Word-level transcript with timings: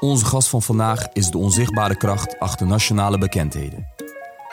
Onze 0.00 0.24
gast 0.24 0.48
van 0.48 0.62
vandaag 0.62 1.08
is 1.12 1.30
de 1.30 1.38
onzichtbare 1.38 1.96
kracht 1.96 2.38
achter 2.38 2.66
nationale 2.66 3.18
bekendheden. 3.18 3.88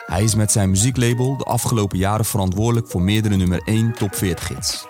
Hij 0.06 0.22
is 0.22 0.34
met 0.34 0.52
zijn 0.52 0.70
muzieklabel 0.70 1.36
de 1.36 1.44
afgelopen 1.44 1.98
jaren 1.98 2.24
verantwoordelijk 2.24 2.88
voor 2.88 3.02
meerdere 3.02 3.36
nummer 3.36 3.62
1 3.64 3.92
top 3.92 4.14
40 4.14 4.48
hits. 4.48 4.86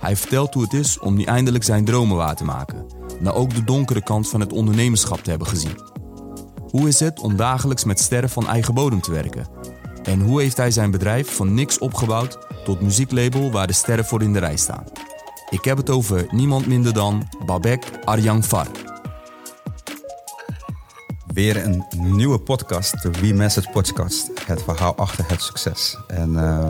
Hij 0.00 0.16
vertelt 0.16 0.54
hoe 0.54 0.62
het 0.62 0.72
is 0.72 0.98
om 0.98 1.14
nu 1.14 1.22
eindelijk 1.22 1.64
zijn 1.64 1.84
dromen 1.84 2.16
waar 2.16 2.36
te 2.36 2.44
maken, 2.44 2.86
na 3.20 3.30
ook 3.30 3.54
de 3.54 3.64
donkere 3.64 4.02
kant 4.02 4.28
van 4.28 4.40
het 4.40 4.52
ondernemerschap 4.52 5.22
te 5.22 5.30
hebben 5.30 5.48
gezien. 5.48 5.80
Hoe 6.70 6.88
is 6.88 7.00
het 7.00 7.20
om 7.20 7.36
dagelijks 7.36 7.84
met 7.84 8.00
sterren 8.00 8.30
van 8.30 8.48
eigen 8.48 8.74
bodem 8.74 9.00
te 9.00 9.12
werken? 9.12 9.48
En 10.02 10.20
hoe 10.20 10.40
heeft 10.40 10.56
hij 10.56 10.70
zijn 10.70 10.90
bedrijf 10.90 11.36
van 11.36 11.54
niks 11.54 11.78
opgebouwd 11.78 12.38
tot 12.64 12.80
muzieklabel 12.80 13.50
waar 13.50 13.66
de 13.66 13.72
sterren 13.72 14.04
voor 14.04 14.22
in 14.22 14.32
de 14.32 14.38
rij 14.38 14.56
staan? 14.56 14.84
Ik 15.50 15.64
heb 15.64 15.76
het 15.76 15.90
over 15.90 16.26
niemand 16.30 16.66
minder 16.66 16.92
dan 16.92 17.28
Babek 17.46 17.90
Arjang 18.04 18.44
Far. 18.44 18.87
Weer 21.38 21.64
een 21.64 21.84
nieuwe 21.96 22.38
podcast, 22.38 23.02
de 23.02 23.10
We 23.10 23.32
Message 23.32 23.70
Podcast. 23.70 24.30
Het 24.46 24.62
verhaal 24.62 24.96
achter 24.96 25.28
het 25.28 25.42
succes. 25.42 25.98
En 26.08 26.32
uh, 26.32 26.68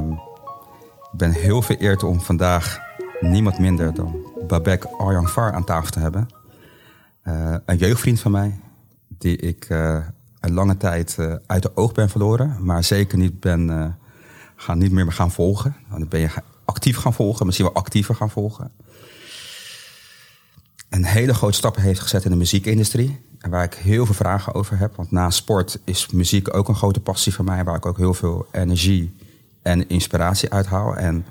ik 1.12 1.18
ben 1.18 1.30
heel 1.30 1.62
vereerd 1.62 2.02
om 2.02 2.20
vandaag 2.20 2.78
niemand 3.20 3.58
minder 3.58 3.94
dan 3.94 4.16
Babek 4.46 4.84
Arjang 4.84 5.28
Far 5.28 5.52
aan 5.52 5.64
tafel 5.64 5.90
te 5.90 5.98
hebben. 5.98 6.28
Uh, 7.24 7.56
een 7.64 7.76
jeugdvriend 7.76 8.20
van 8.20 8.30
mij, 8.30 8.60
die 9.08 9.36
ik 9.36 9.68
uh, 9.68 10.04
een 10.40 10.52
lange 10.52 10.76
tijd 10.76 11.16
uh, 11.20 11.34
uit 11.46 11.62
de 11.62 11.76
oog 11.76 11.92
ben 11.92 12.08
verloren. 12.08 12.56
Maar 12.60 12.84
zeker 12.84 13.18
niet 13.18 13.40
ben 13.40 13.96
gaan 14.56 14.78
niet 14.78 14.92
meer 14.92 15.12
gaan 15.12 15.30
volgen. 15.30 15.76
Dan 15.90 16.08
ben 16.08 16.20
je 16.20 16.30
actief 16.64 16.96
gaan 16.96 17.14
volgen, 17.14 17.46
misschien 17.46 17.66
wel 17.66 17.76
actiever 17.76 18.14
gaan 18.14 18.30
volgen. 18.30 18.70
Een 20.88 21.04
hele 21.04 21.34
grote 21.34 21.56
stappen 21.56 21.82
heeft 21.82 22.00
gezet 22.00 22.24
in 22.24 22.30
de 22.30 22.36
muziekindustrie. 22.36 23.26
Waar 23.40 23.64
ik 23.64 23.74
heel 23.74 24.06
veel 24.06 24.14
vragen 24.14 24.54
over 24.54 24.78
heb. 24.78 24.96
Want 24.96 25.10
na 25.10 25.30
sport 25.30 25.78
is 25.84 26.10
muziek 26.10 26.54
ook 26.54 26.68
een 26.68 26.74
grote 26.74 27.00
passie 27.00 27.34
van 27.34 27.44
mij. 27.44 27.64
Waar 27.64 27.76
ik 27.76 27.86
ook 27.86 27.96
heel 27.96 28.14
veel 28.14 28.46
energie 28.52 29.16
en 29.62 29.88
inspiratie 29.88 30.50
uit 30.50 30.66
haal. 30.66 30.96
En 30.96 31.26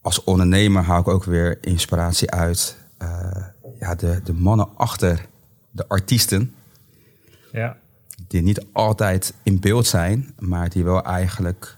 als 0.00 0.24
ondernemer 0.24 0.82
haal 0.82 1.00
ik 1.00 1.08
ook 1.08 1.24
weer 1.24 1.58
inspiratie 1.60 2.30
uit 2.30 2.76
uh, 3.02 3.44
ja, 3.78 3.94
de, 3.94 4.20
de 4.24 4.32
mannen 4.32 4.68
achter 4.76 5.26
de 5.70 5.88
artiesten. 5.88 6.54
Ja. 7.52 7.76
Die 8.28 8.42
niet 8.42 8.64
altijd 8.72 9.34
in 9.42 9.60
beeld 9.60 9.86
zijn, 9.86 10.34
maar 10.38 10.68
die 10.68 10.84
wel 10.84 11.04
eigenlijk 11.04 11.76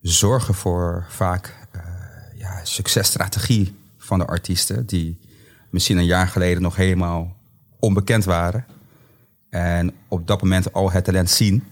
zorgen 0.00 0.54
voor 0.54 1.06
vaak 1.08 1.68
uh, 1.76 1.82
ja, 2.36 2.64
successtrategie 2.64 3.76
van 3.98 4.18
de 4.18 4.26
artiesten. 4.26 4.86
Die 4.86 5.18
misschien 5.70 5.98
een 5.98 6.04
jaar 6.04 6.28
geleden 6.28 6.62
nog 6.62 6.76
helemaal 6.76 7.36
onbekend 7.80 8.24
waren. 8.24 8.66
En 9.50 9.92
op 10.08 10.26
dat 10.26 10.42
moment 10.42 10.72
al 10.72 10.90
het 10.90 11.04
talent 11.04 11.30
zien. 11.30 11.64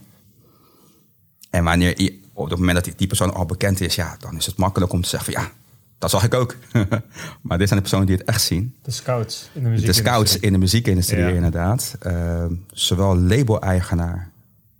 En 1.49 1.63
wanneer 1.63 2.01
je, 2.01 2.19
op 2.33 2.49
het 2.49 2.59
moment 2.59 2.75
dat 2.75 2.83
die, 2.83 2.93
die 2.95 3.07
persoon 3.07 3.33
al 3.33 3.45
bekend 3.45 3.81
is, 3.81 3.95
ja, 3.95 4.15
dan 4.19 4.35
is 4.35 4.45
het 4.45 4.57
makkelijk 4.57 4.91
om 4.91 5.01
te 5.01 5.09
zeggen 5.09 5.33
van 5.33 5.43
ja, 5.43 5.51
dat 5.97 6.09
zag 6.09 6.23
ik 6.23 6.33
ook. 6.33 6.55
maar 7.41 7.57
dit 7.57 7.67
zijn 7.67 7.79
de 7.79 7.81
personen 7.81 8.05
die 8.05 8.15
het 8.15 8.25
echt 8.25 8.41
zien. 8.41 8.75
De 8.81 8.91
scouts 8.91 9.49
in 9.53 9.63
de 9.63 9.69
muziekindustrie. 9.69 10.03
De 10.03 10.09
scouts 10.09 10.39
in 10.39 10.51
de 10.51 10.57
muziekindustrie, 10.57 11.23
ja. 11.23 11.29
inderdaad. 11.29 11.97
Uh, 12.07 12.45
zowel 12.71 13.17
label-eigenaar 13.17 14.31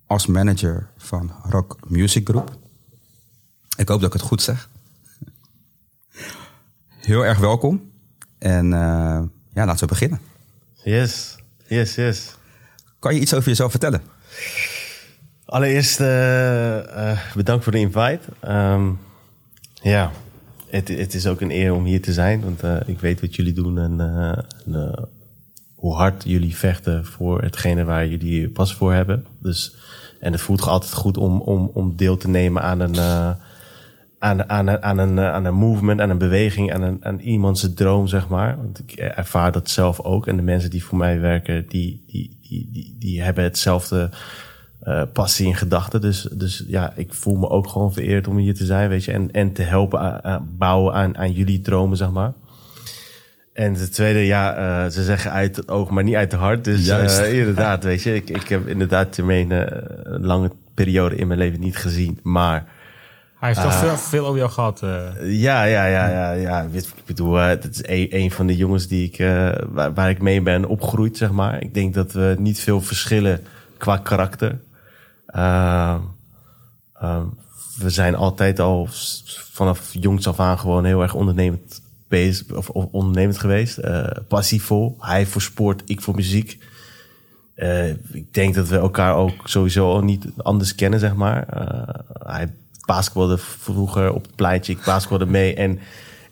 als 0.05 0.25
manager 0.25 0.89
van 0.97 1.31
Rock 1.50 1.77
Music 1.88 2.27
Group. 2.27 2.57
Ik 3.77 3.88
hoop 3.88 4.00
dat 4.00 4.13
ik 4.13 4.19
het 4.19 4.27
goed 4.27 4.41
zeg. 4.41 4.69
Heel 7.09 7.25
erg 7.25 7.38
welkom. 7.38 7.91
En 8.38 8.66
uh, 8.66 9.22
ja, 9.53 9.66
laten 9.66 9.80
we 9.80 9.85
beginnen. 9.85 10.19
Yes, 10.83 11.35
yes, 11.67 11.95
yes. 11.95 12.35
Kan 12.99 13.13
je 13.13 13.19
iets 13.19 13.33
over 13.33 13.49
jezelf 13.49 13.72
vertellen? 13.72 14.02
Allereerst 15.45 15.99
uh, 15.99 16.08
uh, 16.08 17.19
bedankt 17.35 17.63
voor 17.63 17.72
de 17.72 17.79
invite. 17.79 18.19
Um, 18.47 19.00
ja, 19.73 20.12
het, 20.67 20.88
het, 20.88 21.13
is 21.13 21.28
ook 21.28 21.41
een 21.41 21.51
eer 21.51 21.73
om 21.73 21.85
hier 21.85 22.01
te 22.01 22.13
zijn, 22.13 22.41
want 22.41 22.63
uh, 22.63 22.78
ik 22.85 23.00
weet 23.00 23.22
wat 23.22 23.35
jullie 23.35 23.53
doen 23.53 23.79
en, 23.79 24.00
en 24.66 25.09
hoe 25.75 25.95
hard 25.95 26.23
jullie 26.23 26.56
vechten 26.56 27.06
voor 27.06 27.41
hetgene 27.41 27.84
waar 27.84 28.07
jullie 28.07 28.50
pas 28.50 28.73
voor 28.73 28.94
hebben. 28.94 29.25
Dus, 29.40 29.75
en 30.19 30.31
het 30.31 30.41
voelt 30.41 30.61
altijd 30.61 30.94
goed 30.94 31.17
om, 31.17 31.41
om, 31.41 31.72
om 31.73 31.96
deel 31.96 32.17
te 32.17 32.29
nemen 32.29 32.61
aan 32.61 32.79
een, 32.79 33.35
aan, 34.19 34.50
aan, 34.50 34.84
aan, 34.84 34.97
een, 34.97 35.19
aan 35.19 35.46
een 35.46 35.53
movement, 35.53 36.02
aan 36.02 36.09
een 36.09 36.18
beweging, 36.18 36.74
aan, 36.74 36.81
een, 36.81 37.06
aan 37.06 37.19
iemands 37.19 37.74
droom, 37.74 38.07
zeg 38.07 38.28
maar. 38.28 38.57
Want 38.57 38.80
ik 38.80 38.91
ervaar 38.91 39.52
dat 39.52 39.69
zelf 39.69 40.02
ook. 40.02 40.28
En 40.28 40.35
de 40.35 40.41
mensen 40.41 40.69
die 40.69 40.84
voor 40.84 40.97
mij 40.97 41.19
werken, 41.19 41.66
die, 41.68 42.03
die, 42.07 42.38
die, 42.41 42.69
die, 42.72 42.96
die 43.00 43.22
hebben 43.22 43.44
hetzelfde 43.44 44.09
uh, 44.84 45.02
passie 45.13 45.47
en 45.47 45.56
gedachten. 45.56 46.02
Dus, 46.02 46.22
dus 46.22 46.63
ja, 46.68 46.94
ik 46.96 47.13
voel 47.13 47.35
me 47.35 47.50
ook 47.50 47.68
gewoon 47.68 47.94
vereerd 47.94 48.28
om 48.28 48.38
hier 48.38 48.56
te 48.56 48.66
zijn, 48.66 48.90
weet 48.90 49.03
je. 49.03 49.12
En, 49.12 49.31
en 49.31 49.53
te 49.53 49.62
helpen 49.62 50.00
aan, 50.00 50.24
aan 50.24 50.50
bouwen 50.58 50.94
aan, 50.94 51.18
aan 51.18 51.31
jullie 51.31 51.62
dromen, 51.62 51.97
zeg 51.97 52.12
maar. 52.12 52.34
En 53.53 53.74
de 53.74 53.90
tweede, 53.90 54.19
ja, 54.19 54.58
uh, 54.58 54.91
ze 54.91 55.03
zeggen 55.03 55.31
uit 55.31 55.56
het 55.56 55.69
oog, 55.69 55.90
maar 55.90 56.03
niet 56.03 56.16
uit 56.16 56.31
het 56.31 56.41
hart. 56.41 56.63
Dus 56.63 56.88
uh, 56.88 57.34
inderdaad, 57.40 57.84
weet 57.84 58.03
je. 58.03 58.16
Ik, 58.16 58.29
ik 58.29 58.47
heb 58.47 58.68
inderdaad 58.68 59.16
Jermaine 59.16 59.84
een 60.03 60.25
lange 60.25 60.52
periode 60.74 61.16
in 61.16 61.28
mijn 61.28 61.40
leven 61.40 61.59
niet 61.59 61.78
gezien, 61.78 62.19
maar... 62.24 62.78
Hij 63.39 63.50
heeft 63.50 63.61
toch 63.61 63.73
uh, 63.73 63.79
veel, 63.79 63.97
veel 63.97 64.25
over 64.25 64.38
jou 64.38 64.51
gehad. 64.51 64.81
Uh. 64.83 65.09
Ja, 65.41 65.63
ja, 65.63 65.85
ja, 65.85 66.09
ja, 66.09 66.31
ja. 66.31 66.61
Ik 66.72 67.05
bedoel, 67.05 67.38
uh, 67.38 67.47
dat 67.47 67.69
is 67.69 67.81
een, 68.11 68.31
van 68.31 68.47
de 68.47 68.55
jongens 68.55 68.88
die 68.88 69.05
ik, 69.11 69.17
waar, 69.69 69.94
waar, 69.94 70.09
ik 70.09 70.22
mee 70.22 70.41
ben 70.41 70.66
opgegroeid, 70.66 71.17
zeg 71.17 71.31
maar. 71.31 71.61
Ik 71.61 71.73
denk 71.73 71.94
dat 71.94 72.11
we 72.11 72.35
niet 72.39 72.59
veel 72.59 72.81
verschillen 72.81 73.44
qua 73.78 73.97
karakter. 73.97 74.59
we 77.78 77.89
zijn 77.89 78.16
altijd 78.16 78.59
al 78.59 78.88
vanaf 79.51 79.89
jongs 79.91 80.28
af 80.28 80.39
aan 80.39 80.59
gewoon 80.59 80.85
heel 80.85 81.01
erg 81.01 81.13
ondernemend 81.13 81.81
bezig, 82.07 82.51
of, 82.55 82.69
of 82.69 82.85
ondernemend 82.91 83.38
geweest. 83.38 83.79
passievol. 84.28 84.97
Hij 84.99 85.25
voor 85.25 85.41
sport, 85.41 85.81
ik 85.85 86.01
voor 86.01 86.16
muziek. 86.16 86.57
ik 88.11 88.33
denk 88.33 88.55
dat 88.55 88.67
we 88.67 88.78
elkaar 88.78 89.16
ook 89.16 89.33
sowieso 89.44 89.91
al 89.91 90.01
niet 90.01 90.25
anders 90.38 90.75
kennen, 90.75 90.99
zeg 90.99 91.16
maar. 91.16 91.45
hij 92.25 92.53
basketbalde 92.89 93.38
vroeger 93.38 94.13
op 94.13 94.22
het 94.22 94.35
pleintje. 94.35 94.73
Ik 94.73 94.83
basketbalde 94.83 95.25
mee 95.25 95.55
en, 95.55 95.79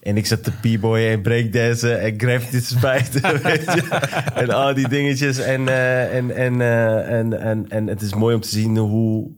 en 0.01 0.18
ik 0.18 0.25
zat 0.25 0.44
te 0.44 0.51
b-boy 0.51 1.00
en 1.00 1.22
breakdansen 1.22 2.01
en 2.01 2.19
graffiti 2.19 2.59
spijten. 2.59 3.44
en 4.41 4.50
al 4.50 4.73
die 4.73 4.88
dingetjes. 4.88 5.38
En, 5.38 5.62
uh, 5.62 6.16
en, 6.16 6.35
en, 6.35 6.53
uh, 6.53 7.12
en, 7.19 7.40
en, 7.41 7.69
en 7.69 7.88
het 7.88 8.01
is 8.01 8.13
mooi 8.13 8.35
om 8.35 8.41
te 8.41 8.47
zien 8.47 8.78
hoe, 8.78 9.31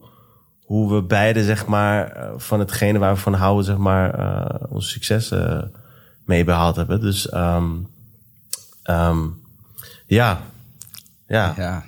hoe 0.63 0.93
we 0.93 1.03
beide, 1.03 1.43
zeg 1.43 1.65
maar, 1.65 2.17
van 2.37 2.59
hetgene 2.59 2.99
waar 2.99 3.13
we 3.13 3.19
van 3.19 3.33
houden, 3.33 3.65
zeg 3.65 3.77
maar, 3.77 4.19
uh, 4.19 4.67
ons 4.69 4.91
succes 4.91 5.33
mee 6.25 6.43
behaald 6.43 6.75
hebben. 6.75 7.01
Dus 7.01 7.33
um, 7.33 7.87
um, 8.89 9.41
ja. 10.05 10.41
ja. 11.27 11.53
ja. 11.57 11.83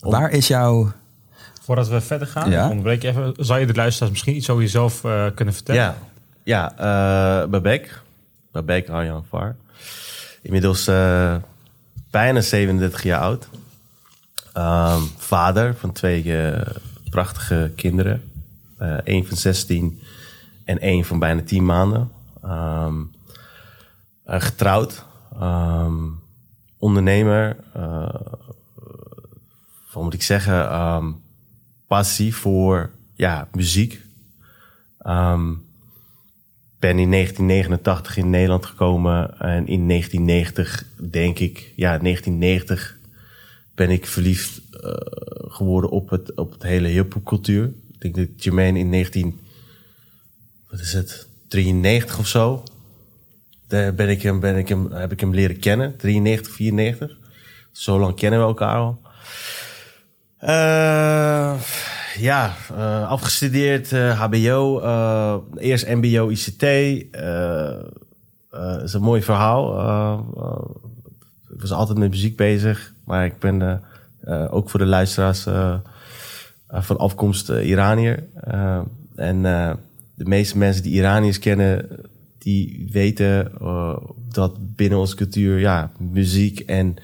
Waar 0.00 0.30
is 0.30 0.48
jouw 0.48 0.92
Voordat 1.64 1.88
we 1.88 2.00
verder 2.00 2.26
gaan, 2.26 2.50
ja. 2.50 2.70
ontbreek 2.70 3.02
je 3.02 3.08
even. 3.08 3.34
Zou 3.36 3.60
je 3.60 3.66
de 3.66 3.74
luisteraars 3.74 4.12
misschien 4.12 4.36
iets 4.36 4.50
over 4.50 4.62
jezelf 4.62 5.04
uh, 5.04 5.26
kunnen 5.34 5.54
vertellen? 5.54 5.82
Ja, 5.82 5.96
ja 6.42 6.72
uh, 7.42 7.50
Babek. 7.50 8.02
Babek 8.52 8.88
Arjan 8.88 9.24
Var. 9.28 9.56
Inmiddels 10.42 10.88
uh, 10.88 11.36
bijna 12.10 12.40
37 12.40 13.02
jaar 13.02 13.20
oud. 13.20 13.48
Um, 14.56 15.10
vader 15.16 15.74
van 15.74 15.92
twee 15.92 16.52
prachtige 17.10 17.72
kinderen. 17.76 18.32
Eén 19.04 19.26
van 19.26 19.36
16 19.36 20.00
en 20.64 20.78
één 20.78 21.04
van 21.04 21.18
bijna 21.18 21.42
10 21.42 21.64
maanden. 21.64 22.10
Um, 22.44 23.10
getrouwd. 24.26 25.04
Um, 25.42 26.20
ondernemer. 26.78 27.56
wat 29.92 30.02
moet 30.02 30.14
ik 30.14 30.22
zeggen? 30.22 30.72
Voor 32.02 32.90
ja, 33.14 33.48
muziek. 33.52 34.00
Um, 35.06 35.62
ben 36.78 36.98
in 36.98 37.10
1989 37.10 38.16
in 38.16 38.30
Nederland 38.30 38.66
gekomen 38.66 39.40
en 39.40 39.66
in 39.66 39.88
1990, 39.88 40.84
denk 41.10 41.38
ik, 41.38 41.72
ja, 41.76 41.98
1990 41.98 42.98
ben 43.74 43.90
ik 43.90 44.06
verliefd 44.06 44.60
uh, 44.70 44.90
geworden 45.48 45.90
op 45.90 46.10
het, 46.10 46.34
op 46.36 46.52
het 46.52 46.62
hele 46.62 46.88
hip-hop 46.88 47.24
cultuur. 47.24 47.72
Ik 47.98 48.00
denk 48.00 48.14
dat 48.14 48.44
Jermaine 48.44 48.78
in 48.78 48.88
19, 48.88 49.40
wat 50.70 50.80
is 50.80 50.92
het, 50.92 51.28
93 51.48 52.18
of 52.18 52.26
zo, 52.26 52.62
daar 53.66 53.94
ben 53.94 54.08
ik 54.08 54.22
hem, 54.22 54.40
ben 54.40 54.56
ik 54.56 54.68
hem, 54.68 54.92
heb 54.92 55.12
ik 55.12 55.20
hem 55.20 55.34
leren 55.34 55.58
kennen. 55.58 55.96
93, 55.96 56.52
94. 56.54 57.18
Zo 57.72 57.98
lang 57.98 58.16
kennen 58.16 58.40
we 58.40 58.46
elkaar 58.46 58.76
al. 58.76 59.00
Uh, 60.44 61.54
ja, 62.18 62.54
uh, 62.72 63.08
afgestudeerd 63.08 63.92
uh, 63.92 64.20
HBO, 64.20 64.80
eerst 65.56 65.88
MBO 65.88 66.28
ICT. 66.28 66.62
is 68.82 68.92
een 68.92 69.02
mooi 69.02 69.22
verhaal. 69.22 69.66
ik 71.54 71.60
was 71.60 71.72
altijd 71.72 71.98
met 71.98 72.10
muziek 72.10 72.36
bezig. 72.36 72.92
Maar 73.04 73.24
ik 73.24 73.38
ben 73.38 73.82
ook 74.50 74.70
voor 74.70 74.80
de 74.80 74.86
luisteraars 74.86 75.46
van 76.68 76.98
afkomst 76.98 77.48
Iranier. 77.48 78.24
en 79.16 79.42
de 80.14 80.24
meeste 80.24 80.58
mensen 80.58 80.82
die 80.82 80.92
Iraniërs 80.92 81.38
kennen, 81.38 81.88
die 82.38 82.88
weten 82.92 83.52
dat 84.28 84.76
binnen 84.76 84.98
onze 84.98 85.16
cultuur 85.16 85.58
ja, 85.58 85.92
muziek 85.98 86.60
en, 86.60 86.96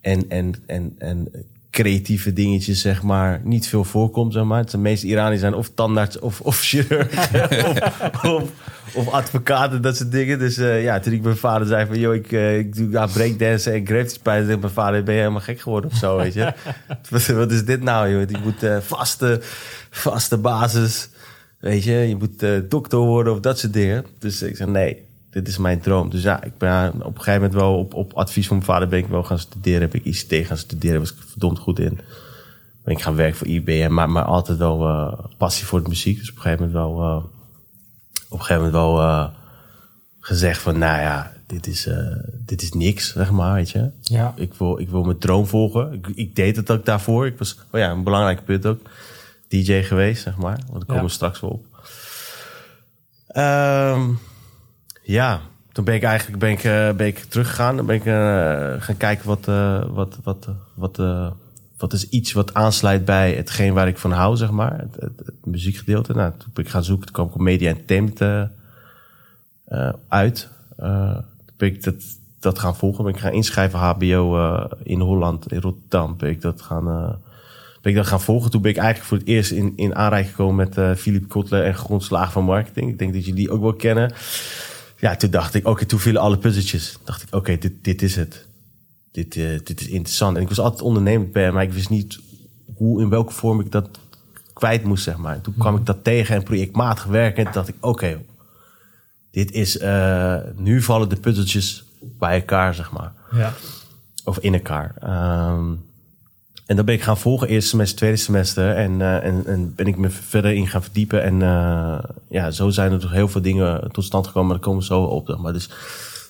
en, 0.00 0.28
en, 0.28 0.54
en, 0.66 0.94
en 0.98 1.28
creatieve 1.70 2.32
dingetjes, 2.32 2.80
zeg 2.80 3.02
maar, 3.02 3.40
niet 3.44 3.68
veel 3.68 3.84
voorkomt, 3.84 4.32
zeg 4.32 4.44
maar. 4.44 4.70
De 4.70 4.78
meeste 4.78 5.06
Iraniërs 5.06 5.40
zijn 5.40 5.54
of 5.54 5.70
tandarts 5.74 6.18
of, 6.18 6.40
of 6.40 6.60
chirurg 6.60 7.32
of, 7.66 8.22
of, 8.24 8.50
of, 8.94 9.08
advocaten, 9.08 9.82
dat 9.82 9.96
soort 9.96 10.12
dingen. 10.12 10.38
Dus 10.38 10.58
uh, 10.58 10.82
ja, 10.82 11.00
toen 11.00 11.12
ik 11.12 11.22
mijn 11.22 11.36
vader 11.36 11.66
zei 11.66 11.86
van, 11.86 11.98
joh, 11.98 12.14
ik, 12.14 12.32
uh, 12.32 12.58
ik 12.58 12.76
doe 12.76 12.90
ja, 12.90 13.06
breakdance 13.06 13.70
en 13.70 13.86
graffiti 13.86 14.14
spijt, 14.14 14.46
mijn 14.46 14.70
vader, 14.70 15.02
ben 15.02 15.14
je 15.14 15.20
helemaal 15.20 15.40
gek 15.40 15.60
geworden 15.60 15.90
of 15.90 15.96
zo, 15.96 16.16
weet 16.16 16.34
je. 16.34 16.52
wat, 17.10 17.26
wat, 17.26 17.52
is 17.52 17.64
dit 17.64 17.82
nou, 17.82 18.10
joh? 18.10 18.28
Je 18.28 18.38
moet 18.42 18.62
uh, 18.62 18.78
vaste, 18.80 19.40
vaste 19.90 20.38
basis, 20.38 21.08
weet 21.58 21.84
je. 21.84 21.92
Je 21.92 22.16
moet 22.16 22.70
dokter 22.70 22.98
worden 22.98 23.32
of 23.32 23.40
dat 23.40 23.58
soort 23.58 23.72
dingen. 23.72 24.04
Dus 24.18 24.42
ik 24.42 24.56
zei, 24.56 24.70
nee, 24.70 25.07
dit 25.38 25.48
is 25.48 25.58
mijn 25.58 25.80
droom. 25.80 26.10
Dus 26.10 26.22
ja, 26.22 26.42
ik 26.42 26.58
ben 26.58 26.92
op 26.92 27.14
een 27.14 27.22
gegeven 27.22 27.40
moment 27.40 27.60
wel 27.60 27.78
op, 27.78 27.94
op 27.94 28.12
advies 28.12 28.46
van 28.46 28.56
mijn 28.56 28.68
vader 28.68 28.88
ben 28.88 28.98
ik 28.98 29.06
wel 29.06 29.24
gaan 29.24 29.38
studeren. 29.38 29.80
Heb 29.80 29.94
ik 29.94 30.04
ICT 30.04 30.46
gaan 30.46 30.56
studeren, 30.56 31.00
was 31.00 31.10
ik 31.10 31.16
verdomd 31.26 31.58
goed 31.58 31.78
in. 31.78 32.00
Ben 32.84 32.94
ik 32.94 33.02
gaan 33.02 33.14
werken 33.14 33.36
voor 33.36 33.46
IBM, 33.46 33.92
maar, 33.92 34.10
maar 34.10 34.24
altijd 34.24 34.58
wel 34.58 34.88
uh, 34.88 35.12
passie 35.36 35.66
voor 35.66 35.82
de 35.82 35.88
muziek. 35.88 36.18
Dus 36.18 36.30
op 36.30 36.36
een 36.36 36.42
gegeven 36.42 36.66
moment 36.66 36.84
wel, 36.84 37.02
uh, 37.02 37.16
op 38.28 38.38
een 38.38 38.44
gegeven 38.44 38.56
moment 38.56 38.72
wel 38.72 39.00
uh, 39.00 39.28
gezegd 40.20 40.60
van, 40.62 40.78
nou 40.78 41.00
ja, 41.00 41.32
dit 41.46 41.66
is, 41.66 41.88
dit 42.46 42.62
is 42.62 42.72
niks, 42.72 43.12
zeg 43.12 43.30
maar, 43.30 43.54
weet 43.54 43.70
je. 43.70 43.90
Ja. 44.00 44.32
Ik, 44.36 44.54
wil, 44.54 44.78
ik 44.78 44.88
wil 44.88 45.02
mijn 45.02 45.18
droom 45.18 45.46
volgen. 45.46 45.92
Ik, 45.92 46.06
ik 46.14 46.36
deed 46.36 46.56
het 46.56 46.70
ook 46.70 46.84
daarvoor. 46.84 47.26
Ik 47.26 47.38
was, 47.38 47.58
oh 47.70 47.80
ja, 47.80 47.90
een 47.90 48.04
belangrijk 48.04 48.44
punt 48.44 48.66
ook. 48.66 48.80
DJ 49.48 49.82
geweest, 49.82 50.22
zeg 50.22 50.36
maar. 50.36 50.58
Want 50.66 50.78
daar 50.78 50.86
komen 50.86 51.04
we 51.04 51.10
straks 51.10 51.40
wel 51.40 51.50
op. 51.50 51.64
Um, 53.36 54.18
ja, 55.08 55.40
toen 55.72 55.84
ben 55.84 55.94
ik 55.94 56.02
eigenlijk 56.02 56.38
ben 56.38 56.50
ik, 56.50 56.64
uh, 56.64 56.92
ben 56.92 57.06
ik 57.06 57.18
teruggegaan. 57.18 57.76
Dan 57.76 57.86
ben 57.86 57.96
ik 57.96 58.04
uh, 58.04 58.14
gaan 58.78 58.96
kijken 58.96 59.26
wat, 59.26 59.48
uh, 59.48 59.82
wat, 59.88 60.18
wat, 60.22 60.48
wat, 60.74 60.96
wat 61.76 61.92
is 61.92 62.08
iets 62.08 62.32
wat 62.32 62.54
aansluit 62.54 63.04
bij 63.04 63.32
hetgeen 63.32 63.74
waar 63.74 63.88
ik 63.88 63.98
van 63.98 64.12
hou, 64.12 64.36
zeg 64.36 64.50
maar. 64.50 64.78
Het, 64.78 64.96
het, 65.00 65.34
muziekgedeelte. 65.44 66.12
Nou, 66.12 66.32
toen 66.38 66.50
ben 66.54 66.64
ik 66.64 66.70
gaan 66.70 66.84
zoeken. 66.84 67.06
Toen 67.06 67.14
kwam 67.14 67.26
ik 67.26 67.34
media 67.34 67.70
en 67.70 67.84
tent 67.84 68.20
uit. 70.08 70.48
toen 70.76 71.56
ben 71.56 71.68
ik 71.68 71.84
dat, 71.84 71.94
dat 72.40 72.58
gaan 72.58 72.76
volgen. 72.76 73.04
Ben 73.04 73.14
ik 73.14 73.20
gaan 73.20 73.32
inschrijven 73.32 73.78
HBO 73.78 74.36
in 74.82 75.00
Holland, 75.00 75.52
in 75.52 75.60
Rotterdam. 75.60 76.16
Ben 76.16 76.30
ik 76.30 76.40
dat 76.40 76.62
gaan 76.62 77.18
ben 77.82 77.92
ik 77.92 77.98
dat 77.98 78.06
gaan 78.06 78.20
volgen. 78.20 78.50
Toen 78.50 78.62
ben 78.62 78.70
ik 78.70 78.76
eigenlijk 78.76 79.08
voor 79.08 79.18
het 79.18 79.26
eerst 79.26 79.50
in, 79.50 79.72
in 79.76 79.94
aanraking 79.94 80.30
gekomen 80.30 80.68
met 80.68 80.98
Philip 80.98 81.28
Kotler 81.28 81.64
en 81.64 81.74
Grondslagen 81.74 82.32
van 82.32 82.44
Marketing. 82.44 82.90
Ik 82.90 82.98
denk 82.98 83.12
dat 83.12 83.24
jullie 83.24 83.40
die 83.40 83.50
ook 83.50 83.62
wel 83.62 83.74
kennen 83.74 84.12
ja, 85.00 85.16
toen 85.16 85.30
dacht 85.30 85.54
ik, 85.54 85.66
oké, 85.66 85.86
toen 85.86 85.98
vielen 85.98 86.22
alle 86.22 86.38
puzzeltjes. 86.38 86.98
dacht 87.04 87.22
ik, 87.22 87.34
oké, 87.34 87.58
dit, 87.58 87.72
dit 87.82 88.02
is 88.02 88.16
het. 88.16 88.46
Dit, 89.12 89.36
uh, 89.36 89.58
dit 89.64 89.80
is 89.80 89.88
interessant. 89.88 90.36
En 90.36 90.42
ik 90.42 90.48
was 90.48 90.60
altijd 90.60 90.82
ondernemend 90.82 91.32
bij, 91.32 91.52
maar 91.52 91.62
ik 91.62 91.72
wist 91.72 91.88
niet 91.88 92.18
hoe, 92.74 93.02
in 93.02 93.08
welke 93.08 93.32
vorm 93.32 93.60
ik 93.60 93.72
dat 93.72 93.88
kwijt 94.52 94.84
moest, 94.84 95.04
zeg 95.04 95.16
maar. 95.16 95.34
En 95.34 95.40
toen 95.40 95.54
kwam 95.58 95.76
ik 95.76 95.86
dat 95.86 96.04
tegen 96.04 96.34
en 96.34 96.42
projectmatig 96.42 97.04
werken. 97.04 97.38
En 97.38 97.44
toen 97.44 97.52
dacht 97.52 97.68
ik, 97.68 97.74
oké, 97.80 98.20
dit 99.30 99.52
is, 99.52 99.76
uh, 99.80 100.36
nu 100.56 100.82
vallen 100.82 101.08
de 101.08 101.16
puzzeltjes 101.16 101.84
bij 102.00 102.34
elkaar, 102.34 102.74
zeg 102.74 102.92
maar. 102.92 103.12
Ja. 103.32 103.52
Of 104.24 104.38
in 104.38 104.54
elkaar. 104.54 104.94
Um, 105.52 105.86
en 106.68 106.76
dan 106.76 106.84
ben 106.84 106.94
ik 106.94 107.02
gaan 107.02 107.18
volgen, 107.18 107.48
eerste 107.48 107.68
semester, 107.68 107.96
tweede 107.96 108.16
semester. 108.16 108.76
En, 108.76 109.00
uh, 109.00 109.24
en, 109.24 109.46
en, 109.46 109.74
ben 109.74 109.86
ik 109.86 109.96
me 109.96 110.10
verder 110.10 110.52
in 110.52 110.66
gaan 110.66 110.82
verdiepen. 110.82 111.22
En 111.22 111.34
uh, 111.40 111.98
ja, 112.28 112.50
zo 112.50 112.70
zijn 112.70 112.92
er 112.92 112.98
toch 112.98 113.10
heel 113.10 113.28
veel 113.28 113.42
dingen 113.42 113.92
tot 113.92 114.04
stand 114.04 114.26
gekomen. 114.26 114.48
Maar 114.48 114.56
daar 114.56 114.66
komen 114.66 114.80
we 114.80 114.86
zo 114.86 115.02
op. 115.02 115.26
Zeg 115.26 115.38
maar. 115.38 115.52
dus, 115.52 115.68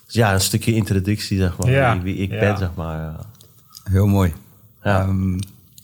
dus 0.06 0.14
ja, 0.14 0.34
een 0.34 0.40
stukje 0.40 0.74
introductie, 0.74 1.38
zeg 1.38 1.56
maar. 1.56 1.70
Ja. 1.70 1.92
Wie, 1.92 2.02
wie, 2.02 2.22
ik 2.22 2.30
ja. 2.30 2.38
ben, 2.38 2.58
zeg 2.58 2.70
maar. 2.74 3.14
Heel 3.84 4.06
mooi. 4.06 4.34
Ja. 4.82 5.06
Um, 5.06 5.38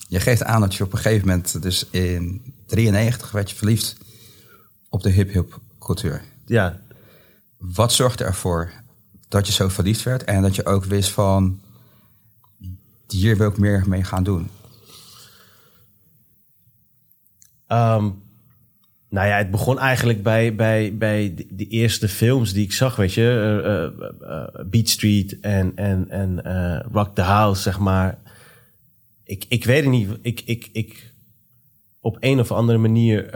je 0.09 0.21
geeft 0.21 0.45
aan 0.45 0.61
dat 0.61 0.75
je 0.75 0.85
op 0.85 0.93
een 0.93 0.99
gegeven 0.99 1.29
moment, 1.29 1.63
dus 1.63 1.87
in 1.91 2.55
93, 2.67 3.31
werd 3.31 3.51
je 3.51 3.57
verliefd 3.57 3.97
op 4.89 5.03
de 5.03 5.11
hip-hop 5.11 5.61
cultuur. 5.79 6.23
Ja. 6.47 6.81
Wat 7.59 7.93
zorgde 7.93 8.25
ervoor 8.25 8.71
dat 9.29 9.47
je 9.47 9.53
zo 9.53 9.69
verliefd 9.69 10.03
werd 10.03 10.25
en 10.25 10.43
dat 10.43 10.55
je 10.55 10.67
ook 10.67 10.85
wist 10.85 11.11
van 11.11 11.61
hier 13.15 13.37
wil 13.37 13.49
ik 13.49 13.59
meer 13.59 13.85
mee 13.87 14.05
gaan 14.05 14.25
doen? 14.25 14.49
Um, 17.69 18.23
nou 19.09 19.29
ja, 19.29 19.37
het 19.37 19.51
begon 19.51 19.79
eigenlijk 19.79 20.23
bij, 20.23 20.55
bij, 20.55 20.97
bij 20.97 21.35
de, 21.51 21.67
eerste 21.67 22.09
films 22.09 22.53
die 22.53 22.65
ik 22.65 22.73
zag, 22.73 22.97
weet 22.97 23.15
je. 23.15 23.93
Uh, 24.23 24.67
Beat 24.67 24.89
Street 24.89 25.41
en, 25.41 25.73
en, 25.75 26.11
en 26.11 26.43
Rock 26.93 27.15
the 27.15 27.23
House, 27.23 27.63
zeg 27.63 27.79
maar. 27.79 28.19
Ik, 29.25 29.45
ik 29.49 29.65
weet 29.65 29.83
het 29.83 29.91
niet. 29.91 30.09
Ik, 30.23 30.43
ik, 30.45 30.69
ik, 30.73 31.13
op 32.01 32.17
een 32.21 32.41
of 32.41 32.53
andere 32.53 32.79
manier 32.79 33.31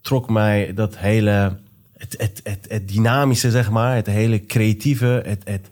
trok 0.00 0.30
mij 0.30 0.74
dat 0.74 0.98
hele... 0.98 1.58
Het, 1.96 2.14
het, 2.18 2.40
het, 2.44 2.66
het 2.68 2.88
dynamische, 2.88 3.50
zeg 3.50 3.70
maar. 3.70 3.94
Het 3.94 4.06
hele 4.06 4.46
creatieve. 4.46 5.22
Het, 5.24 5.42
het, 5.44 5.68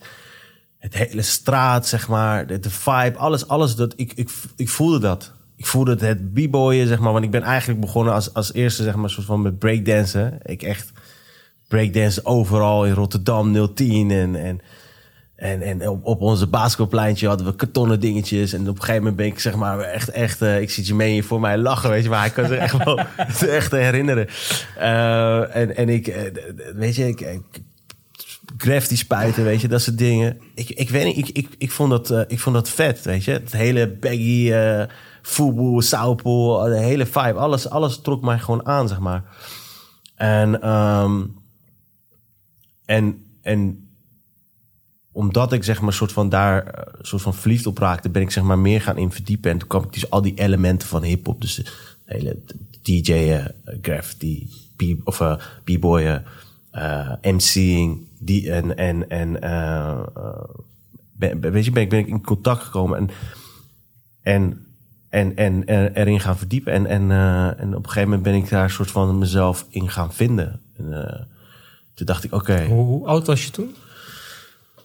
het 0.79 0.95
hele 0.95 1.23
straat, 1.23 1.87
zeg 1.87 2.09
maar, 2.09 2.47
de, 2.47 2.71
vibe, 2.71 3.17
alles, 3.17 3.49
alles 3.49 3.75
dat 3.75 3.93
ik, 3.97 4.13
ik, 4.15 4.31
ik 4.57 4.69
voelde 4.69 4.99
dat. 4.99 5.33
Ik 5.57 5.67
voelde 5.67 5.91
het, 5.91 6.01
het 6.01 6.33
b-boyen, 6.33 6.87
zeg 6.87 6.99
maar, 6.99 7.13
want 7.13 7.25
ik 7.25 7.31
ben 7.31 7.43
eigenlijk 7.43 7.81
begonnen 7.81 8.15
als, 8.15 8.35
als 8.35 8.53
eerste, 8.53 8.83
zeg 8.83 8.95
maar, 8.95 9.11
soort 9.11 9.27
van 9.27 9.43
met 9.43 9.59
breakdansen. 9.59 10.39
Ik 10.43 10.63
echt 10.63 10.93
breakdansen 11.69 12.27
overal 12.27 12.87
in 12.87 12.93
Rotterdam 12.93 13.75
010 13.75 14.11
en, 14.11 14.37
en, 14.37 14.61
en, 15.37 15.63
en 15.63 15.89
op, 15.89 16.05
op 16.05 16.21
onze 16.21 16.47
basketbalpleintje 16.47 17.29
hadden 17.29 17.47
we 17.47 17.55
kartonnen 17.55 18.01
dingetjes. 18.01 18.53
En 18.53 18.61
op 18.61 18.67
een 18.67 18.81
gegeven 18.81 18.99
moment 18.99 19.17
ben 19.17 19.27
ik 19.27 19.39
zeg 19.39 19.57
maar 19.57 19.81
echt, 19.81 20.09
echt 20.09 20.43
uh, 20.43 20.61
ik 20.61 20.71
zie 20.71 20.87
je 20.87 20.95
mee 20.95 21.25
voor 21.25 21.41
mij 21.41 21.59
lachen, 21.59 21.91
weet 21.91 22.03
je, 22.03 22.09
maar 22.09 22.27
ik 22.27 22.33
kan 22.33 22.47
zich 22.47 22.59
echt 22.59 22.85
wel 22.85 22.99
echt 23.59 23.71
herinneren. 23.71 24.27
Uh, 24.79 25.57
en, 25.57 25.77
en 25.77 25.89
ik, 25.89 26.07
uh, 26.07 26.17
weet 26.75 26.97
je, 26.97 27.09
ik 27.09 27.41
graffiti 28.57 28.97
spuiten, 28.97 29.45
weet 29.45 29.61
je, 29.61 29.69
dat 29.69 29.83
soort 29.83 29.99
dingen. 29.99 30.41
Ik, 30.55 30.71
ik 30.71 30.91
weet 30.91 31.05
niet, 31.05 31.29
ik, 31.29 31.37
ik, 31.37 31.55
ik, 31.59 31.71
vond 31.71 31.91
dat, 31.91 32.11
uh, 32.11 32.21
ik 32.27 32.41
vond 32.41 32.55
dat 32.55 32.69
vet, 32.71 33.03
weet 33.03 33.25
je. 33.25 33.31
Het 33.31 33.53
hele 33.53 33.89
baggy, 33.89 34.51
uh, 34.51 34.83
voetbal, 35.23 35.81
saupo, 35.81 36.65
de 36.69 36.79
hele 36.79 37.07
vibe, 37.07 37.33
alles, 37.33 37.69
alles 37.69 38.01
trok 38.01 38.23
mij 38.23 38.39
gewoon 38.39 38.67
aan, 38.67 38.89
zeg 38.89 38.99
maar. 38.99 39.25
En, 40.15 40.69
um, 40.69 41.37
en, 42.85 43.25
en 43.43 43.89
omdat 45.13 45.53
ik 45.53 45.65
zeg 45.65 45.81
maar 45.81 45.93
soort 45.93 46.13
van 46.13 46.29
daar 46.29 46.87
soort 47.01 47.23
van 47.23 47.35
verliefd 47.35 47.67
op 47.67 47.79
raakte, 47.79 48.11
ben 48.11 48.23
ik 48.23 48.31
zeg 48.31 48.45
maar 48.45 48.59
meer 48.59 48.81
gaan 48.81 48.99
in 48.99 49.13
verdiepen. 49.13 49.51
En 49.51 49.59
toen 49.59 49.69
kwam 49.69 49.85
ik 49.85 49.93
dus 49.93 50.11
al 50.11 50.23
die 50.23 50.35
elementen 50.35 50.89
van 50.89 51.03
hip-hop, 51.03 51.41
dus 51.41 51.55
de 51.55 51.65
hele 52.05 52.43
DJ'en, 52.83 53.55
graffiti, 53.83 54.51
of 55.05 55.21
uh, 55.21 55.37
b-boyen, 55.65 56.25
MC'ing, 57.23 58.08
die 58.19 58.53
en 58.53 58.77
en 58.77 59.09
en 59.09 59.45
uh, 59.45 60.03
ben, 61.13 61.41
weet 61.41 61.65
je 61.65 61.71
ben 61.71 61.83
ik 61.83 61.89
ben 61.89 61.99
ik 61.99 62.07
in 62.07 62.23
contact 62.23 62.63
gekomen 62.63 62.99
en 62.99 63.11
en 64.23 64.67
en 65.09 65.37
en, 65.37 65.67
en 65.67 65.95
erin 65.95 66.21
gaan 66.21 66.39
verdiepen 66.39 66.73
en 66.73 66.87
en 66.87 67.03
uh, 67.03 67.61
en 67.61 67.69
op 67.69 67.85
een 67.85 67.91
gegeven 67.91 68.09
moment 68.09 68.23
ben 68.23 68.35
ik 68.35 68.49
daar 68.49 68.65
een 68.65 68.71
soort 68.71 68.91
van 68.91 69.19
mezelf 69.19 69.67
in 69.69 69.91
gaan 69.91 70.13
vinden. 70.13 70.61
En, 70.77 70.85
uh, 70.85 71.21
toen 71.95 72.07
dacht 72.07 72.25
ik 72.25 72.33
oké. 72.33 72.53
Okay. 72.53 72.67
Hoe, 72.67 72.85
hoe, 72.85 73.07
oud 73.07 73.27
was 73.27 73.45
je 73.45 73.51
toen? 73.51 73.75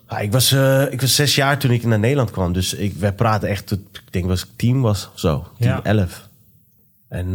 Ja, 0.09 0.19
ik 0.19 0.31
was 0.31 0.51
ik 0.91 1.01
was 1.01 1.15
zes 1.15 1.35
jaar 1.35 1.59
toen 1.59 1.71
ik 1.71 1.83
naar 1.83 1.99
Nederland 1.99 2.31
kwam, 2.31 2.53
dus 2.53 2.73
ik 2.73 2.93
wij 2.93 3.13
praten 3.13 3.49
echt 3.49 3.67
tot 3.67 3.79
ik 3.79 4.13
denk 4.13 4.25
was 4.25 4.43
ik 4.43 4.49
tien 4.55 4.81
was 4.81 5.09
of 5.13 5.19
zo, 5.19 5.47
tien 5.57 5.67
ja. 5.67 5.83
elf. 5.83 6.29
En 7.07 7.31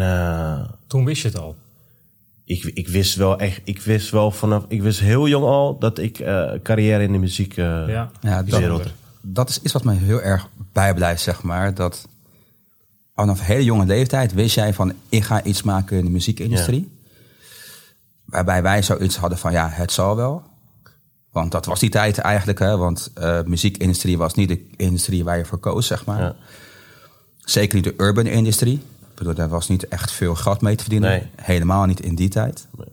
toen 0.86 1.04
wist 1.04 1.22
je 1.22 1.28
het 1.28 1.38
al 1.38 1.56
ik, 2.48 2.64
ik 2.64 2.88
wist 2.88 3.14
wel 3.14 3.38
echt, 3.38 3.60
ik 3.64 3.80
wist 3.80 4.10
wel 4.10 4.30
vanaf, 4.30 4.64
ik 4.68 4.82
wist 4.82 5.00
heel 5.00 5.28
jong 5.28 5.44
al 5.44 5.78
dat 5.78 5.98
ik 5.98 6.18
uh, 6.18 6.50
carrière 6.62 7.02
in 7.02 7.12
de 7.12 7.18
muziek 7.18 7.56
uh, 7.56 7.64
ja. 7.88 8.10
Ja, 8.20 8.42
dat, 8.42 8.82
dat 9.22 9.48
is 9.48 9.60
iets 9.62 9.72
wat 9.72 9.84
mij 9.84 9.96
heel 9.96 10.20
erg 10.20 10.48
bijblijft, 10.72 11.22
zeg 11.22 11.42
maar. 11.42 11.74
Dat 11.74 12.08
vanaf 13.14 13.38
een 13.38 13.44
hele 13.44 13.64
jonge 13.64 13.86
leeftijd 13.86 14.34
wist 14.34 14.54
jij 14.54 14.74
van, 14.74 14.92
ik 15.08 15.24
ga 15.24 15.42
iets 15.44 15.62
maken 15.62 15.98
in 15.98 16.04
de 16.04 16.10
muziekindustrie. 16.10 16.80
Ja. 16.80 17.08
Waarbij 18.24 18.62
wij 18.62 18.82
zoiets 18.82 19.16
hadden 19.16 19.38
van, 19.38 19.52
ja, 19.52 19.68
het 19.68 19.92
zal 19.92 20.16
wel. 20.16 20.42
Want 21.32 21.52
dat 21.52 21.66
was 21.66 21.80
die 21.80 21.90
tijd 21.90 22.18
eigenlijk, 22.18 22.58
hè. 22.58 22.76
Want 22.76 23.10
uh, 23.18 23.42
muziekindustrie 23.42 24.18
was 24.18 24.34
niet 24.34 24.48
de 24.48 24.66
industrie 24.76 25.24
waar 25.24 25.38
je 25.38 25.44
voor 25.44 25.58
koos, 25.58 25.86
zeg 25.86 26.04
maar. 26.04 26.20
Ja. 26.20 26.36
Zeker 27.38 27.74
niet 27.74 27.84
de 27.84 27.94
urban 27.96 28.26
industrie 28.26 28.82
bedoel, 29.18 29.34
daar 29.34 29.48
was 29.48 29.68
niet 29.68 29.88
echt 29.88 30.10
veel 30.10 30.34
geld 30.34 30.60
mee 30.60 30.76
te 30.76 30.82
verdienen. 30.82 31.10
Nee. 31.10 31.30
Helemaal 31.36 31.84
niet 31.84 32.00
in 32.00 32.14
die 32.14 32.28
tijd. 32.28 32.66
Nee. 32.76 32.86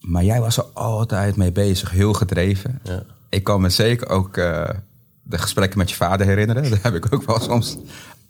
Maar 0.00 0.24
jij 0.24 0.40
was 0.40 0.56
er 0.56 0.64
altijd 0.72 1.36
mee 1.36 1.52
bezig, 1.52 1.90
heel 1.90 2.12
gedreven. 2.12 2.80
Ja. 2.82 3.02
ik 3.28 3.44
kan 3.44 3.60
me 3.60 3.70
zeker 3.70 4.08
ook 4.08 4.34
de 4.34 5.38
gesprekken 5.38 5.78
met 5.78 5.90
je 5.90 5.96
vader 5.96 6.26
herinneren. 6.26 6.62
Daar 6.70 6.82
heb 6.82 6.94
ik 6.94 7.12
ook 7.14 7.22
wel 7.22 7.40
soms 7.40 7.76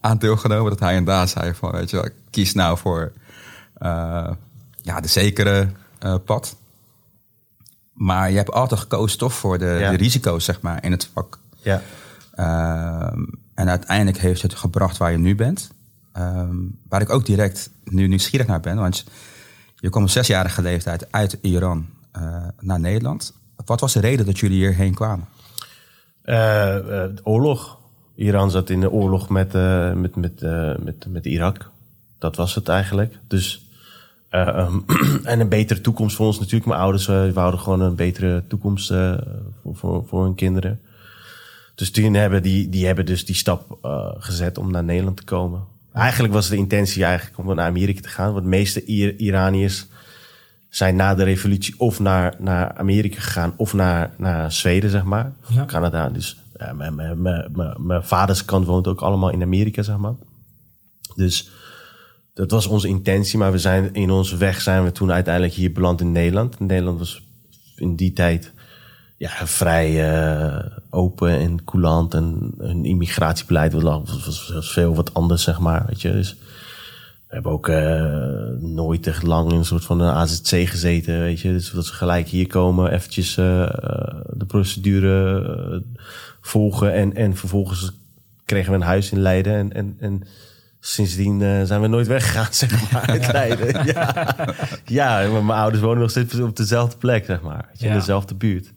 aan 0.01 0.19
deelgenomen. 0.19 0.71
Dat 0.71 0.81
hij 0.81 0.97
inderdaad 0.97 1.29
zei 1.29 1.55
van, 1.55 1.73
weet 1.73 1.91
je 1.91 1.97
wel, 1.97 2.09
kies 2.31 2.55
nou 2.55 2.79
voor 2.79 3.13
ja, 4.83 5.01
de 5.01 5.09
zekere 5.09 5.69
pad. 6.25 6.57
Maar 7.93 8.31
je 8.31 8.37
hebt 8.37 8.53
altijd 8.53 8.81
gekozen 8.81 9.19
toch 9.19 9.33
voor 9.33 9.59
de, 9.59 9.87
de 9.91 9.97
risico's, 9.97 10.45
zeg 10.45 10.61
maar, 10.61 10.85
in 10.85 10.91
het 10.91 11.11
vak. 11.15 11.39
Ja. 11.63 11.83
Ehm, 12.35 13.25
en 13.55 13.69
uiteindelijk 13.69 14.19
heeft 14.19 14.43
het 14.43 14.55
gebracht 14.55 14.97
waar 14.97 15.11
je 15.11 15.19
nu 15.19 15.35
bent. 15.35 15.71
Ehm, 16.19 16.57
waar 16.89 17.01
ik 17.01 17.11
ook 17.11 17.27
direct 17.27 17.71
nu 17.85 18.07
nieuwsgierig 18.07 18.47
naar 18.47 18.61
ben. 18.61 18.77
Want 18.77 19.05
je 19.77 19.91
kwam 19.91 20.03
op 20.03 20.09
zesjarige 20.09 20.63
leeftijd 20.63 21.13
uit 21.13 21.39
Iran 21.41 21.87
uh, 22.17 22.47
naar 22.61 22.81
Nederland. 22.81 23.35
Wat 23.65 23.81
was 23.81 23.93
de 23.93 24.01
reden 24.01 24.27
dat 24.27 24.39
jullie 24.39 24.57
hierheen 24.57 24.95
kwamen? 24.95 25.27
Uh, 26.25 26.35
de 26.35 27.21
oorlog. 27.23 27.79
Iran 28.15 28.51
zat 28.51 28.71
in 28.71 28.81
de 28.81 28.91
oorlog 28.91 29.29
met, 29.29 29.53
met, 29.95 30.17
met, 30.17 30.41
met, 30.85 31.07
met 31.09 31.27
Irak. 31.27 31.71
Dat 32.19 32.37
was 32.37 32.55
het 32.55 32.69
eigenlijk. 32.69 33.19
Dus 33.27 33.71
um, 34.31 34.85
en 35.25 35.41
een 35.41 35.49
betere 35.49 35.81
toekomst 35.81 36.17
voor 36.17 36.27
ons 36.27 36.39
natuurlijk. 36.39 36.67
Mijn 36.67 36.81
ouders 36.81 37.07
wouden 37.33 37.61
gewoon 37.61 37.81
een 37.81 37.95
betere 37.95 38.43
toekomst 38.49 38.87
voor, 39.63 39.77
voor, 39.77 40.05
voor, 40.07 40.25
hun 40.25 40.35
kinderen. 40.35 40.81
Dus 41.75 41.93
die 41.93 42.11
hebben, 42.11 42.43
die, 42.43 42.69
die 42.69 42.87
hebben 42.87 43.07
dus 43.07 43.27
die 43.27 43.35
stap 43.35 43.79
gezet 44.19 44.59
om 44.59 44.71
naar 44.71 44.85
Nederland 44.85 45.17
te 45.17 45.25
komen. 45.25 45.77
Eigenlijk 45.99 46.33
was 46.33 46.49
de 46.49 46.57
intentie 46.57 47.05
eigenlijk 47.05 47.39
om 47.39 47.55
naar 47.55 47.67
Amerika 47.67 48.01
te 48.01 48.09
gaan. 48.09 48.33
Want 48.33 48.43
de 48.43 48.51
meeste 48.51 48.85
Iraniërs 49.17 49.87
zijn 50.69 50.97
na 50.97 51.15
de 51.15 51.23
revolutie 51.25 51.75
of 51.79 52.01
naar, 52.01 52.35
naar 52.39 52.73
Amerika 52.73 53.21
gegaan 53.21 53.55
of 53.57 53.73
naar, 53.75 54.15
naar 54.17 54.53
Zweden, 54.53 54.91
zeg 54.91 55.05
maar. 55.05 55.33
Ja. 55.49 55.65
Canada. 55.65 56.09
Dus 56.09 56.37
mijn 57.77 58.05
vaders 58.05 58.45
kant 58.45 58.67
woont 58.67 58.87
ook 58.87 59.01
allemaal 59.01 59.31
in 59.31 59.43
Amerika, 59.43 59.83
zeg 59.83 59.97
maar. 59.97 60.15
Dus 61.15 61.51
dat 62.35 62.51
was 62.51 62.67
onze 62.67 62.89
intentie, 62.89 63.39
maar 63.39 63.53
we 63.53 63.59
zijn 63.59 63.95
in 63.95 64.11
onze 64.11 64.37
weg 64.37 64.61
zijn 64.61 64.85
we 64.85 64.93
toen 64.93 65.13
uiteindelijk 65.13 65.55
hier 65.55 65.73
beland 65.73 66.01
in 66.01 66.13
Nederland. 66.13 66.61
Nederland 66.61 66.99
was 66.99 67.23
in 67.77 67.97
die 67.97 68.13
tijd 68.13 68.53
ja, 69.19 69.47
vrij 69.47 70.13
uh, 70.13 70.59
open 70.91 71.39
en 71.39 71.65
coulant 71.65 72.15
en 72.15 72.53
een 72.59 72.85
immigratiebeleid 72.85 73.73
was, 73.73 73.83
was, 73.83 74.53
was, 74.53 74.73
veel 74.73 74.95
wat 74.95 75.15
anders, 75.15 75.43
zeg 75.43 75.59
maar. 75.59 75.85
Weet 75.87 76.01
je? 76.01 76.13
Dus 76.13 76.37
we 77.27 77.35
hebben 77.35 77.53
ook 77.53 77.69
uh, 77.69 78.43
nooit 78.61 79.07
echt 79.07 79.23
lang 79.23 79.51
in 79.51 79.59
een 79.59 79.65
soort 79.65 79.85
van 79.85 80.01
een 80.01 80.15
AZC 80.15 80.69
gezeten, 80.69 81.21
weet 81.21 81.41
je. 81.41 81.53
Dus 81.53 81.71
dat 81.71 81.87
ze 81.87 81.93
gelijk 81.93 82.29
hier 82.29 82.47
komen, 82.47 82.93
eventjes 82.93 83.37
uh, 83.37 83.71
de 84.31 84.45
procedure 84.47 85.83
volgen 86.41 86.93
en, 86.93 87.15
en 87.15 87.37
vervolgens 87.37 87.93
kregen 88.45 88.71
we 88.71 88.77
een 88.77 88.83
huis 88.83 89.11
in 89.11 89.21
Leiden 89.21 89.55
en, 89.55 89.73
en, 89.73 89.97
en 90.01 90.23
Sindsdien 90.81 91.41
uh, 91.41 91.63
zijn 91.63 91.81
we 91.81 91.87
nooit 91.87 92.07
weggegaan, 92.07 92.53
zeg 92.65 92.93
maar, 92.93 93.07
uit 93.07 93.33
Leiden. 93.33 93.87
ja. 93.87 94.35
ja, 94.85 95.29
maar 95.31 95.45
mijn 95.45 95.59
ouders 95.59 95.83
wonen 95.83 96.01
nog 96.01 96.11
steeds 96.11 96.35
op 96.35 96.57
dezelfde 96.57 96.97
plek, 96.97 97.25
zeg 97.25 97.41
maar. 97.41 97.69
In 97.79 97.93
dezelfde 97.93 98.35
buurt. 98.35 98.73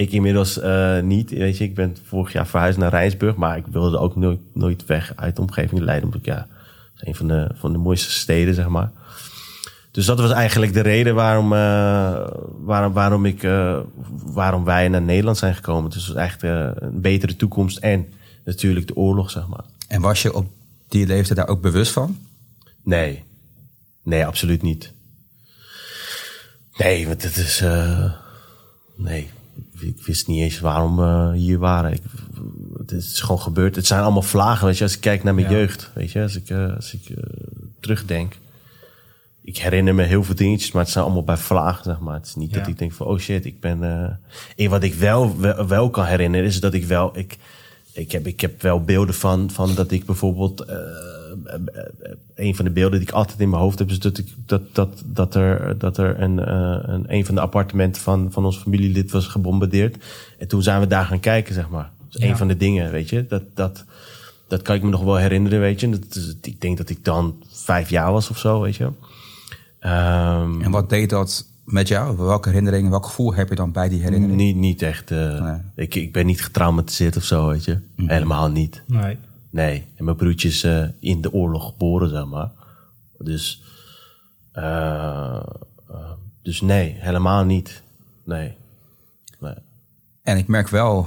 Ik 0.00 0.12
inmiddels 0.12 0.58
uh, 0.58 1.00
niet, 1.00 1.30
weet 1.30 1.58
je. 1.58 1.64
Ik 1.64 1.74
ben 1.74 1.96
vorig 2.04 2.32
jaar 2.32 2.46
verhuisd 2.46 2.78
naar 2.78 2.90
Rijnsburg, 2.90 3.36
maar 3.36 3.56
ik 3.56 3.66
wilde 3.66 3.98
ook 3.98 4.16
nooit, 4.16 4.40
nooit 4.52 4.86
weg 4.86 5.12
uit 5.16 5.36
de 5.36 5.42
omgeving 5.42 5.80
Leiden. 5.80 6.08
Omdat 6.08 6.24
ja, 6.24 6.46
het 6.94 7.02
is 7.02 7.08
een 7.08 7.14
van 7.14 7.28
de, 7.28 7.50
van 7.54 7.72
de 7.72 7.78
mooiste 7.78 8.10
steden, 8.10 8.54
zeg 8.54 8.68
maar. 8.68 8.90
Dus 9.90 10.06
dat 10.06 10.20
was 10.20 10.30
eigenlijk 10.30 10.72
de 10.72 10.80
reden 10.80 11.14
waarom, 11.14 11.52
uh, 11.52 12.26
waarom, 12.58 12.92
waarom, 12.92 13.26
ik, 13.26 13.48
waarom 14.22 14.64
wij 14.64 14.88
naar 14.88 15.02
Nederland 15.02 15.38
zijn 15.38 15.54
gekomen. 15.54 15.90
Dus 15.90 16.06
het 16.06 16.14
was 16.14 16.24
echt 16.24 16.42
een 16.42 17.00
betere 17.00 17.36
toekomst 17.36 17.78
en 17.78 18.06
natuurlijk 18.44 18.86
de 18.86 18.96
oorlog, 18.96 19.30
zeg 19.30 19.48
maar. 19.48 19.64
En 19.88 20.00
was 20.00 20.22
je 20.22 20.34
op 20.34 20.46
die 20.88 21.06
leefde 21.06 21.34
daar 21.34 21.48
ook 21.48 21.60
bewust 21.60 21.92
van? 21.92 22.18
Nee. 22.82 23.24
Nee, 24.02 24.26
absoluut 24.26 24.62
niet. 24.62 24.92
Nee, 26.76 27.06
want 27.06 27.22
het 27.22 27.36
is... 27.36 27.62
Uh, 27.62 28.12
nee, 28.96 29.30
ik 29.80 30.04
wist 30.06 30.26
niet 30.26 30.40
eens 30.40 30.60
waarom 30.60 30.96
we 30.96 31.36
hier 31.36 31.58
waren. 31.58 31.92
Ik, 31.92 32.02
het 32.78 32.92
is 32.92 33.20
gewoon 33.20 33.40
gebeurd. 33.40 33.76
Het 33.76 33.86
zijn 33.86 34.02
allemaal 34.02 34.22
vlagen, 34.22 34.66
weet 34.66 34.78
je. 34.78 34.84
Als 34.84 34.94
ik 34.94 35.00
kijk 35.00 35.22
naar 35.22 35.34
mijn 35.34 35.50
jeugd, 35.50 35.90
weet 35.94 36.12
je. 36.12 36.22
Als 36.22 36.36
ik, 36.36 36.50
uh, 36.50 36.76
als 36.76 36.94
ik 36.94 37.08
uh, 37.08 37.16
terugdenk. 37.80 38.38
Ik 39.42 39.58
herinner 39.58 39.94
me 39.94 40.02
heel 40.02 40.24
veel 40.24 40.34
dingetjes, 40.34 40.72
maar 40.72 40.82
het 40.82 40.92
zijn 40.92 41.04
allemaal 41.04 41.24
bij 41.24 41.36
vlagen, 41.36 41.84
zeg 41.84 41.98
maar. 41.98 42.14
Het 42.14 42.26
is 42.26 42.34
niet 42.34 42.50
ja. 42.50 42.58
dat 42.58 42.66
ik 42.66 42.78
denk 42.78 42.92
van, 42.92 43.06
oh 43.06 43.18
shit, 43.18 43.44
ik 43.44 43.60
ben... 43.60 44.18
Uh, 44.56 44.68
wat 44.68 44.82
ik 44.82 44.94
wel, 44.94 45.38
wel, 45.40 45.66
wel, 45.66 45.90
kan 45.90 46.04
herinneren, 46.04 46.46
is 46.46 46.60
dat 46.60 46.74
ik 46.74 46.84
wel... 46.84 47.18
Ik, 47.18 47.38
ik 47.92 48.12
heb, 48.12 48.26
ik 48.26 48.40
heb 48.40 48.62
wel 48.62 48.84
beelden 48.84 49.14
van, 49.14 49.50
van 49.50 49.74
dat 49.74 49.90
ik 49.90 50.04
bijvoorbeeld. 50.04 50.68
Uh, 50.68 50.76
een 52.34 52.54
van 52.54 52.64
de 52.64 52.70
beelden 52.70 52.98
die 52.98 53.08
ik 53.08 53.14
altijd 53.14 53.40
in 53.40 53.50
mijn 53.50 53.62
hoofd 53.62 53.78
heb, 53.78 53.90
is 53.90 53.98
dat, 53.98 54.18
ik, 54.18 54.34
dat, 54.46 54.62
dat, 54.74 55.02
dat 55.06 55.34
er, 55.34 55.78
dat 55.78 55.98
er 55.98 56.20
een, 56.20 56.38
uh, 56.38 56.78
een, 56.82 57.04
een 57.14 57.26
van 57.26 57.34
de 57.34 57.40
appartementen 57.40 58.02
van, 58.02 58.32
van 58.32 58.44
ons 58.44 58.58
familielid 58.58 59.10
was 59.10 59.26
gebombardeerd. 59.26 60.04
En 60.38 60.48
toen 60.48 60.62
zijn 60.62 60.80
we 60.80 60.86
daar 60.86 61.04
gaan 61.04 61.20
kijken, 61.20 61.54
zeg 61.54 61.68
maar. 61.68 61.90
Dat 62.10 62.20
is 62.20 62.28
een 62.28 62.36
van 62.36 62.48
de 62.48 62.56
dingen, 62.56 62.90
weet 62.90 63.08
je. 63.08 63.26
Dat, 63.26 63.42
dat, 63.54 63.84
dat 64.48 64.62
kan 64.62 64.74
ik 64.74 64.82
me 64.82 64.90
nog 64.90 65.02
wel 65.02 65.16
herinneren, 65.16 65.60
weet 65.60 65.80
je. 65.80 65.88
Dat 65.88 66.14
is, 66.14 66.36
ik 66.42 66.60
denk 66.60 66.76
dat 66.76 66.90
ik 66.90 67.04
dan 67.04 67.42
vijf 67.52 67.90
jaar 67.90 68.12
was 68.12 68.30
of 68.30 68.38
zo, 68.38 68.60
weet 68.60 68.76
je. 68.76 68.84
Um, 68.84 70.62
en 70.62 70.70
wat 70.70 70.90
deed 70.90 71.10
dat 71.10 71.46
met 71.64 71.88
jou? 71.88 72.16
Welke 72.16 72.48
herinneringen, 72.48 72.90
welk 72.90 73.06
gevoel 73.06 73.34
heb 73.34 73.48
je 73.48 73.54
dan 73.54 73.72
bij 73.72 73.88
die 73.88 74.02
herinneringen? 74.02 74.36
Niet, 74.44 74.56
niet 74.56 74.82
echt. 74.82 75.10
Uh, 75.10 75.54
ik, 75.74 75.94
ik 75.94 76.12
ben 76.12 76.26
niet 76.26 76.42
getraumatiseerd 76.42 77.16
of 77.16 77.24
zo, 77.24 77.48
weet 77.48 77.64
je. 77.64 77.78
Mm. 77.94 78.08
Helemaal 78.08 78.48
niet. 78.48 78.82
Nee. 78.86 79.18
Nee. 79.50 79.86
En 79.96 80.04
mijn 80.04 80.16
broertje 80.16 80.48
is 80.48 80.64
uh, 80.64 80.88
in 81.00 81.20
de 81.20 81.32
oorlog 81.32 81.64
geboren, 81.64 82.08
zeg 82.08 82.26
maar. 82.26 82.50
Dus, 83.18 83.62
uh, 84.54 85.42
dus 86.42 86.60
nee, 86.60 86.96
helemaal 86.98 87.44
niet. 87.44 87.82
Nee. 88.24 88.56
nee. 89.38 89.54
En 90.22 90.36
ik 90.36 90.46
merk 90.46 90.68
wel 90.68 91.06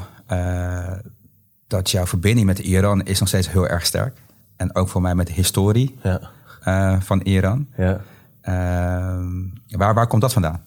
dat 1.68 1.92
jouw 1.92 2.06
verbinding 2.06 2.48
met 2.48 2.60
Iran 2.60 3.06
is 3.06 3.20
nog 3.20 3.28
steeds 3.28 3.52
heel 3.52 3.68
erg 3.68 3.86
sterk. 3.86 4.18
En 4.56 4.76
ook 4.76 4.90
voor 4.90 5.02
mij 5.02 5.16
met 5.16 5.28
de 5.28 5.34
historie 5.34 5.98
ja. 6.04 7.00
van 7.02 7.22
Iran. 7.22 7.68
Ja. 7.78 8.02
Ehm, 8.42 9.32
waar, 9.68 9.94
waar 9.94 10.08
komt 10.08 10.22
dat 10.22 10.34
vandaan? 10.34 10.64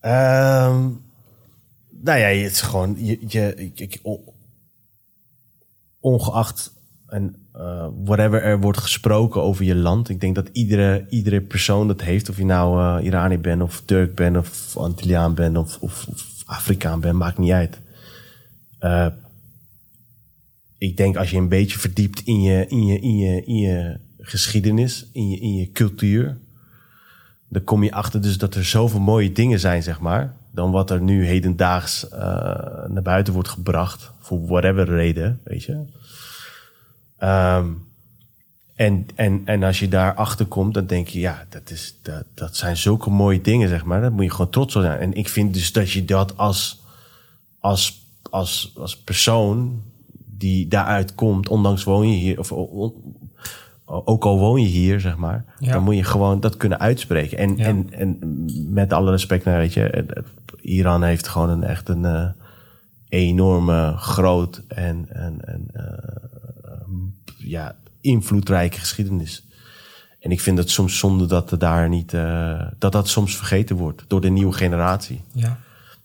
Um, 0.00 1.02
nou 1.90 2.18
ja, 2.18 2.26
het 2.26 2.52
is 2.52 2.60
gewoon, 2.60 2.96
je, 2.98 3.18
je, 3.26 3.70
ik, 3.74 4.00
ongeacht 6.00 6.72
en 7.06 7.36
uh, 7.56 7.86
whatever 8.04 8.42
er 8.42 8.60
wordt 8.60 8.78
gesproken 8.78 9.42
over 9.42 9.64
je 9.64 9.74
land. 9.74 10.08
Ik 10.08 10.20
denk 10.20 10.34
dat 10.34 10.48
iedere, 10.52 11.06
iedere 11.08 11.40
persoon 11.40 11.86
dat 11.86 12.00
heeft. 12.00 12.28
Of 12.28 12.36
je 12.36 12.44
nou 12.44 13.00
uh, 13.00 13.06
Iranië 13.06 13.38
bent, 13.38 13.62
of 13.62 13.82
Turk 13.84 14.14
bent, 14.14 14.36
of 14.36 14.76
Antilliaan 14.76 15.34
bent, 15.34 15.56
of, 15.56 15.78
of, 15.80 16.06
of 16.06 16.42
Afrikaan 16.44 17.00
bent, 17.00 17.14
maakt 17.14 17.38
niet 17.38 17.52
uit. 17.52 17.80
Uh, 18.80 19.06
ik 20.78 20.96
denk 20.96 21.16
als 21.16 21.30
je 21.30 21.36
een 21.36 21.48
beetje 21.48 21.78
verdiept 21.78 22.20
in 22.20 22.42
je, 22.42 22.66
in 22.66 22.86
je, 22.86 23.00
in 23.00 23.16
je, 23.16 23.44
in 23.44 23.56
je 23.56 23.98
geschiedenis, 24.18 25.06
in 25.12 25.28
je, 25.28 25.40
in 25.40 25.54
je 25.54 25.72
cultuur. 25.72 26.38
Dan 27.48 27.64
kom 27.64 27.84
je 27.84 27.92
achter 27.92 28.22
dus 28.22 28.38
dat 28.38 28.54
er 28.54 28.64
zoveel 28.64 29.00
mooie 29.00 29.32
dingen 29.32 29.60
zijn, 29.60 29.82
zeg 29.82 30.00
maar. 30.00 30.36
Dan 30.58 30.70
wat 30.70 30.90
er 30.90 31.00
nu 31.00 31.26
hedendaags 31.26 32.06
uh, 32.12 32.18
naar 32.86 33.02
buiten 33.02 33.32
wordt 33.32 33.48
gebracht. 33.48 34.12
Voor 34.18 34.46
whatever 34.46 34.88
reden, 34.88 35.40
weet 35.44 35.62
je. 35.62 35.72
Um, 37.22 37.86
en, 38.74 39.06
en, 39.14 39.42
en 39.44 39.62
als 39.62 39.78
je 39.78 39.88
daar 39.88 40.14
achter 40.14 40.46
komt, 40.46 40.74
dan 40.74 40.86
denk 40.86 41.08
je, 41.08 41.20
ja, 41.20 41.46
dat, 41.48 41.70
is, 41.70 41.98
dat, 42.02 42.24
dat 42.34 42.56
zijn 42.56 42.76
zulke 42.76 43.10
mooie 43.10 43.40
dingen, 43.40 43.68
zeg 43.68 43.84
maar. 43.84 44.00
Daar 44.00 44.12
moet 44.12 44.24
je 44.24 44.30
gewoon 44.30 44.50
trots 44.50 44.76
op 44.76 44.82
zijn. 44.82 45.00
En 45.00 45.14
ik 45.14 45.28
vind 45.28 45.54
dus 45.54 45.72
dat 45.72 45.90
je 45.90 46.04
dat 46.04 46.36
als, 46.36 46.82
als, 47.58 48.06
als, 48.30 48.72
als 48.76 48.96
persoon 48.96 49.82
die 50.26 50.68
daaruit 50.68 51.14
komt, 51.14 51.48
ondanks 51.48 51.84
woon 51.84 52.10
je 52.10 52.16
hier, 52.16 52.38
of 52.38 52.52
ook 53.88 54.24
al 54.24 54.38
woon 54.38 54.60
je 54.60 54.68
hier, 54.68 55.00
zeg 55.00 55.16
maar, 55.16 55.44
dan 55.58 55.82
moet 55.82 55.96
je 55.96 56.04
gewoon 56.04 56.40
dat 56.40 56.56
kunnen 56.56 56.80
uitspreken. 56.80 57.38
En, 57.38 57.58
en, 57.58 57.92
en 57.92 58.18
met 58.72 58.92
alle 58.92 59.10
respect 59.10 59.44
naar, 59.44 59.58
weet 59.58 59.72
je, 59.72 60.06
Iran 60.60 61.02
heeft 61.02 61.28
gewoon 61.28 61.50
een 61.50 61.62
echt 61.62 61.88
een 61.88 62.02
uh, 62.02 62.28
enorme, 63.08 63.94
groot 63.96 64.62
en, 64.68 65.06
en, 65.08 65.40
en 65.44 65.68
uh, 65.76 65.82
ja, 67.36 67.76
invloedrijke 68.00 68.78
geschiedenis. 68.78 69.46
En 70.20 70.30
ik 70.30 70.40
vind 70.40 70.58
het 70.58 70.70
soms 70.70 70.98
zonde 70.98 71.26
dat 71.26 71.50
er 71.50 71.58
daar 71.58 71.88
niet, 71.88 72.12
uh, 72.12 72.62
dat 72.78 72.92
dat 72.92 73.08
soms 73.08 73.36
vergeten 73.36 73.76
wordt 73.76 74.04
door 74.06 74.20
de 74.20 74.28
nieuwe 74.28 74.52
generatie. 74.52 75.22
Ja. 75.32 75.58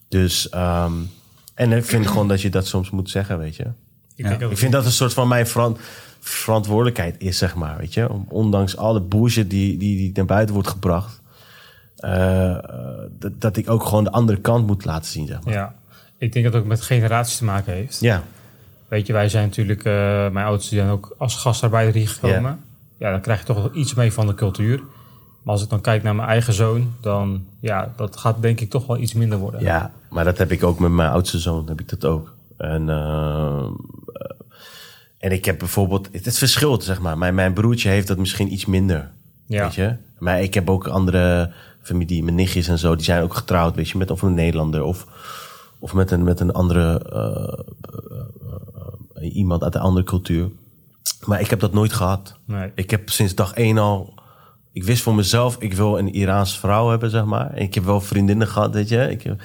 Dus, 0.07 0.53
um, 0.55 1.09
en 1.53 1.71
ik 1.71 1.85
vind 1.85 2.07
gewoon 2.07 2.27
dat 2.27 2.41
je 2.41 2.49
dat 2.49 2.67
soms 2.67 2.89
moet 2.89 3.09
zeggen, 3.09 3.37
weet 3.37 3.55
je. 3.55 3.65
Ik, 4.15 4.25
ja. 4.39 4.49
ik 4.49 4.57
vind 4.57 4.71
dat 4.71 4.85
een 4.85 4.91
soort 4.91 5.13
van 5.13 5.27
mijn 5.27 5.47
verant 5.47 5.79
verantwoordelijkheid 6.23 7.15
is, 7.17 7.37
zeg 7.37 7.55
maar. 7.55 7.77
Weet 7.77 7.93
je? 7.93 8.09
Ondanks 8.27 8.77
alle 8.77 9.01
bullshit 9.01 9.49
die, 9.49 9.77
die, 9.77 9.97
die 9.97 10.11
naar 10.13 10.25
buiten 10.25 10.53
wordt 10.53 10.69
gebracht. 10.69 11.21
Uh, 11.99 12.57
dat, 13.19 13.31
dat 13.41 13.57
ik 13.57 13.69
ook 13.69 13.85
gewoon 13.85 14.03
de 14.03 14.11
andere 14.11 14.37
kant 14.37 14.67
moet 14.67 14.85
laten 14.85 15.11
zien, 15.11 15.27
zeg 15.27 15.43
maar. 15.43 15.53
Ja. 15.53 15.75
ik 16.17 16.33
denk 16.33 16.45
dat 16.45 16.53
het 16.53 16.63
ook 16.63 16.67
met 16.67 16.81
generaties 16.81 17.37
te 17.37 17.43
maken 17.43 17.73
heeft. 17.73 17.99
Ja. 17.99 18.23
Weet 18.87 19.07
je, 19.07 19.13
wij 19.13 19.29
zijn 19.29 19.45
natuurlijk, 19.45 19.85
uh, 19.85 19.93
mijn 20.29 20.45
ouders 20.45 20.69
zijn 20.69 20.89
ook 20.89 21.15
als 21.17 21.35
gastarbeider 21.35 21.95
hier 21.95 22.09
gekomen. 22.09 22.59
Ja. 22.97 23.07
ja, 23.07 23.11
dan 23.11 23.21
krijg 23.21 23.39
je 23.39 23.45
toch 23.45 23.57
wel 23.57 23.69
iets 23.73 23.93
mee 23.93 24.13
van 24.13 24.27
de 24.27 24.33
cultuur. 24.33 24.77
Maar 25.43 25.53
als 25.53 25.63
ik 25.63 25.69
dan 25.69 25.81
kijk 25.81 26.03
naar 26.03 26.15
mijn 26.15 26.27
eigen 26.27 26.53
zoon, 26.53 26.93
dan 27.01 27.45
ja, 27.59 27.93
dat 27.95 28.17
gaat 28.17 28.41
denk 28.41 28.59
ik 28.59 28.69
toch 28.69 28.85
wel 28.85 28.97
iets 28.97 29.13
minder 29.13 29.37
worden. 29.37 29.61
Ja, 29.61 29.91
maar 30.09 30.23
dat 30.23 30.37
heb 30.37 30.51
ik 30.51 30.63
ook 30.63 30.79
met 30.79 30.91
mijn 30.91 31.09
oudste 31.09 31.39
zoon, 31.39 31.67
heb 31.67 31.79
ik 31.79 31.89
dat 31.89 32.05
ook. 32.05 32.33
En, 32.57 32.87
uh, 32.87 33.65
en 35.23 35.31
ik 35.31 35.45
heb 35.45 35.59
bijvoorbeeld, 35.59 36.09
het 36.11 36.37
verschilt 36.37 36.83
zeg 36.83 36.99
maar. 36.99 37.17
Mijn, 37.17 37.35
mijn 37.35 37.53
broertje 37.53 37.89
heeft 37.89 38.07
dat 38.07 38.17
misschien 38.17 38.53
iets 38.53 38.65
minder. 38.65 39.11
Ja. 39.45 39.63
Weet 39.63 39.75
je? 39.75 39.95
Maar 40.19 40.41
ik 40.41 40.53
heb 40.53 40.69
ook 40.69 40.87
andere 40.87 41.53
familie, 41.81 42.23
mijn 42.23 42.35
nichtjes 42.35 42.67
en 42.67 42.79
zo, 42.79 42.95
die 42.95 43.05
zijn 43.05 43.23
ook 43.23 43.33
getrouwd, 43.33 43.75
weet 43.75 43.89
je, 43.89 43.97
met 43.97 44.11
of 44.11 44.21
een 44.21 44.33
Nederlander 44.33 44.83
of, 44.83 45.07
of 45.79 45.93
met 45.93 46.11
een, 46.11 46.23
met 46.23 46.39
een 46.39 46.51
andere, 46.51 47.05
uh, 47.13 47.53
uh, 49.23 49.35
iemand 49.35 49.63
uit 49.63 49.75
een 49.75 49.81
andere 49.81 50.05
cultuur. 50.05 50.49
Maar 51.25 51.41
ik 51.41 51.49
heb 51.49 51.59
dat 51.59 51.73
nooit 51.73 51.93
gehad. 51.93 52.35
Nee. 52.45 52.71
Ik 52.75 52.89
heb 52.89 53.09
sinds 53.09 53.35
dag 53.35 53.53
één 53.53 53.77
al 53.77 54.13
ik 54.71 54.83
wist 54.83 55.03
voor 55.03 55.15
mezelf, 55.15 55.55
ik 55.59 55.73
wil 55.73 55.97
een 55.97 56.13
Iraanse 56.13 56.59
vrouw 56.59 56.89
hebben, 56.89 57.09
zeg 57.09 57.25
maar. 57.25 57.57
Ik 57.57 57.73
heb 57.73 57.83
wel 57.83 58.01
vriendinnen 58.01 58.47
gehad, 58.47 58.73
weet 58.73 58.89
je. 58.89 59.09
Ik, 59.09 59.25
uh, 59.25 59.35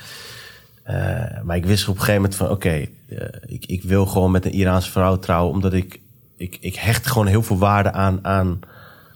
maar 1.42 1.56
ik 1.56 1.66
wist 1.66 1.88
op 1.88 1.94
een 1.94 2.00
gegeven 2.00 2.20
moment 2.20 2.34
van, 2.34 2.46
oké, 2.46 2.54
okay, 2.54 2.97
ik, 3.46 3.66
ik 3.66 3.82
wil 3.82 4.06
gewoon 4.06 4.30
met 4.30 4.44
een 4.44 4.54
Iraanse 4.54 4.90
vrouw 4.90 5.18
trouwen, 5.18 5.54
omdat 5.54 5.72
ik, 5.72 6.00
ik, 6.36 6.58
ik 6.60 6.76
hecht 6.76 7.06
gewoon 7.06 7.26
heel 7.26 7.42
veel 7.42 7.58
waarde 7.58 7.92
aan, 7.92 8.24
aan, 8.24 8.60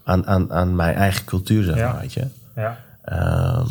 aan, 0.04 0.26
aan, 0.26 0.52
aan 0.52 0.76
mijn 0.76 0.94
eigen 0.94 1.25
cultuur, 1.25 1.64
zeg 1.64 1.76
ja. 1.76 1.92
maar, 1.92 2.00
weet 2.00 2.12
je. 2.12 2.26
Ja. 2.54 2.78
Um, 3.12 3.66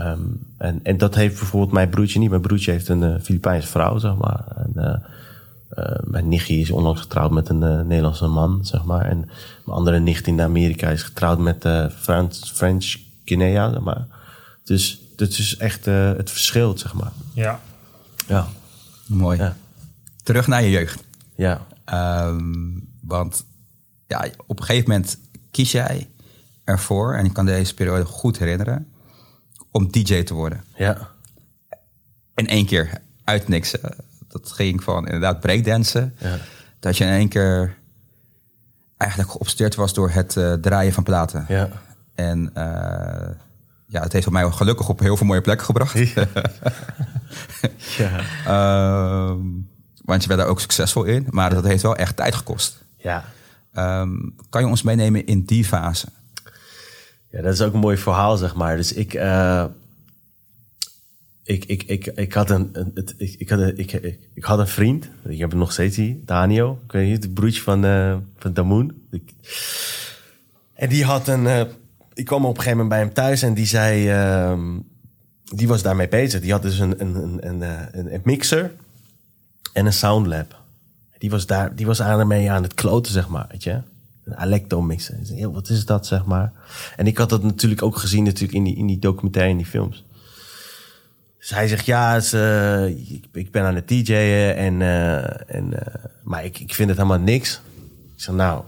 um, 0.00 0.46
en, 0.56 0.80
en 0.82 0.98
dat 0.98 1.14
heeft 1.14 1.38
bijvoorbeeld 1.38 1.72
mijn 1.72 1.88
broertje 1.88 2.18
niet. 2.18 2.30
Mijn 2.30 2.42
broertje 2.42 2.70
heeft 2.70 2.88
een 2.88 3.02
uh, 3.02 3.14
Filipijnse 3.22 3.68
vrouw, 3.68 3.98
zeg 3.98 4.14
maar. 4.14 4.44
En, 4.56 4.72
uh, 4.76 4.94
mijn 6.04 6.28
nichtje 6.28 6.58
is 6.58 6.70
onlangs 6.70 7.00
getrouwd 7.00 7.30
met 7.30 7.48
een 7.48 7.62
uh, 7.62 7.80
Nederlandse 7.80 8.26
man, 8.26 8.58
zeg 8.62 8.84
maar. 8.84 9.04
En 9.04 9.18
mijn 9.64 9.78
andere 9.78 9.98
nicht 9.98 10.26
in 10.26 10.40
Amerika 10.40 10.88
is 10.88 11.02
getrouwd 11.02 11.38
met 11.38 11.64
uh, 11.64 11.86
Frans, 11.88 12.52
French 12.54 12.96
Guinea, 13.24 13.70
zeg 13.70 13.80
maar. 13.80 14.06
Dus 14.64 15.00
dat 15.16 15.28
is 15.28 15.56
echt 15.56 15.84
het 15.84 16.30
verschil, 16.30 16.78
zeg 16.78 16.94
maar. 16.94 17.12
Ja. 17.32 17.60
Ja. 18.26 18.46
Mooi. 19.06 19.38
Ja. 19.38 19.56
Terug 20.26 20.46
naar 20.46 20.62
je 20.62 20.70
jeugd. 20.70 21.04
Ja. 21.34 21.66
Um, 22.28 22.88
want 23.02 23.44
ja, 24.06 24.26
op 24.46 24.58
een 24.58 24.64
gegeven 24.64 24.90
moment 24.90 25.18
kies 25.50 25.72
jij 25.72 26.08
ervoor, 26.64 27.14
en 27.14 27.24
ik 27.24 27.32
kan 27.32 27.46
deze 27.46 27.74
periode 27.74 28.04
goed 28.04 28.38
herinneren, 28.38 28.92
om 29.70 29.90
DJ 29.90 30.22
te 30.22 30.34
worden. 30.34 30.64
Ja. 30.76 31.08
In 32.34 32.48
één 32.48 32.66
keer 32.66 32.90
uit 33.24 33.48
niks 33.48 33.74
dat 34.28 34.52
ging 34.52 34.82
van 34.82 35.04
inderdaad 35.04 35.40
breakdansen. 35.40 36.14
Ja. 36.18 36.38
Dat 36.80 36.96
je 36.96 37.04
in 37.04 37.10
één 37.10 37.28
keer 37.28 37.78
eigenlijk 38.96 39.30
geobsedeerd 39.30 39.74
was 39.74 39.94
door 39.94 40.10
het 40.10 40.36
uh, 40.36 40.52
draaien 40.52 40.92
van 40.92 41.02
platen. 41.02 41.44
Ja. 41.48 41.68
En 42.14 42.50
uh, 42.56 43.28
ja, 43.86 44.02
het 44.02 44.12
heeft 44.12 44.30
mij 44.30 44.50
gelukkig 44.50 44.88
op 44.88 44.98
heel 44.98 45.16
veel 45.16 45.26
mooie 45.26 45.40
plekken 45.40 45.66
gebracht. 45.66 45.98
Ja. 45.98 46.26
ja. 48.44 49.36
Want 50.06 50.22
je 50.22 50.28
bent 50.28 50.40
daar 50.40 50.48
ook 50.48 50.60
succesvol 50.60 51.04
in. 51.04 51.26
Maar 51.30 51.50
dat 51.50 51.64
heeft 51.64 51.82
wel 51.82 51.96
echt 51.96 52.16
tijd 52.16 52.34
gekost. 52.34 52.84
Ja. 52.96 53.24
Um, 53.76 54.34
kan 54.50 54.60
je 54.60 54.68
ons 54.68 54.82
meenemen 54.82 55.26
in 55.26 55.44
die 55.44 55.64
fase? 55.64 56.06
Ja, 57.30 57.42
dat 57.42 57.52
is 57.52 57.60
ook 57.60 57.72
een 57.72 57.80
mooi 57.80 57.96
verhaal, 57.96 58.36
zeg 58.36 58.54
maar. 58.54 58.76
Dus 58.76 58.92
ik... 58.92 59.14
Uh 59.14 59.64
ik, 61.46 61.64
ik, 61.64 61.82
ik, 61.82 62.06
ik, 62.06 62.32
had 62.32 62.50
een, 62.50 62.90
het, 62.94 63.14
ik, 63.16 63.34
ik, 63.38 63.48
had 63.48 63.58
een, 63.58 63.78
ik, 63.78 63.92
ik, 63.92 64.18
ik, 64.34 64.44
had 64.44 64.58
een 64.58 64.68
vriend, 64.68 65.08
ik 65.24 65.38
heb 65.38 65.50
hem 65.50 65.58
nog 65.58 65.72
steeds 65.72 65.96
hier, 65.96 66.16
Daniel. 66.24 66.80
Ik 66.84 66.92
weet 66.92 67.08
niet, 67.08 67.22
het 67.22 67.34
broertje 67.34 67.62
van, 67.62 67.84
uh, 67.84 68.16
van 68.38 68.52
Damoen. 68.52 69.06
Ik, 69.10 69.32
en 70.74 70.88
die 70.88 71.04
had 71.04 71.28
een, 71.28 71.44
uh, 71.44 71.60
ik 72.14 72.24
kwam 72.24 72.44
op 72.44 72.56
een 72.56 72.62
gegeven 72.62 72.78
moment 72.78 72.88
bij 72.88 72.98
hem 72.98 73.12
thuis 73.12 73.42
en 73.42 73.54
die 73.54 73.66
zei, 73.66 74.10
uh, 74.10 74.58
die 75.44 75.68
was 75.68 75.82
daarmee 75.82 76.08
bezig. 76.08 76.40
Die 76.40 76.52
had 76.52 76.62
dus 76.62 76.78
een, 76.78 77.00
een, 77.00 77.14
een, 77.14 77.46
een, 77.46 77.62
een, 77.98 78.14
een 78.14 78.20
mixer 78.24 78.72
en 79.76 79.86
een 79.86 79.92
soundlab. 79.92 80.58
Die 81.18 81.30
was 81.30 81.46
daar, 81.46 81.74
die 81.74 81.86
was 81.86 82.02
aan 82.02 82.26
mee 82.26 82.50
aan 82.50 82.62
het 82.62 82.74
kloten, 82.74 83.12
zeg 83.12 83.28
maar, 83.28 83.46
weet 83.50 83.62
je. 83.62 83.80
Een 84.24 84.36
Alecto 84.36 84.96
zei, 85.22 85.46
wat 85.46 85.68
is 85.68 85.84
dat, 85.84 86.06
zeg 86.06 86.24
maar. 86.24 86.52
En 86.96 87.06
ik 87.06 87.18
had 87.18 87.28
dat 87.28 87.42
natuurlijk 87.42 87.82
ook 87.82 87.96
gezien 87.96 88.24
natuurlijk 88.24 88.52
in 88.52 88.64
die, 88.64 88.76
in 88.76 88.86
die 88.86 88.98
documentaire, 88.98 89.50
in 89.50 89.56
die 89.56 89.66
films. 89.66 90.04
Dus 91.38 91.50
hij 91.50 91.68
zegt, 91.68 91.86
ja, 91.86 92.20
uh, 92.34 92.86
ik, 92.86 93.24
ik, 93.32 93.50
ben 93.50 93.64
aan 93.64 93.74
het 93.74 93.88
DJ'en, 93.88 94.56
en, 94.56 94.80
uh, 94.80 95.54
en, 95.54 95.72
uh, 95.72 95.78
maar 96.22 96.44
ik, 96.44 96.58
ik 96.58 96.74
vind 96.74 96.88
het 96.88 96.98
helemaal 96.98 97.20
niks. 97.20 97.60
Ik 98.16 98.22
zeg, 98.22 98.34
nou, 98.34 98.64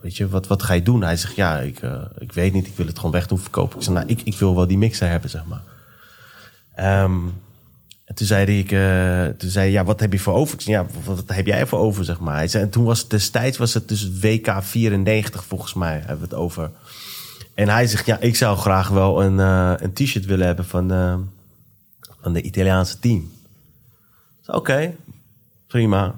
weet 0.00 0.16
je, 0.16 0.28
wat, 0.28 0.46
wat 0.46 0.62
ga 0.62 0.74
je 0.74 0.82
doen? 0.82 1.02
Hij 1.02 1.16
zegt, 1.16 1.34
ja, 1.34 1.60
ik, 1.60 1.80
ik 2.18 2.32
weet 2.32 2.52
niet, 2.52 2.66
ik 2.66 2.76
wil 2.76 2.86
het 2.86 2.96
gewoon 2.96 3.12
weg 3.12 3.26
doen 3.26 3.38
verkopen. 3.38 3.78
Ik 3.78 3.84
zeg, 3.84 3.94
nou, 3.94 4.06
ik, 4.06 4.20
ik 4.22 4.38
wil 4.38 4.54
wel 4.54 4.66
die 4.66 4.78
mixer 4.78 5.08
hebben, 5.08 5.30
zeg 5.30 5.44
maar. 5.44 5.62
Um, 7.02 7.32
en 8.08 8.14
toen 8.14 8.26
zei 8.26 8.58
ik, 8.58 8.68
toen 9.38 9.50
zei 9.50 9.70
ja, 9.70 9.84
wat 9.84 10.00
heb 10.00 10.12
je 10.12 10.18
voor 10.18 10.34
over? 10.34 10.58
Ja, 10.58 10.86
wat, 11.04 11.22
heb 11.26 11.46
jij 11.46 11.66
voor 11.66 11.78
over, 11.78 12.04
zeg 12.04 12.20
maar. 12.20 12.52
En 12.52 12.70
toen 12.70 12.84
was 12.84 13.00
het 13.00 13.10
destijds, 13.10 13.58
was 13.58 13.74
het 13.74 13.88
dus 13.88 14.10
WK 14.20 14.54
94, 14.60 15.44
volgens 15.44 15.74
mij, 15.74 15.98
hebben 15.98 16.28
we 16.28 16.34
het 16.34 16.34
over. 16.34 16.70
En 17.58 17.68
hij 17.68 17.86
zegt, 17.86 18.06
ja, 18.06 18.18
ik 18.20 18.36
zou 18.36 18.56
graag 18.56 18.88
wel 18.88 19.22
een, 19.22 19.38
uh, 19.38 19.72
een 19.76 19.92
t-shirt 19.92 20.24
willen 20.24 20.46
hebben 20.46 20.64
van, 20.64 20.92
uh, 20.92 21.14
van 22.20 22.32
de 22.32 22.42
Italiaanse 22.42 22.98
team. 22.98 23.30
Oké, 24.46 24.94
prima. 25.66 26.14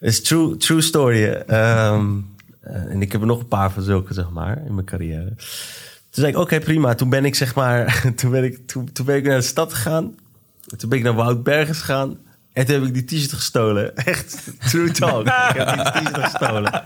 is 0.00 0.22
true, 0.22 0.56
true 0.56 0.80
story. 0.80 1.24
Um, 1.48 2.34
en 2.60 3.02
ik 3.02 3.12
heb 3.12 3.20
er 3.20 3.26
nog 3.26 3.40
een 3.40 3.48
paar 3.48 3.72
van 3.72 3.82
zulke, 3.82 4.14
zeg 4.14 4.30
maar, 4.30 4.62
in 4.66 4.74
mijn 4.74 4.86
carrière. 4.86 5.34
Toen 5.34 6.22
zei 6.22 6.26
ik, 6.26 6.38
oké, 6.38 6.60
prima. 6.60 6.94
Toen 6.94 7.08
ben 7.08 7.24
ik, 7.24 7.34
zeg 7.34 7.54
maar, 7.54 8.02
toen 8.16 8.30
ben 8.30 8.44
ik, 8.44 8.66
toen, 8.66 8.92
toen 8.92 9.06
ben 9.06 9.16
ik 9.16 9.24
naar 9.24 9.36
de 9.36 9.42
stad 9.42 9.74
gegaan. 9.74 10.14
Toen 10.76 10.88
ben 10.88 10.98
ik 10.98 11.04
naar 11.04 11.14
Woudbergens 11.14 11.78
gegaan. 11.78 12.18
En 12.52 12.66
toen 12.66 12.74
heb 12.74 12.84
ik 12.84 12.94
die 12.94 13.04
t-shirt 13.04 13.32
gestolen. 13.32 13.96
Echt, 14.04 14.50
true 14.68 14.90
talk. 14.90 15.26
ik 15.26 15.56
heb 15.56 15.74
die 15.74 16.02
t-shirt 16.02 16.24
gestolen. 16.24 16.72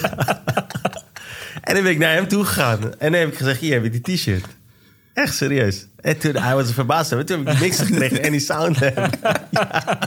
ja. 0.00 0.42
En 1.60 1.74
dan 1.74 1.82
ben 1.82 1.92
ik 1.92 1.98
naar 1.98 2.14
hem 2.14 2.28
toe 2.28 2.44
gegaan. 2.44 2.82
En 2.98 3.12
dan 3.12 3.20
heb 3.20 3.28
ik 3.28 3.36
gezegd, 3.36 3.60
hier 3.60 3.72
heb 3.72 3.84
ik 3.84 4.04
die 4.04 4.16
t-shirt. 4.16 4.46
Echt 5.14 5.34
serieus. 5.34 5.86
En 6.00 6.18
toen, 6.18 6.36
hij 6.36 6.54
was 6.54 6.72
verbaasd. 6.72 7.12
En 7.12 7.26
toen 7.26 7.46
heb 7.46 7.54
ik 7.54 7.60
mixer 7.60 7.86
gekregen 7.86 8.22
en 8.22 8.30
die 8.30 8.40
sound. 8.40 8.78
ja. 9.50 9.98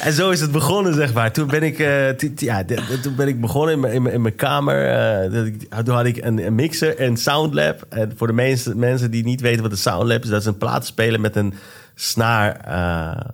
En 0.00 0.12
zo 0.12 0.30
is 0.30 0.40
het 0.40 0.52
begonnen, 0.52 0.94
zeg 0.94 1.12
maar. 1.12 1.32
Toen 1.32 1.46
ben 1.46 1.62
ik, 1.62 1.78
uh, 1.78 2.18
ja, 2.36 2.64
toen 3.02 3.16
ben 3.16 3.28
ik 3.28 3.40
begonnen 3.40 3.74
in 3.74 3.80
mijn, 3.80 4.12
in 4.12 4.22
mijn, 4.22 4.34
kamer. 4.34 4.88
Uh, 5.30 5.82
toen 5.84 5.94
had 5.94 6.04
ik 6.04 6.16
een, 6.24 6.54
mixer 6.54 6.96
en 6.98 7.16
soundlab. 7.16 7.86
En 7.88 8.12
voor 8.16 8.26
de 8.26 8.32
mensen, 8.32 8.78
mensen 8.78 9.10
die 9.10 9.24
niet 9.24 9.40
weten 9.40 9.62
wat 9.62 9.70
een 9.70 9.76
soundlab 9.76 10.22
is... 10.22 10.28
dat 10.28 10.40
is 10.40 10.46
een 10.46 10.58
plaatspeler 10.58 11.20
met 11.20 11.36
een 11.36 11.54
snaar 11.98 12.68
uh, 12.68 13.30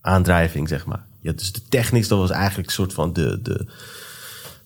aandrijving, 0.00 0.68
zeg 0.68 0.86
maar. 0.86 1.04
Ja, 1.20 1.32
dus 1.32 1.52
de 1.52 1.60
technisch, 1.68 2.08
dat 2.08 2.18
was 2.18 2.30
eigenlijk 2.30 2.68
een 2.68 2.74
soort 2.74 2.92
van 2.92 3.12
de... 3.12 3.42
de 3.42 3.66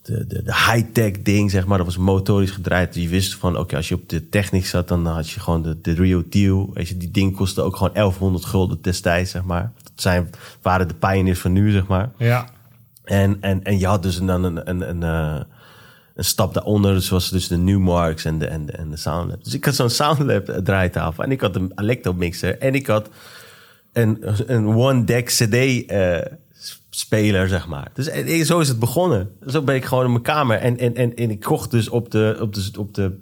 de, 0.03 0.27
de, 0.27 0.42
de 0.42 0.55
high-tech 0.55 1.23
ding, 1.23 1.51
zeg 1.51 1.66
maar. 1.66 1.79
Dat 1.79 1.87
was 1.87 1.96
motorisch 1.96 2.51
gedraaid. 2.51 2.94
Je 2.94 3.09
wist 3.09 3.35
van, 3.35 3.51
oké, 3.51 3.61
okay, 3.61 3.77
als 3.77 3.88
je 3.88 3.94
op 3.94 4.09
de 4.09 4.29
techniek 4.29 4.66
zat, 4.66 4.88
dan 4.88 5.07
had 5.07 5.31
je 5.31 5.40
gewoon 5.40 5.62
de, 5.62 5.81
de 5.81 5.92
real 5.92 6.23
deal. 6.29 6.70
Weet 6.75 6.88
je, 6.88 6.96
die 6.96 7.11
ding 7.11 7.37
kostte 7.37 7.62
ook 7.62 7.77
gewoon 7.77 7.92
1100 7.92 8.44
gulden 8.44 8.79
destijds, 8.83 9.31
zeg 9.31 9.42
maar. 9.42 9.73
Dat 9.83 9.92
zijn, 9.94 10.31
waren 10.62 10.88
de 10.88 10.94
pioneers 10.94 11.38
van 11.38 11.53
nu, 11.53 11.70
zeg 11.70 11.87
maar. 11.87 12.11
Ja. 12.16 12.49
En, 13.05 13.37
en, 13.40 13.64
en 13.64 13.79
je 13.79 13.87
had 13.87 14.03
dus 14.03 14.18
dan 14.18 14.44
een, 14.44 14.68
een, 14.68 14.88
een, 14.88 15.03
een, 15.03 15.46
een 16.21 16.27
stap 16.27 16.55
daaronder, 16.55 17.03
zoals 17.03 17.31
dus 17.31 17.49
de 17.49 17.57
Newmarks 17.57 18.25
en 18.25 18.39
de, 18.39 18.47
en 18.47 18.67
de, 18.67 18.73
en 18.73 18.91
de 18.91 18.97
Soundlab. 18.97 19.45
Dus 19.45 19.55
ik 19.55 19.65
had 19.65 19.75
zo'n 19.75 19.91
Soundlab 19.91 20.61
draaitafel 20.65 21.25
en 21.25 21.31
ik 21.31 21.41
had 21.41 21.57
een 21.57 21.73
Electro 21.75 22.13
mixer 22.13 22.59
en 22.59 22.75
ik 22.75 22.87
had 22.87 23.09
een, 23.93 24.25
een 24.47 24.67
one-deck 24.67 25.27
CD 25.27 25.55
uh, 25.91 26.19
speler, 26.91 27.49
zeg 27.49 27.69
maar. 27.69 27.91
Dus 27.95 28.09
en, 28.09 28.47
zo 28.47 28.61
is 28.61 28.69
het 28.69 28.79
begonnen. 28.79 29.31
Zo 29.47 29.63
ben 29.63 29.75
ik 29.75 29.85
gewoon 29.85 30.05
in 30.05 30.11
mijn 30.11 30.23
kamer. 30.23 30.59
En, 30.59 30.79
en, 30.79 30.95
en, 30.95 31.15
en 31.15 31.31
ik 31.31 31.41
kocht 31.41 31.71
dus 31.71 31.89
op 31.89 32.11
de, 32.11 32.37
op 32.41 32.55
de, 32.55 32.71
op 32.79 32.95
de 32.95 33.19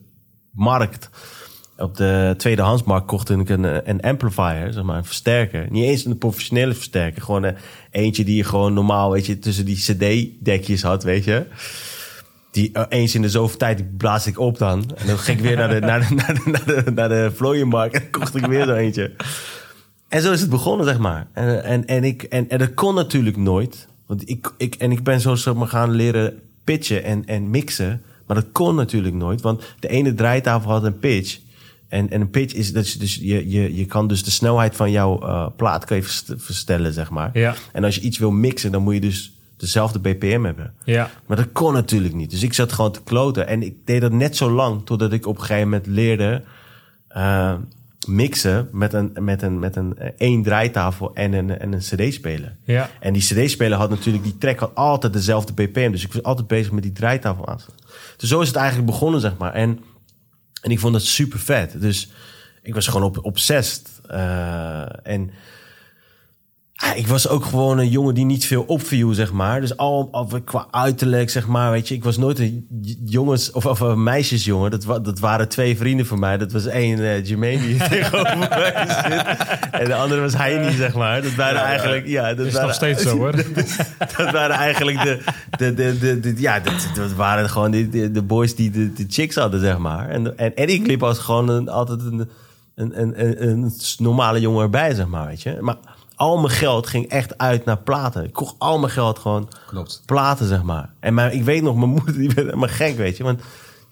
markt, 0.51 1.11
op 1.77 1.97
de 1.97 2.35
tweedehandsmarkt, 2.37 3.07
kocht 3.07 3.31
ik 3.31 3.49
een, 3.49 3.91
een 3.91 4.01
amplifier, 4.01 4.73
zeg 4.73 4.83
maar, 4.83 4.97
een 4.97 5.05
versterker. 5.05 5.67
Niet 5.71 5.85
eens 5.85 6.05
een 6.05 6.19
professionele 6.19 6.75
versterker. 6.75 7.23
Gewoon 7.23 7.43
een, 7.43 7.57
eentje 7.91 8.25
die 8.25 8.37
je 8.37 8.45
gewoon 8.45 8.75
normaal, 8.75 9.11
weet 9.11 9.27
je, 9.27 9.39
tussen 9.39 9.65
die 9.65 9.77
cd-dekjes 9.77 10.83
had, 10.83 11.03
weet 11.03 11.25
je. 11.25 11.47
Die 12.59 12.71
uh, 12.73 12.83
eens 12.88 13.14
in 13.14 13.23
de 13.23 13.29
zoveel 13.31 13.59
tijd 13.59 13.97
blaas 13.97 14.27
ik 14.27 14.38
op 14.38 14.59
dan. 14.59 14.92
En 14.97 15.07
dan 15.07 15.18
ging 15.18 15.38
ik 15.38 15.44
weer 15.44 15.57
naar 15.57 15.68
de, 15.68 15.81
naar 15.81 16.09
de, 16.09 16.14
naar 16.14 16.35
de, 16.35 16.51
naar 16.51 16.85
de, 16.85 16.90
naar 16.90 17.09
de 17.09 17.31
vlooienmarkt 17.35 17.94
en 17.94 18.11
kocht 18.11 18.35
ik 18.35 18.47
weer 18.47 18.64
zo 18.64 18.75
eentje. 18.75 19.12
En 20.09 20.23
zo 20.23 20.33
is 20.33 20.40
het 20.40 20.51
begonnen, 20.51 20.87
zeg 20.87 20.99
maar. 20.99 21.27
En, 21.33 21.64
en, 21.64 21.87
en, 21.87 22.05
ik, 22.05 22.23
en, 22.23 22.49
en 22.49 22.59
dat 22.59 22.75
kon 22.75 22.94
natuurlijk 22.94 23.37
nooit. 23.37 23.88
Want 24.07 24.29
ik, 24.29 24.53
ik, 24.57 24.75
en 24.75 24.92
ik 24.92 25.03
ben 25.03 25.21
zo 25.21 25.35
zeg 25.35 25.55
maar, 25.55 25.68
gaan 25.68 25.90
leren 25.90 26.38
pitchen 26.64 27.05
en, 27.05 27.27
en 27.27 27.51
mixen. 27.51 28.03
Maar 28.27 28.37
dat 28.37 28.53
kon 28.53 28.75
natuurlijk 28.75 29.14
nooit. 29.14 29.40
Want 29.40 29.62
de 29.81 29.88
ene 29.88 30.14
draaitafel 30.14 30.71
had 30.71 30.85
een 30.85 30.99
pitch. 30.99 31.38
En, 31.88 32.11
en 32.11 32.21
een 32.21 32.31
pitch 32.31 32.55
is 32.55 32.73
dus, 32.73 32.99
dus 32.99 33.14
je, 33.14 33.51
je, 33.51 33.77
je 33.77 33.85
kan 33.85 34.09
dus 34.09 34.25
de 34.25 34.31
snelheid 34.31 34.77
van 34.77 34.90
jouw 34.90 35.21
eh, 35.23 35.47
plaat 35.57 35.85
kan 35.85 35.97
je 35.97 36.03
verst- 36.03 36.35
verstellen, 36.37 36.92
zeg 36.92 37.11
maar. 37.11 37.31
Ja. 37.33 37.55
En 37.73 37.85
als 37.85 37.94
je 37.94 38.01
iets 38.01 38.18
wil 38.18 38.31
mixen, 38.31 38.73
dan 38.73 38.83
moet 38.83 38.94
je 38.94 39.01
dus 39.01 39.33
dezelfde 39.59 39.99
BPM 39.99 40.42
hebben. 40.42 40.75
Ja. 40.85 41.11
Maar 41.27 41.37
dat 41.37 41.53
kon 41.53 41.73
natuurlijk 41.73 42.14
niet. 42.14 42.31
Dus 42.31 42.42
ik 42.42 42.55
zat 42.55 42.73
gewoon 42.73 42.92
te 42.92 43.03
kloten. 43.03 43.47
En 43.47 43.62
ik 43.62 43.75
deed 43.85 44.01
dat 44.01 44.12
net 44.12 44.37
zo 44.37 44.51
lang 44.51 44.87
totdat 44.87 45.12
ik 45.12 45.27
op 45.27 45.35
een 45.35 45.44
gegeven 45.44 45.68
moment 45.68 45.87
leerde 45.87 46.42
eh, 47.09 47.55
mixen 48.07 48.68
met 48.73 48.92
een, 48.92 49.12
met 49.21 49.42
een, 49.42 49.59
met 49.59 49.77
een 49.77 49.99
eh, 49.99 50.11
één 50.16 50.42
draaitafel 50.42 51.14
en 51.14 51.33
een, 51.33 51.59
en 51.59 51.73
een 51.73 51.79
CD-speler. 51.79 52.57
Ja. 52.64 52.90
En 53.01 53.12
die 53.12 53.23
CD-speler 53.23 53.79
had 53.79 53.90
natuurlijk, 53.90 54.25
die 54.25 54.38
track 54.38 54.59
had 54.59 54.75
altijd 54.75 55.12
dezelfde 55.12 55.53
BPM. 55.53 55.90
Dus 55.90 56.05
ik 56.05 56.12
was 56.12 56.23
altijd 56.23 56.47
bezig 56.47 56.73
met 56.73 56.83
die 56.83 56.92
draaitafel 56.92 57.49
aan. 57.49 57.61
Dus 58.16 58.29
zo 58.29 58.40
is 58.40 58.49
het 58.49 58.57
eigenlijk 58.57 58.87
begonnen, 58.87 59.21
zeg 59.21 59.37
maar. 59.37 59.53
En, 59.53 59.81
en 60.62 60.71
ik 60.71 60.79
vond 60.79 60.94
het 60.94 61.05
super 61.05 61.38
vet. 61.38 61.81
Dus 61.81 62.11
ik 62.62 62.75
was 62.75 62.87
gewoon 62.87 63.07
op, 63.07 63.25
obsessed. 63.25 64.01
Eh, 64.07 65.07
en 65.07 65.31
ik 66.95 67.07
was 67.07 67.29
ook 67.29 67.45
gewoon 67.45 67.79
een 67.79 67.88
jongen 67.88 68.14
die 68.14 68.25
niet 68.25 68.47
veel 68.47 68.62
opviel, 68.62 69.14
zeg 69.14 69.33
maar. 69.33 69.61
Dus 69.61 69.77
al, 69.77 70.09
al 70.12 70.29
qua 70.45 70.67
uiterlijk, 70.71 71.31
zeg 71.31 71.47
maar, 71.47 71.71
weet 71.71 71.88
je. 71.88 71.95
Ik 71.95 72.05
was 72.05 72.17
nooit 72.17 72.38
een 72.38 72.67
jongens- 73.05 73.51
of, 73.51 73.67
of 73.67 73.81
een 73.81 74.03
meisjesjongen. 74.03 74.71
Dat, 74.71 74.85
wa- 74.85 74.99
dat 74.99 75.19
waren 75.19 75.49
twee 75.49 75.77
vrienden 75.77 76.07
van 76.07 76.19
mij. 76.19 76.38
Dat 76.38 76.53
was 76.53 76.67
één, 76.67 76.99
eh 76.99 77.25
Jermaine, 77.25 77.62
die 77.67 77.77
tegenover 77.88 78.38
mij 78.38 78.87
zit. 78.87 79.47
En 79.71 79.85
de 79.85 79.95
andere 79.95 80.21
was 80.21 80.37
Heini, 80.37 80.73
zeg 80.77 80.95
maar. 80.95 81.23
Dat 81.23 81.35
waren 81.35 81.61
eigenlijk, 81.61 82.07
ja... 82.07 82.35
Dat 82.35 82.47
Is 82.47 82.53
waren, 82.53 82.67
nog 82.69 82.77
steeds 82.77 83.03
zo 83.03 83.17
hoor. 83.17 83.33
dat 84.17 84.31
waren 84.31 84.57
eigenlijk 84.57 85.03
de, 85.03 85.21
de, 85.59 85.75
de, 85.75 85.99
de, 85.99 86.21
de- 86.21 86.41
ja, 86.41 86.61
dat, 86.61 86.88
dat 86.95 87.12
waren 87.12 87.51
gewoon 87.51 87.71
de, 87.71 88.11
de, 88.11 88.23
boys 88.23 88.55
die 88.55 88.71
de, 88.71 88.93
de 88.93 89.05
chicks 89.09 89.35
hadden, 89.35 89.61
zeg 89.61 89.79
maar. 89.79 90.09
En, 90.09 90.38
en 90.38 90.55
Eddie 90.55 90.83
Clip 90.83 91.01
was 91.01 91.19
gewoon 91.19 91.49
een, 91.49 91.69
altijd 91.69 92.01
een, 92.01 92.29
een, 92.75 93.01
een, 93.01 93.23
een, 93.25 93.49
een 93.49 93.73
normale 93.99 94.41
jongen 94.41 94.62
erbij, 94.62 94.95
zeg 94.95 95.07
maar, 95.07 95.27
weet 95.27 95.43
je. 95.43 95.57
Maar 95.61 95.77
al 96.18 96.38
mijn 96.38 96.52
geld 96.54 96.87
ging 96.87 97.09
echt 97.09 97.38
uit 97.38 97.64
naar 97.64 97.78
platen. 97.78 98.24
Ik 98.24 98.33
kocht 98.33 98.54
al 98.59 98.78
mijn 98.78 98.92
geld 98.92 99.18
gewoon 99.18 99.48
Klopt. 99.66 100.02
platen, 100.07 100.46
zeg 100.46 100.62
maar. 100.62 100.90
En 101.00 101.14
mijn, 101.14 101.33
ik 101.33 101.44
weet 101.44 101.62
nog, 101.62 101.76
mijn 101.76 101.90
moeder, 101.90 102.14
die 102.18 102.28
werd 102.28 102.46
helemaal 102.46 102.68
gek, 102.68 102.96
weet 102.96 103.16
je. 103.16 103.22
Want, 103.24 103.40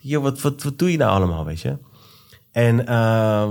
joh, 0.00 0.22
wat, 0.22 0.40
wat, 0.40 0.62
wat 0.62 0.78
doe 0.78 0.90
je 0.90 0.98
nou 0.98 1.10
allemaal, 1.10 1.44
weet 1.44 1.60
je? 1.60 1.76
En, 2.52 2.86
ehm, 2.86 3.50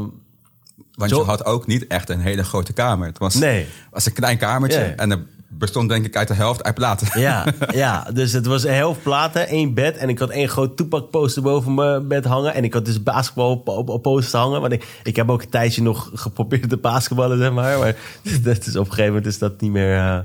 Want 0.95 1.09
Zo- 1.11 1.19
je 1.19 1.23
had 1.25 1.45
ook 1.45 1.67
niet 1.67 1.87
echt 1.87 2.09
een 2.09 2.19
hele 2.19 2.43
grote 2.43 2.73
kamer. 2.73 3.07
Het 3.07 3.17
was, 3.17 3.33
Nee. 3.33 3.67
was 3.91 4.05
een 4.05 4.13
klein 4.13 4.37
kamertje. 4.37 4.79
Ja. 4.79 4.95
En 4.95 5.11
er 5.11 5.25
bestond 5.49 5.89
denk 5.89 6.05
ik 6.05 6.15
uit 6.15 6.27
de 6.27 6.33
helft 6.33 6.63
uit 6.63 6.75
platen. 6.75 7.19
Ja, 7.19 7.45
ja, 7.71 8.07
dus 8.13 8.33
het 8.33 8.45
was 8.45 8.63
een 8.63 8.73
helft 8.73 9.03
platen, 9.03 9.47
één 9.47 9.73
bed. 9.73 9.97
En 9.97 10.09
ik 10.09 10.19
had 10.19 10.29
één 10.29 10.49
groot 10.49 10.77
Tupac 10.77 11.09
poster 11.09 11.41
boven 11.41 11.73
mijn 11.73 12.07
bed 12.07 12.25
hangen. 12.25 12.53
En 12.53 12.63
ik 12.63 12.73
had 12.73 12.85
dus 12.85 13.03
basketbal 13.03 13.51
op, 13.51 13.67
op, 13.67 13.89
op 13.89 14.01
posters 14.01 14.33
hangen. 14.33 14.61
Want 14.61 14.73
ik, 14.73 14.99
ik 15.03 15.15
heb 15.15 15.29
ook 15.29 15.41
een 15.41 15.49
tijdje 15.49 15.81
nog 15.81 16.11
geprobeerd 16.13 16.69
te 16.69 16.77
basketballen, 16.77 17.37
zeg 17.37 17.51
maar. 17.51 17.79
Maar 17.79 17.95
dat 18.43 18.65
is 18.65 18.75
op 18.75 18.85
een 18.85 18.89
gegeven 18.89 19.05
moment 19.05 19.25
is 19.25 19.39
dat 19.39 19.61
niet 19.61 19.71
meer... 19.71 19.97
eh, 19.97 20.19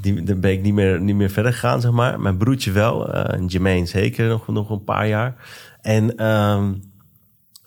die, 0.00 0.22
dan 0.22 0.40
ben 0.40 0.52
ik 0.52 0.62
niet 0.62 0.74
meer, 0.74 1.00
niet 1.00 1.16
meer 1.16 1.30
verder 1.30 1.52
gegaan, 1.52 1.80
zeg 1.80 1.90
maar. 1.90 2.20
Mijn 2.20 2.36
broertje 2.36 2.72
wel. 2.72 3.12
en 3.12 3.46
Jermaine 3.46 3.86
zeker 3.86 4.28
nog, 4.28 4.48
nog 4.48 4.70
een 4.70 4.84
paar 4.84 5.08
jaar. 5.08 5.34
En, 5.82 6.16
ehm, 6.16 6.72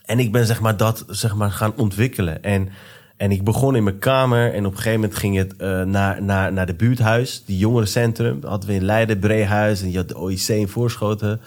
en 0.06 0.20
ik 0.20 0.32
ben 0.32 0.46
zeg 0.46 0.62
maar 0.62 0.78
dat 0.78 1.06
zeg 1.08 1.36
maar 1.36 1.52
gaan 1.52 1.74
ontwikkelen. 1.76 2.44
En, 2.44 2.70
en 3.18 3.32
ik 3.32 3.44
begon 3.44 3.76
in 3.76 3.84
mijn 3.84 4.00
kamer. 4.00 4.54
En 4.54 4.66
op 4.66 4.72
een 4.72 4.78
gegeven 4.78 5.00
moment 5.00 5.20
ging 5.20 5.38
het 5.38 5.56
eh, 5.56 5.82
naar, 5.82 6.24
naar, 6.24 6.54
naar 6.54 6.66
de 6.66 6.74
buurthuis. 6.74 7.44
Die 7.46 7.58
jongerencentrum. 7.58 8.40
Dat 8.40 8.50
hadden 8.50 8.70
we 8.70 8.76
in 8.76 8.84
Leiden, 8.84 9.20
Breehuis. 9.20 9.82
En 9.82 9.92
je 9.92 9.98
had 9.98 10.08
de 10.08 10.18
OIC 10.18 10.48
in 10.48 10.68
Voorschoten. 10.68 11.42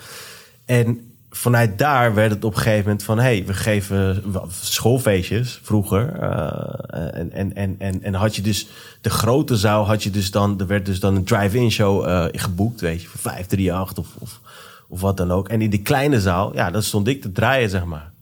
En 0.64 1.00
vanuit 1.31 1.79
daar 1.79 2.14
werd 2.14 2.31
het 2.31 2.44
op 2.44 2.55
een 2.55 2.61
gegeven 2.61 2.85
moment 2.85 3.02
van... 3.02 3.18
hey, 3.18 3.44
we 3.46 3.55
geven 3.55 4.22
schoolfeestjes 4.50 5.61
vroeger. 5.62 6.12
eh, 6.12 7.20
en, 7.20 7.33
en, 7.33 7.55
en, 7.55 7.76
en, 7.79 8.02
en 8.02 8.14
had 8.14 8.37
je 8.37 8.42
dus 8.42 8.68
de 9.00 9.11
grote 9.11 9.57
zaal... 9.57 9.87
Had 9.87 10.02
je 10.02 10.11
dus 10.11 10.31
dan, 10.31 10.61
er 10.61 10.66
werd 10.66 10.87
dus 10.87 11.00
dan 11.00 11.14
een 11.14 11.24
drive-in 11.24 11.70
show 11.70 12.09
eh, 12.09 12.24
geboekt, 12.33 12.81
weet 12.81 13.02
je. 13.02 13.09
Voor 13.09 13.20
538 13.20 13.98
of, 13.98 14.09
of, 14.18 14.40
of 14.88 15.00
wat 15.00 15.16
dan 15.16 15.31
ook. 15.31 15.48
En 15.48 15.62
in 15.62 15.70
die 15.70 15.83
kleine 15.83 16.20
zaal, 16.20 16.55
ja, 16.55 16.70
daar 16.70 16.83
stond 16.83 17.09
ik 17.09 17.22
te 17.22 17.33
draaien, 17.33 17.70
zeg 17.70 17.85
maar. 17.85 18.14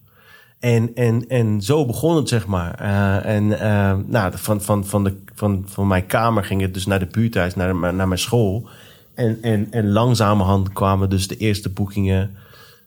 En, 0.58 0.90
en, 0.94 1.28
en 1.28 1.62
zo 1.62 1.86
begon 1.86 2.16
het, 2.16 2.28
zeg 2.28 2.46
maar. 2.46 2.74
Eh, 2.74 3.34
en 3.36 3.60
eh, 3.60 3.96
nou, 4.06 4.32
van, 4.34 4.62
van, 4.62 4.86
van, 4.86 5.04
de, 5.04 5.16
van, 5.34 5.64
van 5.66 5.86
mijn 5.86 6.06
kamer 6.06 6.44
ging 6.44 6.60
het 6.60 6.74
dus 6.74 6.86
naar 6.86 6.98
de 6.98 7.06
buurthuis, 7.06 7.54
naar, 7.54 7.94
naar 7.94 8.08
mijn 8.08 8.18
school. 8.20 8.68
En, 9.14 9.38
en, 9.42 9.66
en 9.70 9.90
langzamerhand 9.90 10.72
kwamen 10.72 11.10
dus 11.10 11.28
de 11.28 11.36
eerste 11.36 11.68
boekingen 11.68 12.36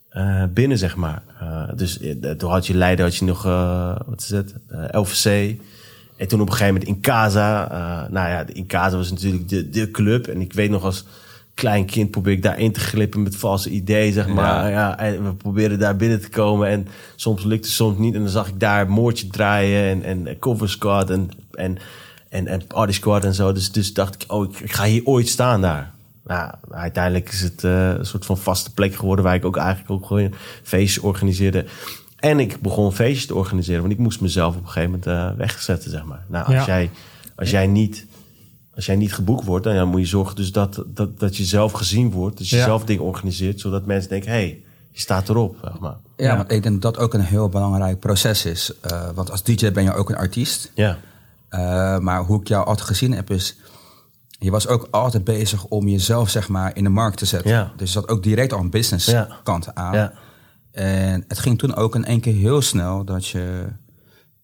eh, 0.08 0.42
binnen, 0.54 0.78
zeg 0.78 0.96
maar. 0.96 1.22
Dus 1.74 2.00
toen 2.38 2.50
had 2.50 2.66
je 2.66 2.74
Leiden, 2.74 3.04
had 3.04 3.16
je 3.16 3.24
nog, 3.24 3.42
wat 4.06 4.20
is 4.20 4.30
het, 4.30 4.54
LVC. 4.90 5.58
En 6.16 6.28
toen 6.28 6.40
op 6.40 6.46
een 6.46 6.52
gegeven 6.52 6.74
moment 6.74 6.90
in 6.90 7.00
Casa. 7.00 7.68
nou 8.10 8.28
ja, 8.28 8.44
in 8.52 8.66
Casa 8.66 8.96
was 8.96 9.10
natuurlijk 9.10 9.48
de, 9.48 9.68
de 9.68 9.90
club. 9.90 10.26
En 10.26 10.40
ik 10.40 10.52
weet 10.52 10.70
nog 10.70 10.84
als 10.84 11.04
klein 11.58 11.84
kind 11.86 12.10
probeer 12.10 12.32
ik 12.32 12.42
daarin 12.42 12.72
te 12.72 12.80
glippen 12.80 13.22
met 13.22 13.36
valse 13.36 13.70
ideeën, 13.70 14.12
zeg 14.12 14.26
maar. 14.26 14.70
Ja. 14.70 14.98
en 14.98 15.24
we 15.24 15.34
probeerden 15.34 15.78
daar 15.78 15.96
binnen 15.96 16.20
te 16.20 16.28
komen. 16.28 16.68
En 16.68 16.88
soms 17.16 17.44
lukte 17.44 17.66
het, 17.66 17.76
soms 17.76 17.98
niet. 17.98 18.14
En 18.14 18.20
dan 18.20 18.28
zag 18.28 18.48
ik 18.48 18.60
daar 18.60 18.90
Moordje 18.90 19.26
draaien 19.26 20.04
en, 20.04 20.26
en 20.26 20.38
Cover 20.38 20.68
Squad 20.68 21.10
en, 21.10 21.30
en, 21.52 21.78
en, 22.28 22.46
en 22.46 22.66
Party 22.66 22.92
Squad 22.92 23.24
en 23.24 23.34
zo. 23.34 23.52
Dus, 23.52 23.72
dus 23.72 23.92
dacht 23.92 24.22
ik, 24.22 24.32
oh, 24.32 24.50
ik, 24.50 24.60
ik 24.60 24.72
ga 24.72 24.84
hier 24.84 25.04
ooit 25.04 25.28
staan 25.28 25.60
daar. 25.60 25.90
Nou, 26.24 26.50
uiteindelijk 26.70 27.28
is 27.28 27.40
het 27.40 27.64
eh, 27.64 27.88
een 27.88 28.06
soort 28.06 28.26
van 28.26 28.38
vaste 28.38 28.72
plek 28.72 28.94
geworden... 28.94 29.24
waar 29.24 29.34
ik 29.34 29.44
ook 29.44 29.56
eigenlijk 29.56 29.90
ook 29.90 30.06
gewoon 30.06 30.34
feestjes 30.62 31.02
organiseerde. 31.04 31.64
En 32.16 32.40
ik 32.40 32.60
begon 32.60 32.92
feestjes 32.92 33.26
te 33.26 33.34
organiseren... 33.34 33.80
want 33.80 33.92
ik 33.92 33.98
moest 33.98 34.20
mezelf 34.20 34.56
op 34.56 34.62
een 34.62 34.68
gegeven 34.68 34.90
moment 34.90 35.06
eh, 35.06 35.38
wegzetten, 35.38 35.90
zeg 35.90 36.04
maar. 36.04 36.24
Nou, 36.26 36.46
als, 36.46 36.54
Ja. 36.54 36.64
jij, 36.66 36.90
als 37.36 37.50
jij 37.50 37.66
niet 37.66 38.06
als 38.78 38.86
jij 38.86 38.96
niet 38.96 39.14
geboekt 39.14 39.44
wordt, 39.44 39.64
dan 39.64 39.74
ja, 39.74 39.84
moet 39.84 40.00
je 40.00 40.06
zorgen 40.06 40.36
dus 40.36 40.52
dat, 40.52 40.82
dat, 40.86 41.18
dat 41.20 41.36
je 41.36 41.44
zelf 41.44 41.72
gezien 41.72 42.10
wordt. 42.10 42.38
Dat 42.38 42.48
je 42.48 42.56
Ja. 42.56 42.64
zelf 42.64 42.84
dingen 42.84 43.04
organiseert, 43.04 43.60
zodat 43.60 43.86
mensen 43.86 44.08
denken, 44.10 44.30
hé, 44.30 44.36
hey, 44.36 44.62
je 44.90 45.00
staat 45.00 45.28
erop. 45.28 45.56
Zeg 45.62 45.78
maar. 45.78 45.96
Ja, 46.16 46.36
want 46.36 46.52
ik 46.52 46.62
denk 46.62 46.82
dat 46.82 46.94
dat 46.94 47.02
ook 47.04 47.14
een 47.14 47.20
heel 47.20 47.48
belangrijk 47.48 47.98
proces 47.98 48.44
is. 48.44 48.72
Eh, 48.80 49.08
want 49.14 49.30
als 49.30 49.42
DJ 49.42 49.72
ben 49.72 49.82
je 49.82 49.94
ook 49.94 50.08
een 50.10 50.16
artiest. 50.16 50.72
Ja, 50.74 50.98
Eh, 51.48 51.98
maar 51.98 52.24
hoe 52.24 52.40
ik 52.40 52.48
jou 52.48 52.66
altijd 52.66 52.86
gezien 52.86 53.12
heb 53.12 53.30
is... 53.30 53.56
Je 54.38 54.50
was 54.50 54.66
ook 54.68 54.88
altijd 54.90 55.24
bezig 55.24 55.64
om 55.64 55.88
jezelf 55.88 56.28
zeg 56.30 56.48
maar 56.48 56.76
in 56.76 56.84
de 56.84 56.90
markt 56.90 57.18
te 57.18 57.24
zetten. 57.26 57.50
Ja. 57.50 57.72
Dus 57.76 57.92
je 57.92 58.00
zat 58.00 58.08
ook 58.08 58.22
direct 58.22 58.52
al 58.52 58.60
een 58.60 58.70
business 58.70 59.06
Ja. 59.06 59.28
kant 59.42 59.74
aan. 59.74 59.94
Ja. 59.94 60.12
En 60.72 61.24
het 61.28 61.38
ging 61.38 61.58
toen 61.58 61.74
ook 61.74 61.94
in 61.94 62.04
één 62.04 62.20
keer 62.20 62.34
heel 62.34 62.62
snel 62.62 63.04
dat 63.04 63.26
je... 63.26 63.66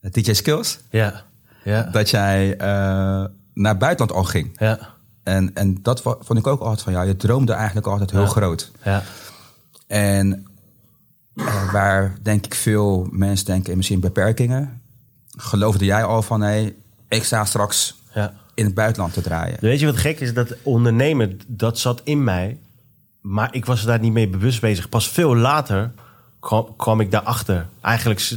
DJ 0.01 0.33
Skills, 0.33 0.79
ja, 0.91 1.23
ja, 1.65 1.83
dat 1.83 2.11
jij 2.11 2.57
eh, 2.57 3.25
naar 3.55 3.77
buitenland 3.77 4.13
al 4.19 4.25
ging. 4.25 4.57
ja, 4.59 4.79
En, 5.23 5.55
en 5.55 5.79
dat 5.83 6.01
vond 6.03 6.39
ik 6.39 6.47
ook 6.47 6.61
altijd 6.61 6.83
van, 6.83 6.93
ja, 6.93 7.03
je 7.03 7.17
droomde 7.17 7.53
eigenlijk 7.53 7.87
altijd 7.87 8.11
heel 8.11 8.21
Ja. 8.21 8.27
groot. 8.27 8.71
ja, 8.85 9.03
En 9.87 10.47
eh, 11.35 11.73
waar 11.73 12.17
denk 12.23 12.45
ik 12.45 12.55
veel 12.55 13.07
mensen 13.11 13.47
denken 13.47 13.71
in 13.71 13.77
misschien 13.77 14.01
beperkingen, 14.01 14.81
geloofde 15.37 15.85
jij 15.85 16.05
al 16.05 16.23
van, 16.23 16.41
hé, 16.41 16.75
ik 17.09 17.25
sta 17.25 17.45
straks 17.45 18.03
ja. 18.15 18.33
in 18.55 18.65
het 18.65 18.75
buitenland 18.75 19.13
te 19.13 19.21
draaien. 19.21 19.57
Weet 19.61 19.81
je 19.81 19.87
wat 19.87 19.97
gek 19.97 20.21
is? 20.21 20.35
Dat 20.35 20.55
ondernemen, 20.63 21.41
dat 21.47 21.79
zat 21.79 22.01
in 22.05 22.25
mij. 22.25 22.59
Maar 23.21 23.55
ik 23.55 23.65
was 23.65 23.83
daar 23.83 24.01
niet 24.01 24.13
mee 24.13 24.29
bewust 24.29 24.61
bezig. 24.61 24.89
Pas 24.89 25.09
veel 25.09 25.37
later 25.37 25.93
kwam, 26.41 26.77
kwam 26.77 27.01
ik 27.01 27.11
daarachter. 27.11 27.67
Eigenlijk 27.81 28.31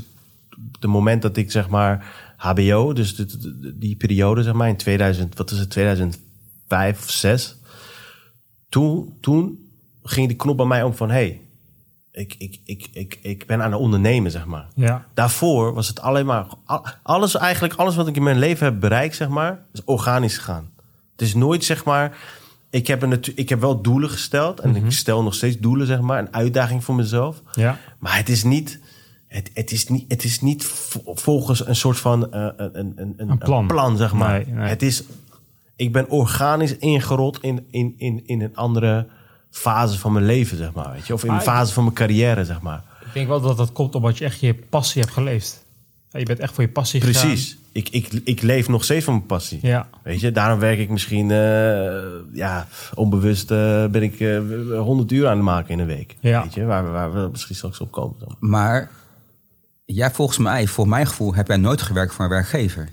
de 0.79 0.87
moment 0.87 1.21
dat 1.21 1.37
ik 1.37 1.51
zeg 1.51 1.69
maar 1.69 2.05
HBO, 2.37 2.93
dus 2.93 3.15
de- 3.15 3.25
de- 3.25 3.59
de- 3.59 3.77
die 3.77 3.95
periode 3.95 4.43
zeg 4.43 4.53
maar 4.53 4.67
in 4.67 4.75
2000, 4.77 5.37
wat 5.37 5.51
is 5.51 5.59
het, 5.59 5.69
2005 5.69 6.99
of 7.03 7.09
6. 7.09 7.55
Toen, 8.69 9.17
toen 9.21 9.59
ging 10.03 10.27
de 10.27 10.33
knop 10.35 10.57
bij 10.57 10.65
mij 10.65 10.83
om 10.83 10.93
van, 10.93 11.09
hey, 11.09 11.41
ik, 12.11 12.35
ik, 12.37 12.59
ik, 12.65 12.87
ik, 12.93 13.19
ik 13.21 13.45
ben 13.45 13.61
aan 13.63 13.71
het 13.71 13.81
ondernemen 13.81 14.31
zeg 14.31 14.45
maar. 14.45 14.67
Ja. 14.75 15.05
Daarvoor 15.13 15.73
was 15.73 15.87
het 15.87 16.01
alleen 16.01 16.25
maar... 16.25 16.45
al- 16.65 16.85
Alles, 17.03 17.35
eigenlijk 17.35 17.73
alles 17.73 17.95
wat 17.95 18.07
ik 18.07 18.15
in 18.15 18.23
mijn 18.23 18.39
leven 18.39 18.65
heb 18.65 18.79
bereikt, 18.79 19.15
zeg 19.15 19.27
maar... 19.29 19.65
is 19.73 19.83
organisch 19.83 20.37
gegaan. 20.37 20.69
Het 21.11 21.21
is 21.21 21.33
nooit, 21.33 21.63
zeg 21.65 21.85
maar... 21.85 22.17
Ik 22.69 22.87
heb, 22.87 23.01
een, 23.01 23.19
ik 23.35 23.49
heb 23.49 23.59
wel 23.59 23.81
doelen 23.81 24.09
gesteld. 24.09 24.59
En 24.59 24.75
ik 24.75 24.91
stel 24.91 25.23
nog 25.23 25.33
steeds 25.33 25.57
doelen, 25.57 25.87
zeg 25.87 25.99
maar. 26.01 26.19
Een 26.19 26.33
uitdaging 26.33 26.83
voor 26.83 26.95
mezelf. 26.95 27.41
Ja. 27.53 27.77
Maar 27.99 28.17
het 28.17 28.29
is 28.29 28.43
niet... 28.43 28.79
Het, 29.27 29.51
het, 29.53 29.71
is 29.71 29.87
niet, 29.87 30.05
het 30.07 30.23
is 30.23 30.41
niet 30.41 30.63
vo- 30.65 31.01
volgens 31.15 31.67
een 31.67 31.75
soort 31.75 31.97
van 31.99 32.31
eh, 32.33 32.47
een, 32.57 32.71
een, 32.95 33.13
een, 33.17 33.29
Een 33.47 33.67
plan. 33.67 33.97
zeg 33.97 34.13
maar. 34.13 34.31
Nee, 34.45 34.45
nee. 34.55 34.67
Het 34.67 34.81
is, 34.81 35.03
ik 35.75 35.91
ben 35.91 36.09
organisch 36.09 36.77
ingerold 36.77 37.37
in, 37.41 37.65
in, 37.71 37.93
in, 37.97 38.21
in 38.25 38.41
een 38.41 38.55
andere 38.55 39.07
fase 39.51 39.99
van 39.99 40.11
mijn 40.13 40.25
leven, 40.25 40.57
zeg 40.57 40.73
maar. 40.73 40.91
Weet 40.91 41.07
je? 41.07 41.13
Of 41.13 41.23
in 41.23 41.31
een 41.31 41.41
fase 41.41 41.73
van 41.73 41.83
mijn 41.83 41.95
carrière, 41.95 42.45
zeg 42.45 42.61
maar. 42.61 42.83
Ik 43.05 43.13
denk 43.13 43.27
wel 43.27 43.41
dat 43.41 43.57
dat 43.57 43.71
komt 43.71 43.95
omdat 43.95 44.17
je 44.17 44.25
echt 44.25 44.39
je 44.39 44.53
passie 44.53 45.01
hebt 45.01 45.13
geleefd. 45.13 45.65
Ja, 46.11 46.19
je 46.19 46.25
bent 46.25 46.39
echt 46.39 46.53
voor 46.53 46.63
je 46.63 46.69
passie 46.69 47.01
gegaan. 47.01 47.27
Precies. 47.27 47.57
Ik, 47.71 47.89
ik, 47.89 48.07
ik 48.23 48.41
leef 48.41 48.67
nog 48.67 48.83
steeds 48.83 49.05
van 49.05 49.13
mijn 49.13 49.25
passie. 49.25 49.59
Ja. 49.61 49.87
Weet 50.03 50.19
je, 50.19 50.31
daarom 50.31 50.59
werk 50.59 50.79
ik 50.79 50.89
misschien, 50.89 51.31
eh, 51.31 51.37
ja, 52.33 52.67
onbewust 52.93 53.51
eh, 53.51 53.85
ben 53.85 54.03
ik 54.03 54.19
eh 54.19 54.39
100 54.79 55.11
uur 55.11 55.27
aan 55.27 55.35
het 55.35 55.45
maken 55.45 55.69
in 55.73 55.79
een 55.79 55.85
week. 55.87 56.15
Ja. 56.19 56.41
Weet 56.41 56.53
je, 56.53 56.65
waar, 56.65 56.83
we- 56.85 56.89
waar 56.91 57.13
we 57.13 57.27
misschien 57.31 57.55
straks 57.55 57.79
op 57.79 57.91
komen. 57.91 58.15
Dan. 58.19 58.35
Maar 58.39 58.91
Jij 59.93 60.11
volgens 60.11 60.37
mij, 60.37 60.67
voor 60.67 60.87
mijn 60.87 61.07
gevoel, 61.07 61.33
heb 61.35 61.47
jij 61.47 61.57
nooit 61.57 61.81
gewerkt 61.81 62.13
voor 62.13 62.23
een 62.25 62.29
werkgever. 62.31 62.89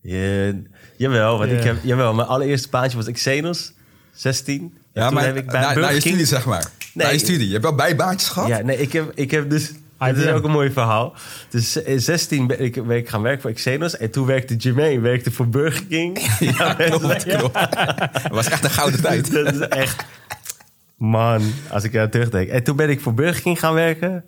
Je, 0.00 0.62
jawel, 0.96 1.38
want 1.38 1.50
Ja. 1.50 1.56
ik 1.56 1.62
heb, 1.64 1.76
jawel, 1.82 2.14
mijn 2.14 2.28
allereerste 2.28 2.68
baantje 2.68 2.96
was 2.96 3.10
Xenos, 3.10 3.72
16. 4.12 4.60
En 4.60 4.70
Ja, 4.92 5.04
toen 5.06 5.14
maar 5.14 5.24
heb 5.24 5.36
ik 5.36 5.46
bij 5.46 5.60
na, 5.60 5.70
je 5.70 5.88
King- 5.88 6.00
studie, 6.00 6.24
zeg 6.26 6.46
maar. 6.46 6.70
Nee. 6.94 7.06
Na 7.06 7.12
je 7.12 7.18
studie. 7.18 7.46
Je 7.46 7.52
hebt 7.52 7.62
wel 7.64 7.74
bijbaantjes 7.74 8.28
gehad? 8.28 8.48
Ja, 8.48 8.62
nee, 8.62 8.76
ik 8.78 8.92
heb, 8.92 9.12
ik 9.14 9.30
heb 9.30 9.50
dus... 9.50 9.72
Dat 9.98 10.16
is 10.16 10.26
ook 10.26 10.44
een 10.44 10.50
mooi 10.50 10.70
verhaal. 10.70 11.14
Dus 11.50 11.76
in 11.76 12.00
16 12.00 12.46
ben 12.46 12.60
ik, 12.60 12.86
ben 12.86 12.96
ik 12.96 13.08
gaan 13.08 13.22
werken 13.22 13.42
voor 13.42 13.52
Xenos. 13.52 13.96
En 13.96 14.10
toen 14.10 14.26
werkte 14.26 14.56
Jermaine 14.56 15.00
werkte 15.00 15.30
voor 15.30 15.48
Burger 15.48 15.84
King. 15.86 16.18
Ja, 16.58 16.74
klopt, 16.74 17.24
klopt. 17.24 17.58
Het 18.22 18.28
was 18.32 18.48
echt 18.48 18.64
een 18.64 18.70
gouden 18.70 19.00
tijd. 19.02 19.32
Dat 19.32 19.54
is 19.54 19.60
echt... 19.60 20.04
Man, 20.96 21.42
als 21.70 21.84
ik 21.84 21.92
daar 21.92 22.10
terugdenk. 22.10 22.48
En 22.48 22.62
toen 22.64 22.76
ben 22.76 22.90
ik 22.90 23.00
voor 23.00 23.14
Burger 23.14 23.42
King 23.42 23.58
gaan 23.58 23.74
werken. 23.74 24.24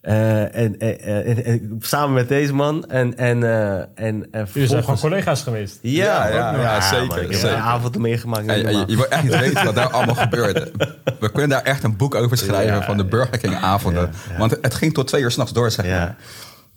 Eh, 0.00 0.40
en, 0.56 0.78
en, 0.78 1.00
en- 1.00 1.44
en- 1.44 1.76
samen 1.80 2.14
met 2.14 2.28
deze 2.28 2.54
man. 2.54 2.86
En, 2.90 3.16
en, 3.16 3.42
eh, 3.42 3.74
en, 3.94 4.28
en 4.30 4.48
Jullie 4.52 4.68
zijn 4.68 4.84
gewoon 4.84 4.98
collega's 4.98 5.42
geweest. 5.42 5.78
Ja, 5.82 6.28
Ja, 6.28 6.80
zeker, 6.80 7.06
man, 7.06 7.18
ik 7.20 7.30
heb 7.32 7.42
een 7.50 7.56
avond 7.56 7.98
meegemaakt. 7.98 8.42
niet 8.42 8.50
En, 8.50 8.56
en 8.56 8.60
je, 8.62 8.66
normaal. 8.70 8.90
je 8.90 8.96
wil 8.96 9.08
echt 9.08 9.22
niet 9.22 9.38
weten 9.38 9.64
wat 9.64 9.74
daar 9.74 9.90
allemaal 9.90 10.14
gebeurde. 10.14 10.72
We 11.20 11.30
kunnen 11.32 11.48
daar 11.50 11.62
echt 11.62 11.82
een 11.82 11.96
boek 11.96 12.14
over 12.14 12.36
schrijven 12.36 12.74
Ja, 12.74 12.82
van 12.82 12.96
de 12.96 13.04
Burger 13.04 13.38
King 13.38 13.54
avonden. 13.54 14.02
Ja, 14.02 14.32
ja. 14.32 14.38
Want 14.38 14.58
het 14.62 14.74
ging 14.74 14.94
tot 14.94 15.06
twee 15.06 15.22
uur 15.22 15.30
s'nachts 15.30 15.52
door, 15.52 15.70
zeg 15.70 15.84
maar. 15.84 15.94
Ja. 15.94 16.16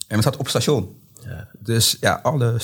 En 0.07 0.17
we 0.17 0.23
zaten 0.23 0.39
op 0.39 0.47
station. 0.47 0.95
Ja. 1.25 1.47
Dus 1.59 1.97
ja, 1.99 2.19
alle 2.23 2.55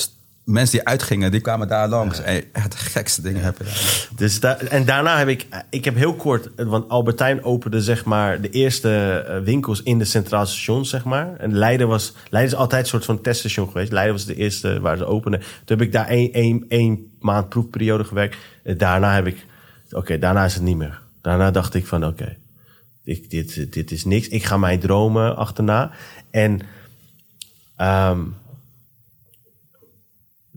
mensen 0.48 0.78
die 0.78 0.88
uitgingen, 0.88 1.32
die 1.32 1.42
kwamen 1.42 1.68
daar 1.68 1.88
langs. 1.88 2.22
En 2.22 2.44
de 2.52 2.78
gekste 2.78 3.22
dingen 3.22 3.42
hebben 3.42 3.66
daar. 3.66 4.08
Dus 4.16 4.40
da- 4.40 4.58
en 4.58 4.86
daarna 4.86 5.18
heb 5.18 5.28
ik, 5.28 5.48
ik 5.70 5.86
heb 5.86 5.96
heel 5.96 6.16
kort, 6.16 6.50
want 6.56 6.90
Albertijn 6.90 7.44
opende 7.44 7.82
zeg 7.82 8.06
maar 8.06 8.42
de 8.42 8.50
eerste 8.50 9.24
eh, 9.28 9.40
winkels 9.40 9.84
in 9.84 9.98
de 9.98 10.06
Centraal 10.06 10.46
Station, 10.46 10.86
zeg 10.86 11.04
maar. 11.04 11.36
En 11.36 11.54
Leiden 11.54 11.88
was, 11.88 12.14
Leiden 12.30 12.54
is 12.54 12.60
altijd 12.60 12.82
een 12.84 12.88
soort 12.90 13.06
van 13.06 13.22
teststation 13.22 13.68
geweest. 13.68 13.92
Leiden 13.92 14.16
was 14.16 14.26
de 14.26 14.36
eerste 14.36 14.80
waar 14.80 14.98
ze 14.98 15.06
openden. 15.06 15.40
Toen 15.40 15.78
heb 15.78 15.82
ik 15.82 15.92
daar 15.92 16.08
één, 16.08 16.32
één, 16.34 16.66
één 16.68 17.12
maand 17.20 17.50
proefperiode 17.50 18.04
gewerkt. 18.04 18.38
En 18.64 18.78
daarna 18.78 19.14
heb 19.16 19.28
ik, 19.28 19.46
oké, 19.92 20.18
daarna 20.20 20.46
is 20.46 20.54
het 20.54 20.64
niet 20.64 20.78
meer. 20.78 21.00
Daarna 21.22 21.52
dacht 21.52 21.74
ik 21.74 21.88
van, 21.88 22.06
oké, 22.06 22.36
ik, 23.04 23.30
dit, 23.30 23.74
dit 23.74 23.92
is 23.92 24.06
niks. 24.06 24.28
Ik 24.28 24.44
ga 24.46 24.58
mijn 24.58 24.80
dromen 24.80 25.36
achterna. 25.36 25.92
En 26.32 26.60
ehm, 27.76 28.20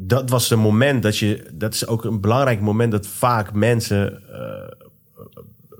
dat 0.02 0.30
was 0.30 0.50
een 0.50 0.58
moment 0.58 1.02
dat 1.02 1.18
je. 1.18 1.46
Dat 1.52 1.74
is 1.74 1.86
ook 1.86 2.04
een 2.04 2.20
belangrijk 2.20 2.60
moment 2.60 2.92
dat 2.92 3.06
vaak 3.06 3.52
mensen 3.52 4.22
eh, 4.32 4.88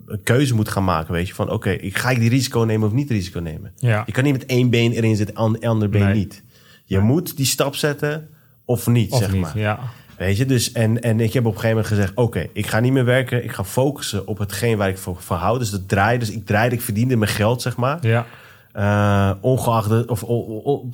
een 0.06 0.22
keuze 0.22 0.54
moeten 0.54 0.72
gaan 0.72 0.84
maken. 0.84 1.12
Weet 1.12 1.28
je, 1.28 1.34
van 1.34 1.50
oké, 1.50 1.70
ik 1.70 1.96
ga 1.98 2.10
ik 2.10 2.18
die 2.18 2.28
risico 2.30 2.60
nemen 2.60 2.88
of 2.88 2.94
niet 2.94 3.10
risico 3.10 3.40
nemen? 3.40 3.72
Ja. 3.76 4.02
Je 4.06 4.12
kan 4.12 4.24
niet 4.24 4.32
met 4.32 4.46
één 4.46 4.70
been 4.70 4.92
erin 4.92 5.16
zitten, 5.16 5.34
en 5.36 5.60
ander 5.60 5.88
been 5.88 6.04
Nee. 6.04 6.14
niet. 6.14 6.42
Je 6.84 6.98
moet 6.98 7.36
die 7.36 7.46
stap 7.46 7.74
zetten 7.74 8.28
of 8.64 8.86
niet, 8.86 9.10
Of 9.10 9.18
zeg 9.18 9.32
niet, 9.32 9.40
maar. 9.40 9.58
ja. 9.58 9.78
Weet 10.18 10.36
je, 10.36 10.46
dus 10.46 10.72
en, 10.72 11.00
en 11.02 11.20
ik 11.20 11.32
heb 11.32 11.44
op 11.46 11.52
een 11.54 11.60
gegeven 11.60 11.76
moment 11.76 11.86
gezegd: 11.86 12.12
Oké, 12.14 12.46
ik 12.52 12.66
ga 12.66 12.80
niet 12.80 12.92
meer 12.92 13.04
werken. 13.04 13.44
Ik 13.44 13.52
ga 13.52 13.64
focussen 13.64 14.26
op 14.26 14.38
hetgeen 14.38 14.76
waar 14.76 14.88
ik 14.88 14.98
voor, 14.98 15.16
van 15.18 15.38
hou. 15.38 15.58
Dus 15.58 15.70
dat 15.70 15.88
draai. 15.88 16.18
Dus 16.18 16.30
ik 16.30 16.46
draaide, 16.46 16.74
ik 16.74 16.80
verdiende 16.80 17.16
mijn 17.16 17.30
geld, 17.30 17.62
zeg 17.62 17.76
maar. 17.76 17.98
Ja. 18.06 18.26
Eh, 18.72 19.30
ongeacht, 19.40 20.06
of, 20.06 20.22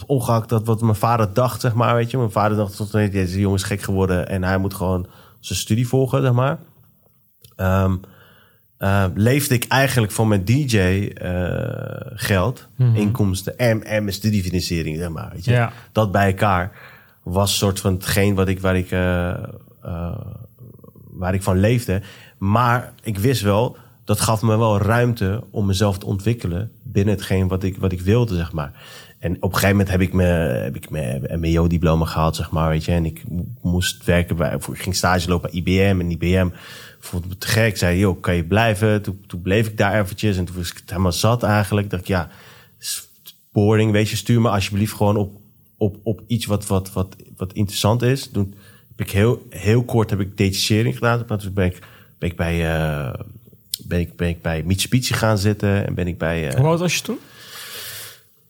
ongeacht 0.07 0.49
dat 0.49 0.67
wat 0.67 0.81
mijn 0.81 0.95
vader 0.95 1.33
dacht, 1.33 1.61
zeg 1.61 1.75
maar, 1.75 1.95
weet 1.95 2.11
je. 2.11 2.17
Mijn 2.17 2.31
vader 2.31 2.57
dacht 2.57 2.77
tot 2.77 2.93
nee, 2.93 3.11
deze 3.11 3.41
jongen 3.41 3.59
is 3.59 3.63
gek 3.63 3.83
geworden 3.83 4.29
en 4.29 4.45
hij 4.45 4.59
moet 4.59 4.75
gewoon 4.75 5.07
zijn 5.41 5.59
studie 5.59 5.89
volgen, 5.89 6.23
zeg 6.23 6.33
maar. 6.33 6.59
Eh, 8.77 9.05
leefde 9.15 9.55
ik 9.55 9.65
eigenlijk 9.69 10.13
van 10.13 10.29
mijn 10.29 10.45
DJ 10.45 10.79
eh, 10.79 12.13
geld, 12.15 12.69
inkomsten 12.95 13.59
en, 13.59 13.85
en 13.85 14.03
mijn 14.03 14.15
studiefinanciering, 14.15 14.97
zeg 14.97 15.09
maar. 15.09 15.31
Weet 15.33 15.45
je. 15.45 15.51
Ja. 15.51 15.73
Dat 15.93 16.13
bij 16.13 16.27
elkaar 16.27 16.73
was 17.23 17.59
soort 17.59 17.81
van 17.81 17.93
hetgeen 17.93 18.35
wat 18.35 18.49
ik, 18.49 18.61
waar, 18.61 18.77
ik, 18.77 18.91
waar 21.11 21.35
ik 21.35 21.43
van 21.43 21.59
leefde. 21.59 22.03
Maar 22.39 22.93
ik 23.03 23.19
wist 23.19 23.43
wel, 23.43 23.77
dat 24.05 24.21
gaf 24.21 24.43
me 24.43 24.57
wel 24.57 24.79
ruimte 24.79 25.45
om 25.51 25.67
mezelf 25.67 25.99
te 25.99 26.07
ontwikkelen 26.07 26.71
binnen 26.97 27.15
hetgeen 27.15 27.49
wat 27.49 27.63
ik, 27.63 27.77
wat 27.77 27.93
ik 27.93 28.01
wilde, 28.01 28.35
zeg 28.37 28.53
maar. 28.53 28.73
En 29.19 29.37
op 29.37 29.43
een 29.43 29.55
gegeven 29.55 29.71
moment 29.71 29.91
heb 29.91 30.01
ik 30.01 30.13
mijn, 30.13 30.63
heb 30.63 30.77
ik 30.77 30.91
mijn 30.91 31.23
MBO-diploma 31.31 32.05
gehaald, 32.05 32.37
zeg 32.37 32.51
maar, 32.51 32.69
weet 32.69 32.85
je. 32.85 32.93
En 32.93 33.05
ik 33.05 33.29
mo- 33.29 33.47
moest 33.63 34.05
werken 34.05 34.37
bij, 34.37 34.55
ik 34.55 34.83
ging 34.83 34.95
stage 34.95 35.29
lopen 35.29 35.51
bij 35.51 35.61
IBM. 35.61 36.01
En 36.01 36.11
IBM 36.11 36.49
vond 36.99 37.29
me 37.29 37.39
te 37.39 37.47
gek. 37.47 37.77
Zei, 37.77 37.99
joh, 37.99 38.21
kan 38.21 38.35
je 38.35 38.45
blijven? 38.45 39.03
Toen, 39.03 39.43
bleef 39.43 39.67
ik 39.67 39.77
daar 39.77 40.01
eventjes. 40.01 40.37
En 40.37 40.45
toen 40.45 40.57
was 40.57 40.71
ik 40.71 40.77
het 40.77 40.91
helemaal 40.91 41.13
zat 41.13 41.43
eigenlijk. 41.43 41.91
Dacht 41.91 42.03
ik, 42.03 42.09
ja, 42.09 42.29
boring, 43.53 43.93
weet 43.93 44.09
je. 44.09 44.17
Stuur 44.17 44.41
me 44.41 44.49
alsjeblieft 44.49 44.93
gewoon 44.93 45.17
op, 45.17 45.41
op, 45.77 45.97
op 46.03 46.23
iets 46.27 46.47
wat, 46.47 46.67
wat, 46.67 46.93
wat, 46.93 47.17
wat 47.37 47.53
interessant 47.53 48.03
is. 48.03 48.29
Toen 48.29 48.55
heb 48.97 49.07
ik 49.07 49.13
heel, 49.13 49.47
heel 49.51 49.85
kort 49.85 50.11
heb 50.11 50.21
ik 50.21 50.37
detachering 50.37 50.95
gedaan. 50.95 51.27
Toen 51.27 51.53
ben 51.55 51.67
ik, 51.67 51.79
ben 52.19 52.31
ik 52.31 52.37
bij... 52.37 52.75
eh, 52.75 53.21
ben 53.85 54.01
ik, 54.01 54.17
ben 54.17 54.29
ik 54.29 54.43
bij 54.43 54.63
Mitsubishi 54.63 55.15
gaan 55.15 55.39
zitten 55.39 55.87
en 55.87 55.95
ben 55.95 56.07
ik 56.07 56.19
bij... 56.19 56.49
eh, 56.49 56.57
Hoe 56.59 56.67
oud 56.67 56.79
was 56.79 56.95
je 56.95 57.03
toen? 57.03 57.19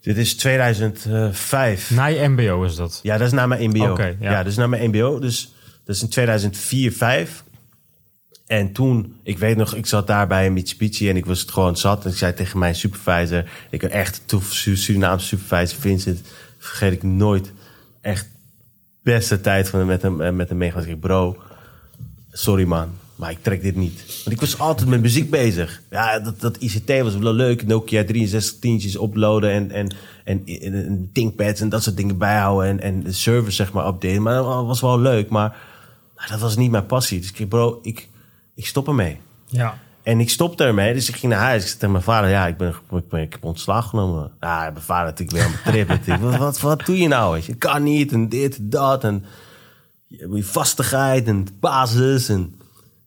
dit 0.01 0.17
is 0.17 0.35
2005. 0.37 1.91
Na 1.91 2.07
je 2.07 2.29
mbo 2.29 2.63
is 2.63 2.77
dat. 2.77 3.01
Ja, 3.03 3.17
dat 3.19 3.27
is 3.27 3.33
na 3.33 3.47
mijn 3.47 3.71
MBO. 3.71 3.97
Ja. 4.03 4.13
ja. 4.21 4.37
dat 4.43 4.47
is 4.53 4.57
na 4.57 4.67
mijn 4.67 4.89
MBO. 4.91 5.19
Dus 5.19 5.53
dat 5.85 5.97
is 5.97 6.03
in 6.03 6.09
2004, 6.09 6.93
5. 6.93 7.45
En 8.47 8.73
toen, 8.73 9.17
ik 9.23 9.39
weet 9.39 9.57
nog, 9.57 9.75
ik 9.75 9.87
zat 9.87 10.07
daar 10.07 10.27
bij 10.27 10.47
een 10.47 10.53
Mitsubishi 10.53 11.09
en 11.09 11.17
ik 11.17 11.27
was 11.27 11.41
het 11.41 11.51
gewoon 11.51 11.77
zat. 11.77 12.05
En 12.05 12.11
ik 12.11 12.17
zei 12.17 12.35
tegen 12.35 12.59
mijn 12.59 12.75
supervisor, 12.75 13.45
ik 13.71 13.83
had 13.83 13.91
echt 13.91 14.23
Su- 14.49 14.77
Surinaamse 14.77 15.27
supervisor 15.27 15.81
Vincent, 15.81 16.21
vergeet 16.59 16.93
ik 16.93 17.03
nooit. 17.03 17.53
Echt 18.01 18.29
beste 19.03 19.41
tijd 19.41 19.69
van 19.69 19.87
met 19.87 20.03
hem, 20.03 20.21
eh, 20.21 20.31
met 20.31 20.49
hem 20.49 20.59
meegaan. 20.59 20.87
Ik 20.87 21.01
bro, 21.01 21.37
sorry 22.33 22.65
man, 22.65 22.91
maar 23.17 23.31
ik 23.31 23.43
trek 23.43 23.63
dit 23.63 23.77
niet. 23.77 24.23
Want 24.25 24.37
ik 24.37 24.41
was 24.41 24.59
altijd 24.59 24.89
met 24.89 25.01
muziek 25.01 25.31
bezig. 25.31 25.83
Ja, 25.91 26.19
dat, 26.19 26.41
dat 26.41 26.57
ICT 26.57 27.03
was 27.03 27.17
wel 27.17 27.33
leuk. 27.33 27.67
Nokia 27.67 28.05
63 28.05 28.59
tientjes 28.59 28.95
uploaden 28.95 29.51
en, 29.51 29.71
en, 29.71 29.95
en, 30.25 30.43
en, 30.45 30.75
en 30.75 31.11
thinkpads 31.13 31.61
en 31.61 31.69
dat 31.69 31.83
soort 31.83 31.97
dingen 31.97 32.19
bijhouden. 32.19 32.69
En, 32.71 32.81
en 32.81 33.03
de 33.03 33.13
servers 33.13 33.57
zeg 33.57 33.73
maar 33.73 33.87
updaten. 33.87 34.23
Maar 34.23 34.35
dat 34.35 34.67
was 34.67 34.81
wel 34.81 35.01
leuk, 35.01 35.29
maar, 35.29 35.57
maar 36.17 36.29
dat 36.31 36.41
was 36.41 36.57
niet 36.57 36.71
mijn 36.71 36.87
passie. 36.87 37.21
Dus 37.21 37.33
ik 37.33 37.49
bro, 37.49 37.79
ik, 37.83 38.09
ik 38.55 38.67
stop 38.67 38.89
ermee. 38.89 39.19
Ja. 39.47 39.79
En 40.03 40.21
ik 40.21 40.31
stopte 40.31 40.65
ermee, 40.65 40.95
dus 40.95 41.09
ik 41.09 41.17
ging 41.17 41.33
naar 41.33 41.43
huis. 41.43 41.63
Ik 41.63 41.67
zei 41.67 41.79
tegen 41.79 41.93
mijn 41.93 42.05
vader, 42.05 42.31
ja, 42.31 42.47
ik 42.47 42.57
ben, 42.57 42.75
ik 42.91 43.09
ben 43.09 43.21
ik 43.21 43.33
heb 43.33 43.45
ontslag 43.45 43.89
genomen. 43.89 44.31
Ja, 44.41 44.71
mijn 44.71 44.85
vader 44.85 45.05
natuurlijk 45.05 45.31
weer 45.31 45.47
aan 45.47 45.51
mijn 45.51 45.75
trip. 45.75 45.89
natuurlijk. 45.89 46.23
wat, 46.23 46.39
wat, 46.39 46.61
wat 46.61 46.87
doe 46.87 46.99
je 46.99 47.09
nou? 47.09 47.41
Je? 47.47 47.55
Kan 47.55 47.83
niet 47.83 48.13
en 48.13 48.29
dit, 48.29 48.59
dat. 48.61 49.05
En 49.05 49.25
je 50.07 50.29
je 50.33 50.45
vastigheid 50.45 51.27
en 51.27 51.47
basis 51.61 52.29
en 52.29 52.55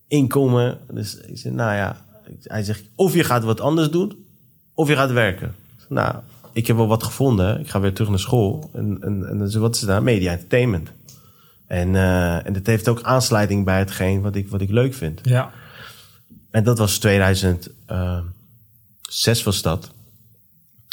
inkomen. 0.10 0.78
Dus 0.92 1.18
ik 1.18 1.38
zei, 1.38 1.54
nou 1.54 1.76
ja. 1.76 2.06
Hij 2.44 2.64
zegt, 2.64 2.84
of 2.96 3.14
je 3.14 3.24
gaat 3.24 3.44
wat 3.44 3.62
anders 3.62 3.90
doen, 3.90 4.26
of 4.74 4.88
je 4.88 4.96
gaat 4.96 5.12
werken. 5.12 5.56
Nou, 5.88 6.16
ik 6.54 6.68
heb 6.68 6.76
wel 6.76 6.88
wat 6.88 7.04
gevonden. 7.04 7.60
Ik 7.60 7.70
ga 7.70 7.80
weer 7.80 7.94
terug 7.94 8.10
naar 8.10 8.20
school. 8.20 8.70
En, 8.74 8.98
en, 9.02 9.30
en 9.30 9.38
dus 9.40 9.56
wat 9.56 9.76
is 9.76 9.82
het 9.82 9.90
nou? 9.90 10.04
Media 10.04 10.32
entertainment. 10.32 10.90
En, 11.68 11.96
eh 11.96 12.46
en 12.46 12.54
dat 12.54 12.66
heeft 12.66 12.88
ook 12.88 13.02
aansluiting 13.02 13.66
bij 13.66 13.80
hetgeen 13.80 14.22
wat 14.22 14.36
ik, 14.36 14.50
wat 14.50 14.62
ik 14.62 14.70
leuk 14.70 14.94
vind. 14.94 15.20
Ja. 15.24 15.52
En 16.52 16.64
dat 16.64 16.78
was 16.78 16.98
2006 16.98 19.44
was 19.44 19.62
dat. 19.62 19.92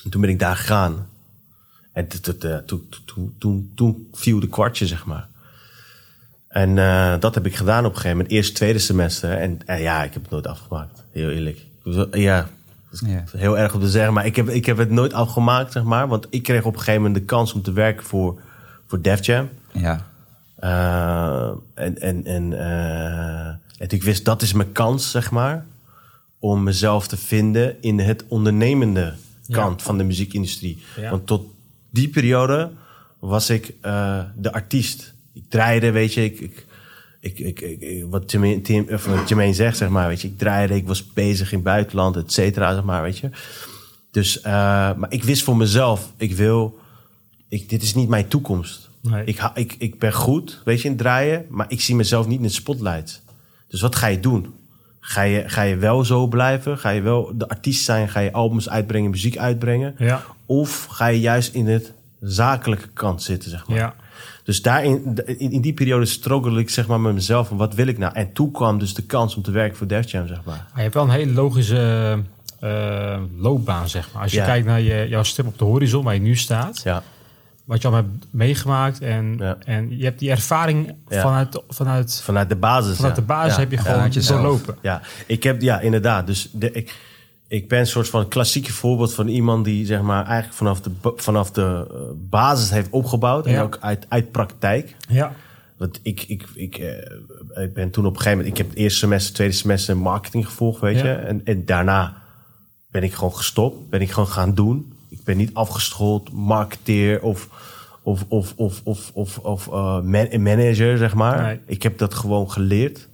En 0.05 0.11
toen 0.11 0.21
ben 0.21 0.31
ik 0.31 0.39
daar 0.39 0.57
gegaan. 0.57 1.07
En 1.93 2.09
t- 2.09 2.23
toen- 2.67 2.89
toen- 3.05 3.35
toen- 3.39 3.73
toen 3.75 4.09
viel 4.13 4.41
de 4.41 4.49
kwartje, 4.49 4.87
zeg 4.87 5.07
maar. 5.07 5.29
En 6.57 6.79
eh, 6.79 7.15
dat 7.21 7.35
heb 7.35 7.47
ik 7.47 7.57
gedaan 7.57 7.85
op 7.85 7.91
een 7.91 7.97
gegeven 7.97 8.17
moment. 8.17 8.35
Eerst 8.35 8.55
tweede 8.55 8.79
semester. 8.79 9.39
En 9.39 9.59
eh, 9.67 9.83
ja, 9.83 10.05
ik 10.05 10.13
heb 10.13 10.23
het 10.23 10.31
nooit 10.31 10.47
afgemaakt. 10.47 11.05
Heel 11.13 11.31
eerlijk. 11.31 11.67
Ja, 12.11 12.49
heel 13.37 13.59
erg 13.59 13.75
om 13.75 13.81
te 13.81 13.89
zeggen. 13.89 14.13
Maar 14.13 14.27
ik 14.27 14.37
heb, 14.37 14.49
ik 14.49 14.67
heb 14.67 14.77
het 14.77 14.91
nooit 14.91 15.13
afgemaakt, 15.13 15.73
zeg 15.73 15.83
maar. 15.83 16.09
Want 16.09 16.27
ik 16.31 16.43
kreeg 16.43 16.65
op 16.65 16.73
een 16.73 16.79
gegeven 16.79 17.03
moment 17.03 17.21
de 17.21 17.25
kans 17.25 17.53
om 17.53 17.63
te 17.63 17.73
werken 17.73 18.05
voor, 18.05 18.41
voor 18.87 19.01
Def 19.01 19.27
Jam. 19.27 19.49
Ja. 19.73 20.07
Eh, 20.57 21.51
en 21.75 22.01
en, 22.01 22.25
en, 22.25 22.53
en 23.79 23.89
ik 23.89 24.03
wist, 24.03 24.25
dat 24.25 24.43
is 24.43 24.53
mijn 24.53 24.73
kans, 24.73 25.11
zeg 25.11 25.31
maar. 25.31 25.65
Om 26.39 26.63
mezelf 26.63 27.09
te 27.09 27.17
vinden 27.17 27.83
in 27.83 27.99
het 27.99 28.25
ondernemende 28.29 29.15
kant 29.49 29.83
van 29.83 29.99
de 29.99 30.05
muziekindustrie. 30.05 30.85
Ja. 30.97 31.11
Want 31.11 31.27
tot 31.27 31.47
die 31.91 32.09
periode 32.09 32.71
was 33.19 33.51
ik 33.51 33.75
de 34.35 34.53
artiest. 34.53 35.15
Ik 35.37 35.45
draaide, 35.49 35.91
weet 35.91 36.15
je, 36.15 36.25
ik... 36.25 36.41
ik 36.41 36.65
ik, 37.21 37.61
ik, 37.61 38.05
wat 38.11 38.31
Jermaine, 38.31 38.61
Tim, 38.61 38.87
of 38.91 39.05
wat 39.05 39.29
Jermaine 39.29 39.55
zegt, 39.55 39.77
zeg 39.77 39.89
maar, 39.89 40.09
weet 40.09 40.21
je, 40.21 40.29
ik 40.29 40.39
draaide, 40.39 40.75
ik 40.75 40.87
was 40.87 41.13
bezig 41.13 41.49
in 41.51 41.55
het 41.55 41.67
buitenland, 41.67 42.17
et 42.17 42.33
cetera, 42.33 42.75
zeg 42.75 42.83
maar, 42.83 43.03
weet 43.03 43.19
je. 43.19 43.31
Dus, 44.11 44.41
eh, 44.41 44.53
maar 44.95 45.07
ik 45.09 45.25
wist 45.25 45.43
voor 45.43 45.57
mezelf, 45.57 46.13
ik 46.17 46.37
wil, 46.37 46.79
ik, 47.49 47.69
dit 47.69 47.83
is 47.83 47.95
niet 47.95 48.09
mijn 48.09 48.29
toekomst. 48.29 48.91
Nee. 49.01 49.25
Ik, 49.25 49.51
ik, 49.55 49.75
ik 49.79 49.99
ben 49.99 50.13
goed, 50.13 50.63
weet 50.65 50.79
je, 50.79 50.85
in 50.85 50.91
het 50.91 51.01
draaien, 51.01 51.47
maar 51.49 51.67
ik 51.69 51.81
zie 51.81 51.95
mezelf 51.95 52.27
niet 52.27 52.39
in 52.39 52.45
het 52.45 52.55
spotlight. 52.55 53.23
Dus 53.69 53.81
wat 53.81 53.97
ga 53.97 54.07
je 54.07 54.21
doen? 54.21 54.55
Ga 55.01 55.23
je, 55.23 55.43
ga 55.47 55.63
je 55.63 55.77
wel 55.77 56.05
zo 56.05 56.27
blijven? 56.27 56.79
Ga 56.79 56.91
je 56.91 57.01
wel 57.01 57.33
de 57.35 57.49
artiest 57.49 57.85
zijn? 57.85 58.09
Ga 58.09 58.21
je 58.21 58.33
albums 58.33 58.69
uitbrengen, 58.69 59.11
muziek 59.11 59.39
uitbrengen? 59.39 59.95
Ja. 59.99 60.23
Of 60.47 60.85
ga 60.85 61.07
je 61.07 61.21
juist 61.21 61.55
in 61.55 61.67
het 61.67 61.93
zakelijke 62.21 62.89
kant 62.89 63.23
zitten, 63.23 63.51
zeg 63.51 63.69
maar. 63.69 63.77
Ja. 63.77 63.95
Dus 64.47 64.63
daarin, 64.63 65.19
in, 65.25 65.51
in 65.51 65.61
die 65.61 65.73
periode 65.73 66.05
struggle 66.07 66.59
ik 66.61 66.71
zeg 66.71 66.87
maar 66.87 67.01
met 67.01 67.15
mezelf 67.15 67.49
van 67.49 67.57
wat 67.57 67.75
wil 67.75 67.87
ik 67.87 67.99
nou? 67.99 68.15
En 68.15 68.33
toen 68.33 68.51
kwam 68.51 68.79
dus 68.79 68.95
de 68.95 69.03
kans 69.03 69.37
om 69.37 69.43
te 69.43 69.51
werken 69.51 69.77
voor 69.77 69.87
Def 69.87 70.11
Jam, 70.11 70.27
zeg 70.27 70.37
maar. 70.45 70.55
Maar 70.57 70.71
je 70.75 70.81
hebt 70.83 70.95
wel 70.95 71.05
een 71.05 71.11
hele 71.11 71.33
logische 71.33 72.19
eh, 72.61 73.21
loopbaan, 73.37 73.89
zeg 73.89 74.09
maar. 74.13 74.23
Als 74.23 74.33
je 74.33 74.39
Ja. 74.39 74.45
kijkt 74.45 74.67
naar 74.67 74.81
je, 74.81 75.07
jouw 75.09 75.23
stip 75.23 75.47
op 75.47 75.59
de 75.59 75.65
horizon, 75.65 76.05
waar 76.05 76.15
je 76.15 76.21
nu 76.21 76.37
staat. 76.37 76.81
Ja, 76.85 77.03
Wat 77.65 77.83
je 77.83 77.89
al 77.89 77.95
hebt 77.95 78.09
meegemaakt. 78.31 79.01
En, 79.01 79.35
Ja. 79.39 79.57
en 79.65 79.99
je 79.99 80.05
hebt 80.05 80.19
die 80.19 80.31
ervaring 80.31 80.95
Ja. 81.09 81.21
vanuit, 81.21 81.63
vanuit, 81.69 82.21
vanuit 82.25 82.49
de 82.49 82.57
basis. 82.57 82.97
vanuit 82.97 83.15
ja. 83.17 83.21
de 83.21 83.27
basis 83.27 83.55
Ja. 83.55 83.61
heb 83.61 83.71
je 83.71 83.77
Ja, 83.77 83.83
gewoon 83.83 84.01
uit 84.01 84.15
jezelf. 84.15 84.41
doorlopen. 84.41 84.77
Ja, 84.83 85.01
ik 85.27 85.43
heb, 85.43 85.61
ja, 85.63 85.81
inderdaad. 85.81 86.27
Dus 86.27 86.49
de, 86.53 86.73
ik, 86.73 86.95
ik 87.49 87.69
ben 87.69 87.79
een 87.79 87.87
soort 87.87 88.09
van 88.09 88.29
klassieke 88.29 88.73
voorbeeld 88.73 89.15
van 89.15 89.29
iemand 89.29 89.65
die 89.65 89.87
zeg 89.87 90.01
maar 90.03 90.25
eigenlijk 90.27 90.55
vanaf 90.57 90.81
de, 90.81 90.91
vanaf 91.17 91.51
de 91.51 91.87
eh, 91.91 91.97
basis 92.15 92.71
heeft 92.71 92.91
opgebouwd. 92.91 93.47
En 93.47 93.53
Ja. 93.53 93.63
ook 93.63 93.79
uit, 93.81 94.07
uit 94.09 94.31
praktijk. 94.31 94.97
Ja. 95.09 95.33
Want 95.77 96.01
ik, 96.03 96.23
ik, 96.23 96.45
ik, 96.55 96.77
eh, 96.79 97.63
ik 97.65 97.75
ben 97.75 97.91
toen 97.91 98.07
op 98.07 98.11
een 98.13 98.17
gegeven 98.21 98.39
moment, 98.39 98.59
ik 98.59 98.63
heb 98.63 98.69
het 98.69 98.79
eerste 98.79 98.99
semester, 98.99 99.35
tweede 99.35 99.55
semester 99.55 99.97
marketing 99.97 100.47
gevolgd, 100.47 100.81
weet 100.81 100.99
Ja. 100.99 101.05
je. 101.05 101.13
En, 101.13 101.41
en 101.45 101.65
daarna 101.65 102.17
ben 102.91 103.03
ik 103.03 103.15
gewoon 103.15 103.35
gestopt, 103.35 103.89
ben 103.91 104.01
ik 104.01 104.11
gewoon 104.11 104.29
gaan 104.29 104.55
doen. 104.55 104.93
Ik 105.09 105.25
ben 105.25 105.37
niet 105.37 105.55
afgeschoold, 105.55 106.33
marketeer 106.33 107.23
of, 107.23 107.49
of, 108.03 108.25
of, 108.29 108.53
of, 108.57 108.81
of, 108.85 109.11
of, 109.15 109.39
of 109.39 109.67
eh, 109.69 110.01
man- 110.01 110.43
manager, 110.43 110.97
zeg 110.99 111.15
maar. 111.15 111.43
Nee. 111.43 111.61
Ik 111.67 111.83
heb 111.83 111.99
dat 111.99 112.15
gewoon 112.15 112.51
geleerd, 112.51 113.09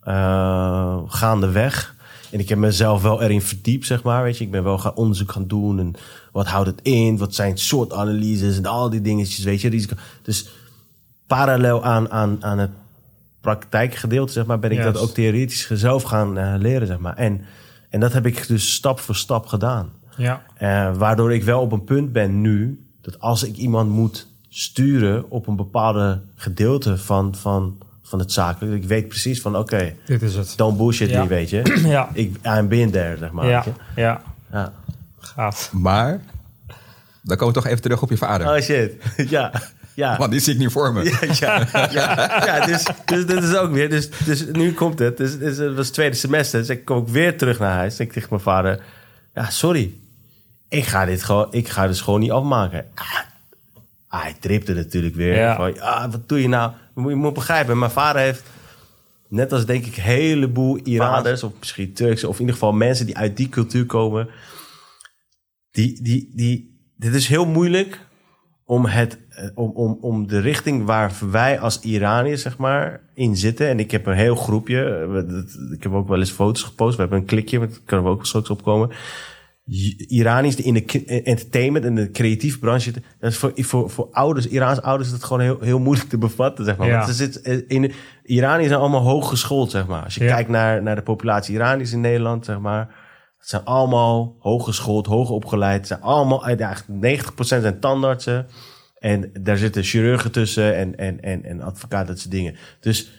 eh, 0.00 0.98
gaandeweg. 1.06 1.94
En 2.30 2.38
ik 2.38 2.48
heb 2.48 2.58
mezelf 2.58 3.02
wel 3.02 3.22
erin 3.22 3.42
verdiept, 3.42 3.86
zeg 3.86 4.02
maar. 4.02 4.22
Weet 4.22 4.38
je, 4.38 4.44
ik 4.44 4.50
ben 4.50 4.64
wel 4.64 4.78
gaan 4.78 4.94
onderzoek 4.94 5.32
gaan 5.32 5.46
doen. 5.46 5.78
En 5.78 5.94
wat 6.32 6.46
houdt 6.46 6.68
het 6.68 6.80
in? 6.82 7.18
Wat 7.18 7.34
zijn 7.34 7.58
soort 7.58 7.92
analyses 7.92 8.56
en 8.56 8.66
al 8.66 8.90
die 8.90 9.00
dingetjes, 9.00 9.44
weet 9.44 9.60
je. 9.60 9.68
Risico. 9.68 9.94
Dus 10.22 10.48
parallel 11.26 11.84
aan, 11.84 12.10
aan, 12.10 12.44
aan 12.44 12.58
het 12.58 12.70
praktijkgedeelte, 13.40 14.32
zeg 14.32 14.46
maar, 14.46 14.58
ben 14.58 14.70
ik 14.70 14.82
dat 14.82 14.98
ook 14.98 15.10
theoretisch 15.10 15.70
zelf 15.70 16.02
gaan 16.02 16.38
eh, 16.38 16.54
leren, 16.58 16.86
zeg 16.86 16.98
maar. 16.98 17.16
En, 17.16 17.40
en 17.90 18.00
dat 18.00 18.12
heb 18.12 18.26
ik 18.26 18.46
dus 18.48 18.74
stap 18.74 19.00
voor 19.00 19.16
stap 19.16 19.46
gedaan. 19.46 19.90
Ja. 20.16 20.42
Eh, 20.54 20.96
waardoor 20.96 21.32
ik 21.32 21.42
wel 21.42 21.60
op 21.60 21.72
een 21.72 21.84
punt 21.84 22.12
ben 22.12 22.40
nu, 22.40 22.84
dat 23.00 23.20
als 23.20 23.42
ik 23.42 23.56
iemand 23.56 23.90
moet 23.90 24.26
sturen 24.48 25.30
op 25.30 25.46
een 25.46 25.56
bepaalde 25.56 26.20
gedeelte 26.34 26.98
van, 26.98 27.34
van, 27.34 27.78
van 28.10 28.18
het 28.18 28.32
zakelijk, 28.32 28.82
ik 28.82 28.88
weet 28.88 29.08
precies 29.08 29.40
van, 29.40 29.56
oké, 29.56 29.94
Dit 30.06 30.22
is 30.22 30.34
het. 30.34 30.52
don't 30.56 30.76
bullshit 30.76 31.10
Ja. 31.10 31.22
me, 31.22 31.28
weet 31.28 31.50
je. 31.50 31.62
Ja. 31.88 32.08
Ik, 32.12 32.36
I'm 32.46 32.68
been 32.68 32.90
there, 32.90 33.16
zeg 33.16 33.30
maar. 33.30 33.46
Ja. 33.46 33.64
Ja. 33.96 34.20
Ja. 34.52 34.72
Gaaf. 35.18 35.72
Maar, 35.72 36.20
dan 37.22 37.36
komen 37.36 37.54
we 37.54 37.60
toch 37.60 37.70
even 37.70 37.82
terug 37.82 38.02
op 38.02 38.10
je 38.10 38.16
vader. 38.16 38.48
Oh 38.56 38.60
shit, 38.60 38.92
ja. 39.28 39.52
Ja. 39.94 40.16
Want 40.16 40.30
die 40.30 40.40
zie 40.40 40.52
ik 40.52 40.58
nu 40.58 40.70
voor 40.70 40.92
me. 40.92 41.02
Ja, 41.40 41.66
ja, 41.90 42.44
ja 42.46 42.66
dus, 42.66 42.86
dus 43.04 43.26
dit 43.26 43.42
is 43.42 43.54
ook 43.56 43.70
weer. 43.72 43.90
Dus, 43.90 44.08
dus 44.24 44.44
nu 44.52 44.72
komt 44.72 44.98
het. 44.98 45.16
Dus, 45.16 45.38
dus 45.38 45.56
het 45.56 45.74
was 45.76 45.84
het 45.84 45.94
tweede 45.94 46.16
semester. 46.16 46.60
Dus 46.60 46.68
ik 46.68 46.84
kom 46.84 46.96
ook 46.96 47.08
weer 47.08 47.38
terug 47.38 47.58
naar 47.58 47.74
huis. 47.74 47.98
En 47.98 48.04
ik 48.04 48.12
tegen 48.12 48.28
mijn 48.30 48.42
vader: 48.42 48.80
Ja, 49.34 49.50
sorry. 49.50 49.94
Ik 50.68 50.84
ga 50.84 51.04
dit 51.04 51.22
gewoon. 51.24 51.46
Ik 51.50 51.68
ga 51.68 51.86
dus 51.86 52.00
gewoon 52.00 52.20
niet 52.20 52.30
afmaken. 52.30 52.84
Ah, 52.94 53.04
ah, 54.08 54.22
hij 54.22 54.36
tripte 54.40 54.74
natuurlijk 54.74 55.14
weer. 55.14 55.36
Ja. 55.36 55.56
Van, 55.56 55.80
ah, 55.80 56.10
wat 56.10 56.28
doe 56.28 56.42
je 56.42 56.48
nou? 56.48 56.72
Je 57.00 57.06
moet, 57.06 57.14
je 57.14 57.26
moet 57.26 57.34
begrijpen. 57.34 57.78
Mijn 57.78 57.90
vader 57.90 58.22
heeft. 58.22 58.42
Net 59.28 59.52
als 59.52 59.66
denk 59.66 59.86
ik 59.86 59.96
een 59.96 60.02
heleboel 60.02 60.78
Iraners, 60.78 61.42
of 61.42 61.52
misschien 61.58 61.92
Turkse, 61.92 62.28
of 62.28 62.34
in 62.34 62.40
ieder 62.40 62.54
geval 62.54 62.72
mensen 62.72 63.06
die 63.06 63.16
uit 63.16 63.36
die 63.36 63.48
cultuur 63.48 63.86
komen. 63.86 64.28
Die, 65.70 66.02
die, 66.02 66.32
die, 66.34 66.80
dit 66.96 67.14
is 67.14 67.26
heel 67.26 67.46
moeilijk 67.46 68.00
om, 68.64 68.86
het, 68.86 69.18
eh, 69.30 69.48
om, 69.54 69.70
om, 69.70 69.98
om 70.00 70.26
de 70.26 70.40
richting 70.40 70.84
waar 70.84 71.12
wij 71.30 71.60
als 71.60 71.80
Iraniërs 71.80 72.42
zeg 72.42 72.58
maar, 72.58 73.00
in 73.14 73.36
zitten. 73.36 73.68
En 73.68 73.78
ik 73.78 73.90
heb 73.90 74.06
een 74.06 74.14
heel 74.14 74.36
groepje. 74.36 75.08
Ik 75.72 75.82
heb 75.82 75.92
ook 75.92 76.08
wel 76.08 76.18
eens 76.18 76.30
foto's 76.30 76.62
gepost. 76.62 76.94
We 76.94 77.00
hebben 77.00 77.18
een 77.18 77.24
klikje, 77.24 77.58
maar 77.58 77.68
daar 77.68 77.78
kunnen 77.84 78.06
we 78.06 78.12
ook 78.12 78.26
straks 78.26 78.50
opkomen. 78.50 78.90
I- 79.70 80.04
Iraniërs 80.08 80.56
die 80.56 80.64
in 80.64 80.74
de 80.74 81.04
eh, 81.06 81.26
entertainment 81.26 81.84
en 81.84 81.94
de 81.94 82.10
creatieve 82.10 82.58
branche 82.58 82.80
zitten. 82.80 83.04
Dat 83.18 83.30
is 83.30 83.36
voor, 83.36 83.52
voor, 83.56 83.90
voor 83.90 84.08
ouders, 84.10 84.48
Iraanse 84.48 84.82
ouders, 84.82 85.08
is 85.12 85.14
dat 85.18 85.24
gewoon 85.24 85.42
heel, 85.42 85.60
heel 85.60 85.78
moeilijk 85.78 86.08
te 86.08 86.18
bevatten. 86.18 86.64
Zeg 86.64 86.76
maar. 86.76 86.86
Ja. 86.88 86.94
Want 86.96 87.08
ze 87.08 87.14
zitten 87.14 87.44
eh, 87.44 87.58
in, 87.66 87.92
Iraniërs 88.24 88.68
zijn 88.68 88.80
allemaal 88.80 89.02
hoog 89.02 89.28
geschoold, 89.28 89.70
zeg 89.70 89.86
maar. 89.86 90.04
Als 90.04 90.14
je 90.14 90.24
Ja. 90.24 90.34
kijkt 90.34 90.48
naar, 90.50 90.82
naar 90.82 90.94
de 90.96 91.02
populatie 91.02 91.54
Iraniërs 91.54 91.92
in 91.92 92.00
Nederland, 92.00 92.44
zeg 92.44 92.58
maar. 92.58 92.94
Het 93.38 93.48
zijn 93.48 93.64
allemaal 93.64 94.36
hooggeschoold, 94.38 95.06
hoog 95.06 95.30
opgeleid. 95.30 95.76
Het 95.78 95.86
zijn 95.86 96.00
allemaal, 96.00 96.46
eh, 96.46 96.60
eigenlijk 96.60 97.00
90% 97.00 97.62
zijn 97.62 97.80
tandartsen. 97.80 98.46
En 98.98 99.30
daar 99.40 99.56
zitten 99.56 99.82
chirurgen 99.82 100.32
tussen 100.32 100.76
en, 100.76 100.96
en, 100.96 101.20
en, 101.20 101.44
en 101.44 101.60
advocaten, 101.60 102.06
dat 102.06 102.18
soort 102.18 102.30
dingen. 102.30 102.56
Dus 102.80 103.10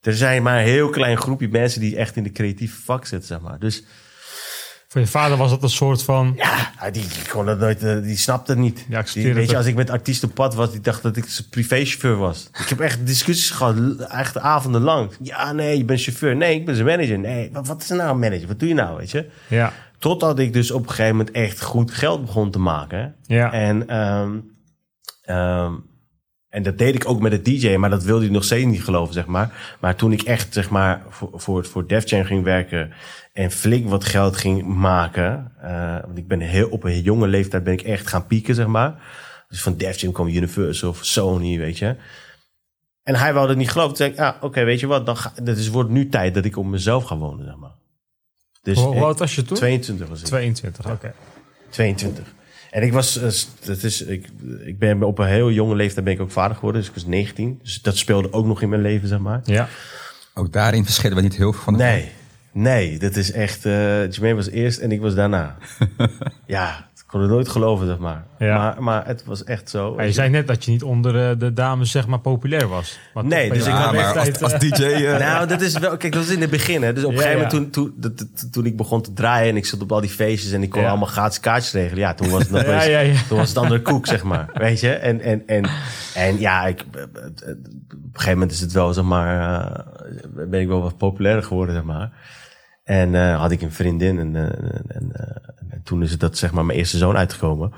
er 0.00 0.14
zijn 0.14 0.42
maar 0.42 0.58
een 0.58 0.66
heel 0.68 0.88
klein 0.88 1.16
groepje 1.16 1.48
mensen 1.48 1.80
die 1.80 1.96
echt 1.96 2.16
in 2.16 2.22
de 2.22 2.32
creatieve 2.32 2.82
vak 2.82 3.06
zitten, 3.06 3.28
zeg 3.28 3.40
maar. 3.40 3.58
Dus 3.58 3.84
Voor 4.92 5.00
je 5.00 5.06
vader 5.06 5.36
was 5.36 5.50
dat 5.50 5.62
een 5.62 5.68
soort 5.70 6.02
van... 6.02 6.32
ja, 6.36 6.90
die, 6.90 7.02
die 7.02 7.28
kon 7.28 7.46
dat 7.46 7.58
nooit, 7.58 7.82
eh, 7.82 8.02
die 8.02 8.16
snapte 8.16 8.50
het 8.52 8.60
niet. 8.60 8.84
Die, 8.88 8.96
citeer 9.04 9.24
weet 9.34 9.42
het 9.42 9.50
je, 9.50 9.56
als 9.56 9.66
ik 9.66 9.74
met 9.74 9.90
artiesten 9.90 10.28
op 10.28 10.34
pad 10.34 10.54
was, 10.54 10.70
die 10.70 10.80
dacht 10.80 11.02
dat 11.02 11.16
ik 11.16 11.24
zijn 11.28 11.48
privéchauffeur 11.48 12.16
was. 12.16 12.48
Ik 12.58 12.68
heb 12.68 12.80
echt 12.80 13.06
discussies 13.06 13.50
gehad, 13.50 13.76
l- 13.76 14.02
echt 14.02 14.38
avonden 14.38 14.80
lang. 14.80 15.10
Ja, 15.22 15.52
nee, 15.52 15.76
je 15.78 15.84
bent 15.84 16.02
chauffeur. 16.02 16.36
Nee, 16.36 16.54
ik 16.54 16.66
ben 16.66 16.74
zijn 16.74 16.86
manager. 16.86 17.18
Nee, 17.18 17.50
wat, 17.52 17.66
wat 17.66 17.82
is 17.82 17.90
er 17.90 17.96
nou 17.96 18.10
een 18.10 18.18
manager? 18.18 18.46
Wat 18.46 18.58
doe 18.58 18.68
je 18.68 18.74
nou, 18.74 18.96
weet 18.96 19.10
je? 19.10 19.30
Ja. 19.48 19.72
Totdat 19.98 20.38
ik 20.38 20.52
dus 20.52 20.70
op 20.70 20.82
een 20.82 20.88
gegeven 20.88 21.16
moment 21.16 21.30
echt 21.34 21.62
goed 21.62 21.90
geld 21.90 22.24
begon 22.24 22.50
te 22.50 22.58
maken. 22.58 23.14
Ja. 23.26 23.52
En, 23.52 23.88
ehm, 23.88 24.30
ehm, 25.22 25.72
en 26.50 26.62
dat 26.62 26.78
deed 26.78 26.94
ik 26.94 27.08
ook 27.08 27.20
met 27.20 27.32
het 27.32 27.44
DJ, 27.44 27.76
maar 27.76 27.90
dat 27.90 28.02
wilde 28.04 28.24
hij 28.24 28.32
nog 28.32 28.44
steeds 28.44 28.66
niet 28.66 28.84
geloven, 28.84 29.14
zeg 29.14 29.26
maar. 29.26 29.76
Maar 29.80 29.96
toen 29.96 30.12
ik 30.12 30.22
echt, 30.22 30.54
zeg 30.54 30.70
maar, 30.70 31.02
voor, 31.08 31.30
voor, 31.34 31.64
voor 31.64 31.86
Def 31.86 32.10
Jam 32.10 32.24
ging 32.24 32.44
werken 32.44 32.92
en 33.32 33.50
flink 33.50 33.88
wat 33.88 34.04
geld 34.04 34.36
ging 34.36 34.64
maken. 34.66 35.52
eh, 35.60 35.96
want 36.04 36.18
ik 36.18 36.28
ben 36.28 36.40
heel, 36.40 36.68
op 36.68 36.84
een 36.84 37.00
jonge 37.02 37.26
leeftijd 37.26 37.64
ben 37.64 37.72
ik 37.72 37.82
echt 37.82 38.06
gaan 38.06 38.26
pieken, 38.26 38.54
zeg 38.54 38.66
maar. 38.66 38.94
Dus 39.48 39.62
van 39.62 39.76
Def 39.76 40.00
Jam 40.00 40.12
kwam 40.12 40.28
Universal 40.28 40.88
of 40.88 41.04
Sony, 41.04 41.58
weet 41.58 41.78
je. 41.78 41.96
En 43.02 43.14
hij 43.14 43.32
wilde 43.32 43.48
het 43.48 43.56
niet 43.58 43.70
geloven. 43.70 43.94
Toen 43.96 44.06
zei 44.06 44.10
ik, 44.10 44.34
ah, 44.34 44.42
oké, 44.42 44.64
weet 44.64 44.80
je 44.80 44.86
wat, 44.86 45.06
dan 45.06 45.16
ga, 45.16 45.32
het 45.34 45.58
is, 45.58 45.68
wordt 45.68 45.90
nu 45.90 46.08
tijd 46.08 46.34
dat 46.34 46.44
ik 46.44 46.56
op 46.56 46.66
mezelf 46.66 47.04
ga 47.04 47.16
wonen, 47.16 47.44
zeg 47.44 47.56
maar. 47.56 47.74
Dus 48.62 48.78
Hoe, 48.78 49.00
oud 49.00 49.18
was 49.18 49.34
je 49.34 49.42
toen? 49.42 49.56
22 49.56 50.08
was 50.08 50.20
ik. 50.20 50.26
22, 50.26 50.90
oké. 50.90 51.12
22. 51.70 52.34
En 52.70 52.82
ik 52.82 52.92
was, 52.92 53.16
eh, 53.16 53.30
dat 53.66 53.82
is, 53.82 54.02
ik, 54.02 54.26
ik 54.64 54.78
ben 54.78 55.02
op 55.02 55.18
een 55.18 55.26
heel 55.26 55.50
jonge 55.50 55.74
leeftijd 55.74 56.04
ben 56.04 56.14
ik 56.14 56.20
ook 56.20 56.30
vader 56.30 56.54
geworden. 56.54 56.80
Dus 56.80 56.90
ik 56.90 56.96
was 56.96 57.06
19. 57.06 57.58
Dus 57.62 57.82
dat 57.82 57.96
speelde 57.96 58.32
ook 58.32 58.46
nog 58.46 58.62
in 58.62 58.68
mijn 58.68 58.82
leven, 58.82 59.08
zeg 59.08 59.18
maar. 59.18 59.40
Ja. 59.44 59.68
Ook 60.34 60.52
daarin 60.52 60.84
verschillen 60.84 61.16
we 61.16 61.22
niet 61.22 61.36
heel 61.36 61.52
veel 61.52 61.62
van 61.62 61.72
elkaar. 61.74 61.88
Nee, 61.92 62.10
nee, 62.52 62.98
dat 62.98 63.16
is 63.16 63.32
echt, 63.32 63.64
eh 63.64 64.10
Jermaine 64.10 64.34
was 64.34 64.50
eerst 64.50 64.78
en 64.78 64.92
ik 64.92 65.00
was 65.00 65.14
daarna. 65.14 65.56
ja, 66.46 66.89
kon 67.10 67.20
het 67.20 67.30
nooit 67.30 67.48
geloven, 67.48 67.86
zeg 67.86 67.98
maar. 67.98 68.24
Ja. 68.38 68.56
Maar, 68.58 68.82
maar 68.82 69.06
het 69.06 69.24
was 69.24 69.44
echt 69.44 69.70
zo. 69.70 69.94
Maar 69.94 70.06
je 70.06 70.12
zei 70.12 70.28
net 70.28 70.46
dat 70.46 70.64
je 70.64 70.70
niet 70.70 70.82
onder 70.82 71.30
eh, 71.30 71.38
de 71.38 71.52
dames 71.52 71.90
zeg 71.90 72.06
maar 72.06 72.18
populair 72.20 72.68
was. 72.68 72.98
Maar 73.14 73.24
Nee, 73.24 73.48
toch 73.48 73.56
dus 73.56 73.66
ik 73.66 73.72
had 73.72 73.92
maar 73.92 74.18
als, 74.18 74.42
als 74.42 74.52
eh, 74.52 74.58
DJ... 74.60 74.82
eh, 74.82 75.18
Nou, 75.26 75.46
dat 75.46 75.60
is 75.60 75.78
wel, 75.78 75.96
kijk, 75.96 76.12
dat 76.12 76.24
was 76.24 76.34
in 76.34 76.40
het 76.40 76.50
begin. 76.50 76.82
Hè. 76.82 76.92
Dus 76.92 77.04
op 77.04 77.10
een 77.10 77.16
Ja, 77.16 77.22
gegeven 77.22 77.40
ja. 77.46 77.52
moment, 77.52 77.72
toen, 77.72 77.94
toen, 78.00 78.50
toen 78.50 78.66
ik 78.66 78.76
begon 78.76 79.02
te 79.02 79.12
draaien 79.12 79.48
en 79.50 79.56
ik 79.56 79.66
zat 79.66 79.80
op 79.82 79.92
al 79.92 80.00
die 80.00 80.10
feestjes 80.10 80.52
en 80.52 80.62
ik 80.62 80.70
kon 80.70 80.82
Ja. 80.82 80.88
allemaal 80.88 81.08
gratis 81.08 81.40
kaartjes 81.40 81.72
regelen. 81.72 81.98
Ja, 81.98 82.14
toen 82.14 82.30
was 82.30 82.42
het 82.42 82.50
nog 82.50 82.62
Ja, 82.66 82.74
eens- 82.74 82.86
ja, 82.86 82.98
ja. 83.00 83.14
toen 83.28 83.38
was 83.38 83.48
het 83.48 83.58
andere 83.58 83.82
koek, 83.82 84.06
zeg 84.06 84.22
maar. 84.22 84.48
Weet 84.66 84.80
je? 84.80 84.90
En, 84.92 85.20
en, 85.20 85.42
en, 85.46 85.68
en 86.14 86.38
ja, 86.38 86.66
ik, 86.66 86.80
op 86.80 86.96
een 87.14 87.56
gegeven 88.12 88.32
moment 88.32 88.50
is 88.52 88.60
het 88.60 88.72
wel, 88.72 88.92
zeg 88.92 89.04
maar, 89.04 89.60
eh, 89.60 89.84
ben 90.48 90.60
ik 90.60 90.68
wel 90.68 90.82
wat 90.82 90.96
populairder 90.96 91.44
geworden, 91.44 91.74
zeg 91.74 91.84
maar. 91.84 92.10
En 92.90 93.14
eh, 93.14 93.40
had 93.40 93.50
ik 93.50 93.62
een 93.62 93.72
vriendin 93.72 94.18
en, 94.18 94.36
eh, 94.36 94.42
eh, 94.42 94.96
en 95.68 95.80
toen 95.84 96.02
is 96.02 96.10
het 96.10 96.20
dat, 96.20 96.38
zeg 96.38 96.52
maar, 96.52 96.64
mijn 96.64 96.78
eerste 96.78 96.98
zoon 96.98 97.16
uitgekomen. 97.16 97.72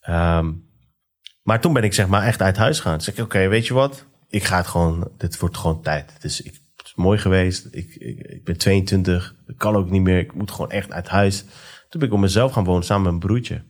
Ehm, 0.00 0.52
maar 1.42 1.60
toen 1.60 1.72
ben 1.72 1.82
ik 1.82 1.94
zeg 1.94 2.06
maar 2.06 2.22
echt 2.22 2.42
uit 2.42 2.56
huis 2.56 2.76
gegaan. 2.76 2.92
Toen 2.92 3.02
zei 3.02 3.16
ik, 3.16 3.22
oké, 3.22 3.48
weet 3.48 3.66
je 3.66 3.74
wat? 3.74 4.04
Ik 4.28 4.44
ga 4.44 4.56
het 4.56 4.66
gewoon, 4.66 5.10
dit 5.16 5.38
wordt 5.38 5.56
gewoon 5.56 5.82
tijd. 5.82 6.12
Het 6.12 6.24
is, 6.24 6.40
ik, 6.40 6.54
het 6.76 6.86
is 6.86 6.94
mooi 6.94 7.18
geweest. 7.18 7.68
Ik, 7.70 7.94
ik, 7.94 8.18
ik 8.18 8.44
ben 8.44 8.56
22. 8.56 9.34
Ik 9.46 9.58
kan 9.58 9.76
ook 9.76 9.90
niet 9.90 10.02
meer. 10.02 10.18
Ik 10.18 10.34
moet 10.34 10.50
gewoon 10.50 10.70
echt 10.70 10.92
uit 10.92 11.08
huis. 11.08 11.40
Toen 11.88 12.00
ben 12.00 12.08
ik 12.08 12.14
op 12.14 12.20
mezelf 12.20 12.52
gaan 12.52 12.64
wonen 12.64 12.84
samen 12.84 13.02
met 13.02 13.12
mijn 13.12 13.26
broertje. 13.26 13.62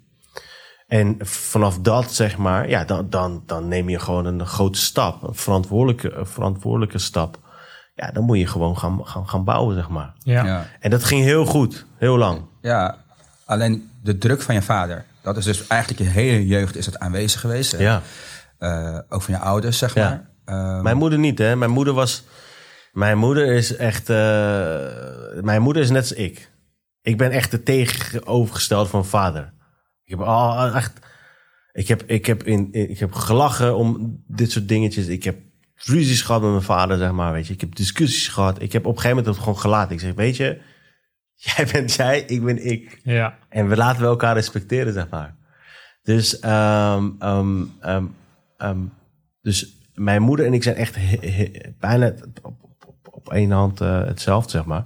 En 0.87 1.17
vanaf 1.27 1.79
dat, 1.79 2.13
zeg 2.13 2.37
maar, 2.37 2.69
ja, 2.69 2.85
dan, 2.85 3.11
dan, 3.11 3.43
dan 3.47 3.69
neem 3.69 3.89
je 3.89 3.99
gewoon 3.99 4.25
een 4.25 4.47
grote 4.47 4.79
stap. 4.79 5.23
Een 5.23 5.35
verantwoordelijke, 5.35 6.13
een 6.13 6.27
verantwoordelijke 6.27 6.99
stap. 6.99 7.45
Ja, 7.99 8.11
dan 8.11 8.25
moet 8.25 8.39
je 8.39 8.47
gewoon 8.47 8.79
gaan, 8.79 9.07
gaan, 9.07 9.29
gaan 9.29 9.45
bouwen, 9.45 9.75
zeg 9.75 9.89
maar. 9.89 10.13
ja. 10.19 10.45
ja. 10.45 10.67
En 10.81 10.91
dat 10.91 11.05
ging 11.05 11.23
heel 11.23 11.45
goed. 11.47 11.87
Heel 11.99 12.17
lang. 12.19 12.41
ja, 12.61 12.97
alleen 13.45 13.91
de 14.03 14.19
druk 14.19 14.43
van 14.43 14.55
je 14.55 14.63
vader. 14.63 15.05
Dat 15.23 15.37
is 15.37 15.45
dus 15.45 15.67
eigenlijk 15.67 16.03
je 16.03 16.09
hele 16.09 16.47
jeugd 16.47 16.77
is 16.77 16.87
het 16.87 16.99
aanwezig 16.99 17.41
geweest. 17.41 17.73
hè? 17.73 17.79
Ja. 17.79 18.03
Eh, 18.59 18.99
ook 19.09 19.23
van 19.23 19.35
je 19.35 19.41
ouders, 19.41 19.79
zeg 19.79 19.95
Ja. 19.95 20.09
maar. 20.09 20.31
Ehm, 20.75 20.83
Mijn 20.83 20.97
moeder 20.97 21.19
niet, 21.19 21.39
hè. 21.39 21.57
Mijn 21.57 21.71
moeder 21.71 21.95
was... 21.95 22.25
Mijn 22.93 23.19
moeder 23.19 23.47
is 23.47 23.77
echt... 23.77 24.11
eh, 24.11 24.17
mijn 25.43 25.63
moeder 25.63 25.83
is 25.83 25.91
net 25.91 26.01
als 26.03 26.13
ik. 26.13 26.51
Ik 27.03 27.17
ben 27.19 27.31
echt 27.31 27.51
de 27.51 27.63
tegenovergestelde 27.63 28.89
van 28.89 29.05
vader. 29.05 29.53
Ik 30.05 30.11
heb 30.11 30.21
al 30.21 30.75
echt... 30.75 30.93
Ik 31.73 31.89
heb, 31.89 32.03
ik, 32.03 32.27
heb 32.27 32.43
in- 32.43 32.69
ik 32.73 32.99
heb 32.99 33.13
gelachen 33.13 33.77
om 33.77 34.23
dit 34.27 34.51
soort 34.51 34.69
dingetjes. 34.69 35.07
Ik 35.07 35.25
heb 35.25 35.37
ruzies 35.77 36.23
gehad 36.23 36.41
met 36.43 36.51
mijn 36.51 36.63
vader, 36.63 36.99
zeg 36.99 37.13
maar. 37.13 37.33
Weet 37.33 37.47
je. 37.47 37.53
Ik 37.53 37.61
heb 37.61 37.75
discussies 37.75 38.29
gehad. 38.29 38.63
Ik 38.63 38.73
heb 38.73 38.83
op 38.87 38.95
een 38.95 39.01
gegeven 39.01 39.17
moment 39.17 39.35
het 39.35 39.45
gewoon 39.45 39.59
gelaten. 39.61 39.95
Ik 39.95 40.01
zeg, 40.01 40.15
weet 40.15 40.37
je, 40.37 40.61
jij 41.57 41.67
bent 41.73 41.93
jij, 41.93 42.21
ik 42.21 42.45
ben 42.45 42.67
ik. 42.67 43.01
Ja. 43.03 43.39
En 43.49 43.69
we 43.69 43.77
laten 43.77 44.01
we 44.03 44.07
elkaar 44.07 44.35
respecteren, 44.35 44.93
zeg 44.93 45.09
maar. 45.09 45.35
Dus, 46.03 46.39
ehm, 46.41 47.11
ehm, 47.19 47.65
ehm, 47.81 48.05
ehm, 48.57 48.81
dus 49.43 49.77
mijn 49.95 50.23
moeder 50.23 50.47
en 50.47 50.53
ik 50.55 50.63
zijn 50.63 50.77
echt 50.77 50.95
he- 50.95 51.29
he- 51.31 51.75
bijna 51.81 52.13
op, 52.43 52.63
op, 52.63 52.85
op, 52.87 53.09
op 53.11 53.33
één 53.33 53.51
hand 53.51 53.81
eh, 53.81 54.05
hetzelfde, 54.05 54.51
zeg 54.51 54.65
maar. 54.65 54.85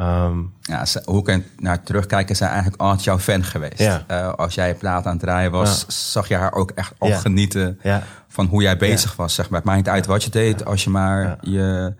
Ehm, 0.00 0.38
Ja, 0.60 0.84
ze- 0.84 1.02
hoe 1.04 1.26
er 1.30 1.42
naar 1.58 1.82
terugkijken, 1.82 2.36
zijn 2.36 2.50
eigenlijk 2.50 2.80
altijd 2.82 3.04
jouw 3.04 3.18
fan 3.18 3.44
geweest. 3.44 3.78
Ja. 3.78 4.04
Eh, 4.06 4.32
als 4.34 4.54
jij 4.54 4.74
plaat 4.74 5.04
aan 5.06 5.12
het 5.12 5.20
draaien 5.20 5.50
was, 5.50 5.84
zag 6.12 6.28
je 6.28 6.34
haar 6.36 6.52
ook 6.52 6.70
echt 6.70 6.92
al 6.98 7.08
Ja. 7.08 7.16
genieten 7.18 7.78
ja, 7.82 8.02
van 8.28 8.46
hoe 8.46 8.62
jij 8.62 8.76
bezig 8.76 9.16
was. 9.16 9.34
Zeg 9.34 9.48
maar. 9.50 9.58
Het 9.58 9.66
maakt 9.68 9.78
niet 9.78 9.88
uit 9.88 10.06
wat 10.06 10.24
je 10.24 10.30
deed, 10.30 10.64
als 10.64 10.84
je 10.84 10.90
maar 10.90 11.38
je, 11.40 11.94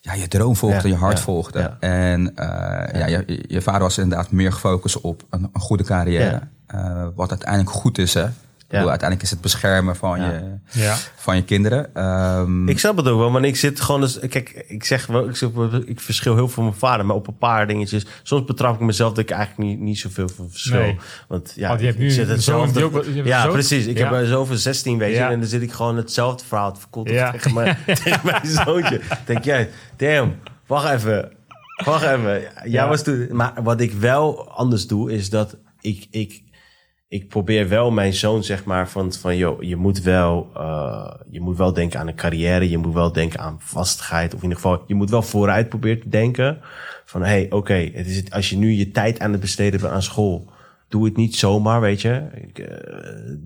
ja, 0.00 0.12
je 0.12 0.28
droom 0.28 0.56
volgde, 0.56 0.88
je 0.88 0.94
hart 0.96 1.20
volgde. 1.20 1.76
En 1.80 2.36
eh, 2.36 3.00
ja. 3.00 3.06
je, 3.06 3.44
je 3.48 3.62
vader 3.62 3.80
was 3.82 3.98
inderdaad 3.98 4.30
meer 4.30 4.52
gefocust 4.52 5.00
op 5.00 5.22
een, 5.30 5.48
een 5.52 5.60
goede 5.60 5.84
carrière. 5.84 6.40
Eh, 6.66 7.06
wat 7.14 7.30
uiteindelijk 7.30 7.70
goed 7.70 7.98
is, 7.98 8.14
hè. 8.14 8.26
Ik 8.64 8.70
bedoel, 8.70 8.88
uiteindelijk 8.88 9.22
is 9.22 9.30
het 9.34 9.40
beschermen 9.44 9.96
van, 9.96 10.20
Ja. 10.20 10.30
je, 10.32 10.58
Ja. 10.80 10.96
van 11.16 11.36
je 11.36 11.44
kinderen. 11.44 11.94
Ehm, 11.94 12.68
ik 12.68 12.78
snap 12.78 12.96
het 12.96 13.08
ook 13.08 13.18
wel, 13.18 13.32
want 13.32 13.44
ik 13.44 13.56
zit 13.56 13.80
gewoon... 13.80 14.00
Dus, 14.00 14.18
kijk, 14.28 14.64
ik 14.68 14.84
zeg 14.84 15.06
wel, 15.06 15.28
ik, 15.28 15.36
zeg, 15.36 15.50
ik 15.84 16.00
verschil 16.00 16.34
heel 16.34 16.44
veel 16.46 16.54
van 16.54 16.64
mijn 16.64 16.76
vader, 16.76 17.06
maar 17.06 17.16
op 17.16 17.26
een 17.26 17.38
paar 17.38 17.66
dingetjes... 17.66 18.06
Soms 18.22 18.44
betrap 18.44 18.74
ik 18.74 18.80
mezelf 18.80 19.08
dat 19.12 19.18
ik 19.24 19.30
eigenlijk 19.30 19.68
niet, 19.70 19.80
niet 19.80 19.98
zoveel 19.98 20.28
van 20.28 20.50
verschil. 20.50 20.78
Nee. 20.80 20.98
Want 21.28 21.52
ja, 21.56 21.68
Want 21.68 21.80
je 21.80 21.86
hebt 21.86 21.98
ik 21.98 22.04
nu 22.04 22.10
zit 22.10 22.28
hetzelfde... 22.28 22.84
ook 22.84 22.94
hebt 23.04 23.26
ja, 23.26 23.46
precies. 23.46 23.86
Ik 23.86 23.98
Ja. 23.98 24.04
heb 24.04 24.20
er 24.20 24.26
zoveel 24.26 24.56
16, 24.56 24.98
weet 24.98 25.10
je. 25.10 25.16
Ja. 25.16 25.30
En 25.30 25.38
dan 25.40 25.48
zit 25.48 25.62
ik 25.62 25.72
gewoon 25.72 25.96
hetzelfde 25.96 26.44
verhaal 26.44 26.72
te 26.72 26.80
verkopen 26.80 27.12
Ja. 27.12 27.30
tegen, 27.30 27.54
mijn, 27.54 27.76
tegen 28.04 28.20
mijn 28.24 28.46
zoontje. 28.46 29.00
Denk 29.24 29.44
jij, 29.44 29.70
damn, 29.96 30.34
wacht 30.66 30.90
even. 30.92 31.32
Wacht 31.84 32.02
even. 32.04 32.40
Jij 32.40 32.50
Ja. 32.64 32.88
was 32.88 33.02
toen... 33.02 33.28
Maar 33.30 33.52
wat 33.62 33.80
ik 33.80 33.92
wel 33.92 34.50
anders 34.50 34.86
doe, 34.86 35.12
is 35.12 35.30
dat 35.30 35.56
ik... 35.80 36.06
ik 36.10 36.42
ik 37.14 37.28
probeer 37.28 37.68
wel 37.68 37.90
mijn 37.90 38.14
zoon, 38.14 38.44
zeg 38.44 38.64
maar, 38.64 38.88
van, 38.88 39.12
van 39.12 39.36
joh, 39.36 39.62
je 39.62 39.76
moet 39.76 40.00
wel, 40.00 40.50
eh, 40.54 41.10
je 41.30 41.40
moet 41.40 41.56
wel 41.56 41.72
denken 41.72 42.00
aan 42.00 42.08
een 42.08 42.14
carrière, 42.14 42.70
je 42.70 42.78
moet 42.78 42.94
wel 42.94 43.12
denken 43.12 43.40
aan 43.40 43.56
vastigheid, 43.60 44.34
of 44.34 44.42
in 44.42 44.48
ieder 44.48 44.62
geval, 44.62 44.84
je 44.86 44.94
moet 44.94 45.10
wel 45.10 45.22
vooruit 45.22 45.68
proberen 45.68 46.00
te 46.00 46.08
denken. 46.08 46.58
Van 47.04 47.22
hey, 47.22 47.46
oké, 47.50 47.90
het 47.92 48.06
is 48.06 48.16
het, 48.16 48.30
als 48.30 48.50
je 48.50 48.56
nu 48.56 48.70
je 48.70 48.90
tijd 48.90 49.20
aan 49.20 49.32
het 49.32 49.40
besteden 49.40 49.80
bent 49.80 49.92
aan 49.92 50.02
school, 50.02 50.50
doe 50.88 51.04
het 51.04 51.16
niet 51.16 51.36
zomaar, 51.36 51.80
weet 51.80 52.02
je. 52.02 52.10
Eh, 52.10 52.64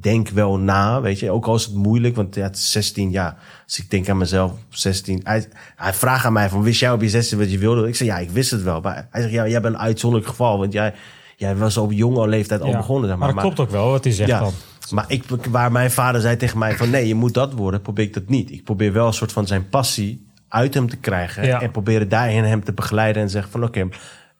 denk 0.00 0.28
wel 0.28 0.58
na, 0.58 1.00
weet 1.00 1.18
je. 1.18 1.30
Ook 1.30 1.46
al 1.46 1.54
is 1.54 1.64
het 1.64 1.74
moeilijk, 1.74 2.16
want 2.16 2.34
ja, 2.34 2.42
het 2.42 2.56
is 2.56 2.72
16 2.72 3.10
jaar. 3.10 3.36
Dus 3.66 3.78
ik 3.78 3.90
denk 3.90 4.08
aan 4.08 4.18
mezelf 4.18 4.50
op 4.50 4.58
16. 4.68 5.20
Hij, 5.24 5.48
hij 5.76 5.92
vraagt 5.92 6.24
aan 6.24 6.32
mij 6.32 6.48
van, 6.48 6.62
wist 6.62 6.80
jij 6.80 6.92
op 6.92 7.02
je 7.02 7.08
16 7.08 7.38
wat 7.38 7.50
je 7.50 7.58
wilde? 7.58 7.88
Ik 7.88 7.94
zeg, 7.94 8.08
ja, 8.08 8.18
ik 8.18 8.30
wist 8.30 8.50
het 8.50 8.62
wel. 8.62 8.80
Maar 8.80 9.08
hij 9.10 9.20
zegt, 9.20 9.34
ja, 9.34 9.48
jij 9.48 9.60
bent 9.60 9.74
een 9.74 9.80
uitzonderlijk 9.80 10.30
geval, 10.30 10.58
want 10.58 10.72
jij, 10.72 10.94
jij 11.38 11.56
was 11.56 11.76
op 11.76 11.92
jonge 11.92 12.28
leeftijd 12.28 12.60
al 12.60 12.70
Ja. 12.70 12.76
begonnen. 12.76 13.08
Zeg 13.08 13.18
maar 13.18 13.34
maar, 13.34 13.44
dat 13.44 13.54
klopt 13.54 13.68
ook 13.68 13.76
wel, 13.76 13.90
wat 13.90 14.04
hij 14.04 14.12
zegt 14.12 14.28
ja, 14.30 14.38
dan. 14.40 14.52
maar 14.90 15.04
ik, 15.08 15.24
waar 15.50 15.72
mijn 15.72 15.90
vader 15.90 16.20
zei 16.20 16.36
tegen 16.36 16.58
mij 16.58 16.76
van 16.76 16.90
nee, 16.90 17.06
je 17.06 17.14
moet 17.14 17.34
dat 17.34 17.52
worden, 17.52 17.80
probeer 17.82 18.04
ik 18.04 18.14
dat 18.14 18.28
niet. 18.28 18.50
Ik 18.50 18.64
probeer 18.64 18.92
wel 18.92 19.06
een 19.06 19.12
soort 19.12 19.32
van 19.32 19.46
zijn 19.46 19.68
passie 19.68 20.26
uit 20.48 20.74
hem 20.74 20.88
te 20.88 20.96
krijgen 20.96 21.44
Ja. 21.46 21.60
en 21.60 21.70
proberen 21.70 22.08
daarin 22.08 22.44
hem 22.44 22.64
te 22.64 22.72
begeleiden 22.72 23.22
en 23.22 23.30
zeggen 23.30 23.52
van 23.52 23.64
oké, 23.64 23.88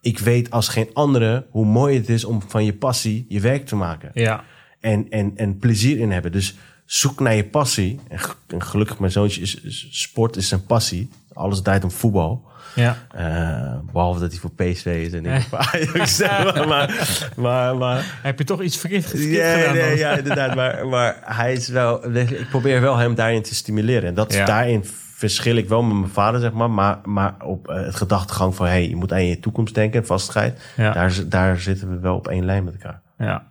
ik 0.01 0.19
weet 0.19 0.51
als 0.51 0.69
geen 0.69 0.91
andere 0.93 1.47
hoe 1.51 1.67
mooi 1.67 1.97
het 1.97 2.09
is 2.09 2.25
om 2.25 2.43
van 2.47 2.65
je 2.65 2.73
passie 2.75 3.27
je 3.29 3.41
werk 3.41 3.67
te 3.67 3.77
maken 3.77 4.11
Ja. 4.15 4.45
en, 4.81 5.07
en, 5.11 5.33
en 5.37 5.59
plezier 5.59 5.99
in 5.99 6.11
hebben. 6.11 6.33
Dus 6.33 6.57
zoek 6.85 7.21
naar 7.21 7.35
je 7.35 7.45
passie. 7.45 8.01
En, 8.09 8.19
gelukkig, 8.61 8.99
mijn 8.99 9.13
zoontje 9.13 9.41
is, 9.41 9.61
is- 9.61 9.87
sport 9.91 10.37
is 10.37 10.49
zijn 10.49 10.65
passie. 10.67 11.11
Alles 11.33 11.63
draait 11.63 11.85
om 11.85 11.91
voetbal. 11.91 12.47
Ja. 12.75 12.97
Eh, 13.11 13.79
behalve 13.93 14.21
dat 14.21 14.31
hij 14.31 14.41
voor 14.41 14.53
PSV 14.53 15.03
is 15.07 15.13
en 15.13 15.27
ik 15.27 15.43
voor 15.43 15.59
Ajax. 15.59 16.19
maar, 16.67 17.31
maar, 17.37 17.77
maar, 17.77 18.19
Heb 18.23 18.39
je 18.39 18.45
toch 18.45 18.63
iets 18.63 18.77
verkeerd 18.77 19.05
verkeerd 19.05 19.31
Nee, 19.31 19.57
gedaan 19.59 19.75
nee, 19.75 19.89
dan? 19.89 19.99
ja, 19.99 20.17
inderdaad. 20.17 20.55
Maar, 20.55 20.87
maar 20.87 21.17
hij 21.25 21.53
is 21.53 21.69
wel. 21.69 22.15
Ik 22.17 22.47
probeer 22.51 22.81
wel 22.81 22.97
hem 22.97 23.15
daarin 23.15 23.43
te 23.43 23.55
stimuleren. 23.55 24.09
En 24.09 24.15
dat, 24.15 24.33
Ja. 24.33 24.45
daarin 24.45 24.85
verschil 25.15 25.57
ik 25.57 25.69
wel 25.69 25.83
met 25.83 25.97
mijn 25.97 26.13
vader, 26.13 26.41
zeg 26.41 26.53
maar. 26.53 26.71
Maar, 26.71 26.99
maar 27.05 27.35
op 27.45 27.69
eh, 27.69 27.85
het 27.85 27.95
gedachtegang 27.97 28.55
van 28.55 28.67
hey, 28.67 28.89
je 28.89 28.97
moet 28.97 29.13
aan 29.13 29.25
je 29.27 29.41
toekomst 29.41 29.75
denken, 29.75 30.07
vastigheid. 30.07 30.61
Ja. 30.77 30.93
Daar, 30.93 31.15
daar 31.29 31.59
zitten 31.61 31.91
we 31.91 31.99
wel 31.99 32.15
op 32.17 32.29
één 32.29 32.45
lijn 32.45 32.65
met 32.65 32.73
elkaar. 32.75 33.03
Ja. 33.19 33.47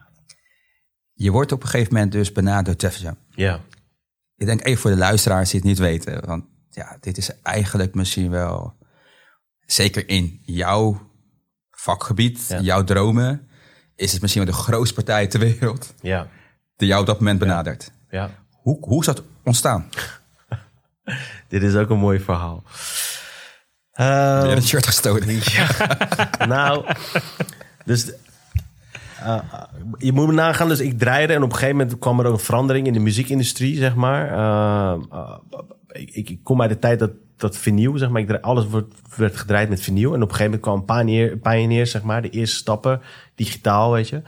Je 1.13 1.31
wordt 1.31 1.51
op 1.51 1.63
een 1.63 1.69
gegeven 1.69 1.93
moment 1.93 2.11
dus 2.11 2.31
benaderd 2.31 2.79
door 2.79 2.91
Jam. 2.91 3.17
Ja. 3.29 3.59
Ik 4.35 4.45
denk 4.45 4.63
even 4.65 4.81
voor 4.81 4.91
de 4.91 4.97
luisteraars 4.97 5.49
die 5.49 5.59
het 5.59 5.69
niet 5.69 5.77
weten. 5.79 6.25
Want 6.25 6.43
ja, 6.69 6.97
dit 6.99 7.17
is 7.17 7.31
eigenlijk 7.43 7.95
misschien 7.95 8.29
wel, 8.29 8.73
zeker 9.67 10.09
in 10.09 10.39
jouw 10.43 11.09
vakgebied, 11.71 12.45
Ja. 12.47 12.59
jouw 12.59 12.83
dromen, 12.83 13.47
is 13.95 14.11
het 14.11 14.21
misschien 14.21 14.43
wel 14.43 14.53
de 14.53 14.59
grootste 14.59 14.93
partij 14.95 15.27
ter 15.27 15.39
wereld 15.39 15.93
Ja. 16.01 16.27
die 16.75 16.87
jou 16.87 17.01
op 17.01 17.07
dat 17.07 17.19
moment 17.19 17.39
benadert. 17.39 17.91
Ja. 18.09 18.29
Hoe, 18.51 18.77
hoe 18.81 18.99
is 18.99 19.05
dat 19.05 19.23
ontstaan? 19.43 19.89
Dit 21.49 21.63
is 21.63 21.75
ook 21.75 21.89
een 21.89 21.97
mooi 21.99 22.19
verhaal. 22.19 22.63
Ehm, 23.91 24.39
Ben 24.39 24.49
je 24.49 24.55
het 24.55 24.65
shirt 24.67 24.85
gestoten? 24.85 25.39
nou, 26.47 26.85
dus 27.85 28.11
eh, 29.27 29.63
je 29.97 30.11
moet 30.11 30.27
me 30.27 30.33
nagaan. 30.33 30.67
Dus 30.67 30.79
ik 30.79 30.99
draaide 30.99 31.33
en 31.33 31.43
op 31.43 31.49
een 31.49 31.55
gegeven 31.55 31.77
moment 31.77 31.99
kwam 31.99 32.19
er 32.19 32.25
ook 32.25 32.33
een 32.33 32.39
verandering 32.39 32.87
in 32.87 32.93
de 32.93 32.99
muziekindustrie, 32.99 33.75
zeg 33.75 33.95
maar. 33.95 34.31
Eh, 34.31 35.01
eh, 35.11 35.37
ik, 35.87 36.29
ik, 36.29 36.39
kom 36.43 36.61
uit 36.61 36.69
de 36.69 36.79
tijd 36.79 36.99
dat 36.99 37.11
dat 37.37 37.57
vinyl, 37.57 37.97
zeg 37.97 38.09
maar, 38.09 38.21
ik 38.21 38.31
alles 38.31 38.65
werd 39.15 39.37
gedraaid 39.37 39.69
met 39.69 39.81
vinyl. 39.81 40.13
En 40.13 40.21
op 40.21 40.29
een 40.29 40.35
gegeven 40.35 40.59
moment 40.59 40.85
kwam 40.85 40.97
Pioneer, 40.97 41.37
Pioneer, 41.37 41.87
zeg 41.87 42.03
maar, 42.03 42.21
de 42.21 42.29
eerste 42.29 42.55
stappen, 42.55 43.01
digitaal, 43.35 43.91
weet 43.91 44.09
je. 44.09 44.21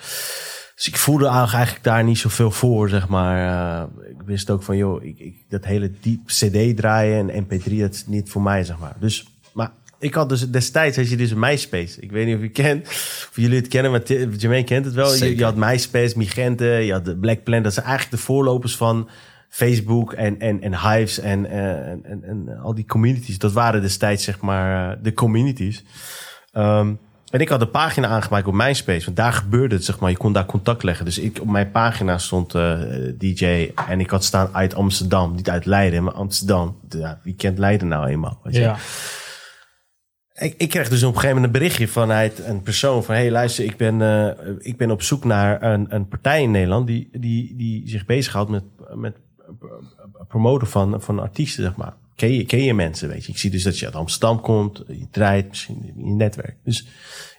Dus 0.75 0.87
ik 0.87 0.97
voelde 0.97 1.27
eigenlijk 1.27 1.83
daar 1.83 2.03
niet 2.03 2.17
zoveel 2.17 2.51
voor, 2.51 2.89
zeg 2.89 3.07
maar. 3.07 3.87
Ik 4.09 4.21
wist 4.25 4.49
ook 4.49 4.63
van, 4.63 4.77
joh, 4.77 5.03
ik, 5.03 5.35
dat 5.49 5.65
hele 5.65 5.91
diep 6.01 6.25
CD 6.25 6.77
draaien 6.77 7.29
en 7.29 7.43
MP3, 7.43 7.79
dat 7.79 7.93
is 7.93 8.07
niet 8.07 8.29
voor 8.29 8.41
mij, 8.41 8.63
zeg 8.63 8.79
maar. 8.79 8.95
Dus, 8.99 9.38
ik 9.99 10.13
had 10.13 10.29
dus 10.29 10.49
destijds, 10.49 10.97
als 10.97 11.09
je 11.09 11.17
dus 11.17 11.33
MySpace. 11.33 12.01
Ik 12.01 12.11
weet 12.11 12.25
niet 12.25 12.35
of 12.35 12.41
je 12.41 12.49
kent, 12.49 12.87
of 12.87 13.31
jullie 13.33 13.57
het 13.57 13.67
kennen, 13.67 13.91
maar 13.91 14.01
Jermaine 14.03 14.63
kent 14.63 14.85
het 14.85 14.93
wel. 14.93 15.15
Je, 15.15 15.43
had 15.43 15.55
MySpace, 15.55 16.17
Migente, 16.17 16.65
je 16.65 16.91
had 16.91 17.05
de 17.05 17.17
Black 17.17 17.43
Planet. 17.43 17.63
Dat 17.63 17.73
zijn 17.73 17.85
eigenlijk 17.85 18.15
de 18.15 18.23
voorlopers 18.23 18.75
van 18.75 19.09
Facebook 19.49 20.13
en, 20.13 20.39
en, 20.39 20.61
en 20.61 20.79
Hives 20.79 21.19
en, 21.19 21.45
eh, 21.45 21.89
en, 21.89 22.03
en, 22.03 22.23
en 22.23 22.59
al 22.61 22.75
die 22.75 22.85
communities. 22.85 23.37
Dat 23.37 23.51
waren 23.51 23.81
destijds, 23.81 24.23
zeg 24.23 24.41
maar, 24.41 24.91
eh, 24.91 24.97
de 25.01 25.13
communities. 25.13 25.83
Ehm, 26.51 26.93
en 27.29 27.39
ik 27.39 27.49
had 27.49 27.61
een 27.61 27.71
pagina 27.71 28.07
aangemaakt 28.07 28.47
op 28.47 28.53
MySpace. 28.53 29.05
Want 29.05 29.17
daar 29.17 29.33
gebeurde 29.33 29.75
het, 29.75 29.85
zeg 29.85 29.99
maar. 29.99 30.09
Je 30.09 30.17
kon 30.17 30.33
daar 30.33 30.45
contact 30.45 30.83
leggen. 30.83 31.05
Dus 31.05 31.19
ik, 31.19 31.39
op 31.41 31.47
mijn 31.47 31.71
pagina 31.71 32.17
stond 32.17 32.55
eh, 32.55 32.79
DJ. 33.17 33.71
En 33.87 33.99
ik 33.99 34.09
had 34.09 34.23
staan 34.23 34.49
uit 34.51 34.75
Amsterdam. 34.75 35.35
Niet 35.35 35.49
uit 35.49 35.65
Leiden, 35.65 36.03
maar 36.03 36.13
Amsterdam. 36.13 36.77
Ja, 36.89 37.19
wie 37.23 37.35
kent 37.35 37.57
Leiden 37.57 37.87
nou 37.87 38.07
eenmaal? 38.07 38.39
Weet 38.43 38.55
je? 38.55 38.61
Ja. 38.61 38.77
Ik, 40.39 40.69
kreeg 40.69 40.89
dus 40.89 41.03
op 41.03 41.13
een 41.13 41.19
gegeven 41.19 41.35
moment 41.35 41.45
een 41.45 41.59
berichtje 41.61 41.87
vanuit 41.87 42.39
een 42.39 42.61
persoon 42.61 43.03
van... 43.03 43.15
hey, 43.15 43.31
luister, 43.31 43.65
ik 43.65 43.77
ben, 43.77 44.01
eh, 44.01 44.55
ik 44.59 44.77
ben 44.77 44.91
op 44.91 45.01
zoek 45.01 45.23
naar 45.23 45.63
een, 45.63 45.95
een 45.95 46.07
partij 46.07 46.41
in 46.41 46.51
Nederland... 46.51 46.87
die, 46.87 47.09
die, 47.11 47.55
die 47.55 47.89
zich 47.89 48.05
bezighoudt 48.05 48.49
met, 48.49 48.63
met 48.93 49.15
promoten 50.27 50.67
van, 50.67 51.01
van 51.01 51.19
artiesten, 51.19 51.63
zeg 51.63 51.75
maar. 51.75 51.93
Ken 52.15 52.33
je, 52.33 52.45
ken 52.45 52.63
je 52.63 52.73
mensen, 52.73 53.09
weet 53.09 53.25
je. 53.25 53.31
Ik 53.31 53.37
zie 53.37 53.51
dus 53.51 53.63
dat 53.63 53.79
je 53.79 53.85
uit 53.85 53.95
Amsterdam 53.95 54.41
komt, 54.41 54.83
je 54.87 55.07
draait 55.11 55.49
misschien 55.49 55.93
in 55.95 56.05
je 56.05 56.13
netwerk. 56.13 56.55
Dus 56.63 56.87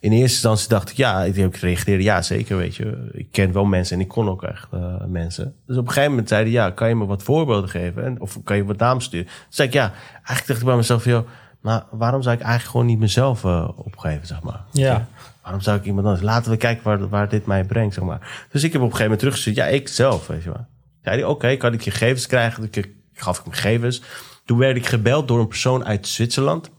in 0.00 0.12
eerste 0.12 0.32
instantie 0.32 0.68
dacht 0.68 0.90
ik, 0.90 0.96
ja, 0.96 1.24
ik 1.24 1.36
ik 1.36 1.56
reageerde, 1.56 2.02
ja, 2.02 2.22
zeker, 2.22 2.56
weet 2.56 2.76
je. 2.76 3.10
Ik 3.12 3.26
ken 3.30 3.52
wel 3.52 3.64
mensen 3.64 3.96
en 3.96 4.02
ik 4.02 4.08
kon 4.08 4.28
ook 4.28 4.42
echt 4.42 4.68
eh, 4.72 5.04
mensen. 5.06 5.54
Dus 5.66 5.76
op 5.76 5.82
een 5.82 5.88
gegeven 5.88 6.10
moment 6.10 6.28
zeiden, 6.28 6.52
ja, 6.52 6.70
kan 6.70 6.88
je 6.88 6.94
me 6.94 7.06
wat 7.06 7.22
voorbeelden 7.22 7.70
geven? 7.70 8.04
En, 8.04 8.20
of 8.20 8.38
kan 8.44 8.56
je 8.56 8.64
wat 8.64 8.78
namen 8.78 9.02
sturen? 9.02 9.26
Toen 9.26 9.34
zei 9.48 9.68
ik, 9.68 9.74
ja, 9.74 9.92
eigenlijk 10.12 10.46
dacht 10.46 10.60
ik 10.60 10.66
bij 10.66 10.76
mezelf, 10.76 11.04
joh, 11.04 11.28
maar 11.60 11.84
waarom 11.90 12.22
zou 12.22 12.34
ik 12.34 12.42
eigenlijk 12.42 12.70
gewoon 12.70 12.86
niet 12.86 12.98
mezelf 12.98 13.44
eh, 13.44 13.68
opgeven, 13.74 14.26
zeg 14.26 14.42
maar? 14.42 14.64
Ja. 14.70 15.08
Waarom 15.42 15.60
zou 15.60 15.78
ik 15.78 15.84
iemand 15.84 16.06
anders? 16.06 16.24
Laten 16.24 16.50
we 16.50 16.56
kijken 16.56 16.84
waar, 16.84 17.08
waar 17.08 17.28
dit 17.28 17.46
mij 17.46 17.64
brengt, 17.64 17.94
zeg 17.94 18.04
maar. 18.04 18.46
Dus 18.50 18.62
ik 18.62 18.72
heb 18.72 18.82
op 18.82 18.90
een 18.90 18.96
gegeven 18.96 19.02
moment 19.02 19.18
teruggestuurd. 19.18 19.56
Ja, 19.56 19.66
ik 19.66 19.88
zelf, 19.88 20.26
weet 20.26 20.42
je 20.42 20.50
wel. 20.50 20.66
Zei 21.02 21.24
oké, 21.24 21.56
kan 21.56 21.72
ik 21.72 21.80
je 21.80 21.90
gegevens 21.90 22.26
krijgen? 22.26 22.64
Ik, 22.64 22.76
ik 22.76 22.94
gaf 23.12 23.38
ik 23.38 23.44
hem 23.44 23.52
gegevens. 23.52 24.02
Toen 24.44 24.58
werd 24.58 24.76
ik 24.76 24.86
gebeld 24.86 25.28
door 25.28 25.40
een 25.40 25.48
persoon 25.48 25.84
uit 25.84 26.06
Zwitserland. 26.06 26.70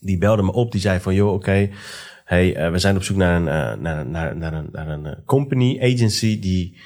Die 0.00 0.18
belde 0.18 0.42
me 0.42 0.52
op. 0.52 0.72
Die 0.72 0.80
zei 0.80 1.00
van, 1.00 1.14
joh, 1.14 1.32
oké. 1.32 1.70
hey, 2.24 2.56
eh, 2.56 2.70
we 2.70 2.78
zijn 2.78 2.96
op 2.96 3.02
zoek 3.02 3.16
naar 3.16 3.36
een, 3.36 3.48
eh, 3.48 3.80
naar, 3.80 4.06
naar, 4.06 4.36
naar 4.36 4.52
een, 4.52 4.68
naar 4.72 4.88
een 4.88 5.24
company, 5.24 5.78
agency... 5.80 6.40
die 6.40 6.80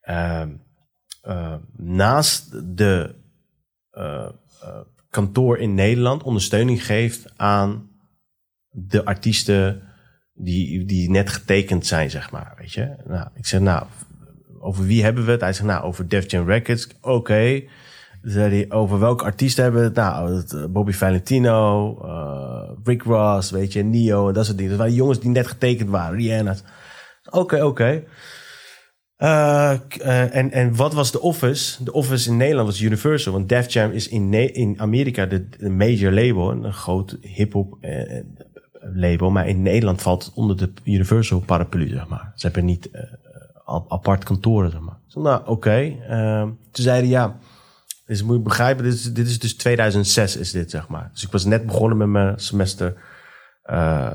ehm, 0.00 0.50
eh, 1.22 1.54
naast 1.76 2.76
de 2.76 3.16
kantoor 5.10 5.58
in 5.58 5.74
Nederland... 5.74 6.22
ondersteuning 6.22 6.84
geeft 6.84 7.32
aan 7.36 7.90
de 8.70 9.04
artiesten 9.04 9.82
die, 10.34 10.84
die 10.84 11.10
net 11.10 11.30
getekend 11.30 11.86
zijn, 11.86 12.10
zeg 12.10 12.30
maar. 12.30 12.54
Weet 12.58 12.72
je? 12.72 12.94
Nou, 13.06 13.28
ik 13.34 13.46
zeg, 13.46 13.60
nou, 13.60 13.86
over 14.60 14.84
wie 14.84 15.02
hebben 15.02 15.24
we 15.24 15.30
het? 15.30 15.40
Hij 15.40 15.52
zegt, 15.52 15.66
nou, 15.66 15.84
over 15.84 16.08
Def 16.08 16.30
Jam 16.30 16.46
Records. 16.46 16.88
Oké. 17.00 17.62
Zei 18.22 18.54
hij, 18.54 18.76
over 18.76 18.98
welke 18.98 19.24
artiesten 19.24 19.62
hebben 19.62 19.80
we 19.80 19.86
het? 19.86 19.96
Nou, 19.96 20.42
eh, 20.48 20.64
Bobby 20.70 20.92
Valentino, 20.92 21.96
eh, 22.02 22.70
Rick 22.84 23.02
Ross, 23.02 23.50
weet 23.50 23.72
je, 23.72 23.84
Neo 23.84 24.28
en 24.28 24.34
dat 24.34 24.44
soort 24.44 24.56
dingen. 24.56 24.72
Dat 24.72 24.80
waren 24.80 24.94
jongens 24.94 25.20
die 25.20 25.30
net 25.30 25.46
getekend 25.46 25.88
waren, 25.88 26.18
Rihanna's. 26.18 26.62
Oké, 27.30 27.64
oké. 27.64 28.04
K- 29.88 29.94
eh, 29.96 30.34
en, 30.36 30.50
en 30.50 30.76
wat 30.76 30.92
was 30.94 31.12
de 31.12 31.20
Office? 31.20 31.84
De 31.84 31.92
Office 31.92 32.30
in 32.30 32.36
Nederland 32.36 32.68
was 32.68 32.80
Universal. 32.80 33.32
Want 33.32 33.48
Def 33.48 33.72
Jam 33.72 33.90
is 33.90 34.08
in, 34.08 34.32
in 34.54 34.80
Amerika 34.80 35.26
de, 35.26 35.48
de 35.48 35.70
major 35.70 36.12
label. 36.12 36.50
Een 36.50 36.72
groot 36.72 37.16
hip-hop 37.20 37.76
eh, 37.80 38.20
label. 38.80 39.30
Maar 39.30 39.48
in 39.48 39.62
Nederland 39.62 40.02
valt 40.02 40.24
het 40.24 40.34
onder 40.34 40.56
de 40.56 40.72
Universal 40.84 41.40
paraplu, 41.40 41.88
zeg 41.88 42.08
maar. 42.08 42.32
Ze 42.34 42.46
hebben 42.46 42.64
niet 42.64 42.90
eh, 42.90 43.02
apart 43.88 44.24
kantoren, 44.24 44.70
zeg 44.70 44.80
maar. 44.80 44.98
Zei, 45.06 45.24
nou, 45.24 45.42
oké. 45.46 45.96
Ehm, 46.08 46.44
toen 46.70 46.84
zeiden 46.84 47.10
ja, 47.10 47.38
dus 48.06 48.22
moet 48.22 48.36
je 48.36 48.42
begrijpen, 48.42 48.84
dit 48.84 48.92
is, 48.92 49.12
dit 49.12 49.26
is 49.26 49.38
dus 49.38 49.56
2006 49.56 50.36
is 50.36 50.50
dit, 50.50 50.70
zeg 50.70 50.88
maar. 50.88 51.10
Dus 51.12 51.22
ik 51.22 51.30
was 51.32 51.44
net 51.44 51.66
begonnen 51.66 51.98
met 51.98 52.08
mijn 52.08 52.38
semester 52.38 52.94
eh, 53.62 54.10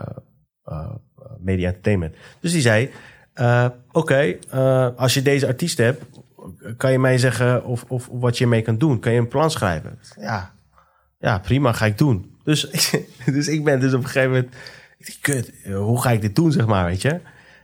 eh, 0.64 0.91
media 1.39 1.68
entertainment. 1.68 2.16
Dus 2.39 2.51
die 2.51 2.62
zei, 2.62 2.89
eh, 3.34 3.66
oké, 3.92 4.36
eh, 4.50 4.88
als 4.96 5.14
je 5.14 5.22
deze 5.22 5.48
artiest 5.48 5.78
hebt, 5.78 6.04
kan 6.78 6.92
je 6.92 7.00
mij 7.00 7.18
zeggen 7.18 7.66
of, 7.66 7.84
of 7.88 8.10
wat 8.12 8.38
je 8.38 8.48
mee 8.48 8.62
kan 8.62 8.78
doen? 8.78 9.00
Kan 9.00 9.14
je 9.14 9.20
een 9.20 9.28
plan 9.28 9.52
schrijven? 9.52 10.00
Ja, 10.20 10.52
ja 11.20 11.40
prima, 11.40 11.72
ga 11.72 11.86
ik 11.86 11.98
doen. 11.98 12.36
Dus, 12.44 12.70
dus 13.26 13.48
ik 13.48 13.64
ben 13.64 13.80
dus 13.80 13.94
op 13.94 14.00
een 14.00 14.10
gegeven 14.10 14.30
moment, 14.30 14.54
ik 14.98 15.18
kut, 15.22 15.52
eh, 15.64 15.78
hoe 15.78 16.02
ga 16.02 16.12
ik 16.12 16.22
dit 16.22 16.36
doen, 16.36 16.52
zeg 16.52 16.66
maar, 16.66 16.86
weet 16.86 17.02
je? 17.02 17.20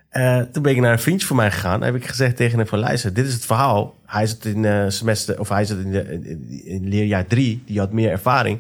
Eh, 0.10 0.40
toen 0.40 0.64
ben 0.64 0.72
ik 0.72 0.80
naar 0.80 0.92
een 0.92 1.00
vriendje 1.00 1.28
van 1.28 1.36
mij 1.36 1.52
gegaan. 1.52 1.82
heb 1.82 1.96
ik 1.96 2.08
gezegd 2.08 2.36
tegen 2.36 2.58
hem 2.58 2.68
van, 2.68 2.80
luister, 2.80 3.14
dit 3.14 3.26
is 3.26 3.34
het 3.34 3.46
verhaal. 3.46 3.96
Hij 4.06 4.28
zit 4.28 4.46
in 4.46 4.66
eh, 4.66 4.86
semester, 4.88 5.40
of 5.40 5.50
hij 5.50 5.66
zit 5.66 5.78
in, 5.78 5.94
in, 6.24 6.64
in 6.66 6.88
leerjaar 6.88 7.26
drie. 7.26 7.64
Die 7.66 7.80
had 7.80 7.92
meer 7.92 8.12
ervaring. 8.12 8.60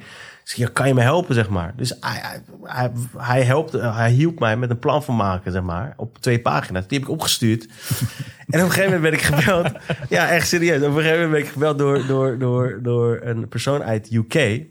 Dus 0.55 0.71
kan 0.73 0.87
je 0.87 0.93
me 0.93 1.01
helpen, 1.01 1.35
zeg 1.35 1.49
maar. 1.49 1.73
Dus 1.75 1.93
hij, 1.99 2.41
hij, 2.63 2.91
hij, 3.17 3.43
helpt, 3.43 3.71
hij 3.71 4.11
hielp 4.11 4.39
mij 4.39 4.57
met 4.57 4.69
een 4.69 4.79
plan 4.79 5.03
van 5.03 5.15
maken, 5.15 5.51
zeg 5.51 5.61
maar. 5.61 5.93
Op 5.97 6.17
twee 6.17 6.39
pagina's. 6.39 6.87
Die 6.87 6.99
heb 6.99 7.07
ik 7.07 7.13
opgestuurd. 7.13 7.63
en 8.47 8.59
op 8.59 8.65
een 8.65 8.71
gegeven 8.71 8.83
moment 8.83 9.01
ben 9.01 9.13
ik 9.13 9.21
gebeld. 9.21 9.71
Ja, 10.09 10.29
echt 10.29 10.47
serieus. 10.47 10.81
Op 10.81 10.87
een 10.87 10.93
gegeven 10.93 11.13
moment 11.13 11.31
ben 11.31 11.41
ik 11.41 11.47
gebeld 11.47 11.77
door, 11.77 12.05
door, 12.05 12.37
door, 12.37 12.79
door 12.81 13.19
een 13.23 13.47
persoon 13.47 13.83
uit 13.83 14.11
UK. 14.11 14.65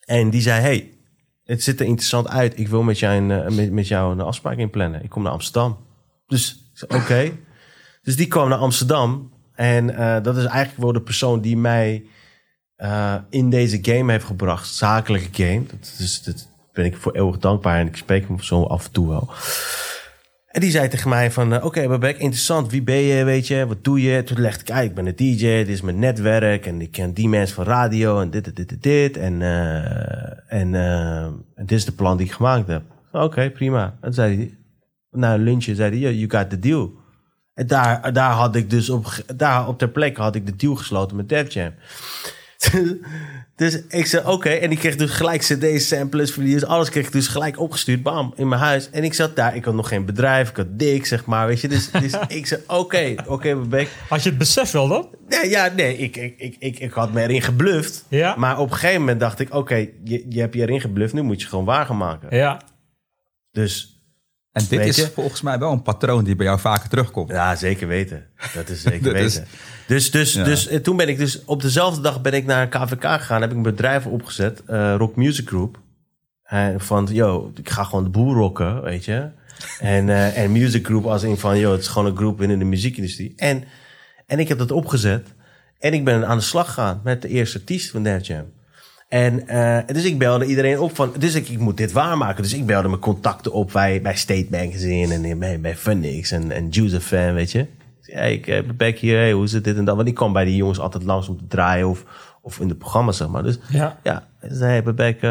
En 0.00 0.30
die 0.30 0.40
zei, 0.40 0.60
hey, 0.60 0.92
het 1.44 1.62
ziet 1.62 1.80
er 1.80 1.86
interessant 1.86 2.28
uit. 2.28 2.58
Ik 2.58 2.68
wil 2.68 2.82
met 2.82 2.98
jou 2.98 3.16
een, 3.16 3.30
eh, 3.30 3.50
met, 3.56 3.72
met 3.72 3.88
jou 3.88 4.12
een 4.12 4.20
afspraak 4.20 4.56
inplannen. 4.56 5.02
Ik 5.02 5.10
kom 5.10 5.22
naar 5.22 5.32
Amsterdam. 5.32 5.78
Dus 6.26 6.70
oké. 6.88 7.32
Dus 8.02 8.16
die 8.16 8.26
kwam 8.26 8.48
naar 8.48 8.58
Amsterdam. 8.58 9.32
En 9.54 9.96
eh, 9.96 10.22
dat 10.22 10.36
is 10.36 10.44
eigenlijk 10.44 10.82
wel 10.82 10.92
de 10.92 11.02
persoon 11.02 11.40
die 11.40 11.56
mij 11.56 12.06
eh, 12.76 13.14
in 13.30 13.50
deze 13.50 13.78
game 13.82 14.12
heeft 14.12 14.24
gebracht. 14.24 14.68
Zakelijke 14.68 15.44
game. 15.44 15.66
Dat, 15.66 15.94
is, 15.98 16.22
dat 16.22 16.48
ben 16.72 16.84
ik 16.84 16.96
voor 16.96 17.12
eeuwig 17.12 17.38
dankbaar. 17.38 17.78
En 17.78 17.86
ik 17.86 17.96
spreek 17.96 18.28
hem 18.28 18.40
zo 18.40 18.62
af 18.62 18.84
en 18.84 18.90
toe 18.90 19.08
wel. 19.08 19.28
En 20.46 20.60
die 20.60 20.70
zei 20.70 20.88
tegen 20.88 21.08
mij 21.08 21.30
van, 21.30 21.52
eh, 21.52 21.64
oké 21.64 21.88
Babek, 21.88 22.18
interessant. 22.18 22.70
Wie 22.70 22.82
ben 22.82 22.96
je, 22.96 23.24
weet 23.24 23.46
je? 23.46 23.66
Wat 23.66 23.84
doe 23.84 24.02
je? 24.02 24.22
Toen 24.22 24.40
legde 24.40 24.60
ik 24.60 24.70
uit, 24.70 24.88
ik 24.88 24.94
ben 24.94 25.06
een 25.06 25.16
DJ. 25.16 25.36
Dit 25.36 25.68
is 25.68 25.80
mijn 25.80 25.98
netwerk. 25.98 26.66
En 26.66 26.80
ik 26.80 26.90
ken 26.90 27.12
die 27.12 27.28
mensen 27.28 27.54
van 27.54 27.64
radio. 27.64 28.20
En 28.20 28.30
dit, 28.30 28.44
dit, 28.44 28.56
dit, 28.68 28.82
dit. 28.82 29.16
En, 29.16 29.42
eh, 29.42 30.60
en, 30.60 31.44
dit 31.56 31.78
is 31.78 31.84
de 31.84 31.92
plan 31.92 32.16
die 32.16 32.26
ik 32.26 32.32
gemaakt 32.32 32.66
heb. 32.66 32.82
Oké, 33.12 33.50
prima. 33.50 33.96
En 34.00 34.14
zei 34.14 34.36
hij, 34.36 34.54
na 35.10 35.34
een 35.34 35.42
lunchje, 35.42 35.74
zei 35.74 35.90
hij, 35.90 35.98
"Yeah, 35.98 36.14
you 36.14 36.30
got 36.30 36.50
the 36.50 36.58
deal. 36.58 36.92
En 37.56 37.66
daar, 37.66 38.12
daar 38.12 38.30
had 38.30 38.56
ik 38.56 38.70
dus 38.70 38.90
op, 38.90 39.06
daar 39.36 39.68
op 39.68 39.78
ter 39.78 39.88
plekke 39.88 40.20
had 40.20 40.34
ik 40.34 40.46
de 40.46 40.56
deal 40.56 40.74
gesloten 40.74 41.16
met 41.16 41.28
Def 41.28 41.52
Jam. 41.52 41.72
dus 43.56 43.82
ik 43.88 44.06
zei, 44.06 44.26
oké. 44.26 44.48
En 44.48 44.70
ik 44.70 44.78
kreeg 44.78 44.96
dus 44.96 45.10
gelijk 45.10 45.40
cd's, 45.40 45.88
samplers, 45.88 46.30
video's, 46.30 46.64
alles 46.64 46.90
kreeg 46.90 47.06
ik 47.06 47.12
dus 47.12 47.28
gelijk 47.28 47.58
opgestuurd. 47.60 48.02
Bam, 48.02 48.32
in 48.36 48.48
mijn 48.48 48.60
huis. 48.60 48.90
En 48.90 49.04
ik 49.04 49.14
zat 49.14 49.36
daar. 49.36 49.56
Ik 49.56 49.64
had 49.64 49.74
nog 49.74 49.88
geen 49.88 50.04
bedrijf. 50.04 50.50
Ik 50.50 50.56
had 50.56 50.78
dik, 50.78 51.06
zeg 51.06 51.24
maar. 51.24 51.46
Weet 51.46 51.60
je, 51.60 51.68
dus, 51.68 51.90
dus 52.02 52.12
ik 52.28 52.46
zei, 52.46 52.62
oké, 52.66 53.14
oké, 53.26 53.56
Bebek. 53.56 53.88
Had 54.08 54.22
je 54.22 54.28
het 54.28 54.38
besef 54.38 54.70
wel 54.70 54.88
dan? 54.88 55.08
Nee, 55.28 55.50
ja, 55.50 55.72
nee, 55.76 55.96
ik, 55.96 56.16
ik, 56.16 56.34
ik, 56.38 56.56
ik, 56.58 56.78
ik 56.78 56.92
had 56.92 57.12
me 57.12 57.22
erin 57.22 57.42
gebluft. 57.42 58.04
Ja. 58.08 58.34
Maar 58.36 58.58
op 58.58 58.70
een 58.70 58.76
gegeven 58.76 59.00
moment 59.00 59.20
dacht 59.20 59.40
ik, 59.40 59.54
oké, 59.54 59.88
je, 60.04 60.26
je 60.28 60.40
hebt 60.40 60.54
je 60.54 60.60
erin 60.60 60.80
gebluft. 60.80 61.12
Nu 61.12 61.22
moet 61.22 61.42
je 61.42 61.48
gewoon 61.48 61.64
waar 61.64 61.86
gaan 61.86 61.96
maken. 61.96 62.36
Ja. 62.36 62.60
Dus 63.52 63.95
En 64.56 64.62
dit 64.68 64.78
Weet 64.78 64.88
is 64.88 64.96
je? 64.96 65.10
volgens 65.14 65.40
mij 65.42 65.58
wel 65.58 65.72
een 65.72 65.82
patroon 65.82 66.24
die 66.24 66.36
bij 66.36 66.46
jou 66.46 66.58
vaker 66.60 66.88
terugkomt. 66.88 67.30
Ja, 67.30 67.56
zeker 67.56 67.88
weten. 67.88 68.26
Dat 68.54 68.68
is 68.68 68.82
zeker 68.90 69.02
Dat 69.02 69.14
is- 69.14 69.34
weten. 69.34 69.48
dus, 69.86 70.10
dus, 70.10 70.32
Ja. 70.32 70.44
dus 70.44 70.66
eh, 70.68 70.78
toen 70.80 70.96
ben 70.96 71.08
ik 71.08 71.18
dus 71.18 71.44
op 71.44 71.62
dezelfde 71.62 72.00
dag 72.00 72.20
ben 72.20 72.32
ik 72.32 72.44
naar 72.46 72.62
een 72.62 72.68
KVK 72.68 73.02
gegaan. 73.02 73.40
Heb 73.40 73.50
ik 73.50 73.56
een 73.56 73.62
bedrijf 73.62 74.06
opgezet, 74.06 74.62
eh, 74.66 74.94
Rock 74.98 75.16
Music 75.16 75.48
Group. 75.48 75.78
Van, 76.76 77.08
yo, 77.12 77.52
ik 77.54 77.70
ga 77.70 77.84
gewoon 77.84 78.04
de 78.04 78.10
boel 78.10 78.34
rocken, 78.34 78.82
weet 78.82 79.04
je. 79.04 79.28
En, 79.80 80.08
eh, 80.08 80.38
en 80.38 80.52
Music 80.52 80.84
Group 80.86 81.04
als 81.06 81.22
in 81.22 81.36
van, 81.36 81.58
yo, 81.58 81.72
het 81.72 81.80
is 81.80 81.86
gewoon 81.88 82.10
een 82.10 82.16
groep 82.16 82.36
binnen 82.38 82.58
de 82.58 82.64
muziekindustrie. 82.64 83.32
En, 83.36 83.64
en 84.26 84.38
ik 84.38 84.48
heb 84.48 84.58
dat 84.58 84.70
opgezet. 84.70 85.26
En 85.78 85.92
ik 85.92 86.04
ben 86.04 86.26
aan 86.26 86.36
de 86.38 86.42
slag 86.44 86.66
gegaan 86.66 87.00
met 87.04 87.22
de 87.22 87.28
eerste 87.28 87.58
artiest 87.58 87.90
van 87.90 88.02
Def 88.02 88.26
Jam. 88.26 88.44
En 89.08 89.48
eh, 89.48 89.78
dus 89.94 90.04
ik 90.04 90.18
belde 90.18 90.44
iedereen 90.46 90.78
op 90.78 90.94
van, 90.96 91.12
dus 91.18 91.34
ik, 91.34 91.48
ik 91.48 91.58
moet 91.58 91.76
dit 91.76 91.92
waarmaken. 91.92 92.42
Dus 92.42 92.54
ik 92.54 92.66
belde 92.66 92.88
mijn 92.88 93.00
contacten 93.00 93.52
op 93.52 93.70
bij, 93.72 94.02
bij 94.02 94.16
State 94.16 94.46
Magazine 94.50 95.14
en 95.14 95.24
in- 95.24 95.38
bij, 95.38 95.60
bij 95.60 95.76
Funix 95.76 96.30
en, 96.30 96.50
en 96.50 97.00
Fan, 97.00 97.34
weet 97.34 97.52
je. 97.52 97.58
Ik 97.60 97.68
Hey, 98.14 98.32
ik 98.32 98.44
heb 98.46 98.66
Bebek 98.66 98.98
hier, 98.98 99.16
hey, 99.16 99.32
hoe 99.32 99.44
is 99.44 99.52
het 99.52 99.64
dit 99.64 99.76
en 99.76 99.84
dat? 99.84 99.96
Want 99.96 100.08
ik 100.08 100.14
kwam 100.14 100.32
bij 100.32 100.44
die 100.44 100.56
jongens 100.56 100.78
altijd 100.78 101.02
langs 101.04 101.28
om 101.28 101.38
te 101.38 101.46
draaien 101.46 101.88
of, 101.88 102.04
of 102.42 102.60
in 102.60 102.68
de 102.68 102.74
programma's, 102.74 103.16
zeg 103.16 103.28
maar. 103.28 103.42
Dus 103.42 103.58
Ja. 103.68 103.98
ja, 104.02 104.28
ze 104.48 104.54
zei, 104.54 104.70
hey, 104.70 104.82
Bebek, 104.82 105.22
eh, 105.22 105.30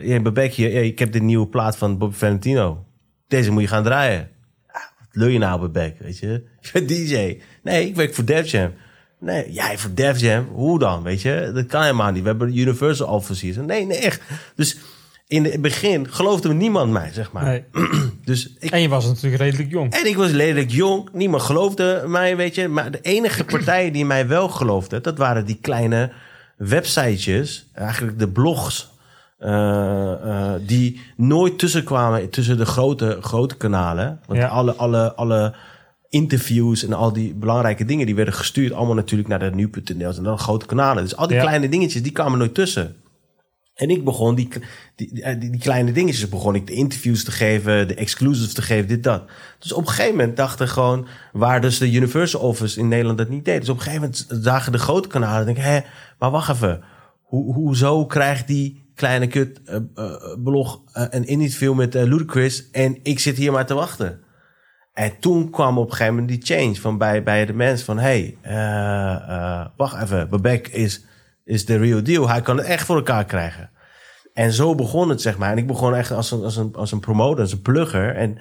ja, 0.00 0.20
Bebek 0.20 0.52
hier, 0.54 0.72
hey, 0.72 0.86
ik 0.86 0.98
heb 0.98 1.12
de 1.12 1.20
nieuwe 1.20 1.46
plaat 1.46 1.76
van 1.76 1.98
Bobby 1.98 2.16
Valentino. 2.16 2.84
Deze 3.28 3.50
moet 3.50 3.62
je 3.62 3.68
gaan 3.68 3.84
draaien. 3.84 4.28
Ah, 4.66 4.74
wat 4.98 5.08
lul 5.10 5.28
je 5.28 5.38
nou, 5.38 5.60
Bebek, 5.60 5.96
weet 5.98 6.18
je? 6.18 6.26
Je 6.60 6.70
bent 6.72 6.88
DJ. 6.88 7.40
Nee, 7.62 7.86
ik 7.88 7.96
werk 7.96 8.14
voor 8.14 8.24
Def 8.24 8.50
Jam. 8.50 8.70
Nee, 9.24 9.52
jij 9.52 9.78
voor 9.78 9.90
Def 9.94 10.20
Jam? 10.20 10.48
Hoe 10.52 10.78
dan, 10.78 11.02
weet 11.02 11.22
je? 11.22 11.50
Dat 11.54 11.66
kan 11.66 11.82
helemaal 11.82 12.10
niet. 12.12 12.22
We 12.22 12.28
hebben 12.28 12.58
Universal 12.58 13.06
Office 13.08 13.62
Nee, 13.62 13.86
nee, 13.86 13.98
echt. 13.98 14.20
Dus 14.56 14.76
in 15.26 15.44
het 15.44 15.60
begin 15.60 16.10
geloofde 16.12 16.54
niemand 16.54 16.90
mij, 16.92 17.10
zeg 17.12 17.32
maar. 17.32 17.44
Nee. 17.44 17.64
Dus 18.24 18.52
ik 18.58 18.70
En 18.70 18.80
je 18.80 18.88
was 18.88 19.06
natuurlijk 19.06 19.42
redelijk 19.42 19.70
jong. 19.70 19.92
en 19.92 20.06
ik 20.06 20.16
was 20.16 20.30
lelijk 20.30 20.70
jong. 20.70 21.08
Niemand 21.12 21.42
geloofde 21.42 22.04
mij, 22.06 22.36
weet 22.36 22.54
je. 22.54 22.68
Maar 22.68 22.90
de 22.90 23.00
enige 23.02 23.44
partijen 23.54 23.92
die 23.92 24.04
mij 24.04 24.28
wel 24.28 24.48
geloofden... 24.48 25.02
dat 25.02 25.18
waren 25.18 25.44
die 25.46 25.58
kleine 25.60 26.12
websitejes. 26.56 27.66
Eigenlijk 27.74 28.18
de 28.18 28.28
blogs. 28.28 28.92
eh, 29.38 30.12
eh, 30.12 30.60
die 30.66 31.00
nooit 31.16 31.58
tussenkwamen 31.58 32.30
tussen 32.30 32.56
de 32.58 32.66
grote, 32.66 33.18
grote 33.20 33.56
kanalen. 33.56 34.20
Want 34.26 34.40
Ja. 34.40 34.46
alle, 34.48 34.72
alle, 34.74 35.14
alle 35.14 35.54
interviews 36.14 36.84
en 36.84 36.92
al 36.92 37.12
die 37.12 37.34
belangrijke 37.34 37.84
dingen... 37.84 38.06
die 38.06 38.14
werden 38.14 38.34
gestuurd 38.34 38.72
allemaal 38.72 38.94
natuurlijk 38.94 39.28
naar 39.28 39.38
de 39.38 39.50
nu.nl 39.50 40.16
en 40.16 40.22
dan 40.22 40.38
grote 40.38 40.66
kanalen. 40.66 41.02
Dus 41.02 41.16
al 41.16 41.26
die 41.26 41.36
Ja. 41.36 41.42
kleine 41.42 41.68
dingetjes, 41.68 42.02
die 42.02 42.12
kwamen 42.12 42.38
nooit 42.38 42.54
tussen. 42.54 42.96
En 43.74 43.90
ik 43.90 44.04
begon 44.04 44.34
die, 44.34 44.48
die, 44.96 45.14
die, 45.14 45.38
die 45.50 45.60
kleine 45.60 45.92
dingetjes, 45.92 46.28
begon 46.28 46.54
ik 46.54 46.66
de 46.66 46.72
interviews 46.72 47.24
te 47.24 47.30
geven, 47.30 47.88
de 47.88 47.94
exclusives 47.94 48.54
te 48.54 48.62
geven, 48.62 48.88
dit, 48.88 49.02
dat. 49.02 49.22
Dus 49.58 49.72
op 49.72 49.82
een 49.82 49.88
gegeven 49.88 50.16
moment 50.16 50.36
dachten 50.36 50.68
gewoon, 50.68 51.06
waar 51.32 51.60
dus 51.60 51.78
de 51.78 51.92
Universal 51.92 52.40
Office 52.40 52.78
in 52.78 52.88
Nederland 52.88 53.18
dat 53.18 53.28
niet 53.28 53.44
deed. 53.44 53.60
Dus 53.60 53.68
op 53.68 53.76
een 53.76 53.82
gegeven 53.82 54.02
moment 54.02 54.44
zagen 54.44 54.72
de 54.72 54.78
grote 54.78 55.08
kanalen, 55.08 55.46
denk 55.46 55.56
ik, 55.58 55.64
hé, 55.64 55.80
maar 56.18 56.30
wacht 56.30 56.50
even. 56.50 56.80
Hoe, 57.22 57.54
hoezo 57.54 58.06
krijgt 58.06 58.46
die 58.46 58.82
kleine 58.94 59.26
kut 59.26 59.60
eh, 59.64 59.76
eh, 59.94 60.14
blog 60.44 60.80
eh, 60.92 61.04
een 61.10 61.26
interview 61.26 61.74
met 61.74 61.94
eh, 61.94 62.02
Ludacris 62.02 62.70
en 62.70 62.98
ik 63.02 63.18
zit 63.18 63.36
hier 63.36 63.52
maar 63.52 63.66
te 63.66 63.74
wachten? 63.74 64.20
En 64.94 65.18
toen 65.20 65.50
kwam 65.50 65.78
op 65.78 65.84
een 65.84 65.90
gegeven 65.90 66.14
moment 66.14 66.32
die 66.32 66.56
change 66.56 66.74
van 66.74 66.98
bij, 66.98 67.22
bij 67.22 67.46
de 67.46 67.52
mensen 67.52 67.84
van... 67.84 67.98
hey, 67.98 68.36
eh, 68.40 69.14
eh, 69.14 69.66
wacht 69.76 70.02
even, 70.02 70.28
Bebek 70.28 70.68
is, 70.68 71.04
is 71.44 71.64
de 71.64 71.78
real 71.78 72.02
deal. 72.02 72.28
Hij 72.28 72.40
kan 72.40 72.56
het 72.56 72.66
echt 72.66 72.86
voor 72.86 72.96
elkaar 72.96 73.24
krijgen. 73.24 73.70
En 74.34 74.52
zo 74.52 74.74
begon 74.74 75.08
het, 75.08 75.22
zeg 75.22 75.38
maar. 75.38 75.50
En 75.50 75.58
ik 75.58 75.66
begon 75.66 75.94
echt 75.94 76.10
als 76.10 76.30
een, 76.30 76.42
als 76.42 76.56
een, 76.56 76.74
als 76.74 76.92
een 76.92 77.00
promotor, 77.00 77.40
als 77.40 77.52
een 77.52 77.62
plugger. 77.62 78.14
En, 78.16 78.38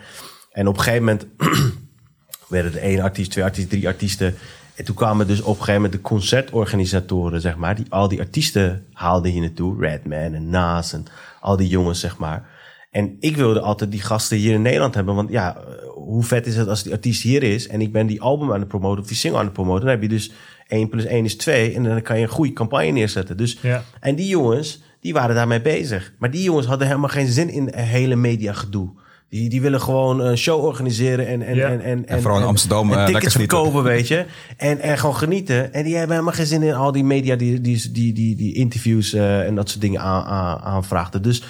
en 0.51 0.67
op 0.67 0.77
een 0.77 0.83
gegeven 0.83 1.03
moment 1.03 1.25
werden 2.47 2.73
er 2.73 2.81
één 2.81 2.99
artiest, 2.99 3.31
twee 3.31 3.43
artiesten, 3.43 3.71
drie 3.71 3.87
artiesten. 3.87 4.35
En 4.75 4.85
toen 4.85 4.95
kwamen 4.95 5.27
dus 5.27 5.41
op 5.41 5.47
een 5.47 5.53
gegeven 5.53 5.73
moment 5.73 5.93
de 5.93 6.01
concertorganisatoren, 6.01 7.41
zeg 7.41 7.55
maar. 7.55 7.75
Die 7.75 7.85
al 7.89 8.07
die 8.07 8.19
artiesten 8.19 8.85
haalden 8.91 9.31
hier 9.31 9.41
naartoe. 9.41 9.79
Redman 9.79 10.33
en 10.33 10.49
Nas 10.49 10.93
en 10.93 11.05
al 11.39 11.57
die 11.57 11.67
jongens, 11.67 11.99
zeg 11.99 12.17
maar. 12.17 12.49
En 12.91 13.17
ik 13.19 13.35
wilde 13.35 13.59
altijd 13.59 13.91
die 13.91 14.01
gasten 14.01 14.37
hier 14.37 14.53
in 14.53 14.61
Nederland 14.61 14.95
hebben. 14.95 15.15
Want 15.15 15.29
ja, 15.29 15.57
hoe 16.05 16.23
vet 16.23 16.47
is 16.47 16.55
het 16.55 16.67
als 16.67 16.83
die 16.83 16.93
artiest 16.93 17.21
hier 17.21 17.43
is... 17.43 17.67
en 17.67 17.81
ik 17.81 17.91
ben 17.91 18.07
die 18.07 18.21
album 18.21 18.53
aan 18.53 18.59
het 18.59 18.67
promoten 18.67 19.01
of 19.01 19.07
die 19.07 19.17
single 19.17 19.39
aan 19.39 19.45
het 19.45 19.53
promoten... 19.53 19.81
dan 19.81 19.91
heb 19.91 20.01
je 20.01 20.09
dus 20.09 20.31
1 20.67 20.89
plus 20.89 21.05
1 21.05 21.25
is 21.25 21.37
2... 21.37 21.73
en 21.73 21.83
dan 21.83 22.01
kan 22.01 22.17
je 22.17 22.23
een 22.23 22.29
goede 22.29 22.53
campagne 22.53 22.91
neerzetten. 22.91 23.37
Dus, 23.37 23.57
Ja. 23.61 23.83
En 23.99 24.15
die 24.15 24.27
jongens, 24.27 24.81
die 25.01 25.13
waren 25.13 25.35
daarmee 25.35 25.61
bezig. 25.61 26.13
Maar 26.19 26.31
die 26.31 26.43
jongens 26.43 26.67
hadden 26.67 26.87
helemaal 26.87 27.09
geen 27.09 27.27
zin 27.27 27.49
in 27.49 27.71
een 27.71 27.83
hele 27.83 28.15
media 28.15 28.53
gedoe. 28.53 28.89
Die, 29.29 29.49
die 29.49 29.61
willen 29.61 29.81
gewoon 29.81 30.19
een 30.19 30.37
show 30.37 30.63
organiseren 30.63 31.27
en, 31.27 31.41
en, 31.41 31.55
Ja. 31.55 31.69
en, 31.69 31.81
en, 31.81 32.07
En 32.07 32.21
vooral 32.21 32.39
in 32.39 32.45
Amsterdam, 32.45 32.93
en 32.93 32.99
eh, 32.99 33.05
tickets 33.05 33.35
verkopen, 33.35 33.83
weet 33.83 34.07
je. 34.07 34.25
En, 34.57 34.79
en 34.79 34.97
gewoon 34.97 35.15
genieten. 35.15 35.73
En 35.73 35.83
die 35.83 35.95
hebben 35.95 36.11
helemaal 36.11 36.35
geen 36.35 36.45
zin 36.45 36.61
in 36.61 36.73
al 36.73 36.91
die 36.91 37.03
media 37.03 37.35
die, 37.35 37.61
die, 37.61 37.91
die, 37.91 38.13
die, 38.13 38.35
die 38.35 38.53
interviews 38.53 39.13
eh, 39.13 39.47
en 39.47 39.55
dat 39.55 39.69
soort 39.69 39.81
dingen 39.81 40.01
aan, 40.01 40.23
aan, 40.23 40.59
aanvraagden. 40.59 41.21
Dus, 41.21 41.43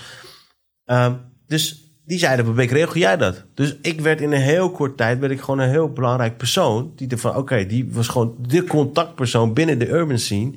ehm, 0.86 1.14
dus 1.48 1.83
die 2.06 2.18
zeiden, 2.20 2.56
Beek, 2.56 2.72
regel 2.72 2.98
jij 2.98 3.18
dat? 3.18 3.44
Dus 3.54 3.76
ik 3.82 4.02
werd 4.02 4.22
in 4.22 4.32
een 4.32 4.42
heel 4.42 4.72
kort 4.72 4.98
tijd, 4.98 5.20
werd 5.20 5.32
ik 5.32 5.40
gewoon 5.42 5.60
een 5.60 5.70
heel 5.70 5.90
belangrijk 5.92 6.38
persoon. 6.38 6.92
Die 6.96 7.08
ervan, 7.08 7.36
oké, 7.36 7.66
die 7.66 7.90
was 7.92 8.08
gewoon 8.08 8.36
de 8.48 8.64
contactpersoon 8.64 9.54
binnen 9.54 9.80
de 9.80 9.90
urban 9.90 10.18
scene. 10.20 10.54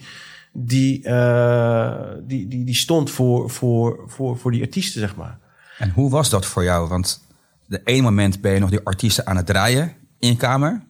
Die, 0.52 1.02
eh, 1.04 1.94
die, 2.22 2.48
die, 2.48 2.64
die 2.64 2.74
stond 2.74 3.10
voor, 3.10 3.50
voor, 3.50 4.04
voor, 4.06 4.38
voor 4.38 4.50
die 4.50 4.62
artiesten, 4.62 5.00
zeg 5.00 5.16
maar. 5.16 5.38
En 5.78 5.90
hoe 5.90 6.10
was 6.10 6.30
dat 6.30 6.46
voor 6.46 6.64
jou? 6.64 6.88
Want 6.88 7.20
de 7.66 7.80
ene 7.84 8.02
moment 8.02 8.40
ben 8.40 8.52
je 8.52 8.58
nog 8.60 8.70
die 8.70 8.80
artiesten 8.84 9.26
aan 9.26 9.36
het 9.36 9.46
draaien 9.46 9.92
in 10.18 10.28
je 10.28 10.36
kamer. 10.36 10.82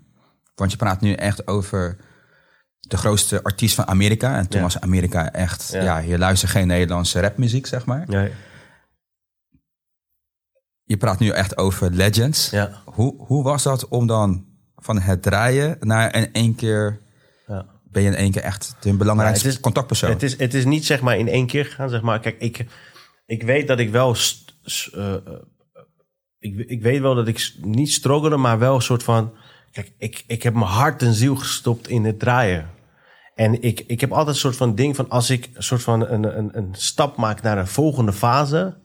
Want 0.55 0.71
je 0.71 0.77
praat 0.77 1.01
nu 1.01 1.13
echt 1.13 1.47
over 1.47 1.97
de 2.81 2.97
grootste 2.97 3.43
artiest 3.43 3.75
van 3.75 3.87
Amerika. 3.87 4.37
En 4.37 4.49
toen 4.49 4.59
Ja. 4.61 4.67
was 4.67 4.81
Amerika 4.81 5.33
echt, 5.33 5.69
Ja. 5.73 5.83
ja. 5.83 5.99
je 5.99 6.19
luistert 6.19 6.51
geen 6.51 6.67
Nederlandse 6.67 7.21
rapmuziek, 7.21 7.67
zeg 7.67 7.85
maar. 7.87 8.05
Ja, 8.09 8.29
Je 10.89 10.97
praat 10.97 11.19
nu 11.19 11.29
echt 11.29 11.57
over 11.59 11.91
legends. 11.91 12.51
ja, 12.51 12.83
Hoe, 12.85 13.15
hoe 13.27 13.43
was 13.43 13.63
dat 13.63 13.89
om 13.89 14.07
dan 14.07 14.45
van 14.77 15.01
het 15.01 15.23
draaien 15.23 15.77
naar 15.81 16.15
in 16.15 16.33
één 16.33 16.55
keer... 16.55 17.01
ja. 17.47 17.67
Ben 17.91 18.03
je 18.03 18.09
in 18.11 18.15
één 18.17 18.31
keer 18.31 18.43
echt 18.43 18.77
de 18.81 18.93
belangrijkste 18.97 19.43
Ja, 19.45 19.49
het 19.49 19.57
is- 19.57 19.63
contactpersoon? 19.65 20.11
Het 20.11 20.23
is, 20.23 20.39
het 20.39 20.55
is 20.55 20.65
niet 20.65 20.87
zeg 20.87 21.01
maar 21.01 21.19
in 21.19 21.29
één 21.29 21.47
keer 21.47 21.65
gegaan. 21.65 21.89
Zeg 21.89 22.03
maar. 22.03 22.21
Kijk, 22.21 22.37
ik, 22.41 22.67
ik 23.27 23.43
weet 23.43 23.69
dat 23.69 23.79
ik 23.79 23.91
wel. 23.91 24.15
st- 24.15 24.55
eh, 24.95 25.15
eh, 25.15 25.21
ik, 26.39 26.59
ik 26.59 26.83
weet 26.83 27.01
wel 27.01 27.15
dat 27.15 27.29
ik 27.29 27.55
niet 27.63 27.93
struggelde, 27.93 28.37
maar 28.37 28.59
wel 28.59 28.75
een 28.75 28.83
soort 28.83 29.03
van. 29.03 29.33
Kijk, 29.73 29.93
ik, 29.99 30.25
ik 30.27 30.43
heb 30.43 30.55
mijn 30.55 30.67
hart 30.67 31.03
en 31.03 31.15
ziel 31.15 31.37
gestopt 31.37 31.89
in 31.89 32.05
het 32.05 32.19
draaien. 32.19 32.71
En 33.35 33.63
ik, 33.63 33.81
ik 33.87 34.01
heb 34.01 34.11
altijd 34.11 34.29
een 34.35 34.41
soort 34.41 34.57
van 34.57 34.75
ding 34.75 34.97
van 34.97 35.09
als 35.11 35.31
ik 35.31 35.51
een 35.55 35.63
soort 35.63 35.83
van 35.83 36.07
een, 36.09 36.39
een, 36.39 36.57
een 36.57 36.69
stap 36.73 37.17
maak 37.17 37.43
naar 37.43 37.59
een 37.59 37.67
volgende 37.67 38.13
fase, 38.13 38.77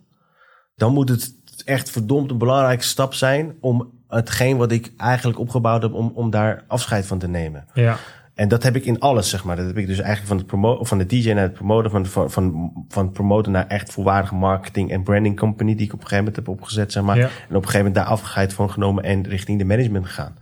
dan 0.76 0.94
moet 0.94 1.10
het 1.10 1.34
echt 1.64 1.90
verdomd 1.92 2.32
een 2.32 2.38
belangrijke 2.38 2.84
stap 2.84 3.14
zijn 3.14 3.56
om 3.60 3.92
hetgeen 4.08 4.58
wat 4.58 4.72
ik 4.72 4.94
eigenlijk 4.98 5.40
opgebouwd 5.40 5.82
heb, 5.82 5.94
om, 5.94 6.12
om 6.14 6.30
daar 6.30 6.64
afscheid 6.68 7.06
van 7.06 7.20
te 7.20 7.28
nemen. 7.28 7.66
Ja. 7.74 7.98
En 8.34 8.48
dat 8.48 8.64
heb 8.64 8.76
ik 8.76 8.86
in 8.86 9.00
alles, 9.00 9.30
zeg 9.30 9.44
maar. 9.44 9.56
Dat 9.56 9.66
heb 9.66 9.78
ik 9.78 9.88
dus 9.88 10.00
eigenlijk 10.00 10.28
van, 10.28 10.38
het 10.38 10.46
promo 10.46 10.84
van 10.84 10.98
de 10.98 11.06
DJ 11.06 11.32
naar 11.32 11.44
het 11.44 11.54
promoten, 11.54 11.92
van, 11.92 12.06
van, 12.06 12.32
van, 12.32 12.72
van 12.88 13.04
het 13.04 13.14
promoten 13.14 13.52
naar 13.52 13.68
echt 13.68 13.92
volwaardige 13.92 14.36
marketing 14.36 14.92
en 14.92 15.04
branding 15.04 15.40
company, 15.40 15.76
die 15.76 15.86
ik 15.86 15.94
op 15.94 16.00
een 16.00 16.08
gegeven 16.08 16.26
moment 16.26 16.36
heb 16.36 16.48
opgezet, 16.48 16.92
zeg 16.92 17.04
maar. 17.04 17.18
Ja. 17.18 17.24
En 17.24 17.30
op 17.30 17.34
een 17.50 17.56
gegeven 17.56 17.78
moment 17.78 17.96
daar 17.96 18.06
afscheid 18.06 18.54
van 18.54 18.72
genomen 18.72 19.04
en 19.04 19.28
richting 19.28 19.58
de 19.60 19.66
management 19.66 20.06
gegaan. 20.06 20.38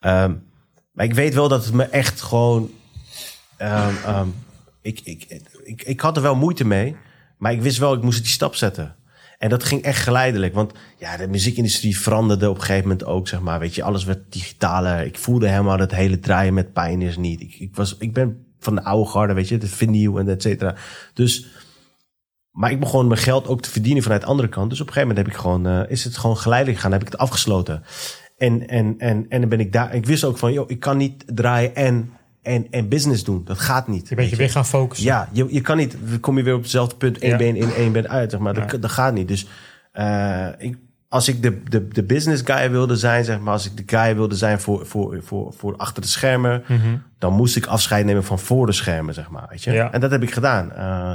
Ehm, 0.00 0.34
maar 0.92 1.04
ik 1.04 1.14
weet 1.14 1.34
wel 1.34 1.48
dat 1.48 1.64
het 1.64 1.74
me 1.74 1.84
echt 1.84 2.20
gewoon. 2.20 2.70
ehm, 3.56 3.94
ehm, 4.04 4.28
ik, 4.82 5.00
ik, 5.04 5.42
ik, 5.64 5.82
ik 5.82 6.00
had 6.00 6.16
er 6.16 6.22
wel 6.22 6.36
moeite 6.36 6.66
mee, 6.66 6.96
maar 7.38 7.52
ik 7.52 7.62
wist 7.62 7.78
wel, 7.78 7.94
ik 7.94 8.02
moest 8.02 8.18
die 8.18 8.32
stap 8.32 8.54
zetten. 8.54 8.96
En 9.40 9.48
dat 9.48 9.64
ging 9.64 9.82
echt 9.82 10.02
geleidelijk. 10.02 10.54
Want 10.54 10.72
ja, 10.98 11.16
de 11.16 11.28
muziekindustrie 11.28 11.98
veranderde 11.98 12.48
op 12.48 12.54
een 12.54 12.62
gegeven 12.62 12.88
moment 12.88 13.04
ook, 13.04 13.28
zeg 13.28 13.40
maar. 13.40 13.58
Weet 13.58 13.74
je, 13.74 13.82
alles 13.82 14.04
werd 14.04 14.32
digitaler. 14.32 15.06
Ik 15.06 15.18
voelde 15.18 15.48
helemaal 15.48 15.76
dat 15.76 15.90
hele 15.90 16.18
draaien 16.18 16.54
met 16.54 16.72
pioneers 16.72 17.16
niet. 17.16 17.40
Ik, 17.40 17.54
ik, 17.54 17.76
was, 17.76 17.96
ik 17.98 18.12
ben 18.12 18.46
van 18.58 18.74
de 18.74 18.84
oude 18.84 19.10
garde, 19.10 19.32
weet 19.32 19.48
je, 19.48 19.58
de 19.58 19.66
vinyl 19.66 20.18
en 20.18 20.28
et 20.28 20.42
cetera. 20.42 20.74
Dus, 21.14 21.46
maar 22.50 22.70
ik 22.70 22.80
begon 22.80 23.06
mijn 23.06 23.20
geld 23.20 23.48
ook 23.48 23.62
te 23.62 23.70
verdienen 23.70 24.02
vanuit 24.02 24.20
de 24.20 24.26
andere 24.26 24.48
kant. 24.48 24.70
Dus 24.70 24.80
op 24.80 24.86
een 24.86 24.92
gegeven 24.92 25.14
moment 25.14 25.26
heb 25.26 25.36
ik 25.36 25.42
gewoon, 25.42 25.66
eh, 25.66 25.90
is 25.90 26.04
het 26.04 26.16
gewoon 26.16 26.36
geleidelijk 26.36 26.76
gegaan. 26.76 26.92
Heb 26.92 27.06
ik 27.06 27.12
het 27.12 27.20
afgesloten. 27.20 27.82
En, 28.38 28.68
en, 28.68 28.94
en, 28.98 29.26
en 29.28 29.40
dan 29.40 29.48
ben 29.48 29.60
ik 29.60 29.72
daar. 29.72 29.94
Ik 29.94 30.06
wist 30.06 30.24
ook 30.24 30.38
van, 30.38 30.52
joh, 30.52 30.70
ik 30.70 30.80
kan 30.80 30.96
niet 30.96 31.24
draaien 31.26 31.74
en, 31.74 32.10
en, 32.42 32.66
en 32.70 32.88
business 32.88 33.24
doen. 33.24 33.44
Dat 33.44 33.58
gaat 33.58 33.88
niet. 33.88 34.08
Je 34.08 34.08
weet 34.08 34.16
bent 34.16 34.30
je 34.30 34.36
weer 34.36 34.50
gaan 34.50 34.66
focussen. 34.66 35.06
ja, 35.06 35.28
je, 35.32 35.46
je 35.50 35.60
kan 35.60 35.76
niet. 35.76 35.96
Kom 36.20 36.36
je 36.36 36.42
weer 36.42 36.54
op 36.54 36.62
hetzelfde 36.62 36.96
punt. 36.96 37.18
één 37.18 37.30
Ja. 37.30 37.36
been 37.36 37.56
in, 37.56 37.72
één 37.72 37.92
been 37.92 38.08
uit. 38.08 38.30
Zeg 38.30 38.40
maar. 38.40 38.54
dat, 38.54 38.82
dat 38.82 38.90
gaat 38.90 39.14
niet. 39.14 39.28
Dus 39.28 39.46
eh, 39.92 40.46
ik, 40.58 40.76
als 41.08 41.28
ik 41.28 41.42
de, 41.42 41.62
de, 41.62 41.88
de 41.88 42.02
business 42.02 42.42
guy 42.44 42.70
wilde 42.70 42.96
zijn, 42.96 43.24
zeg 43.24 43.38
maar, 43.40 43.52
als 43.52 43.66
ik 43.66 43.76
de 43.76 43.96
guy 43.96 44.14
wilde 44.14 44.34
zijn 44.34 44.60
voor, 44.60 44.86
voor, 44.86 45.22
voor, 45.22 45.52
voor 45.56 45.76
achter 45.76 46.02
de 46.02 46.08
schermen, 46.08 46.62
dan 47.18 47.32
moest 47.32 47.56
ik 47.56 47.66
afscheid 47.66 48.04
nemen 48.04 48.24
van 48.24 48.38
voor 48.38 48.66
de 48.66 48.72
schermen, 48.72 49.14
zeg 49.14 49.30
maar. 49.30 49.46
Weet 49.48 49.64
je? 49.64 49.72
Ja. 49.72 49.92
En 49.92 50.00
dat 50.00 50.10
heb 50.10 50.22
ik 50.22 50.32
gedaan. 50.32 50.72
Eh, 50.72 51.12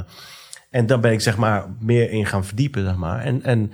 en 0.70 0.86
dan 0.86 1.00
ben 1.00 1.12
ik 1.12 1.20
zeg 1.20 1.36
maar 1.36 1.64
meer 1.80 2.10
in 2.10 2.26
gaan 2.26 2.44
verdiepen, 2.44 2.84
zeg 2.84 2.96
maar. 2.96 3.20
En, 3.20 3.42
en 3.42 3.72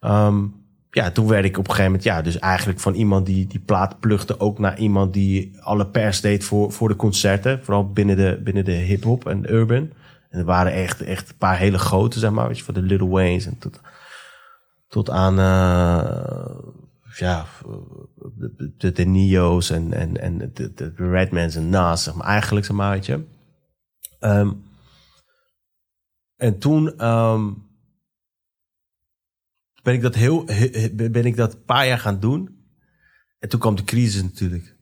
ehm, 0.00 0.44
ja, 0.90 1.10
toen 1.10 1.28
werd 1.28 1.44
ik 1.44 1.58
op 1.58 1.64
een 1.64 1.74
gegeven 1.74 1.84
moment, 1.84 2.02
ja, 2.02 2.22
dus 2.22 2.38
eigenlijk 2.38 2.80
van 2.80 2.94
iemand 2.94 3.26
die 3.26 3.46
die 3.46 3.60
plaat 3.60 4.00
plugde 4.00 4.40
ook 4.40 4.58
naar 4.58 4.78
iemand 4.78 5.12
die 5.12 5.58
alle 5.60 5.86
pers 5.86 6.20
deed 6.20 6.44
voor, 6.44 6.72
voor 6.72 6.88
de 6.88 6.96
concerten. 6.96 7.64
Vooral 7.64 7.92
binnen 7.92 8.16
de, 8.16 8.40
binnen 8.44 8.64
de 8.64 8.72
hip-hop 8.72 9.26
en 9.26 9.52
urban. 9.52 9.90
En 10.30 10.38
er 10.38 10.44
waren 10.44 10.72
echt, 10.72 11.02
echt 11.02 11.28
een 11.28 11.36
paar 11.36 11.58
hele 11.58 11.78
grote, 11.78 12.18
zeg 12.18 12.30
maar, 12.30 12.46
weet 12.46 12.58
je, 12.58 12.64
van 12.64 12.74
de 12.74 12.82
Little 12.82 13.08
Wayne's 13.08 13.46
en 13.46 13.58
tot, 13.58 13.80
tot 14.88 15.10
aan, 15.10 15.38
eh, 15.38 16.56
ja, 17.16 17.46
de, 18.78 18.92
de, 18.92 19.04
Neo's 19.04 19.70
en, 19.70 19.92
en, 19.92 20.20
en 20.20 20.38
de, 20.38 20.50
de, 20.52 20.72
de 20.74 21.10
Redmans 21.10 21.56
en 21.56 21.68
Nas, 21.68 22.02
zeg 22.02 22.14
maar, 22.14 22.26
eigenlijk, 22.26 22.66
zeg 22.66 22.76
maar, 22.76 22.90
weet 22.90 23.06
je. 23.06 23.24
Ehm, 24.18 24.52
en 26.36 26.58
toen 26.58 26.98
ehm, 26.98 27.50
ben 29.88 29.96
ik 29.96 30.02
dat 30.02 30.14
heel, 30.14 30.42
he- 30.46 30.70
he- 30.72 31.10
ben 31.10 31.24
ik 31.24 31.36
dat 31.36 31.52
een 31.52 31.64
paar 31.64 31.86
jaar 31.86 31.98
gaan 31.98 32.20
doen. 32.20 32.56
En 33.38 33.48
toen 33.48 33.60
kwam 33.60 33.76
de 33.76 33.84
crisis 33.84 34.22
natuurlijk. 34.22 34.76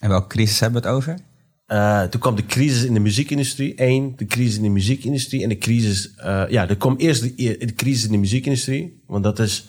En 0.00 0.08
welke 0.08 0.26
crisis 0.26 0.60
hebben 0.60 0.82
we 0.82 0.88
het 0.88 0.96
over? 0.96 1.18
Eh, 1.66 2.02
toen 2.02 2.20
kwam 2.20 2.34
de 2.36 2.46
crisis 2.46 2.84
in 2.84 2.94
de 2.94 3.00
muziekindustrie. 3.00 3.72
Eén, 3.76 4.12
de 4.16 4.24
crisis 4.26 4.56
in 4.56 4.62
de 4.62 4.68
muziekindustrie. 4.68 5.42
En 5.42 5.48
de 5.48 5.58
crisis... 5.58 6.14
eh, 6.14 6.44
ja, 6.48 6.68
er 6.68 6.76
kwam 6.76 6.96
eerst 6.96 7.22
de, 7.22 7.56
de 7.58 7.74
crisis 7.74 8.04
in 8.04 8.12
de 8.12 8.18
muziekindustrie. 8.18 9.02
Want 9.06 9.24
dat 9.24 9.38
is... 9.38 9.68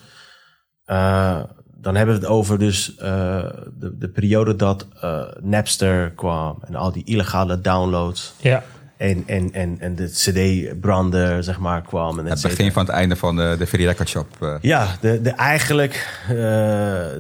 eh, 0.86 1.44
dan 1.78 1.96
hebben 1.96 2.16
we 2.16 2.22
het 2.22 2.30
over 2.30 2.60
dus 2.60 2.96
eh, 2.96 3.44
de, 3.80 3.98
de 3.98 4.10
periode 4.10 4.56
dat 4.56 4.88
eh, 5.02 5.24
Napster 5.42 6.12
kwam. 6.12 6.64
En 6.66 6.76
al 6.76 6.92
die 6.92 7.04
illegale 7.06 7.62
downloads. 7.62 8.34
Ja. 8.42 8.64
En, 9.02 9.24
en, 9.26 9.54
en, 9.54 9.76
en 9.80 9.96
de 9.96 10.08
CD-brander, 10.10 11.44
zeg 11.44 11.60
maar, 11.60 11.82
kwam. 11.82 12.20
En 12.20 12.26
et 12.28 12.32
Het 12.32 12.42
begin 12.42 12.72
van 12.72 12.86
het 12.86 12.94
einde 12.96 13.16
van 13.16 13.36
de, 13.36 13.56
de 13.58 13.68
Free 13.68 13.86
Record 13.86 14.10
Shop. 14.10 14.28
eh. 14.40 14.56
Ja, 14.62 14.98
de, 15.02 15.22
de 15.22 15.30
eigenlijk 15.30 16.20
eh, 16.30 16.36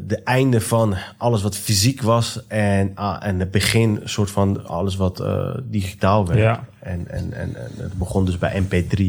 de 0.08 0.22
einde 0.24 0.62
van 0.62 0.96
alles 1.18 1.42
wat 1.42 1.58
fysiek 1.58 2.02
was 2.02 2.40
en, 2.48 2.92
ah, 2.96 3.18
en 3.28 3.40
het 3.40 3.52
begin 3.52 4.00
soort 4.04 4.32
van 4.32 4.68
alles 4.68 4.96
wat 4.96 5.20
eh, 5.20 5.56
digitaal 5.64 6.28
werd. 6.28 6.40
Ja. 6.40 6.66
En, 6.80 7.08
en, 7.08 7.34
en, 7.34 7.56
en 7.56 7.72
het 7.78 7.94
begon 7.94 8.26
dus 8.26 8.38
bij 8.38 8.64
MP3 8.64 9.04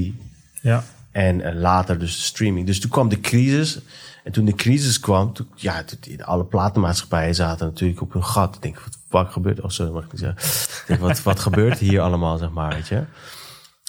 Ja. 0.60 0.84
en 1.10 1.58
later 1.58 1.98
dus 1.98 2.16
de 2.16 2.22
streaming. 2.22 2.66
Dus 2.66 2.80
toen 2.80 2.90
kwam 2.90 3.08
de 3.08 3.20
crisis. 3.20 3.78
En 4.24 4.32
toen 4.32 4.44
de 4.44 4.54
crisis 4.54 5.00
kwam, 5.00 5.32
toen, 5.32 5.46
ja, 5.54 5.84
toen, 5.84 6.22
alle 6.24 6.44
platenmaatschappijen 6.44 7.34
zaten 7.34 7.66
natuurlijk 7.66 8.00
op 8.00 8.12
hun 8.12 8.24
gat. 8.24 8.54
Ik 8.54 8.62
denk, 8.62 8.80
wat, 8.80 8.98
wat 9.12 9.32
gebeurt? 9.32 9.60
Oh, 9.60 9.70
sorry, 9.70 9.92
mag 9.92 10.04
ik 10.04 10.12
niet 10.12 10.20
zeggen. 10.20 10.86
Denk, 10.86 11.00
wat, 11.00 11.22
wat 11.22 11.40
gebeurt 11.40 11.78
hier 11.78 12.00
allemaal, 12.00 12.38
zeg 12.38 12.50
maar, 12.50 12.74
weet 12.74 12.88
je? 12.88 13.04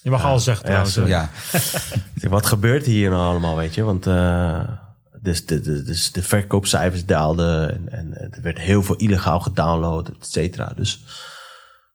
Je 0.04 0.10
mag 0.10 0.24
alles 0.24 0.44
zeggen 0.44 0.72
ja, 0.72 0.84
trouwens. 0.84 1.10
ja, 2.16 2.30
Wat 2.30 2.46
gebeurt 2.46 2.86
hier 2.86 3.10
nou 3.10 3.22
allemaal, 3.22 3.56
weet 3.56 3.76
je? 3.76 3.84
Want 3.84 4.08
eh, 4.08 4.64
dus 5.22 5.46
de, 5.46 5.62
de, 5.62 5.84
dus 5.84 6.12
de 6.12 6.24
verkoopcijfers 6.24 7.06
daalden 7.06 7.74
en, 7.74 7.92
en 7.92 8.32
er 8.32 8.42
werd 8.42 8.60
heel 8.60 8.84
veel 8.84 8.96
illegaal 8.96 9.40
gedownload, 9.40 10.08
et 10.08 10.28
cetera. 10.28 10.74
Dus, 10.76 11.04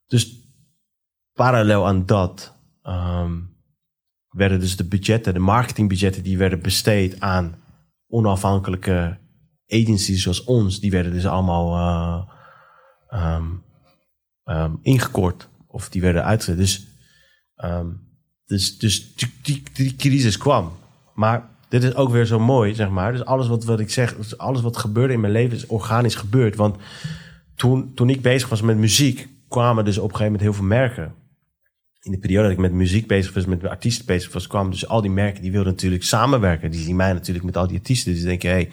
dus 0.07 0.37
parallel 1.33 1.87
aan 1.87 2.07
dat 2.07 2.55
ehm, 2.83 3.33
werden 4.29 4.61
dus 4.61 4.77
de 4.77 4.85
budgetten, 4.85 5.35
de 5.35 5.41
marketingbudgetten, 5.41 6.23
die 6.23 6.39
werden 6.39 6.63
besteed 6.63 7.21
aan 7.21 7.55
onafhankelijke 8.07 9.19
agencies 9.67 10.23
zoals 10.23 10.45
ons, 10.45 10.81
die 10.81 10.91
werden 10.91 11.13
dus 11.13 11.27
allemaal 11.27 11.75
eh, 11.75 12.37
ehm, 13.09 13.47
ehm, 14.45 14.73
ingekort 14.83 15.49
of 15.67 15.89
die 15.89 16.01
werden 16.01 16.25
uitgezet. 16.25 16.57
Dus 16.57 16.89
Ehm, 17.59 17.87
dus 18.47 18.79
dus 18.79 19.15
die, 19.43 19.63
die, 19.73 19.97
crisis 19.97 20.39
kwam. 20.39 20.73
Maar 21.15 21.49
dit 21.69 21.83
is 21.83 21.95
ook 21.95 22.11
weer 22.11 22.25
zo 22.25 22.39
mooi, 22.39 22.75
zeg 22.75 22.89
maar. 22.89 23.13
Dus 23.13 23.25
alles 23.25 23.49
wat, 23.49 23.65
wat 23.65 23.81
ik 23.81 23.91
zeg, 23.91 24.17
dus 24.17 24.39
alles 24.39 24.61
wat 24.61 24.77
gebeurde 24.77 25.13
in 25.13 25.21
mijn 25.21 25.33
leven 25.33 25.57
is 25.57 25.67
organisch 25.67 26.15
gebeurd. 26.15 26.57
Want 26.57 26.77
toen, 27.57 27.95
toen 27.95 28.11
ik 28.11 28.23
bezig 28.23 28.49
was 28.49 28.63
met 28.63 28.77
muziek, 28.77 29.29
kwamen 29.49 29.85
dus 29.85 29.99
op 29.99 30.11
een 30.11 30.17
gegeven 30.17 30.33
moment 30.33 30.43
heel 30.43 30.53
veel 30.53 30.77
merken. 30.79 31.15
In 32.01 32.11
de 32.11 32.19
periode 32.19 32.43
dat 32.43 32.53
ik 32.53 32.63
met 32.63 32.73
muziek 32.73 33.07
bezig 33.07 33.35
was, 33.35 33.45
met 33.45 33.67
artiesten 33.67 34.07
bezig 34.07 34.33
was, 34.33 34.47
kwamen 34.47 34.71
dus 34.71 34.89
al 34.89 35.01
die 35.01 35.11
merken 35.11 35.43
die 35.43 35.53
wilden 35.53 35.73
natuurlijk 35.73 36.05
samenwerken. 36.05 36.71
Die 36.71 36.81
zien 36.81 36.97
mij 36.97 37.13
natuurlijk 37.13 37.45
met 37.45 37.57
al 37.57 37.67
die 37.67 37.79
artiesten. 37.79 38.11
Dus 38.11 38.21
die 38.21 38.29
denken, 38.29 38.51
hey, 38.51 38.71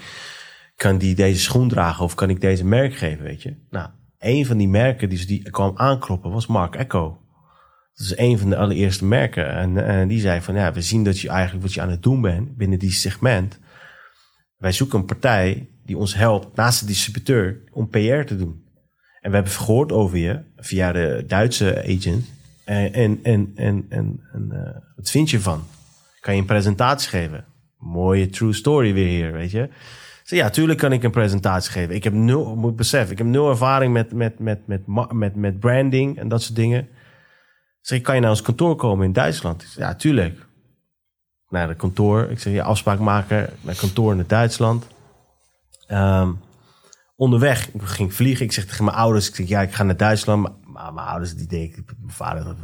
kan 0.75 0.97
die 0.97 1.15
deze 1.15 1.39
schoen 1.39 1.69
dragen 1.69 2.03
of 2.03 2.15
kan 2.15 2.29
ik 2.29 2.41
deze 2.41 2.65
merk 2.65 2.95
geven, 2.95 3.23
weet 3.23 3.41
je? 3.41 3.55
Nou, 3.69 3.89
een 4.25 4.45
van 4.45 4.57
die 4.57 4.67
merken 4.67 5.09
die, 5.09 5.25
die 5.25 5.49
kwam 5.49 5.71
aankloppen 5.75 6.31
was 6.31 6.47
Mark 6.47 6.75
Echo. 6.75 7.19
Dat 7.93 8.05
is 8.05 8.17
een 8.17 8.37
van 8.37 8.49
de 8.49 8.57
allereerste 8.57 9.05
merken. 9.05 9.75
En, 9.75 10.07
die 10.07 10.19
zei 10.19 10.41
van, 10.41 10.55
ja, 10.55 10.73
we 10.73 10.81
zien 10.81 11.03
dat 11.03 11.19
je 11.19 11.29
eigenlijk 11.29 11.63
wat 11.63 11.73
je 11.73 11.81
aan 11.81 11.89
het 11.89 12.03
doen 12.03 12.21
bent 12.21 12.57
binnen 12.57 12.79
die 12.79 12.91
segment. 12.91 13.59
wij 14.57 14.71
zoeken 14.71 14.99
een 14.99 15.05
partij 15.05 15.69
die 15.85 15.97
ons 15.97 16.15
helpt 16.15 16.55
naast 16.55 16.79
de 16.79 16.85
distributeur 16.85 17.61
om 17.71 17.89
PR 17.89 18.23
te 18.25 18.37
doen. 18.37 18.63
En 19.21 19.29
we 19.29 19.35
hebben 19.35 19.53
gehoord 19.53 19.91
over 19.91 20.17
je 20.17 20.41
via 20.55 20.91
de 20.91 21.23
Duitse 21.27 21.83
agent. 21.83 22.25
En, 22.63 22.93
en, 22.93 23.19
en, 23.23 23.51
en, 23.55 23.85
en, 23.89 24.21
eh, 24.51 24.81
wat 24.95 25.09
vind 25.09 25.29
je 25.29 25.39
van? 25.39 25.63
Kan 26.19 26.33
je 26.33 26.39
een 26.39 26.47
presentatie 26.47 27.09
geven? 27.09 27.45
Mooie 27.77 28.29
true 28.29 28.53
story 28.53 28.93
weer 28.93 29.07
hier, 29.07 29.31
weet 29.31 29.51
je. 29.51 29.69
Zeg, 30.25 30.39
ja, 30.39 30.49
tuurlijk 30.49 30.79
kan 30.79 30.91
ik 30.91 31.03
een 31.03 31.11
presentatie 31.11 31.71
geven. 31.71 31.95
Ik 31.95 32.03
heb 32.03 32.13
nul, 32.13 32.55
moet 32.55 32.75
beseffen, 32.75 33.11
ik 33.11 33.17
heb 33.17 33.27
nul 33.27 33.49
ervaring 33.49 33.93
met, 33.93 34.13
met, 34.13 34.39
met, 34.39 34.67
met, 34.67 34.81
met, 35.11 35.35
met 35.35 35.59
branding 35.59 36.17
en 36.17 36.27
dat 36.27 36.41
soort 36.41 36.55
dingen. 36.55 36.87
Zeg, 37.81 38.01
kan 38.01 38.15
je 38.15 38.21
naar 38.21 38.29
ons 38.29 38.41
kantoor 38.41 38.75
komen 38.75 39.05
in 39.05 39.13
Duitsland? 39.13 39.61
Ik 39.61 39.67
zeg, 39.67 39.83
ja, 39.83 39.95
tuurlijk. 39.95 40.45
Naar 41.49 41.67
het 41.67 41.77
kantoor. 41.77 42.29
Ik 42.29 42.39
zeg, 42.39 42.53
je 42.53 42.63
afspraak 42.63 42.99
maken 42.99 43.49
naar 43.61 43.75
kantoor 43.75 44.15
naar 44.15 44.27
Duitsland. 44.27 44.87
Ehm, 45.87 46.31
onderweg, 47.15 47.69
ik 47.69 47.81
ging 47.81 48.13
vliegen. 48.13 48.45
Ik 48.45 48.51
zeg 48.51 48.65
tegen 48.65 48.85
mijn 48.85 48.97
ouders, 48.97 49.29
ik 49.29 49.35
zeg, 49.35 49.47
ja, 49.47 49.61
ik 49.61 49.73
ga 49.73 49.83
naar 49.83 49.97
Duitsland. 49.97 50.41
Maar, 50.41 50.51
maar 50.63 50.93
mijn 50.93 51.07
ouders, 51.07 51.35
die 51.35 51.47
denken, 51.47 51.85
mijn 51.99 52.13
vader, 52.13 52.55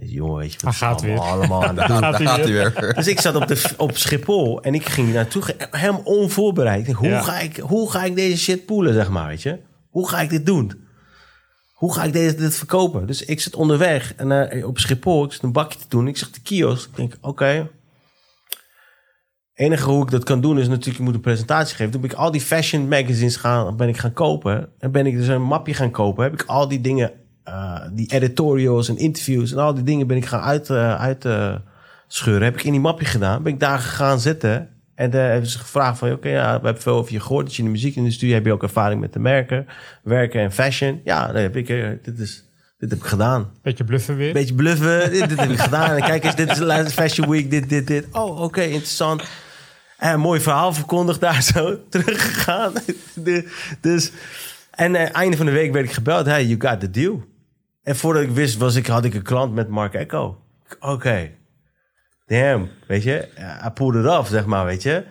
jongen, 0.00 0.36
weet 0.36 0.52
je, 0.52 0.58
wat 0.64 0.74
gaat 0.74 1.02
allemaal, 1.02 1.22
weer. 1.24 1.32
allemaal 1.32 1.64
aan. 1.64 1.74
Daar 1.74 1.88
Gaat 1.88 2.18
hij 2.18 2.44
weer. 2.44 2.92
Dus 2.96 3.06
ik 3.06 3.20
zat 3.20 3.34
op, 3.36 3.46
de, 3.46 3.62
op 3.76 3.96
Schiphol 3.96 4.62
en 4.62 4.74
ik 4.74 4.86
ging 4.86 5.12
naartoe, 5.12 5.42
helemaal 5.70 6.02
onvoorbereid. 6.02 6.92
Hoe, 6.92 7.08
Ja. 7.08 7.20
ga 7.22 7.38
ik, 7.38 7.56
hoe 7.56 7.90
ga 7.90 8.04
ik 8.04 8.14
deze 8.14 8.38
shit 8.38 8.66
poelen, 8.66 8.94
zeg 8.94 9.08
maar, 9.10 9.28
weet 9.28 9.42
je? 9.42 9.58
Hoe 9.90 10.08
ga 10.08 10.20
ik 10.20 10.30
dit 10.30 10.46
doen? 10.46 10.82
Hoe 11.72 11.94
ga 11.94 12.04
ik 12.04 12.12
deze, 12.12 12.34
dit 12.34 12.56
verkopen? 12.56 13.06
Dus 13.06 13.22
ik 13.24 13.40
zit 13.40 13.54
onderweg 13.54 14.14
en 14.14 14.50
eh, 14.50 14.66
op 14.66 14.78
Schiphol, 14.78 15.24
ik 15.24 15.32
zit 15.32 15.42
een 15.42 15.52
bakje 15.52 15.78
te 15.78 15.84
doen. 15.88 16.08
Ik 16.08 16.16
zeg 16.16 16.30
de 16.30 16.40
kiosk, 16.40 16.88
ik 16.90 16.96
denk, 16.96 17.16
oké. 17.20 17.70
enige 19.54 19.90
hoe 19.90 20.02
ik 20.02 20.10
dat 20.10 20.24
kan 20.24 20.40
doen 20.40 20.58
is 20.58 20.68
natuurlijk, 20.68 20.98
ik 20.98 21.04
moet 21.04 21.14
een 21.14 21.20
presentatie 21.20 21.76
geven. 21.76 21.92
Toen 21.92 22.00
ben 22.00 22.10
ik 22.10 22.16
al 22.16 22.30
die 22.30 22.40
fashion 22.40 22.88
magazines 22.88 23.36
gaan, 23.36 23.76
ben 23.76 23.88
ik 23.88 23.96
gaan 23.98 24.12
kopen. 24.12 24.68
En 24.78 24.92
ben 24.92 25.06
ik 25.06 25.16
dus 25.16 25.26
een 25.26 25.42
mapje 25.42 25.74
gaan 25.74 25.90
kopen. 25.90 26.24
Heb 26.24 26.32
ik 26.32 26.44
al 26.46 26.68
die 26.68 26.80
dingen, 26.80 27.12
eh, 27.44 27.80
die 27.92 28.12
editorials 28.12 28.88
en 28.88 28.96
interviews 28.96 29.52
en 29.52 29.58
al 29.58 29.74
die 29.74 29.84
dingen 29.84 30.06
ben 30.06 30.16
ik 30.16 30.26
gaan 30.26 30.40
uit, 30.40 30.70
eh, 30.70 31.00
uit 31.00 31.24
eh, 31.24 31.54
scheuren. 32.06 32.42
Heb 32.42 32.54
ik 32.54 32.64
in 32.64 32.72
die 32.72 32.80
mapje 32.80 33.06
gedaan. 33.06 33.42
Ben 33.42 33.52
ik 33.52 33.60
daar 33.60 33.78
gaan 33.78 34.20
zitten. 34.20 34.68
En 34.94 35.10
daar 35.10 35.30
hebben 35.30 35.50
ze 35.50 35.58
gevraagd 35.58 35.98
van, 35.98 36.12
oké, 36.12 36.28
ja, 36.28 36.58
we 36.58 36.64
hebben 36.64 36.82
veel 36.82 36.96
over 36.96 37.12
je 37.12 37.20
gehoord. 37.20 37.44
Dat 37.44 37.54
je 37.54 37.62
in 37.62 37.68
de 37.68 37.74
muziekindustrie, 37.74 38.32
heb 38.32 38.44
je 38.44 38.52
ook 38.52 38.62
ervaring 38.62 39.00
met 39.00 39.12
de 39.12 39.18
merken, 39.18 39.66
werken 40.02 40.40
en 40.40 40.52
fashion. 40.52 41.00
Ja, 41.04 41.26
dat 41.26 41.36
heb 41.36 41.56
ik, 41.56 41.66
dit, 42.02 42.18
is, 42.18 42.44
dit 42.78 42.90
heb 42.90 42.98
ik 42.98 43.04
gedaan. 43.04 43.50
Beetje 43.62 43.84
bluffen 43.84 44.16
weer. 44.16 44.32
Beetje 44.32 44.54
bluffen. 44.54 45.10
dit, 45.10 45.28
dit 45.28 45.40
heb 45.40 45.50
ik 45.50 45.58
gedaan. 45.58 45.90
En 45.90 46.02
kijk 46.02 46.24
eens, 46.24 46.36
dit 46.36 46.50
is 46.50 46.58
de 46.58 46.90
Fashion 46.90 47.30
Week. 47.30 47.50
Dit, 47.50 47.68
dit, 47.68 47.86
dit. 47.86 48.06
Oh, 48.12 48.40
oké, 48.40 48.62
interessant. 48.62 49.22
En 49.98 50.12
een 50.12 50.20
mooi 50.20 50.40
verhaal 50.40 50.72
verkondigd 50.72 51.20
daar 51.20 51.42
zo. 51.42 51.78
Teruggegaan. 51.90 52.72
Dus, 53.80 54.12
en 54.70 55.12
einde 55.12 55.36
van 55.36 55.46
de 55.46 55.52
week 55.52 55.72
werd 55.72 55.84
ik 55.84 55.92
gebeld. 55.92 56.26
Hey, 56.26 56.44
you 56.44 56.60
got 56.60 56.80
the 56.80 56.90
deal. 56.90 57.24
En 57.84 57.96
voordat 57.96 58.22
ik 58.22 58.30
wist, 58.30 58.56
was 58.56 58.74
ik, 58.74 58.86
had 58.86 59.04
ik 59.04 59.14
een 59.14 59.22
klant 59.22 59.54
met 59.54 59.68
Mark 59.68 59.94
Echo. 59.94 60.40
Oké. 60.80 61.30
Damn, 62.26 62.68
weet 62.88 63.02
je. 63.02 63.28
I 63.66 63.70
pulled 63.70 64.04
it 64.04 64.10
off, 64.10 64.28
zeg 64.28 64.46
maar, 64.46 64.64
weet 64.64 64.82
je. 64.82 65.04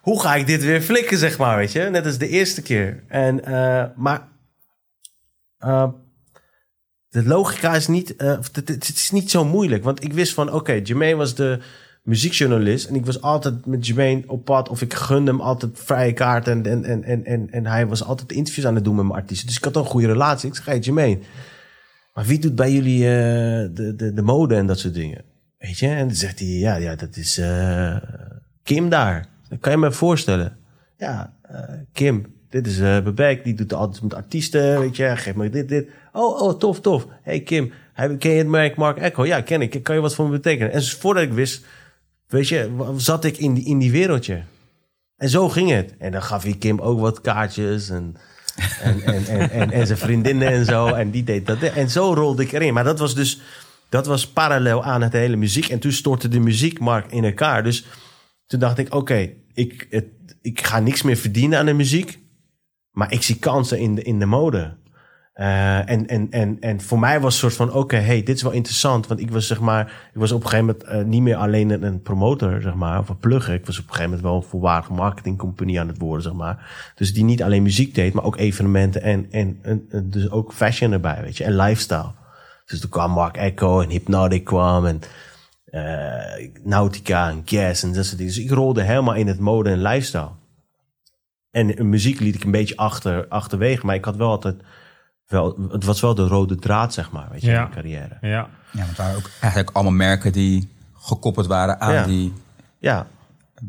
Hoe 0.00 0.20
ga 0.20 0.34
ik 0.34 0.46
dit 0.46 0.64
weer 0.64 0.80
flikken, 0.80 1.18
zeg 1.18 1.38
maar, 1.38 1.56
weet 1.56 1.72
je. 1.72 1.80
Net 1.80 2.06
als 2.06 2.18
de 2.18 2.28
eerste 2.28 2.62
keer. 2.62 3.02
En, 3.08 3.44
eh, 3.44 3.84
maar... 3.96 4.28
eh, 5.58 5.88
de 7.08 7.24
logica 7.24 7.74
is 7.74 7.86
niet, 7.86 8.16
eh, 8.16 8.38
het, 8.52 8.88
is 8.88 9.10
niet 9.10 9.30
zo 9.30 9.44
moeilijk. 9.44 9.84
Want 9.84 10.04
ik 10.04 10.12
wist 10.12 10.34
van, 10.34 10.52
oké, 10.52 10.72
Jermaine 10.72 11.16
was 11.16 11.34
de 11.34 11.58
muziekjournalist. 12.02 12.86
En 12.88 12.94
ik 12.94 13.06
was 13.06 13.22
altijd 13.22 13.66
met 13.66 13.86
Jermaine 13.86 14.22
op 14.26 14.44
pad. 14.44 14.68
Of 14.68 14.82
ik 14.82 14.94
gunde 14.94 15.30
hem 15.30 15.40
altijd 15.40 15.70
vrije 15.74 16.12
kaart. 16.12 16.48
En, 16.48 16.66
en, 16.66 16.84
en, 16.84 17.24
en, 17.24 17.50
en, 17.50 17.66
hij 17.66 17.86
was 17.86 18.04
altijd 18.04 18.32
interviews 18.32 18.66
aan 18.66 18.74
het 18.74 18.84
doen 18.84 18.94
met 18.96 19.04
mijn 19.04 19.20
artiesten. 19.20 19.46
Dus 19.46 19.56
ik 19.56 19.64
had 19.64 19.76
een 19.76 19.84
goede 19.84 20.06
relatie. 20.06 20.48
Ik 20.48 20.54
zeg, 20.54 20.64
hey 20.64 20.78
Jermaine, 20.78 21.20
maar 22.16 22.24
wie 22.24 22.38
doet 22.38 22.54
bij 22.54 22.72
jullie 22.72 23.04
eh, 23.04 23.68
de, 23.74 23.94
de, 23.96 24.12
de 24.12 24.22
mode 24.22 24.54
en 24.54 24.66
dat 24.66 24.78
soort 24.78 24.94
dingen? 24.94 25.24
Weet 25.58 25.78
je? 25.78 25.86
En 25.86 26.06
dan 26.06 26.16
zegt 26.16 26.38
hij, 26.38 26.48
ja, 26.48 26.76
ja 26.76 26.94
dat 26.94 27.16
is 27.16 27.38
eh, 27.38 27.96
Kim 28.62 28.88
daar. 28.88 29.26
Dat 29.48 29.58
kan 29.60 29.72
je 29.72 29.78
me 29.78 29.92
voorstellen. 29.92 30.56
Ja, 30.96 31.36
eh, 31.42 31.60
Kim, 31.92 32.26
dit 32.48 32.66
is 32.66 32.78
eh 32.78 33.02
Bebek, 33.02 33.44
die 33.44 33.54
doet 33.54 33.72
altijd 33.72 34.02
met 34.02 34.14
artiesten, 34.14 34.80
weet 34.80 34.96
je, 34.96 35.16
geef 35.16 35.34
me 35.34 35.50
dit, 35.50 35.68
dit. 35.68 35.88
Oh, 36.12 36.42
oh, 36.42 36.58
tof, 36.58 36.80
tof. 36.80 37.06
Hey 37.22 37.40
Kim, 37.40 37.72
ken 37.94 38.30
je 38.30 38.38
het 38.38 38.46
merk 38.46 38.76
Mark 38.76 38.98
Echo? 38.98 39.26
Ja, 39.26 39.40
ken 39.40 39.60
ik. 39.60 39.82
Kan 39.82 39.94
je 39.94 40.00
wat 40.00 40.14
voor 40.14 40.24
me 40.24 40.30
betekenen? 40.30 40.72
En 40.72 40.82
voordat 40.82 41.22
ik 41.22 41.32
wist, 41.32 41.64
weet 42.26 42.48
je, 42.48 42.92
zat 42.96 43.24
ik 43.24 43.36
in 43.36 43.54
die, 43.54 43.64
in 43.64 43.78
die 43.78 43.90
wereldje. 43.90 44.42
En 45.16 45.28
zo 45.28 45.48
ging 45.48 45.70
het. 45.70 45.94
En 45.98 46.12
dan 46.12 46.22
gaf 46.22 46.42
hij 46.42 46.56
Kim 46.58 46.80
ook 46.80 47.00
wat 47.00 47.20
kaartjes 47.20 47.90
en, 47.90 48.16
en, 48.82 49.04
en, 49.04 49.50
en, 49.50 49.70
en, 49.70 49.86
zijn 49.86 49.98
vriendinnen 49.98 50.48
en 50.48 50.64
zo. 50.64 50.86
En 50.86 51.10
die 51.10 51.24
deed 51.24 51.46
dat. 51.46 51.62
En 51.62 51.90
zo 51.90 52.14
rolde 52.14 52.42
ik 52.42 52.52
erin. 52.52 52.74
Maar 52.74 52.84
dat 52.84 52.98
was 52.98 53.14
dus, 53.14 53.40
dat 53.88 54.06
was 54.06 54.28
parallel 54.28 54.84
aan 54.84 55.02
het 55.02 55.12
hele 55.12 55.36
muziek. 55.36 55.68
En 55.68 55.78
toen 55.78 55.92
stortte 55.92 56.28
de 56.28 56.40
muziekmarkt 56.40 57.12
in 57.12 57.24
elkaar. 57.24 57.62
Dus 57.62 57.86
toen 58.46 58.60
dacht 58.60 58.78
ik, 58.78 58.94
oké, 58.94 59.30
ik, 59.54 60.04
ik 60.42 60.66
ga 60.66 60.78
niks 60.80 61.02
meer 61.02 61.16
verdienen 61.16 61.58
aan 61.58 61.66
de 61.66 61.72
muziek. 61.72 62.18
Maar 62.90 63.12
ik 63.12 63.22
zie 63.22 63.38
kansen 63.38 63.78
in 63.78 63.94
de, 63.94 64.02
in 64.02 64.18
de 64.18 64.26
mode. 64.26 64.74
Eh, 65.36 65.90
en, 65.90 66.06
en, 66.06 66.26
en, 66.30 66.56
en 66.60 66.80
voor 66.80 66.98
mij 66.98 67.20
was 67.20 67.32
het 67.32 67.42
soort 67.42 67.70
van, 67.70 67.78
oké, 67.78 67.96
hey, 67.96 68.22
dit 68.22 68.36
is 68.36 68.42
wel 68.42 68.52
interessant. 68.52 69.06
Want 69.06 69.20
ik 69.20 69.30
was 69.30 69.46
zeg 69.46 69.60
maar, 69.60 70.08
ik 70.14 70.20
was 70.20 70.32
op 70.32 70.42
een 70.42 70.48
gegeven 70.48 70.66
moment 70.66 70.84
eh, 70.84 71.04
niet 71.04 71.22
meer 71.22 71.36
alleen 71.36 71.82
een, 71.82 72.02
promotor, 72.02 72.60
zeg 72.60 72.74
maar, 72.74 72.98
of 72.98 73.08
een 73.08 73.18
plugger. 73.18 73.54
Ik 73.54 73.66
was 73.66 73.78
op 73.78 73.84
een 73.84 73.90
gegeven 73.90 74.10
moment 74.10 74.28
wel 74.28 74.36
een 74.36 74.48
volwaardige 74.48 74.92
marketingcompagnie 74.92 75.80
aan 75.80 75.88
het 75.88 75.98
worden, 75.98 76.22
zeg 76.22 76.32
maar. 76.32 76.92
Dus 76.94 77.14
die 77.14 77.24
niet 77.24 77.42
alleen 77.42 77.62
muziek 77.62 77.94
deed, 77.94 78.12
maar 78.12 78.24
ook 78.24 78.36
evenementen 78.36 79.02
en, 79.02 79.26
en, 79.30 79.60
dus 80.04 80.30
ook 80.30 80.52
fashion 80.52 80.92
erbij, 80.92 81.22
weet 81.22 81.36
je, 81.36 81.44
en 81.44 81.56
lifestyle. 81.56 82.12
Dus 82.66 82.80
toen 82.80 82.90
kwam 82.90 83.10
Mark 83.10 83.36
Echo 83.36 83.80
en 83.80 83.90
Hypnotic 83.90 84.44
kwam 84.44 84.86
en 84.86 85.00
eh, 85.64 86.48
Nautica 86.62 87.28
en 87.28 87.42
Guess 87.44 87.82
en 87.82 87.92
dat 87.92 88.04
soort 88.04 88.18
dingen. 88.18 88.34
Dus 88.34 88.44
ik 88.44 88.50
rolde 88.50 88.82
helemaal 88.82 89.14
in 89.14 89.26
het 89.26 89.38
mode 89.38 89.70
en 89.70 89.82
lifestyle. 89.82 90.30
En 91.50 91.88
muziek 91.88 92.20
liet 92.20 92.34
ik 92.34 92.44
een 92.44 92.50
beetje 92.50 92.76
achter, 92.76 93.28
achterwege, 93.28 93.86
maar 93.86 93.94
ik 93.94 94.04
had 94.04 94.16
wel 94.16 94.30
altijd 94.30 94.62
wel, 95.26 95.68
het 95.70 95.84
was 95.84 96.00
wel 96.00 96.14
de 96.14 96.26
rode 96.26 96.54
draad, 96.56 96.94
zeg 96.94 97.10
maar, 97.10 97.28
weet 97.30 97.40
je, 97.40 97.46
Ja. 97.46 97.52
in 97.52 97.60
mijn 97.60 97.72
carrière. 97.74 98.16
Ja. 98.20 98.28
Ja, 98.28 98.48
want 98.72 98.88
het 98.88 98.96
waren 98.96 99.16
ook 99.16 99.30
eigenlijk 99.40 99.76
allemaal 99.76 99.92
merken 99.92 100.32
die 100.32 100.68
gekoppeld 100.94 101.46
waren 101.46 101.80
aan 101.80 101.92
Ja. 101.92 102.04
die 102.04 102.32
Ja, 102.78 103.06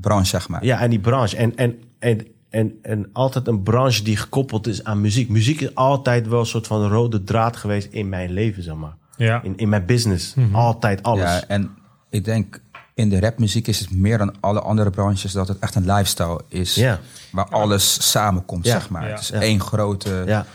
branche, 0.01 0.25
zeg 0.29 0.49
maar. 0.49 0.63
ja, 0.65 0.79
en 0.79 0.89
die 0.89 0.99
branche. 0.99 1.37
En, 1.37 1.55
en, 1.55 1.75
en, 1.99 2.27
en, 2.49 2.73
en 2.81 3.09
altijd 3.13 3.47
een 3.47 3.63
branche 3.63 4.03
die 4.03 4.17
gekoppeld 4.17 4.67
is 4.67 4.83
aan 4.83 5.01
muziek. 5.01 5.29
Muziek 5.29 5.61
is 5.61 5.75
altijd 5.75 6.27
wel 6.27 6.39
een 6.39 6.45
soort 6.45 6.67
van 6.67 6.87
rode 6.87 7.23
draad 7.23 7.57
geweest 7.57 7.91
in 7.91 8.09
mijn 8.09 8.31
leven, 8.31 8.63
zeg 8.63 8.75
maar. 8.75 8.95
Ja. 9.17 9.41
In, 9.43 9.57
in 9.57 9.69
mijn 9.69 9.85
business. 9.85 10.35
Altijd 10.51 11.03
alles. 11.03 11.23
Ja, 11.23 11.43
en 11.47 11.69
ik 12.09 12.25
denk 12.25 12.61
in 12.93 13.09
de 13.09 13.19
rapmuziek 13.19 13.67
is 13.67 13.79
het 13.79 13.91
meer 13.91 14.17
dan 14.17 14.33
alle 14.39 14.59
andere 14.61 14.89
branches 14.89 15.31
dat 15.31 15.47
het 15.47 15.59
echt 15.59 15.75
een 15.75 15.85
lifestyle 15.85 16.41
is. 16.47 16.75
Ja. 16.75 16.99
Waar 17.31 17.49
alles 17.49 18.11
samenkomt, 18.11 18.65
Ja. 18.65 18.71
zeg 18.71 18.89
maar. 18.89 19.03
Ja. 19.03 19.09
Het 19.09 19.19
is 19.19 19.27
Ja. 19.27 19.41
één 19.41 19.61
grote 19.61 20.23
ja, 20.25 20.45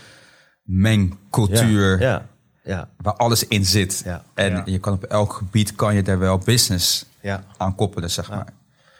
mengcultuur 0.63 1.99
ja, 1.99 2.29
ja, 2.63 2.89
waar 2.97 3.13
alles 3.13 3.47
in 3.47 3.65
zit. 3.65 4.01
Ja. 4.05 4.23
En 4.33 4.51
Ja. 4.51 4.61
je 4.65 4.79
kan 4.79 4.93
op 4.93 5.03
elk 5.03 5.33
gebied 5.33 5.75
kan 5.75 5.95
je 5.95 6.01
daar 6.03 6.19
wel 6.19 6.37
business 6.37 7.05
ja. 7.21 7.43
aan 7.57 7.75
koppelen, 7.75 8.11
zeg 8.11 8.29
maar. 8.29 8.47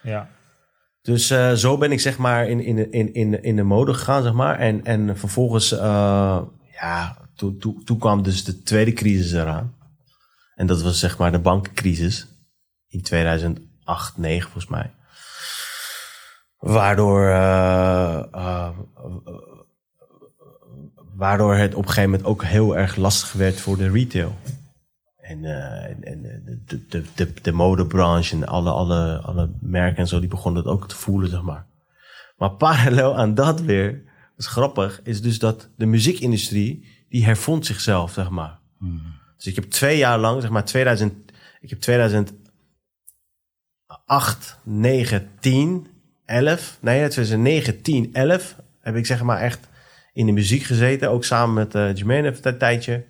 Ja. 0.03 0.30
Dus 1.01 1.30
eh, 1.30 1.51
zo 1.51 1.78
ben 1.78 1.91
ik 1.91 1.99
zeg 1.99 2.18
maar 2.18 2.47
in, 2.47 2.59
in, 2.59 2.91
in, 2.91 3.14
in, 3.14 3.43
in 3.43 3.55
de 3.55 3.64
mode 3.64 3.93
gegaan, 3.93 4.24
zeg 4.24 4.34
maar. 4.34 4.59
En, 4.59 4.86
en 4.86 5.18
vervolgens, 5.18 5.72
eh, 5.72 6.41
ja, 6.72 7.18
toen, 7.36 7.57
toen, 7.57 7.84
toen 7.84 7.97
kwam 7.99 8.24
dus 8.24 8.43
de 8.43 8.64
tweede 8.64 8.93
crisis 8.93 9.32
eraan. 9.32 9.76
En 10.55 10.68
dat 10.68 10.82
was 10.82 10.99
zeg 10.99 11.18
maar 11.18 11.32
de 11.32 11.39
bankencrisis 11.39 12.28
in 12.88 13.01
2008, 13.01 13.68
2009 13.86 14.51
volgens 14.51 14.68
mij. 14.68 14.91
Waardoor, 16.57 17.28
eh, 17.28 18.24
eh, 18.32 18.70
waardoor 21.15 21.55
het 21.55 21.76
op 21.76 21.82
een 21.82 21.88
gegeven 21.88 22.09
moment 22.09 22.28
ook 22.28 22.43
heel 22.43 22.78
erg 22.78 22.95
lastig 22.95 23.34
werd 23.34 23.61
voor 23.61 23.78
de 23.78 23.91
retail. 23.91 24.36
En, 25.17 25.45
eh, 25.45 25.89
en, 25.89 26.03
en 26.03 26.21
de, 26.65 26.86
de, 26.88 27.03
de, 27.15 27.34
de 27.41 27.51
modebranche 27.51 28.36
en 28.36 28.47
alle, 28.47 28.69
alle, 28.69 29.17
alle 29.17 29.49
merken 29.59 29.97
en 29.97 30.07
zo, 30.07 30.19
die 30.19 30.30
begonnen 30.30 30.63
dat 30.63 30.74
ook 30.74 30.88
te 30.88 30.95
voelen, 30.95 31.30
zeg 31.30 31.41
maar. 31.41 31.65
Maar 32.38 32.51
parallel 32.65 33.17
aan 33.17 33.34
dat 33.34 33.61
weer, 33.61 33.91
dat 33.91 34.45
is 34.45 34.47
grappig, 34.47 35.01
is 35.03 35.21
dus 35.21 35.39
dat 35.39 35.69
de 35.78 35.86
muziekindustrie, 35.86 37.05
die 37.09 37.26
hervond 37.26 37.65
zichzelf, 37.65 38.11
zeg 38.11 38.30
maar. 38.30 38.61
Dus 39.36 39.45
ik 39.45 39.55
heb 39.55 39.63
twee 39.63 39.97
jaar 39.97 40.19
lang, 40.19 40.41
zeg 40.41 40.51
maar 40.51 40.65
2000, 40.65 41.13
ik 41.59 41.69
heb 41.69 41.80
2008, 41.80 42.38
9, 44.63 45.30
10, 45.39 45.88
11, 46.26 46.78
nee 46.82 47.07
2009, 47.07 47.82
10, 47.82 48.13
11, 48.13 48.55
heb 48.80 48.95
ik 48.95 49.05
zeg 49.05 49.24
maar 49.24 49.39
echt 49.39 49.67
in 50.14 50.26
de 50.26 50.32
muziek 50.32 50.64
gezeten. 50.64 51.09
Ook 51.09 51.24
samen 51.24 51.53
met 51.53 51.76
uh, 51.76 51.95
Jermaine 51.95 52.30
even 52.30 52.47
een 52.47 52.57
tijdje. 52.57 53.05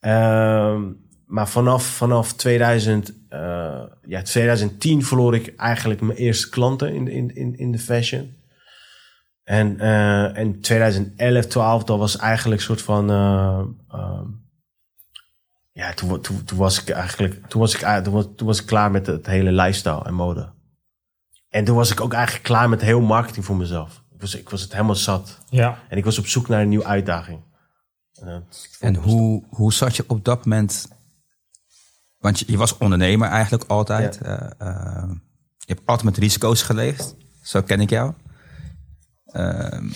Ehm, 0.00 0.92
maar 1.26 1.48
vanaf, 1.48 1.84
vanaf 1.84 2.32
2000, 2.32 3.14
eh, 3.28 3.82
ja, 4.06 4.22
2010 4.22 5.04
verloor 5.04 5.34
ik 5.34 5.56
eigenlijk 5.56 6.00
mijn 6.00 6.18
eerste 6.18 6.48
klanten 6.48 6.94
in, 6.94 7.08
in, 7.08 7.34
in, 7.34 7.56
in 7.56 7.72
de 7.72 7.78
fashion. 7.78 8.40
En 9.44 9.76
uh, 9.80 10.36
in 10.36 10.60
2011, 10.60 11.46
12, 11.46 11.84
dat 11.84 11.98
was 11.98 12.16
eigenlijk 12.16 12.60
een 12.60 12.66
soort 12.66 12.82
van. 12.82 13.10
Uh, 13.10 14.20
ja, 15.72 15.92
toen, 15.92 16.20
toen, 16.20 16.44
toen, 16.44 16.58
was 16.58 16.82
ik 16.82 16.88
eigenlijk. 16.88 17.46
Toen 17.48 17.60
was 17.60 17.74
ik, 17.74 18.04
was, 18.04 18.26
toen 18.36 18.46
was 18.46 18.60
ik 18.60 18.66
klaar 18.66 18.90
met 18.90 19.06
het 19.06 19.26
hele 19.26 19.52
lifestyle 19.52 20.04
en 20.04 20.14
mode. 20.14 20.52
En 21.48 21.64
toen 21.64 21.76
was 21.76 21.90
ik 21.90 22.00
ook 22.00 22.12
eigenlijk 22.12 22.44
klaar 22.44 22.68
met 22.68 22.80
heel 22.80 23.00
marketing 23.00 23.44
voor 23.44 23.56
mezelf. 23.56 24.01
Ik 24.22 24.28
was, 24.28 24.40
ik 24.40 24.48
was 24.48 24.60
het 24.60 24.72
helemaal 24.72 24.94
zat. 24.94 25.38
Ja. 25.50 25.82
En 25.88 25.96
ik 25.96 26.04
was 26.04 26.18
op 26.18 26.26
zoek 26.26 26.48
naar 26.48 26.60
een 26.60 26.68
nieuwe 26.68 26.84
uitdaging. 26.84 27.40
En, 28.14 28.46
en 28.80 28.94
hoe, 28.94 29.44
hoe 29.48 29.72
zat 29.72 29.96
je 29.96 30.04
op 30.06 30.24
dat 30.24 30.44
moment? 30.44 30.88
Want 32.18 32.38
je, 32.38 32.44
je 32.48 32.56
was 32.56 32.78
ondernemer 32.78 33.28
eigenlijk 33.28 33.64
altijd. 33.64 34.18
Ja. 34.22 34.54
je 35.56 35.74
hebt 35.74 35.86
altijd 35.86 36.04
met 36.08 36.18
risico's 36.18 36.62
geleefd. 36.62 37.14
Zo 37.42 37.62
ken 37.62 37.80
ik 37.80 37.90
jou. 37.90 38.12
Uh, 39.32 39.90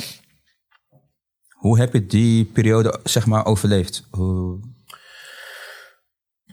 hoe 1.49 1.79
heb 1.79 1.93
je 1.93 2.07
die 2.07 2.45
periode 2.45 3.01
zeg 3.05 3.27
maar 3.27 3.45
overleefd? 3.45 4.07
Hoe... 4.11 4.61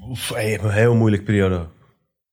Oef, 0.01 0.29
een 0.29 0.71
heel 0.71 0.95
moeilijke 0.95 1.25
periode. 1.25 1.67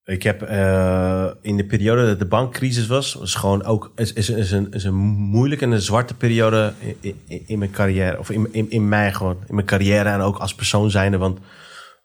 Ik 0.05 0.23
heb 0.23 0.43
uh, 0.43 1.31
in 1.41 1.57
de 1.57 1.67
periode 1.67 2.07
dat 2.07 2.19
de 2.19 2.27
bankcrisis 2.27 2.87
was, 2.87 3.15
was 3.15 3.35
gewoon 3.35 3.65
ook 3.65 3.93
is, 3.97 4.13
is, 4.13 4.31
is, 4.31 4.51
een, 4.51 4.73
is 4.73 4.85
een 4.85 4.95
moeilijke 4.95 5.65
en 5.65 5.71
een 5.71 5.81
zwarte 5.81 6.15
periode 6.15 6.73
in, 7.01 7.21
in, 7.27 7.43
in 7.47 7.59
mijn 7.59 7.71
carrière. 7.71 8.19
Of 8.19 8.31
in, 8.31 8.53
in, 8.53 8.71
in 8.71 8.89
mij 8.89 9.13
gewoon, 9.13 9.37
in 9.47 9.55
mijn 9.55 9.67
carrière 9.67 10.09
en 10.09 10.21
ook 10.21 10.39
als 10.39 10.55
persoon 10.55 10.91
zijnde. 10.91 11.19
Want 11.19 11.39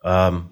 um, 0.02 0.48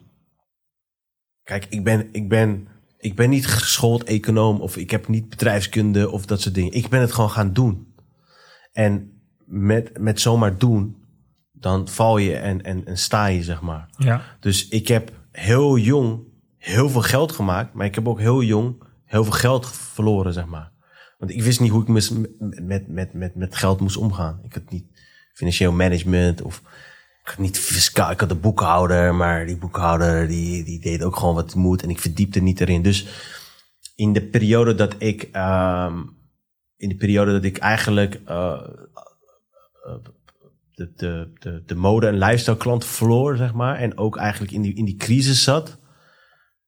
kijk, 1.43 1.65
ik 1.69 1.83
ben, 1.83 2.09
ik 2.11 2.29
ben 2.29 2.67
ik 3.03 3.15
ben 3.15 3.29
niet 3.29 3.47
geschoold 3.47 4.03
econoom 4.03 4.61
of 4.61 4.77
ik 4.77 4.91
heb 4.91 5.07
niet 5.07 5.29
bedrijfskunde 5.29 6.09
of 6.09 6.25
dat 6.25 6.41
soort 6.41 6.55
dingen. 6.55 6.73
Ik 6.73 6.89
ben 6.89 7.01
het 7.01 7.11
gewoon 7.11 7.29
gaan 7.29 7.53
doen. 7.53 7.93
En 8.71 9.21
met, 9.45 9.99
met 9.99 10.21
zomaar 10.21 10.57
doen, 10.57 10.97
dan 11.51 11.87
val 11.87 12.17
je 12.17 12.35
en, 12.35 12.61
en, 12.61 12.85
en 12.85 12.97
sta 12.97 13.25
je, 13.25 13.43
zeg 13.43 13.61
maar. 13.61 13.89
Ja. 13.97 14.21
Dus 14.39 14.67
ik 14.67 14.87
heb 14.87 15.11
heel 15.31 15.77
jong 15.77 16.19
heel 16.63 16.89
veel 16.89 17.01
geld 17.01 17.31
gemaakt, 17.31 17.73
maar 17.73 17.85
ik 17.85 17.95
heb 17.95 18.07
ook 18.07 18.19
heel 18.19 18.43
jong 18.43 18.75
heel 19.13 19.23
veel 19.23 19.33
geld 19.33 19.67
verloren, 19.67 20.33
zeg 20.33 20.45
maar. 20.45 20.71
Want 21.17 21.31
ik 21.31 21.43
wist 21.43 21.59
niet 21.59 21.71
hoe 21.71 21.81
ik 21.81 21.87
met, 21.87 22.87
met, 22.87 23.13
met, 23.13 23.35
met, 23.35 23.55
geld 23.55 23.79
moest 23.79 23.97
omgaan. 23.97 24.39
Ik 24.43 24.53
had 24.53 24.69
niet 24.69 24.85
financieel 25.33 25.71
management 25.71 26.41
of 26.41 26.61
ik 27.21 27.29
had 27.29 27.37
niet 27.37 27.59
fiscaal, 27.59 28.11
ik 28.11 28.19
had 28.19 28.31
een 28.31 28.39
boekhouder, 28.39 29.15
maar 29.15 29.45
die 29.45 29.57
boekhouder 29.57 30.27
die, 30.27 30.63
die 30.63 30.79
deed 30.79 31.03
ook 31.03 31.15
gewoon 31.15 31.35
wat 31.35 31.55
moet 31.55 31.83
en 31.83 31.89
ik 31.89 31.99
verdiepte 31.99 32.39
niet 32.39 32.61
erin. 32.61 32.81
Dus 32.81 33.07
in 33.95 34.13
de 34.13 34.21
periode 34.21 34.75
dat 34.75 34.95
ik, 34.97 35.29
um, 35.35 36.17
in 36.77 36.89
de 36.89 36.95
periode 36.95 37.31
dat 37.31 37.43
ik 37.43 37.57
eigenlijk 37.57 38.21
uh, 38.29 38.61
de, 40.71 40.91
de, 40.95 41.31
de, 41.39 41.63
de 41.65 41.75
mode- 41.75 42.07
en 42.07 42.17
lifestyle 42.17 42.57
klant 42.57 42.85
verloor, 42.85 43.37
zeg 43.37 43.53
maar, 43.53 43.75
en 43.75 43.97
ook 43.97 44.17
eigenlijk 44.17 44.53
in 44.53 44.61
die, 44.61 44.75
in 44.75 44.85
die 44.85 44.95
crisis 44.95 45.43
zat, 45.43 45.77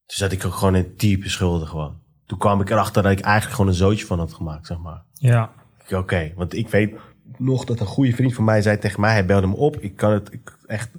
toen 0.06 0.18
zat 0.18 0.32
ik 0.32 0.42
gewoon 0.42 0.76
in 0.76 0.94
diepe 0.98 1.30
schulden 1.30 1.68
gewoon. 1.68 2.02
Toen 2.26 2.38
kwam 2.38 2.62
ik 2.62 2.70
erachter 2.70 3.04
dat 3.04 3.12
ik 3.12 3.20
eigenlijk 3.20 3.56
gewoon 3.56 3.72
een 3.72 3.78
zootje 3.78 4.06
van 4.06 4.20
had 4.20 4.34
gemaakt, 4.34 4.68
zeg 4.68 4.78
maar. 4.78 5.04
Ja. 5.14 5.54
Oké, 5.84 5.98
okay, 5.98 6.34
want 6.36 6.54
ik 6.54 6.70
weet 6.70 6.96
nog 7.38 7.66
dat 7.66 7.80
een 7.80 7.86
goede 7.86 8.14
vriend 8.14 8.34
van 8.34 8.44
mij 8.44 8.62
zei 8.62 8.78
tegen 8.78 9.02
mij, 9.02 9.12
hij 9.12 9.26
belde 9.26 9.48
me 9.48 9.56
op. 9.56 9.80
Ik 9.80 9.96
kan 9.96 10.12
het 10.12 10.34
ik 10.34 10.58
echt, 10.66 10.92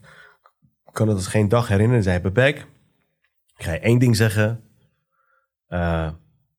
kan 0.93 1.09
het 1.09 1.17
als 1.17 1.27
geen 1.27 1.49
dag 1.49 1.69
herinneren. 1.69 2.03
Zei, 2.03 2.21
Bebek, 2.21 2.57
ik 3.57 3.65
ga 3.65 3.73
je 3.73 3.79
één 3.79 3.99
ding 3.99 4.17
zeggen. 4.17 4.61
Uh, 5.69 6.11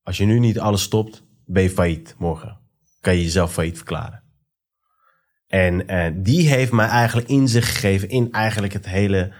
als 0.02 0.16
je 0.16 0.24
nu 0.24 0.38
niet 0.38 0.58
alles 0.58 0.82
stopt, 0.82 1.22
ben 1.44 1.62
je 1.62 1.70
failliet 1.70 2.14
morgen. 2.18 2.58
Kan 3.00 3.14
je 3.14 3.22
jezelf 3.22 3.52
failliet 3.52 3.76
verklaren. 3.76 4.22
En 5.46 5.92
uh, 5.92 6.22
die 6.24 6.48
heeft 6.48 6.72
mij 6.72 6.86
eigenlijk 6.86 7.28
inzicht 7.28 7.70
gegeven 7.70 8.08
in 8.08 8.32
eigenlijk 8.32 8.72
het 8.72 8.86
hele 8.86 9.32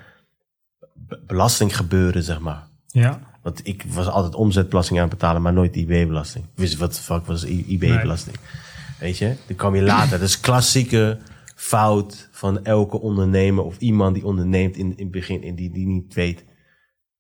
belastinggebeuren, 1.26 2.22
zeg 2.22 2.40
maar. 2.40 2.67
Ja. 2.92 3.20
Want 3.42 3.66
ik 3.66 3.84
was 3.88 4.06
altijd 4.06 4.34
omzetbelasting 4.34 4.98
aan 4.98 5.08
het 5.08 5.18
betalen, 5.18 5.42
maar 5.42 5.52
nooit 5.52 5.76
IB-belasting. 5.76 6.44
Wist 6.54 6.76
wat 6.76 6.94
de 6.94 7.02
fuck 7.02 7.26
was 7.26 7.44
IB-belasting? 7.44 8.36
Nee. 8.36 8.66
Weet 8.98 9.18
je, 9.18 9.34
dan 9.46 9.56
kwam 9.56 9.74
je 9.74 9.82
later. 9.82 10.18
Dat 10.18 10.28
is 10.28 10.40
klassieke 10.40 11.18
fout 11.54 12.28
van 12.32 12.64
elke 12.64 13.00
ondernemer 13.00 13.64
of 13.64 13.78
iemand 13.78 14.14
die 14.14 14.24
onderneemt 14.24 14.76
in, 14.76 14.96
in 14.96 15.04
het 15.04 15.10
begin 15.10 15.42
en 15.42 15.54
die, 15.54 15.70
die 15.70 15.86
niet 15.86 16.14
weet. 16.14 16.44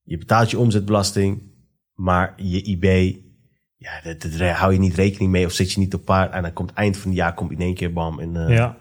Je 0.02 0.18
betaalt 0.18 0.50
je 0.50 0.58
omzetbelasting, 0.58 1.42
maar 1.94 2.32
je 2.36 2.62
IB, 2.62 3.16
ja, 3.76 4.14
daar 4.38 4.56
hou 4.56 4.72
je 4.72 4.78
niet 4.78 4.94
rekening 4.94 5.30
mee 5.30 5.46
of 5.46 5.52
zet 5.52 5.72
je 5.72 5.80
niet 5.80 5.94
op 5.94 6.04
paard. 6.04 6.32
En 6.32 6.42
dan 6.42 6.52
komt 6.52 6.72
eind 6.72 6.96
van 6.96 7.10
het 7.10 7.18
jaar 7.18 7.34
komt 7.34 7.50
in 7.50 7.60
één 7.60 7.74
keer 7.74 7.92
bam. 7.92 8.20
En, 8.20 8.34
uh, 8.34 8.56
ja. 8.56 8.76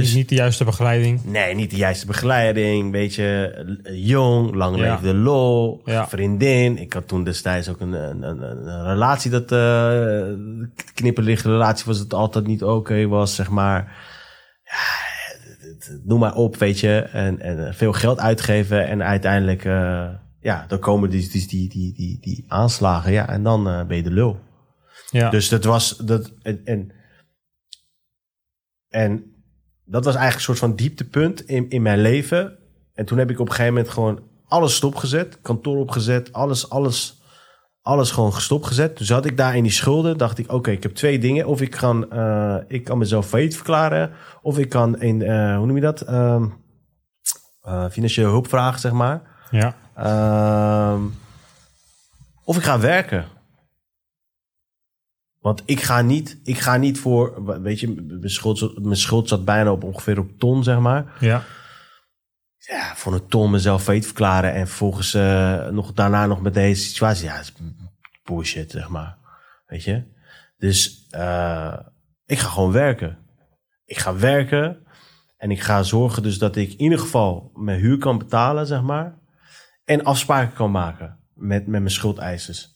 Dus 0.00 0.14
niet 0.14 0.28
de 0.28 0.34
juiste 0.34 0.64
begeleiding. 0.64 1.24
Nee, 1.24 1.54
niet 1.54 1.70
de 1.70 1.76
juiste 1.76 2.06
begeleiding. 2.06 2.92
Beetje 2.92 3.64
jong, 3.92 4.54
lang 4.54 4.76
ja. 4.76 4.92
leefde 4.92 5.14
lol, 5.14 5.80
ja. 5.84 6.08
vriendin. 6.08 6.78
Ik 6.78 6.92
had 6.92 7.08
toen 7.08 7.24
destijds 7.24 7.68
ook 7.68 7.80
een, 7.80 7.92
een, 7.92 8.22
een, 8.22 8.42
een 8.42 8.84
relatie 8.84 9.30
dat 9.30 9.52
uh, 9.52 10.32
knipperlichte 10.94 11.50
relatie 11.50 11.84
was 11.86 11.98
het 11.98 12.14
altijd 12.14 12.46
niet 12.46 12.62
oké 12.62 12.72
okay 12.72 13.06
was, 13.06 13.34
zeg 13.34 13.50
maar. 13.50 13.96
Ja, 14.64 15.12
noem 16.04 16.18
maar 16.18 16.34
op, 16.34 16.56
weet 16.56 16.80
je. 16.80 16.98
En, 17.12 17.40
en 17.40 17.74
veel 17.74 17.92
geld 17.92 18.18
uitgeven 18.18 18.86
en 18.86 19.02
uiteindelijk, 19.02 19.64
uh, 19.64 20.08
ja, 20.40 20.64
dan 20.68 20.78
komen 20.78 21.10
die, 21.10 21.30
die, 21.30 21.46
die, 21.48 21.68
die, 21.68 21.94
die, 21.94 22.18
die 22.20 22.44
aanslagen, 22.48 23.12
ja, 23.12 23.28
en 23.28 23.42
dan 23.42 23.68
uh, 23.68 23.86
ben 23.86 23.96
je 23.96 24.02
de 24.02 24.10
lul. 24.10 24.40
Ja. 25.10 25.30
Dus 25.30 25.48
dat 25.48 25.64
was 25.64 25.96
dat 25.96 26.32
en 26.42 26.60
en, 26.64 26.92
en 28.88 29.33
dat 29.84 30.04
was 30.04 30.14
eigenlijk 30.14 30.34
een 30.34 30.54
soort 30.54 30.70
van 30.70 30.76
dieptepunt 30.76 31.46
in, 31.46 31.70
in 31.70 31.82
mijn 31.82 32.00
leven. 32.00 32.58
En 32.94 33.04
toen 33.04 33.18
heb 33.18 33.30
ik 33.30 33.40
op 33.40 33.46
een 33.46 33.52
gegeven 33.52 33.74
moment 33.74 33.92
gewoon 33.92 34.20
alles 34.46 34.74
stopgezet. 34.74 35.38
Kantoor 35.42 35.76
opgezet, 35.76 36.32
alles, 36.32 36.70
alles, 36.70 37.22
alles 37.82 38.10
gewoon 38.10 38.32
stopgezet. 38.32 38.96
Toen 38.96 39.06
zat 39.06 39.24
ik 39.24 39.36
daar 39.36 39.56
in 39.56 39.62
die 39.62 39.72
schulden. 39.72 40.18
Dacht 40.18 40.38
ik, 40.38 40.52
oké, 40.52 40.70
ik 40.70 40.82
heb 40.82 40.94
twee 40.94 41.18
dingen. 41.18 41.46
Of 41.46 41.60
ik 41.60 41.70
kan, 41.70 42.06
uh, 42.12 42.56
ik 42.68 42.84
kan 42.84 42.98
mezelf 42.98 43.26
failliet 43.26 43.56
verklaren. 43.56 44.12
Of 44.42 44.58
ik 44.58 44.68
kan 44.68 45.00
in, 45.00 45.20
uh, 45.20 45.56
hoe 45.56 45.66
noem 45.66 45.76
je 45.76 45.82
dat? 45.82 46.08
Uh, 46.08 46.44
financiële 47.90 48.28
hulp 48.28 48.48
vragen, 48.48 48.80
zeg 48.80 48.92
maar. 48.92 49.22
Ja. 49.50 49.74
Ehm, 49.94 51.02
of 52.44 52.56
ik 52.56 52.62
ga 52.62 52.80
werken. 52.80 53.24
Want 55.44 55.62
ik 55.64 55.80
ga 55.82 56.00
niet, 56.00 56.40
ik 56.44 56.58
ga 56.58 56.76
niet 56.76 56.98
voor, 56.98 57.44
weet 57.62 57.80
je, 57.80 57.94
mijn 58.08 58.30
schuld, 58.30 58.84
mijn 58.84 58.96
schuld 58.96 59.28
zat 59.28 59.44
bijna 59.44 59.72
op 59.72 59.84
ongeveer 59.84 60.18
op 60.18 60.38
ton, 60.38 60.62
zeg 60.62 60.78
maar. 60.78 61.16
Ja. 61.20 61.44
Ja, 62.56 62.94
voor 62.96 63.14
een 63.14 63.26
ton 63.26 63.50
mezelf 63.50 63.82
failliet 63.82 64.04
verklaren 64.04 64.52
en 64.52 64.66
vervolgens 64.66 65.14
uh, 65.14 65.68
nog 65.68 65.92
daarna 65.92 66.26
nog 66.26 66.40
met 66.40 66.54
deze 66.54 66.82
situatie. 66.82 67.24
Ja, 67.24 67.38
is 67.40 67.52
bullshit, 68.22 68.70
zeg 68.70 68.88
maar. 68.88 69.16
Weet 69.66 69.84
je? 69.84 70.02
Dus 70.56 71.08
uh, 71.10 71.78
ik 72.26 72.38
ga 72.38 72.48
gewoon 72.48 72.72
werken. 72.72 73.18
Ik 73.84 73.98
ga 73.98 74.16
werken 74.16 74.86
en 75.36 75.50
ik 75.50 75.60
ga 75.60 75.82
zorgen 75.82 76.22
dus 76.22 76.38
dat 76.38 76.56
ik 76.56 76.72
in 76.72 76.80
ieder 76.80 76.98
geval 76.98 77.50
mijn 77.54 77.80
huur 77.80 77.98
kan 77.98 78.18
betalen, 78.18 78.66
zeg 78.66 78.82
maar. 78.82 79.18
En 79.84 80.04
afspraken 80.04 80.54
kan 80.54 80.70
maken 80.70 81.18
met, 81.34 81.66
met 81.66 81.80
mijn 81.80 81.90
schuldeisers. 81.90 82.73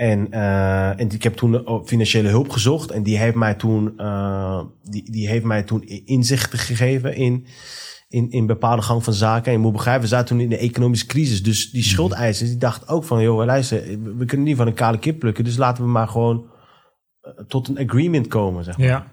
En, 0.00 0.26
uh, 0.30 1.00
en 1.00 1.10
ik 1.10 1.22
heb 1.22 1.34
toen 1.34 1.82
financiële 1.84 2.28
hulp 2.28 2.50
gezocht. 2.50 2.90
En 2.90 3.02
die 3.02 3.18
heeft 3.18 3.34
mij 3.34 3.54
toen, 3.54 3.92
uh, 3.96 4.62
die, 4.82 5.10
die 5.10 5.28
heeft 5.28 5.44
mij 5.44 5.62
toen 5.62 5.82
inzichten 5.82 6.58
gegeven 6.58 7.14
in, 7.14 7.46
in, 8.08 8.30
in 8.30 8.46
bepaalde 8.46 8.82
gang 8.82 9.04
van 9.04 9.12
zaken. 9.12 9.46
En 9.46 9.52
je 9.52 9.58
moet 9.58 9.72
begrijpen, 9.72 10.02
we 10.02 10.08
zaten 10.08 10.26
toen 10.26 10.40
in 10.40 10.48
de 10.48 10.58
economische 10.58 11.06
crisis. 11.06 11.42
Dus 11.42 11.70
die 11.70 11.82
schuldeisers, 11.82 12.50
die 12.50 12.58
dachten 12.58 12.88
ook 12.88 13.04
van, 13.04 13.22
joh, 13.22 13.44
luister, 13.44 13.82
we 14.16 14.24
kunnen 14.24 14.46
niet 14.46 14.56
van 14.56 14.66
een 14.66 14.74
kale 14.74 14.98
kip 14.98 15.18
plukken. 15.18 15.44
Dus 15.44 15.56
laten 15.56 15.84
we 15.84 15.90
maar 15.90 16.08
gewoon 16.08 16.46
tot 17.46 17.68
een 17.68 17.78
agreement 17.78 18.26
komen, 18.26 18.64
zeg 18.64 18.78
maar. 18.78 18.86
Ja. 18.86 19.12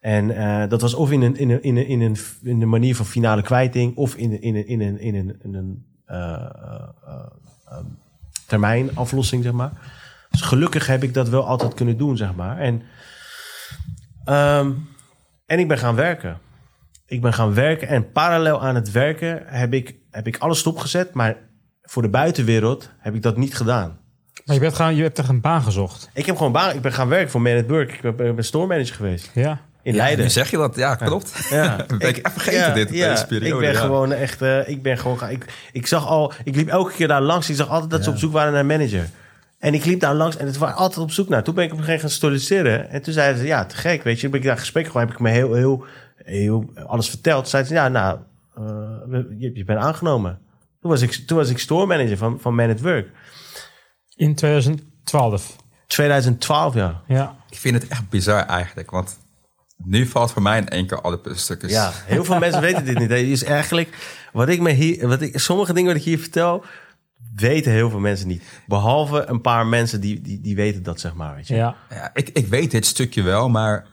En 0.00 0.30
uh, 0.30 0.68
dat 0.68 0.80
was 0.80 0.94
of 0.94 1.10
in 1.10 1.22
een, 1.22 1.36
in 1.36 1.50
een, 1.50 1.62
in 1.62 1.76
een, 1.76 1.86
in 1.86 2.00
een, 2.00 2.16
in 2.42 2.62
een 2.62 2.68
manier 2.68 2.96
van 2.96 3.06
finale 3.06 3.42
kwijting, 3.42 3.96
of 3.96 4.14
in, 4.14 4.42
in, 4.42 4.54
in, 4.54 4.66
in 4.66 4.80
een, 4.80 5.00
in 5.00 5.14
een, 5.14 5.40
in 5.42 5.54
een 5.54 5.84
um, 7.72 7.98
termijn 8.46 8.96
aflossing, 8.96 9.42
zeg 9.42 9.52
maar. 9.52 9.95
Dus 10.36 10.46
gelukkig 10.46 10.86
heb 10.86 11.02
ik 11.02 11.14
dat 11.14 11.28
wel 11.28 11.46
altijd 11.46 11.74
kunnen 11.74 11.96
doen, 11.96 12.16
zeg 12.16 12.34
maar. 12.34 12.58
En, 12.58 12.82
um, 14.26 14.88
en 15.46 15.58
ik 15.58 15.68
ben 15.68 15.78
gaan 15.78 15.94
werken. 15.94 16.38
Ik 17.06 17.20
ben 17.20 17.32
gaan 17.32 17.54
werken 17.54 17.88
en 17.88 18.12
parallel 18.12 18.62
aan 18.62 18.74
het 18.74 18.90
werken 18.90 19.42
heb 19.46 19.72
ik, 19.72 19.94
heb 20.10 20.26
ik 20.26 20.36
alles 20.38 20.58
stopgezet. 20.58 21.14
Maar 21.14 21.36
voor 21.82 22.02
de 22.02 22.08
buitenwereld 22.08 22.90
heb 22.98 23.14
ik 23.14 23.22
dat 23.22 23.36
niet 23.36 23.56
gedaan. 23.56 23.98
Maar 24.44 24.54
je, 24.54 24.60
bent 24.60 24.74
gaan, 24.74 24.94
je 24.94 25.02
hebt 25.02 25.14
toch 25.14 25.28
een 25.28 25.40
baan 25.40 25.62
gezocht? 25.62 26.10
Ik 26.14 26.26
heb 26.26 26.36
gewoon 26.36 26.52
baan. 26.52 26.74
Ik 26.74 26.80
ben 26.80 26.92
gaan 26.92 27.08
werken 27.08 27.30
voor 27.30 27.40
Man 27.40 27.56
at 27.56 27.66
Work. 27.66 27.92
Ik 27.92 28.16
ben, 28.16 28.34
ben 28.34 28.44
store 28.44 28.66
manager 28.66 28.94
geweest. 28.94 29.30
Ja. 29.34 29.60
in 29.82 29.92
Ja, 29.92 29.98
Leiden. 29.98 30.24
nu 30.24 30.30
zeg 30.30 30.50
je 30.50 30.56
dat. 30.56 30.76
Ja, 30.76 30.94
klopt. 30.94 31.48
Ja, 31.50 31.76
ben 31.98 32.08
ik 32.08 32.16
even 32.16 32.30
vergeten 32.30 32.74
dit, 32.74 32.88
deze 32.88 33.26
periode, 33.26 33.54
Ik 33.54 33.60
ben 33.60 33.72
ja. 33.72 33.80
gewoon 33.80 34.12
echt, 34.12 34.42
eh, 34.42 34.68
ik 34.68 34.82
ben 34.82 34.98
gewoon, 34.98 35.28
ik, 35.28 35.44
ik 35.72 35.86
zag 35.86 36.06
al, 36.06 36.32
ik 36.44 36.56
liep 36.56 36.68
elke 36.68 36.92
keer 36.92 37.08
daar 37.08 37.22
langs. 37.22 37.50
Ik 37.50 37.56
zag 37.56 37.68
altijd 37.68 37.90
dat 37.90 38.04
ze 38.04 38.10
op 38.10 38.16
zoek 38.16 38.32
waren 38.32 38.52
naar 38.52 38.60
een 38.60 38.66
manager. 38.66 39.08
En 39.58 39.74
ik 39.74 39.84
liep 39.84 40.00
daar 40.00 40.14
langs 40.14 40.36
en 40.36 40.46
het 40.46 40.58
waren 40.58 40.76
altijd 40.76 40.98
op 41.00 41.10
zoek 41.10 41.28
naar. 41.28 41.42
Toen 41.42 41.54
ben 41.54 41.64
ik 41.64 41.72
op 41.72 41.78
een 41.78 41.84
gegeven 41.84 42.04
moment 42.06 42.20
gaan 42.20 42.30
solliciteren. 42.30 42.90
En 42.90 43.02
toen 43.02 43.12
zeiden 43.12 43.40
ze, 43.40 43.46
ja, 43.46 43.64
te 43.64 43.76
gek, 43.76 44.02
weet 44.02 44.14
je. 44.14 44.20
Toen 44.20 44.30
ben 44.30 44.40
ik 44.40 44.46
daar 44.46 44.58
gesprek 44.58 44.86
gewoon, 44.86 45.02
heb 45.02 45.12
ik 45.12 45.20
me 45.20 45.30
heel, 45.30 45.54
heel, 45.54 45.84
heel 46.16 46.70
alles 46.86 47.08
verteld. 47.08 47.48
Zeiden 47.48 47.72
ze, 47.72 47.78
ja, 47.78 47.88
nou, 47.88 48.18
eh, 48.54 49.20
je, 49.38 49.50
je 49.54 49.64
bent 49.64 49.78
aangenomen. 49.78 50.38
Toen 50.80 50.90
was 50.90 51.02
ik, 51.02 51.12
toen 51.12 51.36
was 51.36 51.50
ik 51.50 51.58
store 51.58 51.86
manager 51.86 52.16
van, 52.16 52.40
van 52.40 52.54
Man 52.54 52.70
at 52.70 52.80
Work. 52.80 53.08
In 54.14 54.34
2012. 54.34 55.56
2012, 55.86 56.74
ja. 56.74 57.02
Ja. 57.06 57.36
Ik 57.50 57.58
vind 57.58 57.74
het 57.74 57.88
echt 57.88 58.08
bizar 58.08 58.46
eigenlijk. 58.46 58.90
Want 58.90 59.18
nu 59.76 60.06
valt 60.06 60.32
voor 60.32 60.42
mij 60.42 60.58
in 60.58 60.68
één 60.68 60.86
keer 60.86 61.00
alle 61.00 61.18
puzzelstukjes. 61.18 61.70
Ja, 61.70 61.92
heel 61.94 62.24
veel 62.24 62.38
mensen 62.38 62.60
weten 62.60 62.84
dit 62.84 62.98
niet. 62.98 63.10
Het 63.10 63.20
is 63.20 63.44
eigenlijk, 63.44 63.96
wat 64.32 64.48
ik 64.48 64.60
me 64.60 64.70
hier, 64.70 65.08
wat 65.08 65.20
ik, 65.20 65.38
sommige 65.38 65.72
dingen 65.72 65.88
wat 65.88 66.00
ik 66.00 66.06
hier 66.06 66.18
vertel, 66.18 66.64
weten 67.34 67.72
heel 67.72 67.90
veel 67.90 67.98
mensen 67.98 68.28
niet. 68.28 68.42
Behalve 68.66 69.24
een 69.26 69.40
paar 69.40 69.66
mensen 69.66 70.00
die, 70.00 70.20
die, 70.20 70.40
die 70.40 70.56
weten 70.56 70.82
dat, 70.82 71.00
zeg 71.00 71.14
maar. 71.14 71.34
Weet 71.34 71.48
je. 71.48 71.54
Ja. 71.54 71.76
Ja, 71.90 72.10
ik, 72.14 72.28
ik 72.28 72.46
weet 72.46 72.70
dit 72.70 72.86
stukje 72.86 73.22
wel, 73.22 73.48
maar 73.48 73.86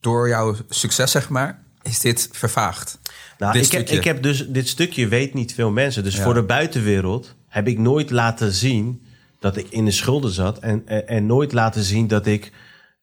door 0.00 0.28
jouw 0.28 0.54
succes, 0.68 1.10
zeg 1.10 1.28
maar, 1.28 1.62
is 1.82 1.98
dit 2.00 2.28
vervaagd. 2.32 2.98
Nou, 3.38 3.52
Dit 3.52 3.64
ik, 3.64 3.72
heb, 3.72 3.80
stukje. 3.80 3.98
ik 3.98 4.04
heb 4.04 4.22
dus, 4.22 4.46
dit 4.48 4.68
stukje 4.68 5.08
weet 5.08 5.34
niet 5.34 5.54
veel 5.54 5.70
mensen. 5.70 6.04
Dus 6.04 6.16
Ja. 6.16 6.22
voor 6.22 6.34
de 6.34 6.42
buitenwereld 6.42 7.34
heb 7.48 7.66
ik 7.68 7.78
nooit 7.78 8.10
laten 8.10 8.52
zien 8.52 9.06
dat 9.38 9.56
ik 9.56 9.68
in 9.70 9.84
de 9.84 9.90
schulden 9.90 10.30
zat. 10.30 10.58
En, 10.58 10.82
en, 10.86 11.08
en 11.08 11.26
nooit 11.26 11.52
laten 11.52 11.82
zien 11.82 12.06
dat 12.08 12.26
ik 12.26 12.52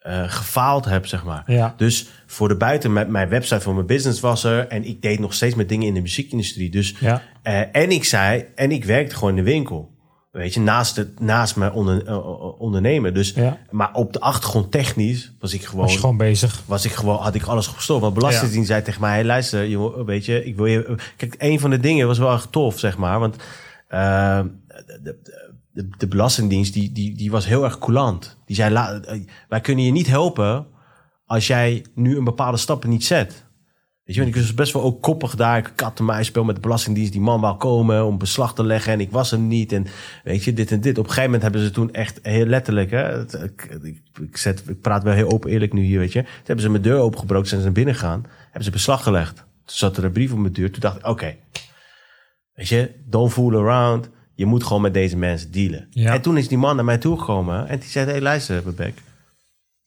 eh, 0.07 0.23
gefaald 0.27 0.85
heb, 0.85 1.05
zeg 1.05 1.23
maar. 1.23 1.43
Ja. 1.45 1.73
Dus 1.77 2.07
voor 2.25 2.47
de 2.47 2.55
buiten, 2.55 2.93
mijn, 2.93 3.11
mijn 3.11 3.29
website 3.29 3.61
voor 3.61 3.73
mijn 3.73 3.85
business 3.85 4.19
was 4.19 4.43
er. 4.43 4.67
En 4.67 4.83
ik 4.83 5.01
deed 5.01 5.19
nog 5.19 5.33
steeds 5.33 5.55
met 5.55 5.69
dingen 5.69 5.87
in 5.87 5.93
de 5.93 6.01
muziekindustrie. 6.01 6.69
Dus, 6.69 6.95
Ja. 6.99 7.21
eh, 7.41 7.61
en 7.71 7.91
ik 7.91 8.03
zei, 8.03 8.45
en 8.55 8.71
ik 8.71 8.85
werkte 8.85 9.15
gewoon 9.15 9.29
in 9.37 9.43
de 9.43 9.51
winkel. 9.51 9.95
Weet 10.31 10.53
je, 10.53 10.59
naast, 10.59 10.95
het, 10.95 11.19
naast 11.19 11.55
mijn 11.55 11.71
onder, 11.71 12.05
eh, 12.05 12.59
ondernemen. 12.61 13.13
Dus, 13.13 13.33
Ja. 13.35 13.57
Maar 13.69 13.93
op 13.93 14.13
de 14.13 14.19
achtergrond 14.19 14.71
technisch 14.71 15.33
was 15.39 15.53
ik 15.53 15.65
gewoon 15.65 15.83
Was 15.83 15.93
je 15.93 15.99
gewoon 15.99 16.17
bezig. 16.17 16.61
was 16.65 16.85
ik 16.85 16.91
gewoon, 16.91 17.17
had 17.21 17.35
ik 17.35 17.43
alles 17.43 17.67
gestopt. 17.67 18.01
Want 18.01 18.13
Belastingdienst 18.13 18.67
zei 18.67 18.81
tegen 18.81 19.01
mij, 19.01 19.13
hey, 19.13 19.25
luister, 19.25 19.67
jongen, 19.67 20.05
weet 20.05 20.25
je, 20.25 20.45
ik 20.45 20.55
wil 20.55 20.65
je... 20.65 20.95
Kijk, 21.17 21.35
een 21.37 21.59
van 21.59 21.69
de 21.69 21.79
dingen 21.79 22.07
was 22.07 22.17
wel 22.17 22.33
echt 22.33 22.51
tof, 22.51 22.79
zeg 22.79 22.97
maar. 22.97 23.19
Want 23.19 23.35
de, 23.87 24.49
de, 25.03 25.15
de, 25.97 26.07
Belastingdienst, 26.07 26.73
die, 26.73 26.91
die, 26.91 27.15
die 27.15 27.31
was 27.31 27.45
heel 27.45 27.63
erg 27.63 27.77
coulant. 27.77 28.37
Die 28.45 28.55
zei, 28.55 28.99
wij 29.49 29.61
kunnen 29.61 29.85
je 29.85 29.91
niet 29.91 30.07
helpen 30.07 30.67
als 31.25 31.47
jij 31.47 31.85
nu 31.95 32.17
een 32.17 32.23
bepaalde 32.23 32.57
stappen 32.57 32.89
niet 32.89 33.05
zet. 33.05 33.45
Weet 34.03 34.15
je, 34.15 34.25
ik 34.25 34.35
was 34.35 34.53
best 34.53 34.73
wel 34.73 34.81
ook 34.81 35.01
koppig 35.01 35.35
daar. 35.35 35.57
Ik 35.57 35.71
kat 35.75 35.99
en 35.99 36.05
muis 36.05 36.27
speel 36.27 36.43
met 36.43 36.55
de 36.55 36.61
Belastingdienst. 36.61 37.11
Die 37.11 37.21
man 37.21 37.41
wou 37.41 37.57
komen 37.57 38.05
om 38.05 38.17
beslag 38.17 38.53
te 38.53 38.63
leggen 38.63 38.93
en 38.93 38.99
ik 38.99 39.11
was 39.11 39.31
er 39.31 39.39
niet. 39.39 39.71
En 39.71 39.87
weet 40.23 40.43
je, 40.43 40.53
dit 40.53 40.71
en 40.71 40.81
dit. 40.81 40.97
Op 40.97 41.03
een 41.03 41.09
gegeven 41.09 41.23
moment 41.25 41.41
hebben 41.41 41.61
ze 41.61 41.71
toen 41.71 41.93
echt 41.93 42.19
heel 42.21 42.45
letterlijk... 42.45 42.91
Hè, 42.91 43.21
ik, 43.43 44.01
ik, 44.21 44.37
zet, 44.37 44.63
ik 44.67 44.81
praat 44.81 45.03
wel 45.03 45.13
heel 45.13 45.31
open 45.31 45.49
eerlijk 45.49 45.73
nu 45.73 45.83
hier, 45.83 45.99
weet 45.99 46.13
je. 46.13 46.21
Toen 46.21 46.31
hebben 46.43 46.63
ze 46.63 46.69
mijn 46.69 46.83
deur 46.83 46.99
opengebroken, 46.99 47.47
zijn 47.47 47.59
ze 47.59 47.65
naar 47.65 47.75
binnen 47.75 47.93
gegaan. 47.93 48.25
Hebben 48.43 48.63
ze 48.63 48.71
beslag 48.71 49.03
gelegd. 49.03 49.35
Toen 49.35 49.45
zat 49.65 49.97
er 49.97 50.03
een 50.03 50.11
brief 50.11 50.31
op 50.31 50.37
mijn 50.37 50.53
deur. 50.53 50.71
Toen 50.71 50.81
dacht 50.81 50.97
ik, 50.97 51.07
oké. 51.07 51.35
Weet 52.53 52.67
je, 52.67 52.91
don't 53.05 53.31
fool 53.31 53.53
around. 53.53 54.09
Je 54.37 54.45
moet 54.45 54.63
gewoon 54.63 54.81
met 54.81 54.93
deze 54.93 55.17
mensen 55.17 55.51
dealen. 55.51 55.87
Ja. 55.89 56.13
En 56.13 56.21
toen 56.21 56.37
is 56.37 56.47
die 56.47 56.57
man 56.57 56.75
naar 56.75 56.85
mij 56.85 56.97
toegekomen. 56.97 57.67
En 57.67 57.79
die 57.79 57.89
zei, 57.89 58.05
hey, 58.05 58.21
luister, 58.21 58.63
Bebek. 58.63 59.01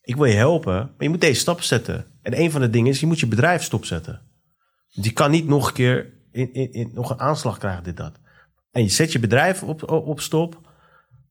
Ik 0.01 0.15
wil 0.15 0.25
je 0.25 0.33
helpen, 0.33 0.73
maar 0.73 0.93
je 0.97 1.09
moet 1.09 1.21
deze 1.21 1.39
stappen 1.39 1.65
zetten. 1.65 2.05
En 2.21 2.39
een 2.39 2.51
van 2.51 2.61
de 2.61 2.69
dingen 2.69 2.91
is, 2.91 2.99
je 2.99 3.05
moet 3.05 3.19
je 3.19 3.27
bedrijf 3.27 3.63
stopzetten. 3.63 4.21
Je 4.87 5.11
kan 5.11 5.31
niet 5.31 5.47
nog 5.47 5.67
een 5.67 5.73
keer 5.73 6.13
in, 6.31 6.53
in, 6.53 6.71
in, 6.71 6.91
nog 6.93 7.09
een 7.09 7.19
aanslag 7.19 7.57
krijgen, 7.57 7.83
dit, 7.83 7.97
dat. 7.97 8.19
En 8.71 8.81
je 8.81 8.89
zet 8.89 9.11
je 9.11 9.19
bedrijf 9.19 9.63
op, 9.63 9.91
op, 9.91 10.07
op 10.07 10.19
stop. 10.19 10.59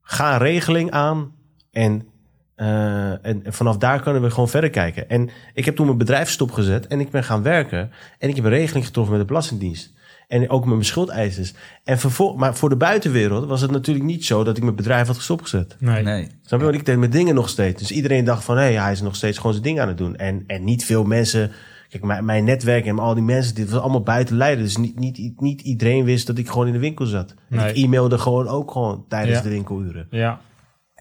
Ga 0.00 0.32
een 0.32 0.38
regeling 0.38 0.90
aan. 0.90 1.34
En, 1.70 2.08
eh, 2.54 3.10
en, 3.10 3.44
en 3.44 3.52
vanaf 3.52 3.76
daar 3.76 4.02
kunnen 4.02 4.22
we 4.22 4.30
gewoon 4.30 4.48
verder 4.48 4.70
kijken. 4.70 5.08
En 5.08 5.30
ik 5.54 5.64
heb 5.64 5.76
toen 5.76 5.86
mijn 5.86 5.98
bedrijf 5.98 6.30
stopgezet. 6.30 6.86
En 6.86 7.00
ik 7.00 7.10
ben 7.10 7.24
gaan 7.24 7.42
werken. 7.42 7.90
En 8.18 8.28
ik 8.28 8.36
heb 8.36 8.44
een 8.44 8.50
regeling 8.50 8.86
getroffen 8.86 9.12
met 9.12 9.22
de 9.22 9.28
Belastingdienst. 9.28 9.98
En 10.30 10.50
ook 10.50 10.60
met 10.64 10.74
mijn 10.74 10.84
schuldeisers. 10.84 11.54
En 11.84 11.98
vervol- 11.98 12.36
maar 12.36 12.54
voor 12.56 12.68
de 12.68 12.76
buitenwereld 12.76 13.46
was 13.46 13.60
het 13.60 13.70
natuurlijk 13.70 14.06
niet 14.06 14.24
zo 14.24 14.44
dat 14.44 14.56
ik 14.56 14.62
mijn 14.62 14.74
bedrijf 14.76 15.06
had 15.06 15.16
stopgezet. 15.20 15.76
Nee. 15.78 16.02
Nee. 16.02 16.28
Snap 16.42 16.58
je? 16.58 16.64
Want 16.64 16.78
ik 16.78 16.84
deed 16.86 16.98
mijn 16.98 17.10
dingen 17.10 17.34
nog 17.34 17.48
steeds. 17.48 17.78
Dus 17.80 17.90
iedereen 17.90 18.24
dacht 18.24 18.44
van, 18.44 18.56
hé, 18.56 18.62
hey, 18.62 18.74
hij 18.74 18.92
is 18.92 19.00
nog 19.00 19.16
steeds 19.16 19.36
gewoon 19.36 19.52
zijn 19.52 19.64
ding 19.64 19.80
aan 19.80 19.88
het 19.88 19.98
doen. 19.98 20.16
En, 20.16 20.44
en 20.46 20.64
niet 20.64 20.84
veel 20.84 21.04
mensen... 21.04 21.52
Kijk, 21.88 22.02
mijn, 22.04 22.24
mijn 22.24 22.44
netwerk 22.44 22.86
en 22.86 22.98
al 22.98 23.14
die 23.14 23.22
mensen, 23.22 23.54
dit 23.54 23.70
was 23.70 23.80
allemaal 23.80 24.02
buiten 24.02 24.36
Leiden. 24.36 24.64
Dus 24.64 24.76
niet, 24.76 24.98
niet, 24.98 25.40
niet 25.40 25.60
iedereen 25.60 26.04
wist 26.04 26.26
dat 26.26 26.38
ik 26.38 26.48
gewoon 26.48 26.66
in 26.66 26.72
de 26.72 26.78
winkel 26.78 27.06
zat. 27.06 27.34
Nee. 27.48 27.72
ik 27.72 27.84
e-mailde 27.84 28.18
gewoon 28.18 28.48
ook 28.48 28.70
gewoon 28.70 29.04
tijdens 29.08 29.36
Ja. 29.36 29.42
de 29.42 29.48
winkeluren. 29.48 30.06
Ja. 30.10 30.40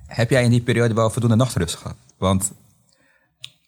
Heb 0.06 0.30
jij 0.30 0.44
in 0.44 0.50
die 0.50 0.62
periode 0.62 0.94
wel 0.94 1.10
voldoende 1.10 1.36
nachtrust 1.36 1.76
gehad? 1.76 1.96
Want 2.18 2.52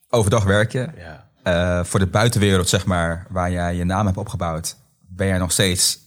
overdag 0.10 0.44
werk 0.44 0.72
je. 0.72 0.88
Ja. 0.98 1.30
Eh, 1.44 1.84
voor 1.84 2.00
de 2.00 2.08
buitenwereld, 2.08 2.70
zeg 2.70 2.86
maar, 2.86 3.28
waar 3.30 3.52
jij 3.52 3.76
je 3.76 3.84
naam 3.84 4.06
hebt 4.06 4.18
opgebouwd, 4.18 4.76
ben 5.16 5.28
jij 5.28 5.38
nog 5.38 5.52
steeds 5.52 6.00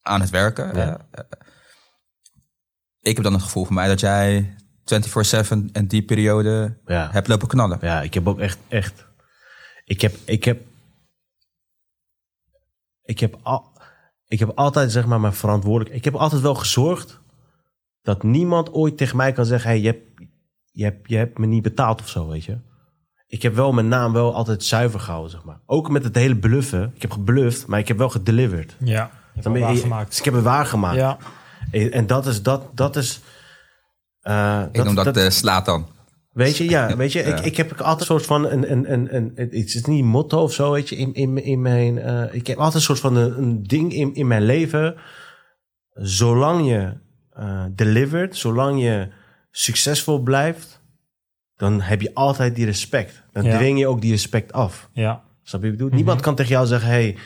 aan 0.00 0.20
het 0.20 0.30
werken. 0.30 0.76
Ja. 0.76 1.06
Eh, 1.10 1.20
eh, 1.30 1.38
ik 3.00 3.14
heb 3.14 3.24
dan 3.24 3.32
het 3.32 3.42
gevoel 3.42 3.64
van 3.64 3.74
mij 3.74 3.88
dat 3.88 4.00
jij 4.00 4.56
24-7 4.84 5.70
in 5.72 5.86
die 5.86 6.02
periode 6.02 6.78
Ja. 6.86 7.10
hebt 7.10 7.28
lopen 7.28 7.48
knallen. 7.48 7.78
Ja, 7.80 8.02
ik 8.02 8.14
heb 8.14 8.28
ook 8.28 8.38
echt, 8.38 8.58
echt. 8.68 9.06
Ik 9.84 10.00
heb, 10.00 10.16
ik 10.24 10.44
heb, 10.44 10.62
ik 13.02 13.18
heb, 13.20 13.38
al, 13.42 13.72
ik 14.26 14.38
heb 14.38 14.50
altijd 14.54 14.92
zeg 14.92 15.06
maar 15.06 15.20
mijn 15.20 15.32
verantwoordelijk. 15.32 15.94
Ik 15.96 16.04
heb 16.04 16.14
altijd 16.14 16.42
wel 16.42 16.54
gezorgd 16.54 17.20
dat 18.02 18.22
niemand 18.22 18.72
ooit 18.72 18.96
tegen 18.96 19.16
mij 19.16 19.32
kan 19.32 19.46
zeggen: 19.46 19.70
hey, 19.70 19.80
je 19.80 19.86
hebt, 19.86 20.20
je 20.72 20.84
hebt, 20.84 21.08
je 21.08 21.16
hebt 21.16 21.38
me 21.38 21.46
niet 21.46 21.62
betaald 21.62 22.00
of 22.00 22.08
zo, 22.08 22.28
weet 22.28 22.44
je. 22.44 22.58
Ik 23.34 23.42
heb 23.42 23.54
wel 23.54 23.72
mijn 23.72 23.88
naam 23.88 24.12
wel 24.12 24.34
altijd 24.34 24.64
zuiver 24.64 25.00
gehouden, 25.00 25.30
zeg 25.30 25.44
maar. 25.44 25.60
Ook 25.66 25.90
met 25.90 26.04
het 26.04 26.14
hele 26.14 26.36
bluffen. 26.36 26.92
Ik 26.94 27.02
heb 27.02 27.10
gebluft, 27.10 27.66
maar 27.66 27.78
ik 27.78 27.88
heb 27.88 27.98
wel 27.98 28.08
gedelivered. 28.08 28.76
Ja. 28.78 28.84
Je 28.84 28.98
hebt 29.32 29.42
Dan 29.44 29.52
wel 29.52 29.52
ben 29.52 29.60
je- 29.60 29.66
waargemaakt. 29.66 30.08
Dus 30.08 30.18
ik 30.18 30.24
heb 30.24 30.34
het 30.34 30.42
waargemaakt. 30.42 30.96
Ja. 30.96 31.18
En 31.90 32.06
dat 32.06 32.26
is, 32.26 32.42
dat, 32.42 32.62
dat 32.76 32.96
is. 32.96 33.20
eh, 34.20 34.62
Ik 34.72 34.84
noem 34.84 34.94
dat, 34.94 35.16
eh, 35.16 35.28
slaat 35.30 35.64
dan. 35.64 35.86
Weet 36.32 36.56
je, 36.56 36.68
ja, 36.68 36.96
weet 36.96 37.12
je, 37.12 37.18
Ja. 37.26 37.36
Ik, 37.36 37.44
ik 37.44 37.56
heb 37.56 37.72
altijd 37.80 38.00
een 38.00 38.06
soort 38.06 38.26
van 38.26 38.44
een, 38.50 38.70
een, 38.72 38.92
een, 38.92 39.14
een, 39.16 39.32
een- 39.34 39.48
het 39.50 39.74
is 39.74 39.84
niet 39.84 40.00
een 40.00 40.06
motto 40.06 40.42
of 40.42 40.52
zo, 40.52 40.70
weet 40.72 40.88
je, 40.88 40.96
in, 40.96 41.14
in, 41.14 41.44
in 41.44 41.60
mijn, 41.62 41.98
eh, 41.98 42.34
ik 42.34 42.46
heb 42.46 42.56
altijd 42.56 42.74
een 42.74 42.80
soort 42.80 43.00
van 43.00 43.16
een, 43.16 43.38
een 43.38 43.62
ding 43.62 43.92
in, 43.94 44.14
in 44.14 44.26
mijn 44.26 44.42
leven. 44.42 44.94
Zolang 45.92 46.66
je 46.68 46.92
eh 47.32 47.64
delivert, 47.70 48.36
zolang 48.36 48.82
je 48.82 49.08
succesvol 49.50 50.18
blijft, 50.22 50.73
dan 51.56 51.80
heb 51.80 52.00
je 52.00 52.14
altijd 52.14 52.54
die 52.54 52.64
respect. 52.64 53.22
Dan 53.32 53.44
Ja. 53.44 53.56
dwing 53.56 53.78
je 53.78 53.86
ook 53.86 54.00
die 54.00 54.10
respect 54.10 54.52
af. 54.52 54.88
Ja. 54.92 55.22
Snap 55.42 55.60
je 55.62 55.66
wat 55.66 55.76
ik 55.76 55.82
bedoel? 55.82 55.96
Niemand 55.96 56.20
kan 56.20 56.34
tegen 56.34 56.52
jou 56.52 56.66
zeggen, 56.66 56.88
hey, 56.88 57.16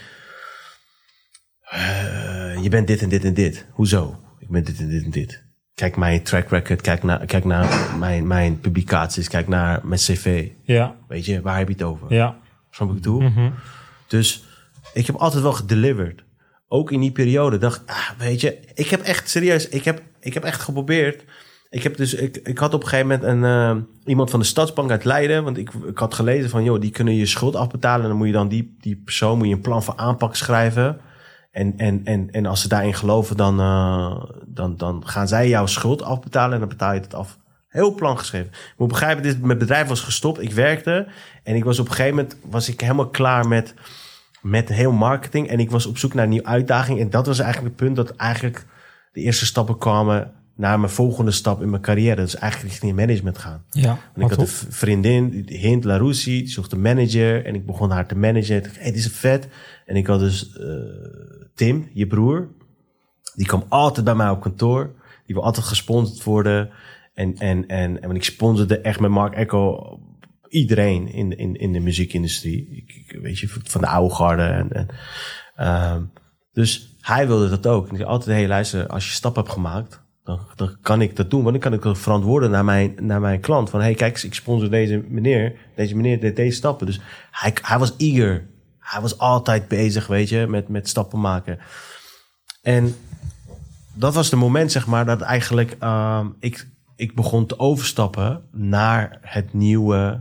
eh, 1.62 2.62
je 2.62 2.68
bent 2.68 2.86
dit 2.86 3.02
en 3.02 3.08
dit 3.08 3.24
en 3.24 3.34
dit. 3.34 3.66
Hoezo? 3.70 4.20
Ik 4.38 4.48
ben 4.48 4.64
dit 4.64 4.78
en 4.78 4.88
dit 4.88 5.04
en 5.04 5.10
dit. 5.10 5.42
Kijk 5.74 5.96
mijn 5.96 6.22
track 6.22 6.48
record, 6.50 6.80
kijk 6.80 7.02
naar, 7.02 7.26
kijk 7.26 7.44
naar 7.44 7.96
mijn, 7.98 8.26
mijn 8.26 8.60
publicaties, 8.60 9.28
kijk 9.28 9.48
naar 9.48 9.80
mijn 9.86 10.00
cv. 10.00 10.48
Ja. 10.62 10.96
Weet 11.08 11.24
je, 11.24 11.40
waar 11.40 11.58
heb 11.58 11.66
je 11.68 11.72
het 11.72 11.82
over? 11.82 12.14
Ja. 12.14 12.36
Snap 12.70 12.88
je 12.88 12.94
wat 12.94 12.96
ik 12.96 13.02
bedoel? 13.02 13.50
Dus 14.06 14.44
ik 14.92 15.06
heb 15.06 15.16
altijd 15.16 15.42
wel 15.42 15.52
gedelivered. 15.52 16.22
Ook 16.68 16.92
in 16.92 17.00
die 17.00 17.12
periode 17.12 17.58
dacht 17.58 17.80
ik, 17.80 17.88
ah, 17.88 18.10
weet 18.18 18.40
je, 18.40 18.58
ik 18.74 18.88
heb 18.88 19.00
echt 19.00 19.28
serieus, 19.28 19.68
ik 19.68 19.84
heb, 19.84 20.02
ik 20.20 20.34
heb 20.34 20.44
echt 20.44 20.60
geprobeerd. 20.60 21.24
Ik, 21.70 21.82
heb 21.82 21.96
dus, 21.96 22.14
ik, 22.14 22.36
ik 22.36 22.58
had 22.58 22.74
op 22.74 22.82
een 22.82 22.88
gegeven 22.88 23.08
moment 23.08 23.26
een, 23.26 23.44
eh, 23.44 23.76
iemand 24.04 24.30
van 24.30 24.40
de 24.40 24.46
Stadsbank 24.46 24.90
uit 24.90 25.04
Leiden. 25.04 25.44
Want 25.44 25.58
ik, 25.58 25.72
ik 25.86 25.98
had 25.98 26.14
gelezen 26.14 26.50
van, 26.50 26.64
joh, 26.64 26.80
die 26.80 26.90
kunnen 26.90 27.14
je 27.14 27.26
schuld 27.26 27.56
afbetalen. 27.56 28.02
En 28.02 28.08
dan 28.08 28.18
moet 28.18 28.26
je 28.26 28.32
dan 28.32 28.48
die, 28.48 28.76
die 28.80 28.96
persoon 28.96 29.38
moet 29.38 29.46
je 29.46 29.54
een 29.54 29.60
plan 29.60 29.82
van 29.82 29.98
aanpak 29.98 30.36
schrijven. 30.36 31.00
En, 31.50 31.74
en, 31.76 32.00
en, 32.04 32.30
en 32.30 32.46
als 32.46 32.60
ze 32.60 32.68
daarin 32.68 32.94
geloven, 32.94 33.36
dan, 33.36 33.60
eh, 33.60 34.24
dan, 34.46 34.76
dan 34.76 35.02
gaan 35.06 35.28
zij 35.28 35.48
jouw 35.48 35.66
schuld 35.66 36.02
afbetalen. 36.02 36.52
En 36.52 36.60
dan 36.60 36.68
betaal 36.68 36.94
je 36.94 37.00
het 37.00 37.14
af. 37.14 37.38
Heel 37.68 37.94
plan 37.94 38.18
geschreven. 38.18 38.48
Ik 38.48 38.74
moet 38.76 38.88
begrijpen, 38.88 39.22
dit, 39.22 39.42
mijn 39.42 39.58
bedrijf 39.58 39.88
was 39.88 40.00
gestopt. 40.00 40.42
Ik 40.42 40.52
werkte. 40.52 41.06
En 41.42 41.54
ik 41.54 41.64
was 41.64 41.78
op 41.78 41.86
een 41.86 41.94
gegeven 41.94 42.16
moment 42.16 42.36
was 42.50 42.68
ik 42.68 42.80
helemaal 42.80 43.08
klaar 43.08 43.48
met, 43.48 43.74
met 44.40 44.68
heel 44.68 44.92
marketing. 44.92 45.48
En 45.48 45.60
ik 45.60 45.70
was 45.70 45.86
op 45.86 45.98
zoek 45.98 46.14
naar 46.14 46.24
een 46.24 46.30
nieuwe 46.30 46.46
uitdaging. 46.46 47.00
En 47.00 47.10
dat 47.10 47.26
was 47.26 47.38
eigenlijk 47.38 47.74
het 47.74 47.84
punt 47.84 47.96
dat 47.96 48.16
eigenlijk 48.16 48.66
de 49.12 49.20
eerste 49.20 49.46
stappen 49.46 49.78
kwamen 49.78 50.32
naar 50.58 50.80
mijn 50.80 50.92
volgende 50.92 51.30
stap 51.30 51.62
in 51.62 51.70
mijn 51.70 51.82
carrière. 51.82 52.20
Dus 52.20 52.36
eigenlijk 52.36 52.72
richting 52.72 52.96
management 52.96 53.38
gaan. 53.38 53.64
Ja. 53.70 53.98
Want 54.14 54.30
ik 54.32 54.38
had 54.38 54.48
een 54.48 54.72
vriendin, 54.72 55.42
Hint 55.46 55.84
Laroussi, 55.84 56.38
die 56.38 56.48
zocht 56.48 56.72
een 56.72 56.80
manager. 56.80 57.44
En 57.44 57.54
ik 57.54 57.66
begon 57.66 57.90
haar 57.90 58.06
te 58.08 58.16
managen. 58.16 58.56
Ik 58.56 58.62
dacht, 58.64 58.76
hey, 58.78 58.84
dit 58.90 58.94
is 59.00 59.08
vet. 59.12 59.48
En 59.86 59.96
ik 59.96 60.06
had 60.06 60.20
dus 60.20 60.52
eh, 60.56 60.66
Tim, 61.54 61.88
je 61.92 62.06
broer. 62.06 62.48
Die 63.34 63.46
kwam 63.46 63.64
altijd 63.68 64.04
bij 64.04 64.14
mij 64.14 64.30
op 64.30 64.40
kantoor. 64.40 64.94
Die 65.26 65.34
wil 65.34 65.44
altijd 65.44 65.66
gesponsord 65.66 66.24
worden. 66.24 66.70
En, 67.14 67.34
en, 67.36 67.66
en, 67.66 68.02
en 68.02 68.10
ik 68.14 68.24
sponsorde 68.24 68.80
echt 68.80 69.00
met 69.00 69.10
Mark 69.10 69.34
Echo 69.34 69.98
Iedereen 70.48 71.12
in, 71.12 71.38
in, 71.38 71.54
in 71.56 71.72
de 71.72 71.80
muziekindustrie. 71.80 72.68
Ik, 72.70 72.92
ik- 73.06 73.18
weet 73.22 73.38
je, 73.38 73.48
van 73.48 73.80
de 73.80 73.86
oude 73.86 74.14
garde. 74.14 74.42
En, 74.42 74.72
en, 74.72 74.86
ehm, 75.54 76.02
dus 76.52 76.96
hij 77.00 77.26
wilde 77.26 77.48
dat 77.48 77.66
ook. 77.66 77.84
En 77.86 77.90
ik 77.90 77.96
zei 77.96 78.08
altijd, 78.08 78.36
hey, 78.36 78.48
luister, 78.48 78.86
als 78.86 79.06
je 79.06 79.12
stap 79.12 79.36
hebt 79.36 79.48
gemaakt, 79.48 80.02
dan, 80.28 80.40
dan 80.54 80.76
kan 80.80 81.00
ik 81.00 81.16
dat 81.16 81.30
doen. 81.30 81.42
Want 81.42 81.52
dan 81.52 81.62
kan 81.62 81.72
ik 81.72 81.82
dat 81.82 81.98
verantwoorden 81.98 82.50
naar 82.50 82.64
mijn, 82.64 82.94
naar 83.00 83.20
mijn 83.20 83.40
klant. 83.40 83.70
Van, 83.70 83.80
hey, 83.80 83.94
kijk 83.94 84.22
ik 84.22 84.34
sponsor 84.34 84.70
deze 84.70 85.04
meneer. 85.08 85.56
Deze 85.76 85.96
meneer 85.96 86.20
deed 86.20 86.36
deze 86.36 86.56
stappen. 86.56 86.86
Dus 86.86 87.00
hij, 87.30 87.54
hij 87.62 87.78
was 87.78 87.94
eager. 87.96 88.46
Hij 88.78 89.00
was 89.00 89.18
altijd 89.18 89.68
bezig, 89.68 90.06
weet 90.06 90.28
je, 90.28 90.46
met, 90.46 90.68
met 90.68 90.88
stappen 90.88 91.20
maken. 91.20 91.58
En 92.62 92.96
dat 93.92 94.14
was 94.14 94.30
de 94.30 94.36
moment, 94.36 94.72
zeg 94.72 94.86
maar, 94.86 95.04
dat 95.04 95.20
eigenlijk 95.20 95.76
ehm, 95.78 96.26
ik, 96.40 96.68
ik 96.96 97.14
begon 97.14 97.46
te 97.46 97.58
overstappen 97.58 98.42
naar 98.52 99.18
het 99.20 99.52
nieuwe 99.52 100.20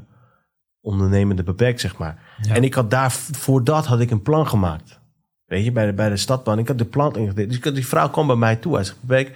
ondernemende 0.82 1.44
beperk, 1.44 1.80
zeg 1.80 1.98
maar. 1.98 2.20
En 2.50 2.64
ik 2.64 2.74
had 2.74 2.92
daar, 2.92 3.12
voor 3.12 3.64
dat 3.64 3.86
had 3.86 4.00
ik 4.00 4.12
een 4.12 4.22
plan 4.22 4.48
gemaakt. 4.48 5.00
Weet 5.46 5.64
je, 5.64 5.72
bij 5.72 5.86
de, 5.86 5.94
bij 5.94 6.10
de 6.10 6.18
stadbaan. 6.18 6.60
Ik 6.60 6.68
had 6.68 6.78
de 6.78 6.86
plan 6.86 7.16
ingediend. 7.16 7.48
Dus 7.48 7.58
ik 7.58 7.64
had, 7.64 7.76
die 7.76 7.88
vrouw 7.88 8.10
kwam 8.10 8.28
bij 8.28 8.36
mij 8.36 8.56
toe. 8.56 8.76
Hij 8.76 8.84
zegt, 8.84 8.98
Beek, 9.02 9.36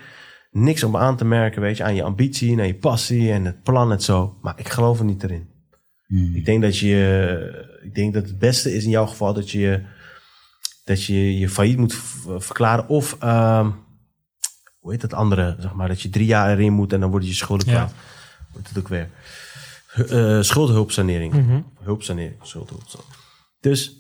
niks 0.52 0.84
om 0.84 0.97
aan 0.97 1.18
te 1.18 1.26
merken, 1.26 1.62
weet 1.62 1.78
je, 1.78 1.84
aan 1.84 1.95
je 1.95 2.04
ambitie, 2.04 2.60
aan 2.60 2.68
je 2.68 2.76
passie 2.76 3.32
en 3.32 3.45
het 3.45 3.64
plan 3.64 3.91
en 3.91 4.02
zo. 4.02 4.38
Maar 4.41 4.54
ik 4.60 4.70
geloof 4.70 4.99
er 4.99 5.06
niet 5.06 5.24
erin. 5.24 5.49
Ik 6.36 6.45
denk 6.45 6.62
dat 6.62 6.78
je, 6.78 7.80
ik 7.84 7.95
denk 7.95 8.14
dat 8.14 8.26
het 8.28 8.39
beste 8.39 8.74
is 8.76 8.84
in 8.84 8.89
jouw 8.89 9.06
geval 9.06 9.34
dat 9.34 9.52
je, 9.52 9.82
dat 10.84 11.04
je 11.06 11.38
je 11.39 11.49
failliet 11.49 11.78
moet 11.78 11.95
verklaren 12.38 12.88
of, 12.88 13.16
ehm, 13.20 13.70
hoe 14.80 14.91
heet 14.91 15.02
dat 15.02 15.14
andere, 15.14 15.56
zeg 15.60 15.74
maar, 15.74 15.88
dat 15.88 16.02
je 16.02 16.10
drie 16.10 16.26
jaar 16.26 16.52
erin 16.52 16.74
moet 16.74 16.93
en 16.93 16.99
dan 16.99 17.10
worden 17.10 17.30
je 17.30 17.36
schulden 17.36 17.68
Ja. 17.68 17.74
kwijt. 17.74 17.91
Hoe 18.52 18.58
heet 18.62 18.68
het 18.70 18.78
ook 18.78 18.88
weer? 18.88 19.10
Eh, 19.91 20.41
schuldhulpsanering. 20.41 21.64
Hulpsanering, 21.82 22.36
schuldhulpsanering. 22.41 23.14
Dus, 23.60 23.97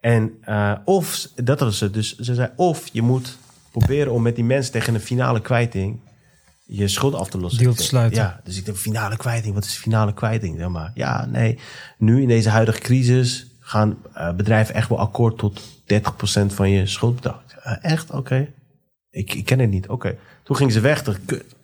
en, 0.00 0.32
eh, 0.40 0.74
of, 0.84 1.28
dat 1.34 1.60
was 1.60 1.80
het, 1.80 1.94
dus 1.94 2.16
ze 2.16 2.34
zei, 2.34 2.50
of 2.56 2.88
je 2.92 3.02
moet 3.02 3.38
proberen 3.78 4.12
om 4.12 4.22
met 4.22 4.34
die 4.34 4.44
mensen 4.44 4.72
tegen 4.72 4.94
een 4.94 5.00
finale 5.00 5.40
kwijting 5.40 6.00
je 6.70 6.88
schuld 6.88 7.14
af 7.14 7.28
te 7.28 7.38
lossen. 7.38 7.60
Deal 7.60 7.72
Ik 7.72 7.78
te 7.78 7.84
sluiten. 7.84 8.22
Ja, 8.22 8.40
dus 8.44 8.56
ik 8.56 8.64
denk, 8.64 8.76
finale 8.76 9.16
kwijting, 9.16 9.54
wat 9.54 9.64
is 9.64 9.74
finale 9.76 10.14
kwijting? 10.14 10.58
Zeg 10.58 10.68
maar. 10.68 10.90
Ja, 10.94 11.26
nee, 11.26 11.58
nu 11.98 12.22
in 12.22 12.28
deze 12.28 12.48
huidige 12.48 12.80
crisis 12.80 13.46
gaan 13.60 13.96
eh, 14.14 14.34
bedrijven 14.34 14.74
echt 14.74 14.88
wel 14.88 14.98
akkoord 14.98 15.38
tot 15.38 15.60
30% 15.84 16.46
van 16.46 16.70
je 16.70 16.86
schuldbedrag. 16.86 17.42
"Eh, 17.62 17.76
echt? 17.80 18.10
Oké. 18.10 18.52
Ik, 19.10 19.34
ik 19.34 19.44
ken 19.44 19.58
het 19.58 19.70
niet. 19.70 19.88
Oké. 19.88 20.16
Toen 20.44 20.56
ging 20.56 20.72
ze 20.72 20.80
weg. 20.80 21.02
Dacht, 21.02 21.18
ik, 21.18 21.26
kut. 21.26 21.56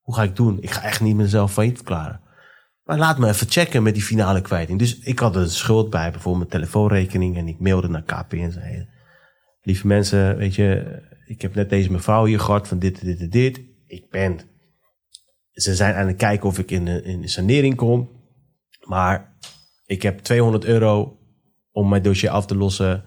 Hoe 0.00 0.14
ga 0.14 0.22
ik 0.22 0.36
doen? 0.36 0.58
Ik 0.60 0.70
ga 0.70 0.82
echt 0.82 1.00
niet 1.00 1.16
mezelf 1.16 1.52
failliet 1.52 1.76
verklaren. 1.76 2.20
Maar 2.84 2.98
laat 2.98 3.18
me 3.18 3.28
even 3.28 3.50
checken 3.50 3.82
met 3.82 3.94
die 3.94 4.02
finale 4.02 4.40
kwijting. 4.40 4.78
Dus 4.78 4.98
ik 4.98 5.18
had 5.18 5.36
een 5.36 5.50
schuld 5.50 5.90
bij, 5.90 6.10
bijvoorbeeld 6.10 6.50
mijn 6.50 6.62
telefoonrekening. 6.62 7.36
En 7.36 7.48
ik 7.48 7.60
mailde 7.60 7.88
naar 7.88 8.02
KP 8.02 8.32
en 8.32 8.52
zei... 8.52 8.88
Lieve 9.62 9.86
mensen, 9.86 10.36
weet 10.36 10.54
je, 10.54 11.00
ik 11.26 11.42
heb 11.42 11.54
net 11.54 11.70
deze 11.70 11.92
mevrouw 11.92 12.24
hier 12.24 12.40
gehad 12.40 12.68
van 12.68 12.78
dit, 12.78 13.04
dit 13.04 13.20
en 13.20 13.30
dit. 13.30 13.60
Ik 13.86 14.10
ben... 14.10 14.40
Ze 15.50 15.74
zijn 15.74 15.94
aan 15.94 16.06
het 16.06 16.16
kijken 16.16 16.48
of 16.48 16.58
ik 16.58 16.70
in 16.70 16.84
de, 16.84 17.02
in 17.02 17.20
de 17.20 17.28
sanering 17.28 17.76
kom. 17.76 18.10
Maar 18.84 19.36
ik 19.86 20.02
heb 20.02 20.18
200 20.18 20.64
euro 20.64 21.18
om 21.70 21.88
mijn 21.88 22.02
dossier 22.02 22.30
af 22.30 22.46
te 22.46 22.56
lossen 22.56 23.04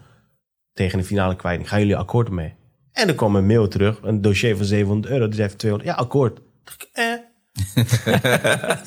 tegen 0.72 0.98
de 0.98 1.04
finale 1.04 1.36
kwijting. 1.36 1.68
Gaan 1.68 1.78
jullie 1.78 1.96
akkoord 1.96 2.30
mee? 2.30 2.54
En 2.92 3.08
er 3.08 3.14
kwam 3.14 3.36
een 3.36 3.46
mail 3.46 3.68
terug, 3.68 3.98
een 4.02 4.20
dossier 4.20 4.56
van 4.56 4.66
700 4.66 5.12
euro. 5.12 5.26
Die 5.26 5.34
zei 5.34 5.48
van 5.48 5.58
200, 5.58 5.90
ja, 5.90 5.96
akkoord. 5.96 6.40
Dacht 6.64 6.82
ik, 6.82 6.88
eh. 6.92 7.14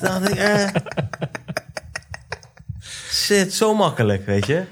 dacht 0.08 0.28
ik, 0.28 0.36
eh. 0.36 0.68
Shit, 3.10 3.54
zo 3.54 3.74
makkelijk, 3.74 4.26
weet 4.26 4.46
je. 4.46 4.64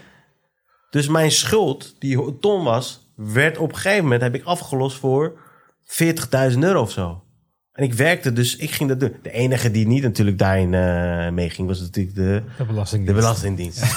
Dus 0.91 1.09
mijn 1.09 1.31
schuld, 1.31 1.97
die 1.99 2.23
een 2.23 2.39
ton 2.41 2.65
was, 2.65 3.10
werd 3.23 3.59
op 3.59 3.69
een 3.69 3.77
gegeven 3.77 4.03
moment, 4.03 4.23
heb 4.23 4.35
ik 4.35 4.45
afgelost 4.45 4.99
voor 4.99 5.39
40.000 6.53 6.59
euro 6.59 6.81
of 6.81 6.91
zo. 6.91 7.23
En 7.81 7.87
ik 7.87 7.95
werkte 7.95 8.33
dus, 8.33 8.57
ik 8.57 8.71
ging 8.71 8.89
dat 8.89 9.01
doen. 9.01 9.13
De 9.23 9.31
enige 9.31 9.71
die 9.71 9.87
niet 9.87 10.03
natuurlijk 10.03 10.39
daarin 10.39 10.75
eh 10.75 11.29
mee 11.29 11.51
ging, 11.51 11.69
was 11.69 11.81
natuurlijk 11.81 12.15
de, 12.17 12.43
De 12.59 12.65
belasting. 12.65 13.07
de 13.07 13.13
Belastingdienst. 13.13 13.83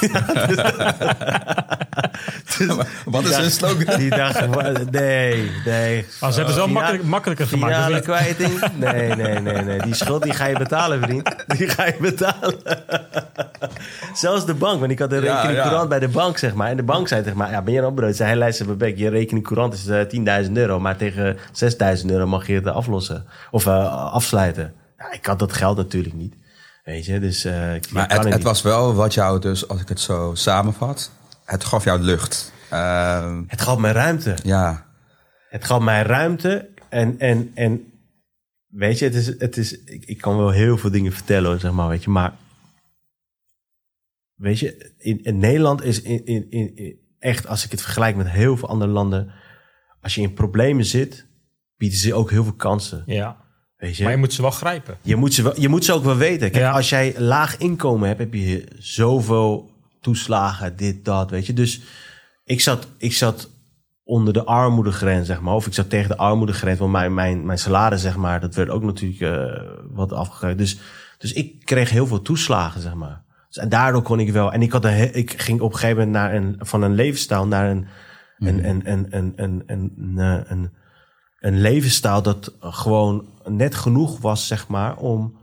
Dus 2.58 2.66
Wat 3.04 3.24
is 3.24 3.36
hun 3.36 3.50
slogan? 3.50 3.98
Die 3.98 4.10
dacht, 4.10 4.46
nee, 4.90 5.50
nee. 5.64 6.04
Maar 6.20 6.32
ze 6.32 6.38
hebben 6.42 6.54
Fina- 6.54 6.66
makkelijk, 6.66 7.04
makkelijker 7.04 7.46
gemaakt. 7.46 7.74
Finale 7.74 7.90
dus 7.90 7.98
ik- 7.98 8.04
kwijting? 8.04 8.60
Nee, 8.78 9.14
nee, 9.14 9.40
nee, 9.40 9.62
nee. 9.62 9.80
Die 9.82 9.94
schuld 9.94 10.22
die 10.22 10.32
ga 10.32 10.46
je 10.46 10.58
betalen, 10.58 11.02
vriend. 11.02 11.34
Die 11.58 11.68
ga 11.68 11.84
je 11.86 11.96
betalen. 12.00 12.54
Zelfs 14.14 14.46
de 14.46 14.54
bank, 14.54 14.78
want 14.80 14.90
ik 14.92 14.98
had 14.98 15.12
een 15.12 15.22
Ja, 15.22 15.34
rekening 15.34 15.56
ja. 15.58 15.62
courant 15.62 15.88
bij 15.88 15.98
de 15.98 16.08
bank, 16.08 16.38
zeg 16.38 16.54
maar. 16.54 16.68
En 16.70 16.76
de 16.76 16.82
bank 16.82 17.08
zei 17.08 17.22
tegen 17.22 17.38
mij, 17.38 17.50
ja, 17.50 17.62
ben 17.62 17.74
je 17.74 17.80
nou 17.80 17.92
brood? 17.94 18.16
Zei 18.16 18.28
hij, 18.28 18.38
luister, 18.38 18.66
Bebek, 18.66 18.96
je 18.98 19.08
rekening 19.08 19.44
courant 19.46 19.74
is 19.74 19.86
eh, 19.86 20.44
10.000 20.46 20.52
euro. 20.52 20.80
Maar 20.80 20.96
tegen 20.96 21.36
6.000 22.02 22.06
euro 22.06 22.26
mag 22.26 22.46
je 22.46 22.54
het 22.54 22.66
aflossen. 22.66 23.24
Of 23.50 23.66
eh, 23.66 23.73
afsluiten. 23.90 24.74
Ja, 24.98 25.12
ik 25.12 25.26
had 25.26 25.38
dat 25.38 25.52
geld 25.52 25.76
natuurlijk 25.76 26.14
niet. 26.14 26.34
Weet 26.84 27.04
je, 27.06 27.20
dus... 27.20 27.44
eh, 27.44 27.74
ik 27.74 27.90
Maar 27.90 28.12
het, 28.12 28.24
het 28.32 28.42
was 28.42 28.62
wel 28.62 28.94
wat 28.94 29.14
jou 29.14 29.40
dus, 29.40 29.68
als 29.68 29.80
ik 29.80 29.88
het 29.88 30.00
zo 30.00 30.30
samenvat, 30.34 31.10
het 31.44 31.64
gaf 31.64 31.84
jou 31.84 32.00
lucht. 32.00 32.52
Ehm, 32.70 33.42
Het 33.46 33.60
gaf 33.60 33.78
mij 33.78 33.92
ruimte. 33.92 34.36
ja, 34.42 34.86
Het 35.48 35.64
gaf 35.64 35.80
mij 35.82 36.02
ruimte. 36.02 36.68
En, 36.88 37.18
en, 37.18 37.50
en 37.54 37.92
weet 38.66 38.98
je, 38.98 39.04
het 39.04 39.14
is, 39.14 39.26
het 39.26 39.56
is, 39.56 39.84
ik, 39.84 40.04
ik 40.04 40.18
kan 40.18 40.36
wel 40.36 40.50
heel 40.50 40.78
veel 40.78 40.90
dingen 40.90 41.12
vertellen, 41.12 41.60
zeg 41.60 41.72
maar, 41.72 41.88
weet 41.88 42.04
je. 42.04 42.10
Maar 42.10 42.32
weet 44.34 44.58
je, 44.58 44.94
in, 44.98 45.22
in 45.22 45.38
Nederland 45.38 45.82
is 45.82 46.02
in, 46.02 46.24
in, 46.26 46.50
in, 46.50 46.76
in- 46.76 46.98
echt, 47.18 47.46
als 47.46 47.64
ik 47.64 47.70
het 47.70 47.82
vergelijk 47.82 48.16
met 48.16 48.28
heel 48.28 48.56
veel 48.56 48.68
andere 48.68 48.90
landen, 48.90 49.32
als 50.00 50.14
je 50.14 50.20
in 50.20 50.34
problemen 50.34 50.84
zit, 50.84 51.26
bieden 51.76 51.98
ze 51.98 52.14
ook 52.14 52.30
heel 52.30 52.44
veel 52.44 52.52
kansen. 52.54 53.02
Ja. 53.06 53.43
Weet 53.84 53.96
je? 53.96 54.02
Maar 54.02 54.12
je 54.12 54.18
moet 54.18 54.32
ze 54.32 54.42
wel 54.42 54.50
grijpen. 54.50 54.96
Je 55.02 55.16
moet, 55.16 55.34
ze 55.34 55.42
wel, 55.42 55.60
je 55.60 55.68
moet 55.68 55.84
ze 55.84 55.92
ook 55.92 56.04
wel 56.04 56.16
weten. 56.16 56.50
Kijk, 56.50 56.64
Ja. 56.64 56.70
als 56.70 56.88
jij 56.88 57.14
laag 57.18 57.56
inkomen 57.56 58.08
hebt, 58.08 58.20
heb 58.20 58.34
je 58.34 58.64
zoveel 58.78 59.70
toeslagen, 60.00 60.76
dit, 60.76 61.04
dat, 61.04 61.30
weet 61.30 61.46
je. 61.46 61.52
Dus 61.52 61.80
ik 62.44 62.60
zat, 62.60 62.88
ik 62.98 63.12
zat 63.12 63.50
onder 64.04 64.32
de 64.32 64.44
armoedegrens, 64.44 65.26
zeg 65.26 65.40
maar. 65.40 65.54
Of 65.54 65.66
ik 65.66 65.74
zat 65.74 65.90
tegen 65.90 66.08
de 66.08 66.16
armoedegrens, 66.16 66.78
want 66.78 66.92
mijn, 66.92 67.14
mijn, 67.14 67.46
mijn 67.46 67.58
salaris, 67.58 68.00
zeg 68.00 68.16
maar, 68.16 68.40
dat 68.40 68.54
werd 68.54 68.68
ook 68.70 68.82
natuurlijk 68.82 69.20
eh, 69.20 69.62
wat 69.90 70.12
afgegeven. 70.12 70.56
Dus, 70.56 70.78
dus 71.18 71.32
ik 71.32 71.64
kreeg 71.64 71.90
heel 71.90 72.06
veel 72.06 72.22
toeslagen, 72.22 72.80
zeg 72.80 72.94
maar. 72.94 73.22
Dus, 73.48 73.56
en 73.62 73.68
daardoor 73.68 74.02
kon 74.02 74.20
ik 74.20 74.32
wel. 74.32 74.52
En 74.52 74.62
ik, 74.62 74.72
had 74.72 74.84
een, 74.84 75.14
ik 75.16 75.40
ging 75.40 75.60
op 75.60 75.72
een 75.72 75.78
gegeven 75.78 75.96
moment 75.96 76.16
naar 76.16 76.34
een, 76.34 76.56
van 76.58 76.82
een 76.82 76.94
levensstijl 76.94 77.46
naar 77.46 77.70
een, 77.70 77.86
een, 78.38 78.68
een, 78.68 78.82
een, 78.92 79.06
een, 79.10 79.32
een, 79.36 79.62
een, 79.66 79.92
een, 79.96 80.44
een, 80.48 80.70
een 81.44 81.60
levensstijl 81.60 82.22
dat 82.22 82.52
gewoon 82.60 83.24
net 83.48 83.74
genoeg 83.74 84.20
was, 84.20 84.46
zeg 84.46 84.68
maar, 84.68 84.96
om, 84.96 85.36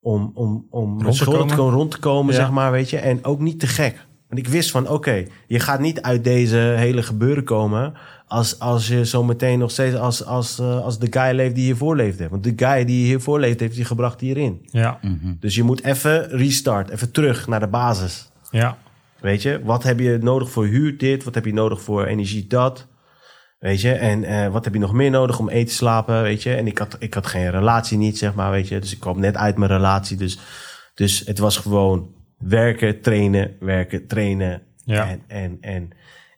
om, 0.00 0.30
om, 0.34 0.66
om 0.70 1.12
schulden 1.12 1.46
te 1.46 1.54
komen. 1.54 1.74
rond 1.74 1.90
te 1.90 1.98
komen, 1.98 2.34
Ja. 2.34 2.40
zeg 2.40 2.50
maar, 2.50 2.70
weet 2.72 2.90
je. 2.90 2.96
En 2.98 3.24
ook 3.24 3.40
niet 3.40 3.60
te 3.60 3.66
gek. 3.66 4.06
Want 4.28 4.46
ik 4.46 4.52
wist 4.52 4.70
van, 4.70 4.88
oké, 4.88 5.24
je 5.46 5.60
gaat 5.60 5.80
niet 5.80 6.02
uit 6.02 6.24
deze 6.24 6.56
hele 6.56 7.02
gebeuren 7.02 7.44
komen 7.44 7.94
als, 8.26 8.58
als 8.58 8.88
je 8.88 9.06
zo 9.06 9.24
meteen 9.24 9.58
nog 9.58 9.70
steeds 9.70 9.96
als, 9.96 10.24
als, 10.24 10.58
eh, 10.58 10.80
als 10.84 10.98
de 10.98 11.06
guy 11.10 11.34
leeft 11.34 11.54
die 11.54 11.64
hiervoor 11.64 11.96
leefde. 11.96 12.28
Want 12.28 12.44
de 12.44 12.52
guy 12.56 12.84
die 12.84 13.04
hiervoor 13.04 13.40
leeft, 13.40 13.60
heeft 13.60 13.76
je 13.76 13.84
gebracht 13.84 14.20
hierin. 14.20 14.66
Ja. 14.70 14.98
Dus 15.40 15.54
je 15.54 15.62
moet 15.62 15.84
even 15.84 16.28
restart, 16.28 16.88
even 16.90 17.10
terug 17.10 17.46
naar 17.48 17.60
de 17.60 17.68
basis. 17.68 18.30
Ja. 18.50 18.78
Weet 19.20 19.42
je, 19.42 19.60
wat 19.64 19.82
heb 19.82 19.98
je 19.98 20.18
nodig 20.20 20.50
voor 20.50 20.64
huur 20.66 20.98
dit? 20.98 21.24
Wat 21.24 21.34
heb 21.34 21.44
je 21.44 21.52
nodig 21.52 21.80
voor 21.82 22.04
energie 22.04 22.46
dat? 22.46 22.86
Weet 23.62 23.80
je, 23.80 23.92
en 23.92 24.24
eh, 24.24 24.52
wat 24.52 24.64
heb 24.64 24.74
je 24.74 24.80
nog 24.80 24.92
meer 24.92 25.10
nodig 25.10 25.38
om 25.38 25.48
eten, 25.48 25.74
slapen? 25.74 26.22
Weet 26.22 26.42
je, 26.42 26.54
en 26.54 26.66
ik 26.66 26.78
had, 26.78 26.96
ik 26.98 27.14
had 27.14 27.26
geen 27.26 27.50
relatie 27.50 27.98
niet, 27.98 28.18
zeg 28.18 28.34
maar, 28.34 28.50
weet 28.50 28.68
je. 28.68 28.78
Dus 28.78 28.92
ik 28.92 29.00
kwam 29.00 29.20
net 29.20 29.36
uit 29.36 29.56
mijn 29.56 29.70
relatie. 29.70 30.16
Dus, 30.16 30.38
dus 30.94 31.20
het 31.20 31.38
was 31.38 31.56
gewoon 31.56 32.14
werken, 32.38 33.00
trainen, 33.00 33.56
werken, 33.60 34.06
trainen. 34.06 34.62
Ja. 34.84 35.08
En, 35.08 35.22
en, 35.26 35.58
en, 35.60 35.90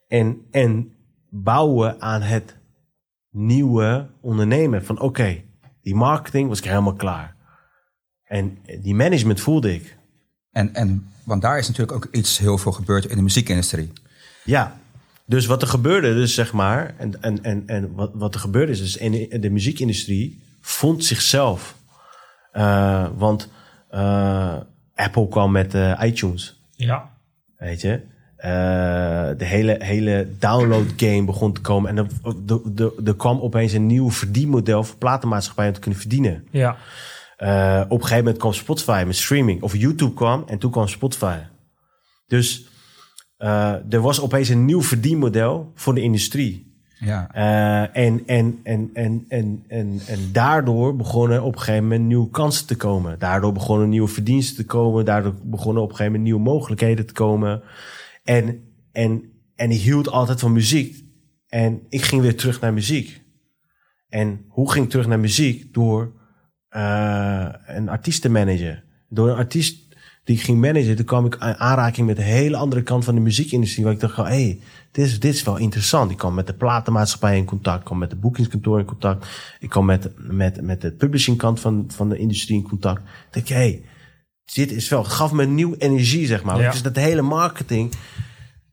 en, 0.08 0.46
en 0.50 0.92
bouwen 1.30 2.00
aan 2.00 2.22
het 2.22 2.56
nieuwe 3.30 4.06
ondernemen. 4.20 4.84
Van 4.84 5.00
oké, 5.00 5.42
die 5.82 5.94
marketing 5.94 6.48
was 6.48 6.58
ik 6.58 6.64
helemaal 6.64 6.94
klaar. 6.94 7.36
En 8.24 8.58
die 8.80 8.94
management 8.94 9.40
voelde 9.40 9.74
ik. 9.74 9.96
en, 10.52 10.74
en 10.74 11.08
want 11.22 11.42
daar 11.42 11.58
is 11.58 11.68
natuurlijk 11.68 11.96
ook 11.96 12.08
iets 12.12 12.38
heel 12.38 12.58
veel 12.58 12.72
gebeurd 12.72 13.04
in 13.04 13.16
de 13.16 13.22
muziekindustrie. 13.22 13.92
Ja, 14.44 14.78
dus 15.26 15.46
wat 15.46 15.62
er 15.62 15.68
gebeurde, 15.68 16.14
dus 16.14 16.34
zeg 16.34 16.52
maar, 16.52 16.94
en, 16.98 17.22
en, 17.22 17.42
en, 17.42 17.62
en 17.66 17.94
wat, 17.94 18.10
wat 18.14 18.34
er 18.34 18.40
gebeurde 18.40 18.72
is, 18.72 18.80
dus 18.80 18.96
in, 18.96 19.40
de 19.40 19.50
muziekindustrie 19.50 20.42
vond 20.60 21.04
zichzelf. 21.04 21.74
Eh, 22.52 23.06
want 23.16 23.48
eh, 23.90 24.56
Apple 24.94 25.28
kwam 25.28 25.52
met 25.52 25.74
eh, 25.74 26.00
iTunes, 26.02 26.60
Ja. 26.70 27.10
weet 27.56 27.80
je. 27.80 28.00
De 29.36 29.44
hele, 29.44 29.76
hele 29.78 30.28
download 30.38 30.92
game 30.96 31.24
begon 31.24 31.52
te 31.52 31.60
komen. 31.60 31.90
En 31.90 32.08
er, 33.04 33.16
kwam 33.16 33.40
opeens 33.40 33.72
een 33.72 33.86
nieuw 33.86 34.10
verdienmodel 34.10 34.84
voor 34.84 34.96
platenmaatschappijen 34.96 35.68
om 35.70 35.74
te 35.74 35.80
kunnen 35.82 36.00
verdienen. 36.00 36.46
Ja. 36.50 36.70
Op 37.84 37.90
een 37.90 38.00
gegeven 38.00 38.16
moment 38.16 38.36
kwam 38.38 38.52
Spotify 38.52 39.02
met 39.06 39.16
streaming. 39.16 39.62
Of 39.62 39.76
YouTube 39.76 40.14
kwam 40.14 40.44
en 40.46 40.58
toen 40.58 40.70
kwam 40.70 40.88
Spotify. 40.88 41.38
Dus 42.26 42.66
eh, 43.44 43.92
er 43.92 44.00
was 44.00 44.20
opeens 44.20 44.48
een 44.48 44.64
nieuw 44.64 44.82
verdienmodel 44.82 45.72
voor 45.74 45.94
de 45.94 46.00
industrie. 46.00 46.72
Ja. 46.98 47.28
Eh, 47.32 48.04
en, 48.04 48.22
en, 48.26 48.60
en, 48.62 48.90
en, 48.92 49.24
en, 49.28 49.64
en, 49.68 50.00
en 50.06 50.18
daardoor 50.32 50.96
begonnen 50.96 51.42
op 51.42 51.52
een 51.52 51.58
gegeven 51.58 51.82
moment 51.82 52.04
nieuwe 52.04 52.30
kansen 52.30 52.66
te 52.66 52.76
komen. 52.76 53.18
Daardoor 53.18 53.52
begonnen 53.52 53.88
nieuwe 53.88 54.08
verdiensten 54.08 54.56
te 54.56 54.64
komen. 54.64 55.04
Daardoor 55.04 55.34
begonnen 55.42 55.82
op 55.82 55.88
een 55.88 55.96
gegeven 55.96 56.20
moment 56.20 56.30
nieuwe 56.30 56.50
mogelijkheden 56.50 57.06
te 57.06 57.12
komen. 57.12 57.62
En, 58.22 58.60
en, 58.92 59.22
en 59.54 59.70
ik 59.70 59.80
hield 59.80 60.08
altijd 60.08 60.40
van 60.40 60.52
muziek. 60.52 61.04
En 61.48 61.80
ik 61.88 62.02
ging 62.02 62.22
weer 62.22 62.36
terug 62.36 62.60
naar 62.60 62.72
muziek. 62.72 63.22
En 64.08 64.44
hoe 64.48 64.72
ging 64.72 64.84
ik 64.84 64.90
terug 64.90 65.06
naar 65.06 65.20
muziek? 65.20 65.74
Door 65.74 66.12
uh, 66.76 67.48
een 67.66 67.88
artiest 67.88 68.22
te 68.22 68.30
managen. 68.30 68.84
Door 69.08 69.28
een 69.28 69.36
artiest 69.36 69.83
die 70.24 70.36
ik 70.36 70.42
ging 70.42 70.60
managen, 70.60 70.96
toen 70.96 71.04
kwam 71.04 71.26
ik 71.26 71.34
in 71.34 71.40
aanraking 71.40 72.06
met 72.06 72.16
de 72.16 72.22
hele 72.22 72.56
andere 72.56 72.82
kant 72.82 73.04
van 73.04 73.14
de 73.14 73.20
muziekindustrie. 73.20 73.84
Waar 73.84 73.92
ik 73.92 74.00
dacht, 74.00 74.16
hé, 74.16 74.22
hey, 74.22 74.60
dit, 74.92 75.06
is, 75.06 75.20
dit 75.20 75.34
is 75.34 75.42
wel 75.42 75.56
interessant. 75.56 76.10
Ik 76.10 76.16
kwam 76.16 76.34
met 76.34 76.46
de 76.46 76.54
platenmaatschappij 76.54 77.36
in 77.36 77.44
contact, 77.44 77.78
ik 77.78 77.84
kwam 77.84 77.98
met 77.98 78.10
de 78.10 78.16
boekingskantoor 78.16 78.78
in 78.78 78.84
contact. 78.84 79.26
Ik 79.60 79.68
kwam 79.68 79.84
met, 79.84 80.10
met, 80.16 80.60
met 80.60 80.80
de 80.80 80.92
publishing 80.92 81.36
kant 81.36 81.60
van, 81.60 81.84
van 81.88 82.08
de 82.08 82.18
industrie 82.18 82.56
in 82.56 82.68
contact. 82.68 83.00
Ik 83.00 83.06
dacht, 83.30 83.48
hé, 83.48 83.54
hey, 83.54 83.82
dit 84.54 84.72
is 84.72 84.88
wel, 84.88 85.02
het 85.02 85.12
gaf 85.12 85.32
me 85.32 85.42
een 85.42 85.54
nieuwe 85.54 85.76
energie, 85.76 86.26
zeg 86.26 86.42
maar. 86.42 86.60
Ja. 86.60 86.70
Dus 86.70 86.82
dat 86.82 86.96
hele 86.96 87.22
marketing, 87.22 87.92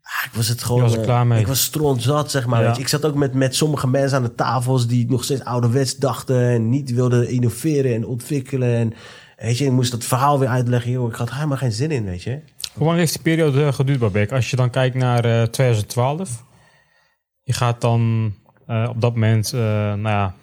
ah, 0.01 0.25
ik 0.25 0.31
was 0.33 0.47
het 0.47 0.63
gewoon. 0.63 0.81
Was 0.81 1.01
klaar 1.01 1.27
mee. 1.27 1.39
Ik 1.39 1.47
was 1.47 1.63
strontzat, 1.63 2.31
zeg 2.31 2.45
maar. 2.45 2.59
Ja. 2.59 2.67
Weet 2.67 2.75
je. 2.75 2.81
Ik 2.81 2.87
zat 2.87 3.05
ook 3.05 3.15
met, 3.15 3.33
met 3.33 3.55
sommige 3.55 3.87
mensen 3.87 4.17
aan 4.17 4.23
de 4.23 4.35
tafels 4.35 4.87
die 4.87 5.09
nog 5.09 5.23
steeds 5.23 5.43
ouderwets 5.43 5.97
dachten 5.97 6.49
en 6.49 6.69
niet 6.69 6.91
wilden 6.91 7.29
innoveren 7.29 7.93
en 7.93 8.05
ontwikkelen. 8.05 8.75
En 8.75 8.93
weet 9.41 9.57
je, 9.57 9.65
ik 9.65 9.71
moest 9.71 9.91
dat 9.91 10.03
verhaal 10.03 10.39
weer 10.39 10.47
uitleggen. 10.49 10.91
Joh, 10.91 11.09
ik 11.09 11.15
had 11.15 11.31
helemaal 11.33 11.57
geen 11.57 11.71
zin 11.71 11.91
in, 11.91 12.05
weet 12.05 12.23
je. 12.23 12.39
Hoe 12.73 12.85
lang 12.87 12.97
heeft 12.99 13.13
die 13.13 13.21
periode 13.21 13.65
eh, 13.65 13.73
geduurd, 13.73 13.99
Babek? 13.99 14.31
Als 14.31 14.49
je 14.49 14.55
dan 14.55 14.69
kijkt 14.69 14.95
naar 14.95 15.25
eh, 15.25 15.43
2012. 15.43 16.43
Je 17.43 17.53
gaat 17.53 17.81
dan 17.81 18.33
eh, 18.67 18.85
op 18.89 19.01
dat 19.01 19.13
moment, 19.13 19.53
eh, 19.53 19.59
nou 19.93 20.01
ja, 20.09 20.35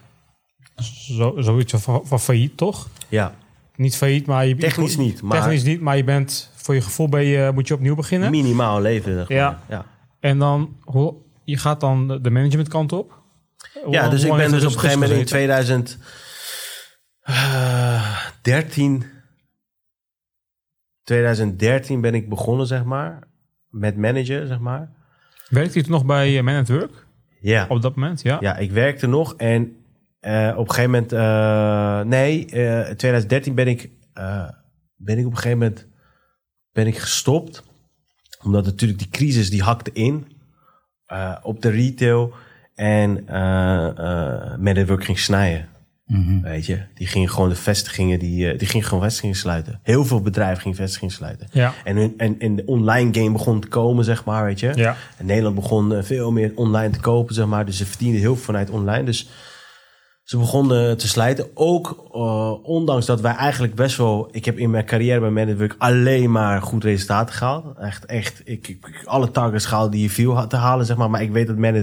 zo, 1.16 1.34
zoiets 1.38 1.72
van, 1.76 2.00
van 2.04 2.20
failliet, 2.20 2.56
toch? 2.56 2.88
Ja, 3.08 3.34
Niet 3.76 3.96
failliet, 3.96 4.26
maar 4.26 4.46
je... 4.46 4.56
Technisch 4.56 4.96
niet, 4.96 5.22
maar- 5.22 5.40
Technisch 5.40 5.62
niet, 5.62 5.80
maar 5.80 5.96
je 5.96 6.04
bent, 6.04 6.50
voor 6.54 6.74
je 6.74 6.80
gevoel 6.80 7.08
ben 7.08 7.24
je, 7.24 7.50
moet 7.54 7.68
je 7.68 7.74
opnieuw 7.74 7.94
beginnen. 7.94 8.30
minimaal 8.30 8.80
leven. 8.80 9.12
Zeg 9.14 9.28
maar. 9.28 9.36
Ja. 9.36 9.60
ja. 9.68 9.84
En 10.20 10.38
dan, 10.38 10.76
hoe, 10.80 11.14
je 11.44 11.56
gaat 11.56 11.80
dan 11.80 12.18
de- 12.22 12.30
managementkant 12.30 12.92
op? 12.92 13.22
Hoe- 13.84 13.92
Ja, 13.92 14.08
dus 14.08 14.22
ik 14.24 14.32
ben 14.32 14.50
dus 14.50 14.64
op 14.64 14.72
een 14.72 14.78
gegeven 14.78 15.00
moment 15.00 15.18
in 15.18 15.24
tussen 15.26 16.00
2013... 18.48 19.04
2013 21.02 22.00
ben 22.00 22.14
ik 22.14 22.28
begonnen, 22.28 22.66
zeg 22.66 22.84
maar. 22.84 23.28
Met 23.68 23.96
manager, 23.96 24.46
zeg 24.46 24.58
maar. 24.58 24.90
Werkte 25.48 25.78
je 25.78 25.84
toen 25.84 25.92
nog 25.92 26.04
bij 26.04 26.38
eh, 26.38 26.44
Man 26.44 26.54
at 26.56 26.68
Work? 26.68 27.06
Ja, 27.40 27.66
Op 27.68 27.82
dat 27.82 27.94
moment, 27.96 28.22
ja? 28.22 28.36
ja 28.40 28.56
ik 28.56 28.70
werkte 28.70 29.06
nog. 29.06 29.34
En 29.36 29.76
eh, 30.20 30.54
op 30.56 30.68
een 30.68 30.74
gegeven 30.74 30.90
moment... 30.90 31.12
eh, 31.12 32.00
nee, 32.00 32.46
eh 32.46 32.94
2013 32.94 33.54
ben 33.54 33.66
ik, 33.68 33.90
ben 34.96 35.18
ik 35.18 35.26
op 35.26 35.30
een 35.30 35.36
gegeven 35.36 35.58
moment 35.58 35.86
ben 36.72 36.86
ik 36.86 36.98
gestopt. 36.98 37.64
Omdat 38.44 38.64
natuurlijk 38.64 38.98
die 38.98 39.08
crisis 39.08 39.50
die 39.50 39.62
hakte 39.62 39.92
in. 39.92 40.26
op 41.42 41.62
de 41.62 41.68
retail. 41.70 42.32
En 42.74 43.28
eh 43.28 44.56
Man 44.56 44.76
at 44.78 44.86
Work 44.88 45.04
ging 45.04 45.18
snijden. 45.18 45.68
Weet 46.43 46.66
je, 46.66 46.80
die 46.94 47.06
gingen 47.06 47.28
gewoon 47.28 47.48
de 47.48 47.55
vestigingen, 47.55 48.18
die, 48.18 48.51
eh, 48.51 48.59
die 48.59 48.68
gingen 48.68 48.86
gewoon 48.86 49.02
vestigingen 49.02 49.36
sluiten. 49.36 49.80
Heel 49.82 50.05
veel 50.05 50.20
bedrijven 50.20 50.60
gingen 50.60 50.76
vestigingen 50.76 51.14
sluiten. 51.14 51.48
Ja. 51.52 51.74
En, 51.85 52.14
en, 52.16 52.39
en 52.39 52.56
de 52.56 52.62
online 52.66 53.14
game 53.14 53.32
begon 53.32 53.60
te 53.60 53.68
komen, 53.68 54.05
zeg 54.05 54.24
maar, 54.24 54.44
weet 54.44 54.60
je. 54.60 54.72
Ja. 54.74 54.97
En 55.16 55.26
Nederland 55.26 55.55
begon 55.55 55.94
eh, 55.94 56.02
veel 56.02 56.32
meer 56.32 56.52
online 56.55 56.90
te 56.90 57.01
kopen, 57.01 57.35
zeg 57.35 57.47
maar. 57.47 57.66
Dus 57.66 57.76
ze 57.76 57.86
verdienden 57.86 58.20
heel 58.20 58.35
veel 58.35 58.44
vanuit 58.44 58.70
online. 58.70 59.05
Dus 59.05 59.28
ze 60.22 60.39
begonnen 60.39 60.98
te 60.98 61.09
slijten. 61.09 61.47
Ook 61.55 62.09
eh, 62.12 62.52
ondanks 62.62 63.06
dat 63.06 63.20
wij 63.20 63.35
eigenlijk 63.35 63.74
best 63.74 63.97
wel... 63.97 64.28
Ik 64.30 64.44
heb 64.44 64.59
in 64.59 64.70
mijn 64.70 64.85
carrière 64.85 65.20
bij 65.20 65.30
Man 65.30 65.51
at 65.51 65.59
Work 65.59 65.74
alleen 65.78 66.30
maar 66.30 66.62
goed 66.62 66.85
resultaten 66.85 67.35
gehaald. 67.35 67.78
Echt, 67.78 68.06
echt. 68.06 68.43
Ik, 68.44 68.68
ik, 68.68 69.02
alle 69.05 69.30
targets 69.30 69.66
gehaald 69.66 69.93
die 69.93 70.02
je 70.02 70.10
viel 70.10 70.36
had 70.36 70.51
te 70.51 70.56
halen, 70.56 70.86
zeg 70.86 70.97
maar. 70.97 71.10
Maar 71.10 71.22
ik 71.22 71.30
weet 71.30 71.47
dat 71.47 71.56
Man 71.56 71.74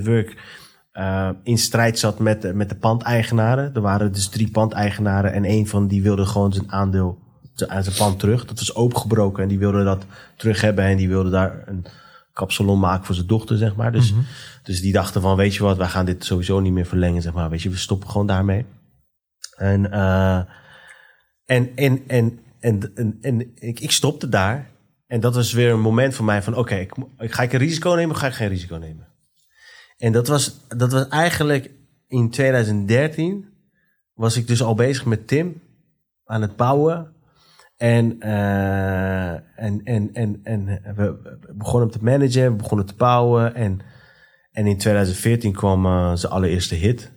eh, 0.96 1.30
in 1.44 1.58
strijd 1.58 2.00
zat 2.00 2.20
met, 2.20 2.42
de- 2.42 2.54
met 2.54 2.70
de 2.70 2.76
pandeigenaren. 2.76 3.74
Er 3.74 3.82
waren 3.82 4.12
dus 4.12 4.28
drie 4.28 4.52
pandeigenaren. 4.52 5.34
En 5.34 5.44
één 5.44 5.68
van 5.68 5.88
die 5.88 6.02
wilde 6.02 6.26
gewoon 6.26 6.54
zijn 6.54 6.72
aandeel 6.72 7.18
aan 7.68 7.84
zijn 7.84 7.96
pand 7.96 8.20
terug. 8.20 8.46
Dat 8.46 8.60
was 8.60 8.76
opengebroken 8.76 9.44
en 9.44 9.50
die 9.50 9.60
wilde 9.60 9.84
dat 9.84 10.06
terug 10.38 10.62
hebben. 10.62 10.86
En 10.86 10.98
die 10.98 11.08
wilde 11.08 11.30
daar 11.30 11.64
een 11.66 11.86
kapsalon 12.34 12.80
maken 12.80 13.06
voor 13.06 13.16
zijn 13.16 13.28
dochter, 13.28 13.58
zeg 13.58 13.76
maar. 13.76 13.92
Dus, 13.92 14.14
dus 14.64 14.82
die 14.82 14.92
dachten 14.94 15.22
van, 15.22 15.36
weet 15.36 15.56
je 15.56 15.64
wat, 15.64 15.78
wij 15.78 15.88
gaan 15.88 16.06
dit 16.06 16.26
sowieso 16.26 16.60
niet 16.60 16.74
meer 16.74 16.86
verlengen, 16.86 17.22
zeg 17.22 17.34
maar. 17.34 17.50
Weet 17.50 17.62
je, 17.62 17.70
we 17.70 17.78
stoppen 17.78 18.10
gewoon 18.10 18.28
daarmee. 18.28 18.66
En, 19.58 19.92
eh, 19.92 20.38
en, 21.46 21.76
en, 21.76 22.02
en, 22.08 22.40
en, 22.60 22.92
en, 22.96 23.18
en 23.22 23.42
ik, 23.56 23.80
ik 23.80 23.92
stopte 23.92 24.30
daar. 24.30 24.70
En 25.08 25.20
dat 25.20 25.36
was 25.36 25.54
weer 25.54 25.72
een 25.72 25.80
moment 25.82 26.14
voor 26.16 26.26
mij 26.26 26.42
van, 26.44 26.56
oké, 26.58 26.76
ik, 26.76 26.94
ga 27.18 27.44
ik 27.44 27.54
een 27.54 27.60
risico 27.60 27.94
nemen 27.94 28.12
of 28.16 28.18
ga 28.22 28.28
ik 28.28 28.34
geen 28.34 28.48
risico 28.48 28.76
nemen? 28.76 29.05
En 30.06 30.12
dat 30.12 30.28
was, 30.28 30.60
dat 30.68 30.92
was 30.92 31.08
eigenlijk 31.08 31.72
in 32.08 32.30
2013 32.30 33.46
was 34.14 34.38
ik 34.38 34.48
dus 34.48 34.62
al 34.62 34.76
bezig 34.76 35.06
met 35.06 35.28
Tim 35.28 35.62
aan 36.26 36.42
het 36.42 36.56
bouwen. 36.56 37.14
En, 37.78 38.20
eh, 38.20 39.32
en, 39.34 39.82
en, 39.84 40.14
en, 40.14 40.40
en 40.44 40.66
we 40.96 41.38
begonnen 41.56 41.90
hem 41.90 42.00
te 42.00 42.04
managen, 42.04 42.52
we 42.52 42.56
begonnen 42.56 42.86
te 42.86 42.96
bouwen. 42.96 43.56
En, 43.56 43.80
en 44.52 44.66
in 44.66 44.78
2014 44.78 45.54
kwam 45.54 45.86
eh, 45.86 46.16
zijn 46.16 46.32
allereerste 46.32 46.76
hit. 46.76 47.12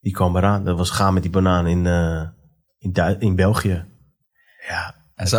Die 0.00 0.12
kwam 0.12 0.36
eraan. 0.36 0.64
Dat 0.64 0.78
was 0.78 0.90
Gaan 0.90 1.14
met 1.14 1.22
die 1.22 1.32
banaan 1.32 1.66
in, 1.66 1.86
eh, 1.86 2.28
in, 2.78 2.92
Dui- 2.92 3.16
in 3.18 3.36
België. 3.36 3.84
Ja, 4.68 4.94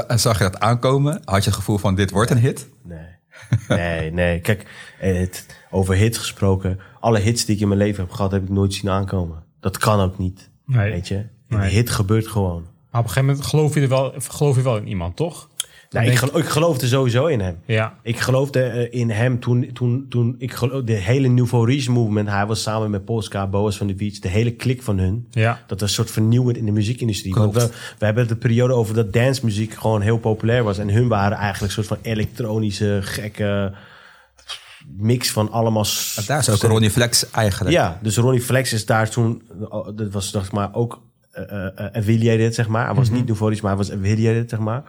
en 0.08 0.20
zag 0.20 0.38
je 0.38 0.44
dat 0.44 0.60
aankomen? 0.60 1.22
Had 1.26 1.44
je 1.44 1.50
het 1.50 1.60
gevoel 1.60 1.78
van 1.78 1.96
dit 1.96 2.12
wordt 2.12 2.32
een 2.32 2.38
hit? 2.38 2.70
nee. 2.84 3.19
Nee, 3.68 4.12
nee. 4.12 4.40
Kijk, 4.40 4.66
het, 4.98 5.46
over 5.72 5.96
hits 5.96 6.18
gesproken. 6.18 6.80
Alle 7.00 7.20
hits 7.20 7.46
die 7.46 7.56
ik 7.56 7.62
in 7.62 7.68
mijn 7.68 7.80
leven 7.80 8.04
heb 8.04 8.12
gehad, 8.14 8.32
heb 8.32 8.44
ik 8.44 8.50
nooit 8.50 8.74
zien 8.74 8.90
aankomen. 8.90 9.44
Dat 9.60 9.78
kan 9.78 10.00
ook 10.00 10.18
niet. 10.18 10.50
Nee. 10.66 10.92
Weet 10.92 11.08
je? 11.08 11.16
Een 11.50 11.58
Nee. 11.60 11.70
hit 11.70 11.90
gebeurt 11.90 12.28
gewoon. 12.28 12.62
Maar 12.92 13.02
op 13.02 13.08
een 13.08 13.14
gegeven 13.14 13.26
moment 13.26 13.46
geloof 13.46 13.74
je, 13.74 13.82
er 13.82 13.90
wel, 13.90 14.14
geloof 14.18 14.56
je 14.56 14.62
wel 14.62 14.78
in 14.78 14.88
iemand, 14.88 15.16
toch? 15.16 15.50
Nou, 15.90 16.06
ik, 16.06 16.22
ik 16.22 16.46
geloofde 16.46 16.88
sowieso 16.88 17.26
in 17.26 17.40
hem. 17.40 17.60
Ja. 17.66 17.96
Ik 18.02 18.20
geloofde 18.20 18.62
eh, 18.62 19.00
in 19.00 19.10
hem 19.10 19.40
toen, 19.40 19.70
toen, 19.74 20.06
toen 20.10 20.36
ik 20.38 20.54
geloof, 20.54 20.84
de 20.84 20.94
hele 20.94 21.28
Nouveau 21.28 21.66
Riche 21.66 21.92
movement. 21.92 22.30
Hij 22.30 22.46
was 22.46 22.62
samen 22.62 22.90
met 22.90 23.06
Polska, 23.06 23.48
Boas 23.48 23.78
van 23.78 23.88
de 23.88 23.94
Beach, 23.94 24.20
de 24.20 24.28
hele 24.28 24.52
klik 24.52 24.82
van 24.82 24.98
hun. 24.98 25.28
Ja. 25.32 25.64
Dat 25.68 25.80
was 25.80 25.90
een 25.90 25.96
soort 25.96 26.12
vernieuwend 26.12 26.58
in 26.58 26.66
de 26.66 26.72
muziekindustrie. 26.72 27.34
Klopt. 27.34 27.56
Want 27.56 27.70
we, 27.70 27.76
we 27.98 28.06
hebben 28.06 28.28
de 28.28 28.36
periode 28.36 28.74
over 28.74 28.96
dat 28.96 29.14
dancemuziek 29.14 29.74
gewoon 29.74 30.02
heel 30.02 30.18
populair 30.18 30.64
was. 30.64 30.78
En 30.78 30.90
hun 30.90 31.08
waren 31.08 31.38
eigenlijk 31.38 31.76
een 31.76 31.84
soort 31.84 32.00
van 32.00 32.12
elektronische, 32.12 33.00
gekke 33.02 33.74
mix 34.98 35.32
van 35.32 35.52
allemaal... 35.52 35.86
Daar 36.28 36.40
is 36.40 36.50
ook 36.50 36.62
Ronnie 36.62 36.90
Flex 36.90 37.30
eigenlijk. 37.30 37.76
Ja, 37.76 38.00
dus 38.02 38.18
Ronnie 38.18 38.42
Flex 38.42 38.74
is 38.74 38.86
daar 38.86 39.10
toen, 39.10 39.42
dat 39.96 40.12
was 40.12 40.30
zeg 40.30 40.52
maar 40.52 40.74
ook 40.74 41.02
eh, 41.32 41.66
eh, 41.66 41.94
affiliated, 41.94 42.56
zeg 42.56 42.68
maar. 42.68 42.86
Hij 42.86 42.96
was 42.96 43.10
niet 43.10 43.26
Nouveau 43.26 43.50
Riche, 43.52 43.66
maar 43.66 43.76
hij 43.76 43.86
was 43.86 43.92
affiliated, 43.92 44.50
zeg 44.50 44.60
maar. 44.60 44.84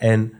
En, 0.00 0.32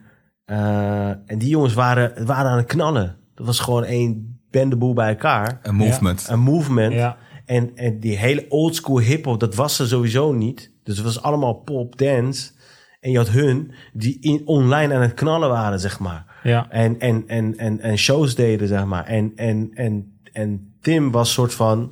eh, 0.45 1.09
en 1.09 1.39
die 1.39 1.49
jongens 1.49 1.75
waren, 1.75 2.27
waren 2.27 2.51
aan 2.51 2.57
het 2.57 2.67
knallen. 2.67 3.17
Dat 3.35 3.47
was 3.47 3.61
gewoon 3.61 3.85
één 3.85 4.41
bendeboel 4.51 4.95
bij 4.95 5.09
elkaar. 5.09 5.59
Een 5.63 5.75
movement. 5.75 6.29
Een 6.29 6.41
movement. 6.41 6.93
Ja. 6.93 7.17
En, 7.45 7.71
en 7.75 8.01
die 8.01 8.17
hele 8.17 8.47
oldschool 8.49 8.99
hip-hop, 8.99 9.41
dat 9.41 9.55
was 9.55 9.79
er 9.79 9.87
sowieso 9.87 10.33
niet. 10.33 10.73
Dus 10.83 10.97
het 10.97 11.07
was 11.07 11.23
allemaal 11.23 11.55
pop, 11.55 11.99
dance. 11.99 12.51
En 13.01 13.11
je 13.11 13.17
had 13.17 13.29
hun 13.29 13.73
die 13.93 14.19
in, 14.21 14.43
online 14.45 14.95
aan 14.95 15.01
het 15.01 15.15
knallen 15.15 15.49
waren, 15.49 15.81
zeg 15.81 15.99
maar. 15.99 16.25
Ja. 16.43 16.71
En, 16.71 17.01
en, 17.01 17.25
en, 17.27 17.59
en, 17.59 17.81
en 17.81 17.99
shows 17.99 18.35
deden, 18.35 18.69
zeg 18.69 18.85
maar. 18.85 19.05
En, 19.05 19.33
en, 19.37 19.71
en, 19.75 20.21
en 20.33 20.75
Tim 20.81 21.11
was 21.11 21.33
soort 21.33 21.55
van, 21.55 21.91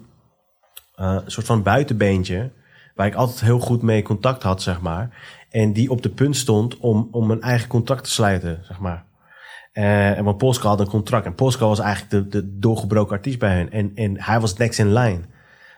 eh, 0.94 1.16
een 1.24 1.30
soort 1.30 1.46
van 1.46 1.62
buitenbeentje. 1.62 2.50
Waar 2.94 3.06
ik 3.06 3.14
altijd 3.14 3.40
heel 3.40 3.58
goed 3.58 3.82
mee 3.82 4.02
contact 4.02 4.42
had, 4.42 4.62
zeg 4.62 4.80
maar. 4.80 5.36
En 5.50 5.72
die 5.72 5.90
op 5.90 6.02
de 6.02 6.08
punt 6.08 6.36
stond 6.36 6.76
om, 6.76 7.08
om 7.10 7.30
een 7.30 7.42
eigen 7.42 7.68
contract 7.68 8.04
te 8.04 8.10
sluiten, 8.10 8.60
zeg 8.62 8.78
maar. 8.78 9.04
En 9.72 10.24
want 10.24 10.38
Polska 10.38 10.68
had 10.68 10.80
een 10.80 10.88
contract. 10.88 11.26
En 11.26 11.34
Polska 11.34 11.66
was 11.66 11.78
eigenlijk 11.78 12.10
de, 12.10 12.40
de 12.42 12.58
doorgebroken 12.58 13.16
artiest 13.16 13.38
bij 13.38 13.56
hen. 13.56 13.72
En, 13.72 13.92
en 13.94 14.20
hij 14.20 14.40
was 14.40 14.56
next 14.56 14.78
in 14.78 14.92
line. 14.92 15.20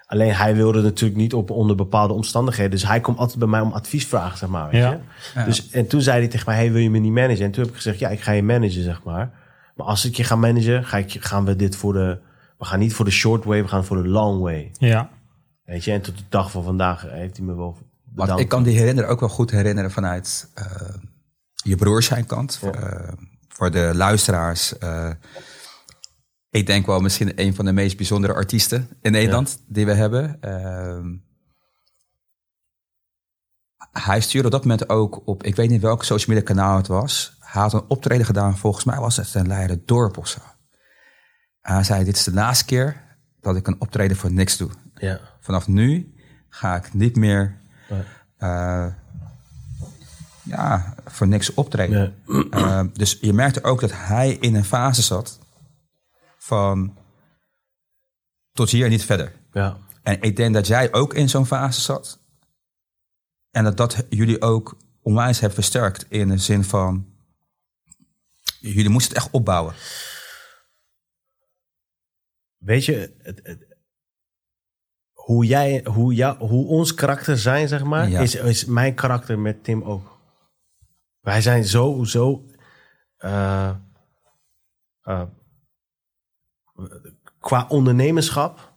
Alleen 0.06 0.32
hij 0.34 0.54
wilde 0.54 0.82
natuurlijk 0.82 1.20
niet 1.20 1.34
op 1.34 1.50
onder 1.50 1.76
bepaalde 1.76 2.14
omstandigheden. 2.14 2.70
Dus 2.70 2.86
hij 2.86 3.00
kwam 3.00 3.16
altijd 3.16 3.38
bij 3.38 3.48
mij 3.48 3.60
om 3.60 3.72
advies 3.72 4.06
vragen, 4.06 4.38
zeg 4.38 4.48
maar. 4.48 4.70
Weet 4.70 4.80
Ja. 4.80 4.90
je? 4.90 4.98
Ja. 5.34 5.44
Dus, 5.44 5.70
en 5.70 5.86
toen 5.86 6.00
zei 6.00 6.18
hij 6.18 6.28
tegen 6.28 6.46
mij, 6.46 6.56
hey, 6.56 6.72
wil 6.72 6.82
je 6.82 6.90
me 6.90 6.98
niet 6.98 7.12
managen? 7.12 7.44
En 7.44 7.50
toen 7.50 7.62
heb 7.62 7.70
ik 7.72 7.76
gezegd, 7.76 7.98
ja, 7.98 8.08
ik 8.08 8.20
ga 8.20 8.32
je 8.32 8.42
managen, 8.42 8.82
zeg 8.82 9.02
maar. 9.02 9.30
Maar 9.74 9.86
als 9.86 10.04
ik 10.04 10.14
je 10.14 10.24
ga 10.24 10.36
managen, 10.36 10.84
ga 10.84 10.96
ik, 10.96 11.16
gaan 11.20 11.44
we 11.44 11.56
dit 11.56 11.76
voor 11.76 11.92
de... 11.92 12.18
We 12.58 12.64
gaan 12.64 12.78
niet 12.78 12.94
voor 12.94 13.04
de 13.04 13.10
short 13.10 13.44
way, 13.44 13.62
we 13.62 13.68
gaan 13.68 13.84
voor 13.84 14.02
de 14.02 14.08
long 14.08 14.40
way. 14.40 14.70
Ja. 14.78 15.08
Weet 15.64 15.84
je, 15.84 15.92
en 15.92 16.00
tot 16.00 16.16
de 16.18 16.24
dag 16.28 16.50
van 16.50 16.62
vandaag 16.62 17.06
heeft 17.08 17.36
hij 17.36 17.46
me 17.46 17.54
wel 17.56 17.76
ik 18.36 18.48
kan 18.48 18.62
die 18.62 18.78
herinneren 18.78 19.10
ook 19.10 19.20
wel 19.20 19.28
goed 19.28 19.50
herinneren 19.50 19.90
vanuit 19.90 20.50
eh, 20.54 20.64
je 21.54 21.76
broer 21.76 22.02
zijn 22.02 22.26
kant. 22.26 22.60
Eh, 22.62 23.08
voor 23.48 23.70
de 23.70 23.90
luisteraars. 23.94 24.78
eh, 24.78 25.10
ik 26.50 26.66
denk 26.66 26.86
wel 26.86 27.00
misschien 27.00 27.32
een 27.34 27.54
van 27.54 27.64
de 27.64 27.72
meest 27.72 27.96
bijzondere 27.96 28.34
artiesten 28.34 28.88
in 29.00 29.12
Nederland 29.12 29.62
die 29.66 29.86
we 29.86 29.94
hebben. 29.94 30.38
Hij 33.92 34.20
stuurde 34.20 34.46
op 34.46 34.52
dat 34.52 34.62
moment 34.62 34.88
ook 34.88 35.22
op, 35.24 35.42
ik 35.42 35.56
weet 35.56 35.70
niet 35.70 35.82
welk 35.82 36.04
social 36.04 36.36
media 36.36 36.54
kanaal 36.54 36.76
het 36.76 36.86
was. 36.86 37.36
Hij 37.38 37.62
had 37.62 37.72
een 37.72 37.84
optreden 37.88 38.26
gedaan, 38.26 38.58
volgens 38.58 38.84
mij 38.84 38.98
was 38.98 39.16
het 39.16 39.34
een 39.34 39.46
Leiden 39.46 39.82
dorp 39.86 40.16
of 40.18 40.28
zo. 40.28 40.40
En 41.60 41.74
hij 41.74 41.84
zei, 41.84 42.04
dit 42.04 42.16
is 42.16 42.24
de 42.24 42.32
laatste 42.32 42.64
keer 42.64 43.10
dat 43.40 43.56
ik 43.56 43.66
een 43.66 43.80
optreden 43.80 44.16
voor 44.16 44.32
niks 44.32 44.56
doe. 44.56 44.70
Ja. 44.94 45.20
Vanaf 45.40 45.68
nu 45.68 46.14
ga 46.48 46.76
ik 46.76 46.94
niet 46.94 47.16
meer 47.16 47.59
ja, 50.44 50.94
voor 51.06 51.26
niks 51.28 51.54
optreden. 51.54 52.22
Eh, 52.50 52.84
dus 52.92 53.18
je 53.20 53.32
merkte 53.32 53.62
ook 53.62 53.80
dat 53.80 53.92
hij 53.92 54.30
in 54.32 54.54
een 54.54 54.64
fase 54.64 55.02
zat 55.02 55.38
van 56.38 56.96
tot 58.52 58.70
hier 58.70 58.84
en 58.84 58.90
niet 58.90 59.04
verder. 59.04 59.32
Ja. 59.52 59.76
En 60.02 60.20
ik 60.22 60.36
denk 60.36 60.54
dat 60.54 60.66
jij 60.66 60.92
ook 60.92 61.14
in 61.14 61.28
zo'n 61.28 61.46
fase 61.46 61.80
zat. 61.80 62.18
En 63.50 63.64
dat 63.64 63.76
dat 63.76 64.04
jullie 64.08 64.42
ook 64.42 64.76
onwijs 65.02 65.38
hebben 65.40 65.54
versterkt 65.58 66.06
in 66.08 66.28
de 66.28 66.38
zin 66.38 66.64
van 66.64 67.14
jullie 68.60 68.88
moesten 68.88 69.14
het 69.14 69.22
echt 69.24 69.32
opbouwen. 69.34 69.74
Weet 72.56 72.84
je, 72.84 73.16
het, 73.22 73.40
het- 73.42 73.69
hoe, 75.30 75.44
jij, 75.46 75.84
hoe, 75.84 76.14
jou, 76.14 76.38
hoe 76.38 76.66
ons 76.66 76.94
karakter 76.94 77.38
zijn, 77.38 77.68
zeg 77.68 77.84
maar, 77.84 78.08
Ja. 78.08 78.20
is, 78.20 78.34
is 78.34 78.64
mijn 78.64 78.94
karakter 78.94 79.38
met 79.38 79.64
Tim 79.64 79.82
ook. 79.82 80.18
Wij 81.20 81.40
zijn 81.40 81.64
zo, 81.64 82.04
zo. 82.04 82.44
eh, 83.16 83.70
eh, 85.02 85.22
qua 87.40 87.66
ondernemerschap 87.68 88.72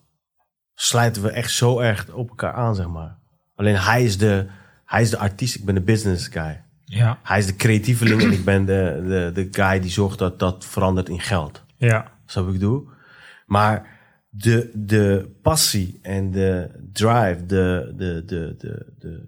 sluiten 0.74 1.22
we 1.22 1.30
echt 1.30 1.52
zo 1.52 1.80
erg 1.80 2.12
op 2.14 2.30
elkaar 2.30 2.54
aan, 2.54 2.76
zeg 2.76 2.88
maar. 2.88 3.18
Alleen 3.56 3.76
hij 3.76 4.04
is 4.04 4.18
de, 4.18 4.48
hij 4.86 5.02
is 5.02 5.10
de 5.10 5.18
artiest, 5.18 5.56
ik 5.56 5.66
ben 5.66 5.76
de 5.76 5.82
business 5.82 6.28
guy. 6.28 6.64
Ja, 6.86 7.20
Hij 7.24 7.38
is 7.40 7.46
de 7.46 7.56
creatieveling 7.56 8.22
en 8.22 8.32
ik 8.32 8.46
ben 8.46 8.66
de, 8.66 9.04
de, 9.08 9.32
de 9.34 9.48
guy 9.52 9.80
die 9.80 9.92
zorgt 9.92 10.20
dat 10.20 10.40
dat 10.40 10.66
verandert 10.66 11.10
in 11.10 11.20
geld. 11.20 11.64
ja, 11.78 12.12
Snap 12.26 12.46
wat 12.46 12.54
ik 12.54 12.60
doe? 12.60 12.84
Maar 13.46 13.93
de, 14.36 14.72
de 14.74 15.36
passie 15.42 16.00
en 16.02 16.32
de 16.32 16.70
drive, 16.94 17.46
de, 17.46 17.94
de, 17.98 18.24
de, 18.26 18.56
de, 18.58 18.94
de 19.00 19.28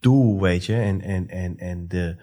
doel, 0.00 0.40
weet 0.40 0.64
je, 0.64 0.74
en, 0.74 1.00
en, 1.00 1.28
en, 1.28 1.58
en 1.58 1.88
de 1.88 2.16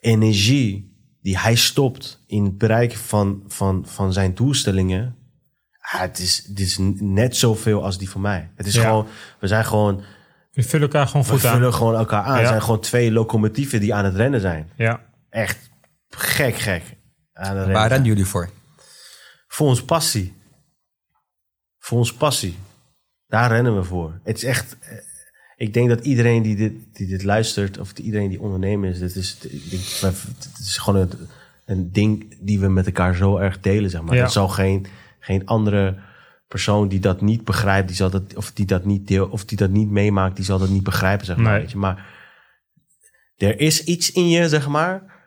energie 0.00 0.88
die 1.22 1.38
hij 1.38 1.54
stopt 1.54 2.24
in 2.26 2.44
het 2.44 2.58
bereiken 2.58 2.98
van, 2.98 3.42
van, 3.46 3.86
van 3.86 4.12
zijn 4.12 4.34
doelstellingen. 4.34 5.16
ah, 5.80 6.00
het, 6.00 6.18
is, 6.18 6.44
het 6.48 6.60
is 6.60 6.76
net 7.00 7.36
zoveel 7.36 7.84
als 7.84 7.98
die 7.98 8.10
van 8.10 8.20
mij. 8.20 8.50
Het 8.56 8.66
is 8.66 8.74
Ja. 8.74 8.82
gewoon, 8.82 9.06
we 9.40 9.46
zijn 9.46 9.64
gewoon, 9.64 10.02
we 10.52 10.62
vullen 10.62 10.86
elkaar 10.88 11.06
gewoon 11.06 11.26
we 11.26 11.32
goed 11.32 11.44
aan. 11.44 11.56
vullen 11.56 11.74
gewoon 11.74 11.94
elkaar 11.94 12.22
aan. 12.22 12.34
Ja. 12.36 12.40
We 12.42 12.46
zijn 12.46 12.62
gewoon 12.62 12.80
twee 12.80 13.12
locomotieven 13.12 13.80
die 13.80 13.94
aan 13.94 14.04
het 14.04 14.14
rennen 14.14 14.40
zijn. 14.40 14.70
Ja, 14.76 15.00
Echt 15.30 15.70
gek, 16.08 16.54
gek. 16.56 16.82
Aan 17.32 17.44
het 17.46 17.56
rennen 17.56 17.66
Waar 17.66 17.76
zijn. 17.80 17.88
rennen 17.88 18.08
jullie 18.08 18.24
voor? 18.26 18.50
Voor 19.48 19.66
ons 19.68 19.84
passie. 19.84 20.38
Voor 21.80 21.98
ons 21.98 22.12
passie. 22.14 22.54
Daar 23.26 23.50
rennen 23.50 23.76
we 23.76 23.84
voor. 23.84 24.20
Het 24.24 24.36
is 24.36 24.44
echt. 24.44 24.76
eh, 24.80 24.96
Ik 25.56 25.72
denk 25.74 25.88
dat 25.88 26.04
iedereen 26.04 26.42
die 26.42 26.56
dit, 26.56 26.72
die 26.92 27.06
dit 27.06 27.22
luistert, 27.22 27.78
of 27.78 27.92
iedereen 27.98 28.28
die 28.28 28.40
ondernemer 28.40 28.90
is, 28.90 28.98
dit 28.98 29.16
is, 29.16 29.36
het 30.00 30.58
is 30.60 30.76
gewoon 30.78 31.00
een, 31.00 31.10
een 31.64 31.92
ding 31.92 32.36
die 32.40 32.60
we 32.60 32.68
met 32.68 32.86
elkaar 32.86 33.14
zo 33.14 33.36
erg 33.36 33.60
delen. 33.60 33.90
Zeg 33.90 34.02
maar. 34.02 34.14
Ja. 34.14 34.22
Er 34.22 34.30
zal 34.30 34.48
geen, 34.48 34.86
geen 35.20 35.46
andere 35.46 35.98
persoon 36.48 36.88
die 36.88 37.00
dat 37.00 37.20
niet 37.20 37.44
begrijpt, 37.44 37.88
die 37.88 37.96
zal 37.96 38.10
dat, 38.10 38.36
of 38.36 38.52
die 38.52 38.66
dat 38.66 38.84
niet 38.84 39.06
deel, 39.08 39.26
of 39.28 39.44
die 39.44 39.58
dat 39.58 39.70
niet 39.70 39.90
meemaakt, 39.90 40.36
die 40.36 40.44
zal 40.44 40.58
dat 40.58 40.68
niet 40.68 40.82
begrijpen. 40.82 41.26
Zeg 41.26 41.36
maar, 41.36 41.52
Nee. 41.52 41.60
weet 41.60 41.70
je. 41.70 41.76
maar 41.78 42.06
er 43.36 43.60
is 43.60 43.84
iets 43.84 44.12
in 44.12 44.28
je, 44.28 44.48
zeg 44.48 44.68
maar. 44.68 45.18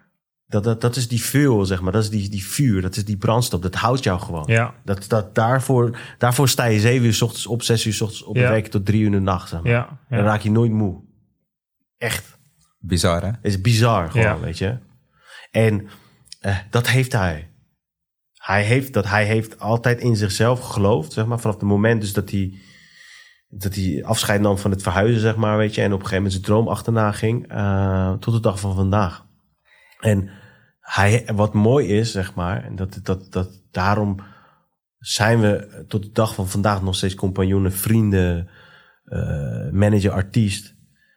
Dat, 0.45 0.63
dat, 0.63 0.81
dat 0.81 0.95
is 0.95 1.07
die 1.07 1.19
fuel, 1.19 1.65
zeg 1.65 1.81
maar. 1.81 1.91
Dat 1.91 2.03
is 2.03 2.09
die, 2.09 2.29
die 2.29 2.45
vuur, 2.45 2.81
dat 2.81 2.95
is 2.95 3.05
die 3.05 3.17
brandstof. 3.17 3.59
Dat 3.61 3.75
houdt 3.75 4.03
jou 4.03 4.19
gewoon. 4.19 4.43
ja, 4.47 4.73
Dat, 4.85 5.05
dat, 5.07 5.35
daarvoor, 5.35 5.97
daarvoor 6.17 6.49
sta 6.49 6.65
je 6.65 6.79
zeven 6.79 7.05
uur 7.05 7.13
s 7.13 7.21
ochtends 7.21 7.47
op, 7.47 7.61
zes 7.63 7.85
uur 7.85 7.93
s 7.93 8.01
ochtends 8.01 8.23
op, 8.23 8.35
Ja. 8.35 8.43
en 8.43 8.49
werk 8.49 8.65
je 8.65 8.71
tot 8.71 8.85
drie 8.85 8.99
uur 8.99 9.05
in 9.05 9.11
de 9.11 9.19
nacht. 9.19 9.49
Zeg 9.49 9.61
maar. 9.63 9.71
ja, 9.71 9.99
Dan 10.09 10.19
raak 10.19 10.41
je 10.41 10.51
nooit 10.51 10.71
moe. 10.71 11.01
Echt. 11.97 12.37
Bizar 12.79 13.21
hè? 13.21 13.27
Het 13.27 13.37
is 13.41 13.61
bizar 13.61 14.11
gewoon, 14.11 14.25
Ja. 14.27 14.39
weet 14.39 14.57
je. 14.57 14.77
En 15.51 15.87
eh, 16.39 16.57
dat 16.69 16.87
heeft 16.89 17.11
hij. 17.13 17.49
Hij 18.33 18.63
heeft, 18.63 18.93
dat, 18.93 19.07
hij 19.07 19.25
heeft 19.25 19.59
altijd 19.59 19.99
in 20.01 20.15
zichzelf 20.15 20.59
geloofd, 20.59 21.13
zeg 21.13 21.25
maar. 21.25 21.39
Vanaf 21.39 21.55
het 21.55 21.65
moment 21.65 22.01
dus 22.01 22.13
dat 22.13 22.29
hij, 22.31 22.53
dat 23.49 23.75
hij 23.75 24.03
afscheid 24.05 24.41
nam 24.41 24.57
van 24.57 24.71
het 24.71 24.81
verhuizen, 24.81 25.21
zeg 25.21 25.35
maar, 25.35 25.57
weet 25.57 25.75
je. 25.75 25.81
En 25.81 25.87
op 25.87 25.99
een 25.99 26.05
gegeven 26.07 26.15
moment 26.23 26.33
zijn 26.33 26.45
droom 26.45 26.67
achterna 26.67 27.11
ging. 27.11 27.47
eh, 27.51 28.13
tot 28.13 28.33
de 28.33 28.39
dag 28.39 28.59
van 28.59 28.75
vandaag. 28.75 29.25
En 30.03 30.29
hij, 30.79 31.29
wat 31.35 31.53
mooi 31.53 31.87
is, 31.87 32.11
zeg 32.11 32.33
maar, 32.33 32.63
en 32.63 32.75
dat, 32.75 32.99
dat, 33.03 33.31
dat 33.31 33.61
daarom 33.71 34.19
zijn 34.99 35.39
we 35.39 35.83
tot 35.87 36.03
de 36.03 36.11
dag 36.11 36.35
van 36.35 36.49
vandaag 36.49 36.81
nog 36.81 36.95
steeds 36.95 37.15
compagnonnen, 37.15 37.71
vrienden, 37.71 38.49
eh, 39.05 39.69
manager, 39.71 40.11
artiest. 40.11 40.75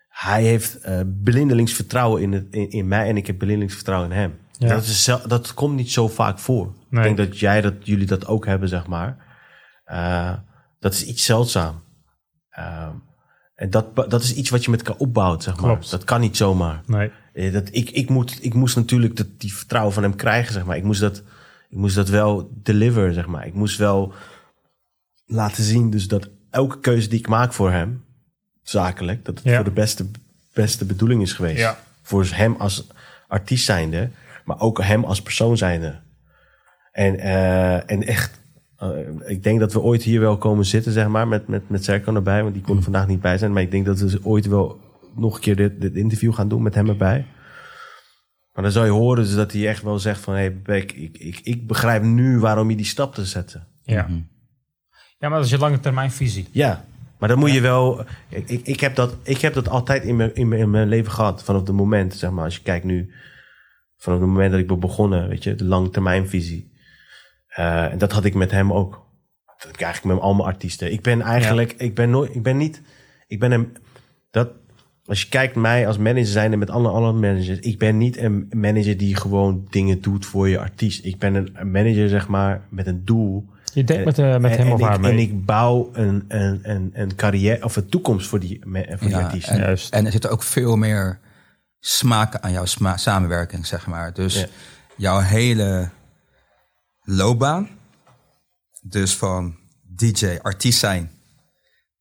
Hij 0.08 0.42
heeft 0.42 0.80
eh, 0.80 1.00
blindelings 1.22 1.72
vertrouwen 1.72 2.22
in, 2.22 2.32
het, 2.32 2.46
in, 2.50 2.70
in 2.70 2.88
mij 2.88 3.08
en 3.08 3.16
ik 3.16 3.26
heb 3.26 3.38
blindelings 3.38 3.74
vertrouwen 3.74 4.10
in 4.10 4.16
hem. 4.16 4.38
Ja. 4.52 4.68
Dat, 4.68 4.82
is, 4.82 5.04
dat 5.26 5.54
komt 5.54 5.76
niet 5.76 5.90
zo 5.90 6.08
vaak 6.08 6.38
voor. 6.38 6.74
Nee. 6.90 7.08
Ik 7.08 7.16
denk 7.16 7.28
dat 7.28 7.38
jij 7.38 7.60
dat, 7.60 7.74
jullie 7.80 8.06
dat 8.06 8.26
ook 8.26 8.46
hebben, 8.46 8.68
zeg 8.68 8.86
maar. 8.86 9.16
Eh, 9.84 10.32
dat 10.78 10.92
is 10.92 11.04
iets 11.04 11.24
zeldzaam. 11.24 11.82
Ehm, 12.50 12.92
en 13.54 13.70
dat, 13.70 13.96
dat 13.96 14.22
is 14.22 14.34
iets 14.34 14.50
wat 14.50 14.64
je 14.64 14.70
met 14.70 14.82
elkaar 14.82 15.00
opbouwt, 15.00 15.42
zeg 15.42 15.56
maar. 15.56 15.70
Klopt. 15.70 15.90
Dat 15.90 16.04
kan 16.04 16.20
niet 16.20 16.36
zomaar. 16.36 16.80
Nee, 16.86 17.10
Dat, 17.52 17.68
ik, 17.70 17.90
ik, 17.90 18.08
moet, 18.08 18.38
ik 18.40 18.54
moest 18.54 18.76
natuurlijk 18.76 19.16
dat, 19.16 19.26
die 19.38 19.54
vertrouwen 19.54 19.92
van 19.92 20.02
hem 20.02 20.16
krijgen, 20.16 20.52
zeg 20.52 20.64
maar. 20.64 20.76
Ik 20.76 20.82
moest 20.82 21.00
dat, 21.00 21.22
ik 21.70 21.76
moest 21.78 21.94
dat 21.94 22.08
wel 22.08 22.50
deliver, 22.62 23.12
zeg 23.12 23.26
maar. 23.26 23.46
Ik 23.46 23.54
moest 23.54 23.78
wel 23.78 24.12
laten 25.26 25.64
zien 25.64 25.90
dus 25.90 26.08
dat 26.08 26.28
elke 26.50 26.80
keuze 26.80 27.08
die 27.08 27.18
ik 27.18 27.28
maak 27.28 27.52
voor 27.52 27.70
hem, 27.72 28.04
zakelijk, 28.62 29.24
dat 29.24 29.34
het 29.34 29.44
Ja. 29.44 29.54
voor 29.54 29.64
de 29.64 29.70
beste, 29.70 30.06
beste 30.52 30.84
bedoeling 30.84 31.22
is 31.22 31.32
geweest. 31.32 31.58
Ja. 31.58 31.78
Voor 32.02 32.26
hem 32.30 32.54
als 32.58 32.86
artiest 33.28 33.64
zijnde, 33.64 34.10
maar 34.44 34.60
ook 34.60 34.82
hem 34.82 35.04
als 35.04 35.22
persoon 35.22 35.56
zijnde. 35.56 35.98
En, 36.92 37.18
eh, 37.18 37.90
en 37.90 38.02
echt, 38.06 38.40
eh, 38.76 38.88
ik 39.26 39.42
denk 39.42 39.60
dat 39.60 39.72
we 39.72 39.80
ooit 39.80 40.02
hier 40.02 40.20
wel 40.20 40.38
komen 40.38 40.64
zitten, 40.64 40.92
zeg 40.92 41.08
maar, 41.08 41.28
met, 41.28 41.48
met, 41.48 41.68
met 41.68 41.84
Serkan 41.84 42.14
erbij, 42.14 42.42
want 42.42 42.54
die 42.54 42.62
kon 42.62 42.76
er 42.76 42.82
vandaag 42.82 43.06
niet 43.06 43.20
bij 43.20 43.38
zijn. 43.38 43.52
Maar 43.52 43.62
ik 43.62 43.70
denk 43.70 43.86
dat 43.86 43.98
we 43.98 44.20
ooit 44.22 44.46
wel 44.46 44.80
nog 45.16 45.34
een 45.34 45.40
keer 45.40 45.56
dit, 45.56 45.80
dit 45.80 45.94
interview 45.94 46.34
gaan 46.34 46.48
doen 46.48 46.62
met 46.62 46.74
hem 46.74 46.88
erbij. 46.88 47.26
Maar 48.52 48.64
dan 48.64 48.72
zou 48.72 48.86
je 48.86 48.92
horen 48.92 49.24
dus 49.24 49.34
dat 49.34 49.52
hij 49.52 49.68
echt 49.68 49.82
wel 49.82 49.98
zegt 49.98 50.20
van... 50.20 50.34
hé 50.34 50.40
hey, 50.40 50.60
Beck, 50.62 50.92
ik, 50.92 51.18
ik, 51.18 51.40
ik 51.42 51.66
begrijp 51.66 52.02
nu 52.02 52.38
waarom 52.38 52.70
je 52.70 52.76
die 52.76 52.86
stap 52.86 53.14
te 53.14 53.24
zetten. 53.24 53.66
ja. 53.82 54.08
Ja, 55.18 55.28
maar 55.28 55.38
dat 55.38 55.46
is 55.46 55.52
je 55.52 55.58
lange 55.58 55.80
termijn 55.80 56.10
visie. 56.10 56.48
Ja, 56.50 56.84
maar 57.18 57.28
dan 57.28 57.38
moet 57.38 57.52
je 57.52 57.60
wel... 57.60 58.04
Ik, 58.28 58.48
ik, 58.48 58.66
ik, 58.66 58.80
heb 58.80 58.94
dat, 58.94 59.16
ik 59.22 59.40
heb 59.40 59.54
dat 59.54 59.68
altijd 59.68 60.04
in 60.04 60.16
mijn, 60.16 60.34
in, 60.34 60.48
mijn, 60.48 60.60
in 60.60 60.70
mijn 60.70 60.88
leven 60.88 61.12
gehad. 61.12 61.44
Vanaf 61.44 61.66
het 61.66 61.76
moment, 61.76 62.14
zeg 62.14 62.30
maar, 62.30 62.44
als 62.44 62.56
je 62.56 62.62
kijkt 62.62 62.84
nu... 62.84 63.12
Vanaf 63.96 64.18
het 64.18 64.28
moment 64.28 64.50
dat 64.50 64.60
ik 64.60 64.66
ben 64.66 64.80
begonnen, 64.80 65.28
weet 65.28 65.44
je, 65.44 65.54
de 65.54 65.64
langetermijnvisie. 65.64 66.72
Eh 67.46 67.92
en 67.92 67.98
dat 67.98 68.12
had 68.12 68.24
ik 68.24 68.34
met 68.34 68.50
hem 68.50 68.72
ook. 68.72 68.92
Dat 69.46 69.66
heb 69.66 69.74
ik 69.74 69.80
eigenlijk 69.80 70.14
met 70.14 70.24
al 70.24 70.34
mijn 70.34 70.48
artiesten. 70.48 70.92
Ik 70.92 71.02
ben 71.02 71.20
eigenlijk, 71.20 71.72
ik 71.72 71.94
ben 71.94 72.10
nooit, 72.10 72.34
ik 72.34 72.42
ben 72.42 72.56
niet... 72.56 72.82
Ik 73.26 73.40
ben 73.40 73.52
een... 73.52 73.76
Dat, 74.30 74.50
als 75.06 75.22
je 75.22 75.28
kijkt 75.28 75.54
mij 75.54 75.86
als 75.86 75.98
manager 75.98 76.26
zijn 76.26 76.58
met 76.58 76.70
alle 76.70 76.88
andere 76.88 77.12
managers, 77.12 77.58
ik 77.58 77.78
ben 77.78 77.98
niet 77.98 78.16
een 78.16 78.50
manager 78.54 78.96
die 78.96 79.16
gewoon 79.16 79.66
dingen 79.70 80.00
doet 80.00 80.26
voor 80.26 80.48
je 80.48 80.58
artiest. 80.58 81.04
Ik 81.04 81.18
ben 81.18 81.34
een 81.34 81.70
manager, 81.70 82.08
zeg 82.08 82.28
maar, 82.28 82.60
met 82.68 82.86
een 82.86 83.04
doel. 83.04 83.46
Je 83.74 83.84
denkt 83.84 84.04
met, 84.04 84.18
eh, 84.18 84.36
met 84.38 84.50
En- 84.50 84.56
hem 84.58 84.66
en 84.66 84.72
of 84.72 84.80
ik, 84.80 84.86
haar 84.86 85.00
mee. 85.00 85.10
En 85.12 85.18
ik 85.18 85.44
bouw 85.44 85.90
een, 85.92 86.24
een, 86.28 86.60
een, 86.62 86.90
een 86.94 87.14
carrière 87.14 87.64
of 87.64 87.76
een 87.76 87.88
toekomst 87.88 88.28
voor 88.28 88.40
die, 88.40 88.60
voor 88.62 88.98
die 88.98 89.08
Ja, 89.08 89.20
artiest. 89.22 89.48
en, 89.48 89.58
Juist. 89.58 89.92
en 89.92 90.06
er 90.06 90.12
zit 90.12 90.28
ook 90.28 90.42
veel 90.42 90.76
meer 90.76 91.18
smaak 91.80 92.36
aan 92.36 92.52
jouw 92.52 92.64
sma- 92.64 92.96
samenwerking, 92.96 93.66
zeg 93.66 93.86
maar. 93.86 94.12
Dus 94.14 94.40
Ja. 94.40 94.46
jouw 94.96 95.18
hele 95.18 95.90
loopbaan, 97.02 97.68
dus 98.80 99.16
van 99.16 99.56
DJ, 99.96 100.38
artiest 100.42 100.78
zijn, 100.78 101.10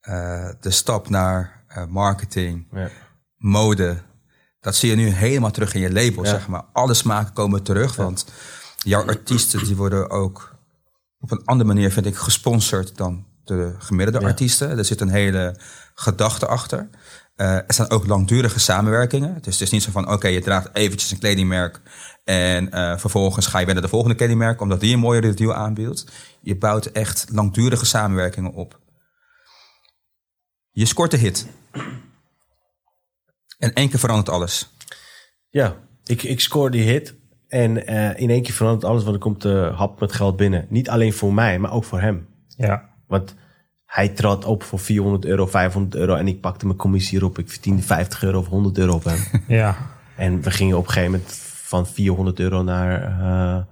eh, 0.00 0.48
de 0.60 0.70
stap 0.70 1.08
naar 1.08 1.55
marketing, 1.88 2.66
Ja. 2.72 2.90
mode, 3.36 4.02
dat 4.60 4.74
zie 4.76 4.90
je 4.90 4.96
nu 4.96 5.08
helemaal 5.08 5.50
terug 5.50 5.74
in 5.74 5.80
je 5.80 5.92
label, 5.92 6.24
Ja. 6.24 6.30
zeg 6.30 6.48
maar. 6.48 6.64
Alle 6.72 6.94
smaken 6.94 7.32
komen 7.32 7.62
terug, 7.62 7.96
want 7.96 8.26
jouw 8.76 9.06
artiesten 9.06 9.64
die 9.64 9.76
worden 9.76 10.10
ook 10.10 10.54
op 11.18 11.30
een 11.30 11.44
andere 11.44 11.68
manier, 11.68 11.92
vind 11.92 12.06
ik, 12.06 12.16
gesponsord 12.16 12.96
dan 12.96 13.26
de 13.44 13.74
gemiddelde 13.78 14.26
artiesten. 14.26 14.78
Er 14.78 14.84
zit 14.84 15.00
een 15.00 15.08
hele 15.08 15.56
gedachte 15.94 16.46
achter. 16.46 16.88
Uh, 17.36 17.54
er 17.54 17.74
zijn 17.74 17.90
ook 17.90 18.06
langdurige 18.06 18.58
samenwerkingen. 18.58 19.34
Dus 19.34 19.52
het 19.52 19.62
is 19.62 19.70
niet 19.70 19.82
zo 19.82 19.90
van, 19.90 20.10
oké, 20.10 20.28
je 20.28 20.40
draagt 20.40 20.68
eventjes 20.72 21.10
een 21.10 21.18
kledingmerk... 21.18 21.80
en 22.24 22.68
uh, 22.74 22.98
vervolgens 22.98 23.46
ga 23.46 23.58
je 23.58 23.64
weer 23.64 23.74
naar 23.74 23.82
de 23.82 23.88
volgende 23.88 24.14
kledingmerk... 24.16 24.60
omdat 24.60 24.80
die 24.80 24.92
een 24.92 24.98
mooiere 24.98 25.34
deal 25.34 25.54
aanbiedt. 25.54 26.06
Je 26.40 26.56
bouwt 26.56 26.86
echt 26.86 27.26
langdurige 27.32 27.86
samenwerkingen 27.86 28.52
op. 28.52 28.80
Je 30.70 30.86
scoort 30.86 31.10
de 31.10 31.16
hit. 31.16 31.46
En 33.58 33.72
één 33.72 33.88
keer 33.88 33.98
verandert 33.98 34.28
alles. 34.28 34.68
Ja, 35.48 35.76
ik, 36.04 36.22
ik 36.22 36.40
scoor 36.40 36.70
die 36.70 36.82
hit. 36.82 37.14
En 37.48 37.92
uh, 37.92 38.18
in 38.18 38.30
één 38.30 38.42
keer 38.42 38.54
verandert 38.54 38.84
alles, 38.84 39.02
want 39.02 39.14
er 39.14 39.20
komt 39.20 39.42
de 39.42 39.72
hap 39.74 40.00
met 40.00 40.12
geld 40.12 40.36
binnen. 40.36 40.66
Niet 40.68 40.88
alleen 40.88 41.12
voor 41.12 41.34
mij, 41.34 41.58
maar 41.58 41.72
ook 41.72 41.84
voor 41.84 42.00
hem. 42.00 42.26
Ja. 42.56 42.88
Want 43.06 43.34
hij 43.86 44.08
trad 44.08 44.44
op 44.44 44.62
voor 44.62 44.78
400 44.78 45.24
euro, 45.24 45.46
500 45.46 45.94
euro 45.94 46.14
en 46.14 46.28
ik 46.28 46.40
pakte 46.40 46.66
mijn 46.66 46.78
commissie 46.78 47.18
erop. 47.18 47.38
Ik 47.38 47.50
verdiende 47.50 47.82
50 47.82 48.22
euro 48.22 48.38
of 48.38 48.46
100 48.46 48.78
euro 48.78 48.94
op 48.94 49.04
hem. 49.04 49.18
ja. 49.48 49.76
En 50.16 50.40
we 50.40 50.50
gingen 50.50 50.76
op 50.76 50.86
een 50.86 50.92
gegeven 50.92 51.10
moment 51.10 51.32
van 51.62 51.86
400 51.86 52.38
euro 52.38 52.62
naar 52.62 53.18
uh, 53.20 53.62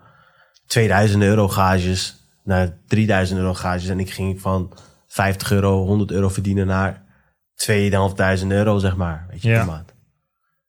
2000 0.67 1.23
euro 1.23 1.49
gages, 1.49 2.17
naar 2.45 2.79
3000 2.87 3.39
euro 3.39 3.55
gages. 3.55 3.89
En 3.89 4.01
ik 4.01 4.11
ging 4.11 4.41
van 4.41 4.73
50 5.07 5.51
euro, 5.51 5.85
100 5.85 6.11
euro 6.11 6.29
verdienen 6.29 6.67
naar 6.67 7.04
2500 7.55 8.61
euro, 8.67 8.79
zeg 8.79 8.97
maar. 8.97 9.27
Weet 9.31 9.43
je, 9.43 9.49
Ja. 9.49 9.59
per 9.59 9.67
maand. 9.67 9.93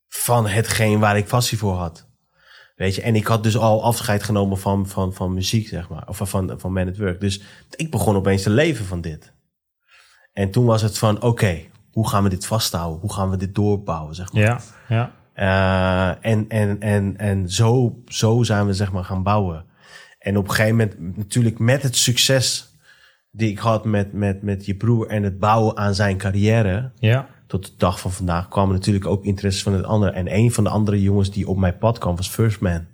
Van 0.07 0.48
hetgeen 0.48 0.99
waar 0.99 1.18
ik 1.18 1.28
passie 1.28 1.57
voor 1.57 1.76
had. 1.76 2.07
Weet 2.76 2.95
je, 2.95 3.02
en 3.02 3.16
ik 3.16 3.28
had 3.28 3.44
dus 3.44 3.57
al 3.57 3.84
afscheid 3.84 4.24
genomen 4.24 4.57
van, 4.57 4.88
van, 4.88 5.14
van 5.14 5.34
muziek, 5.34 5.68
zeg 5.68 5.90
maar. 5.90 6.07
Of 6.07 6.18
van, 6.24 6.53
van 6.57 6.74
Man 6.74 6.88
at 6.88 6.98
Work. 6.98 7.20
Dus 7.20 7.41
ik 7.76 7.91
begon 7.91 8.16
opeens 8.16 8.44
te 8.44 8.49
leven 8.49 8.86
van 8.86 9.02
dit. 9.02 9.34
En 10.34 10.52
toen 10.52 10.66
was 10.66 10.82
het 10.82 10.98
van, 10.98 11.22
oké, 11.22 11.62
hoe 11.91 12.10
gaan 12.10 12.24
we 12.24 12.30
dit 12.30 12.45
vasthouden? 12.45 12.99
Hoe 12.99 13.14
gaan 13.14 13.30
we 13.30 13.38
dit 13.38 13.56
doorbouwen, 13.56 14.16
zeg 14.16 14.34
maar. 14.34 14.41
Ja. 14.41 14.60
Ja. 14.88 15.12
Eh, 15.34 16.32
en 16.32 16.45
en, 16.49 16.82
en, 16.82 17.18
en 17.18 17.49
zo, 17.49 18.02
zo 18.07 18.44
zijn 18.44 18.66
we 18.66 18.74
zeg 18.74 18.91
maar 18.91 19.03
gaan 19.06 19.24
bouwen. 19.24 19.66
En 20.20 20.38
op 20.38 20.44
een 20.48 20.53
gegeven 20.56 20.76
moment 20.78 21.18
natuurlijk 21.18 21.60
met 21.60 21.82
het 21.82 21.95
succes 21.95 22.74
die 23.36 23.49
ik 23.49 23.57
had 23.60 23.86
met, 23.86 24.14
met, 24.14 24.41
met 24.41 24.66
je 24.66 24.76
broer 24.76 25.07
en 25.07 25.24
het 25.24 25.40
bouwen 25.40 25.78
aan 25.78 25.95
zijn 25.95 26.18
carrière 26.18 26.91
Ja. 26.99 27.28
tot 27.48 27.66
de 27.66 27.72
dag 27.78 27.99
van 27.99 28.12
vandaag 28.12 28.48
kwamen 28.48 28.74
natuurlijk 28.76 29.06
ook 29.06 29.24
interesses 29.26 29.64
van 29.64 29.74
het 29.74 29.86
andere. 29.86 30.12
En 30.12 30.36
een 30.36 30.52
van 30.52 30.64
de 30.64 30.70
andere 30.70 31.02
jongens 31.02 31.32
die 31.32 31.48
op 31.48 31.57
mijn 31.57 31.78
pad 31.78 31.98
kwam 31.98 32.16
was 32.16 32.30
First 32.30 32.60
Man. 32.60 32.86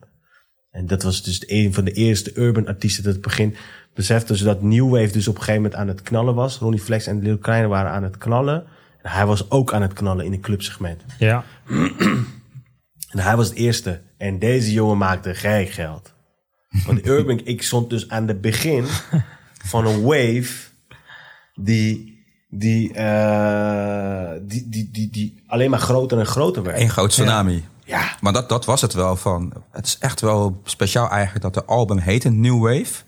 En 0.72 0.88
dat 0.88 1.04
was 1.04 1.24
dus 1.24 1.44
een 1.50 1.74
van 1.74 1.84
de 1.84 1.92
eerste 1.92 2.32
urban 2.36 2.68
artiesten 2.68 3.04
dat 3.04 3.14
het 3.14 3.22
begin 3.22 3.56
besefte 3.94 4.38
ze 4.38 4.44
dat 4.44 4.62
New 4.62 4.90
Wave 4.90 5.12
dus 5.12 5.28
op 5.28 5.36
een 5.36 5.42
gegeven 5.42 5.62
moment 5.62 5.80
aan 5.80 5.88
het 5.88 6.02
knallen 6.02 6.36
was. 6.36 6.58
Ronnie 6.58 6.80
Flex 6.80 7.08
en 7.08 7.22
Lil 7.22 7.38
Kleine 7.38 7.68
waren 7.68 7.92
aan 7.92 8.04
het 8.04 8.18
knallen. 8.18 8.64
En 9.02 9.12
hij 9.12 9.26
was 9.26 9.50
ook 9.50 9.74
aan 9.74 9.82
het 9.82 9.94
knallen 9.94 10.26
in 10.26 10.34
een 10.34 10.40
clubsegment. 10.42 11.02
Ja. 11.18 11.44
En 13.12 13.20
hij 13.20 13.36
was 13.36 13.48
het 13.50 13.58
eerste. 13.58 14.02
En 14.18 14.40
deze 14.40 14.72
jongen 14.72 14.98
maakte 14.98 15.36
gek 15.36 15.70
geld. 15.70 16.14
Want 16.86 17.06
Urban, 17.08 17.42
ik 17.44 17.64
stond 17.64 17.90
dus 17.90 18.10
aan 18.10 18.28
het 18.28 18.42
begin 18.42 18.86
van 19.66 19.86
een 19.86 20.02
wave 20.02 20.70
die, 21.54 22.24
die, 22.50 22.94
eh, 22.94 24.32
die, 24.42 24.70
die, 24.70 24.90
die, 24.92 25.10
die 25.10 25.44
alleen 25.48 25.70
maar 25.70 25.80
groter 25.80 26.20
en 26.20 26.26
groter 26.26 26.64
werd. 26.64 26.80
Eén 26.80 26.90
groot 26.90 27.10
tsunami. 27.10 27.66
Ja, 27.86 28.16
Maar 28.22 28.34
dat, 28.34 28.50
dat 28.50 28.66
was 28.66 28.82
het 28.82 28.94
wel 28.94 29.16
van. 29.16 29.54
Het 29.72 29.86
is 29.86 29.98
echt 29.98 30.22
wel 30.22 30.62
speciaal 30.64 31.10
eigenlijk 31.10 31.44
dat 31.44 31.54
de 31.54 31.66
album 31.66 31.98
heette 31.98 32.30
New 32.30 32.62
Wave. 32.62 33.04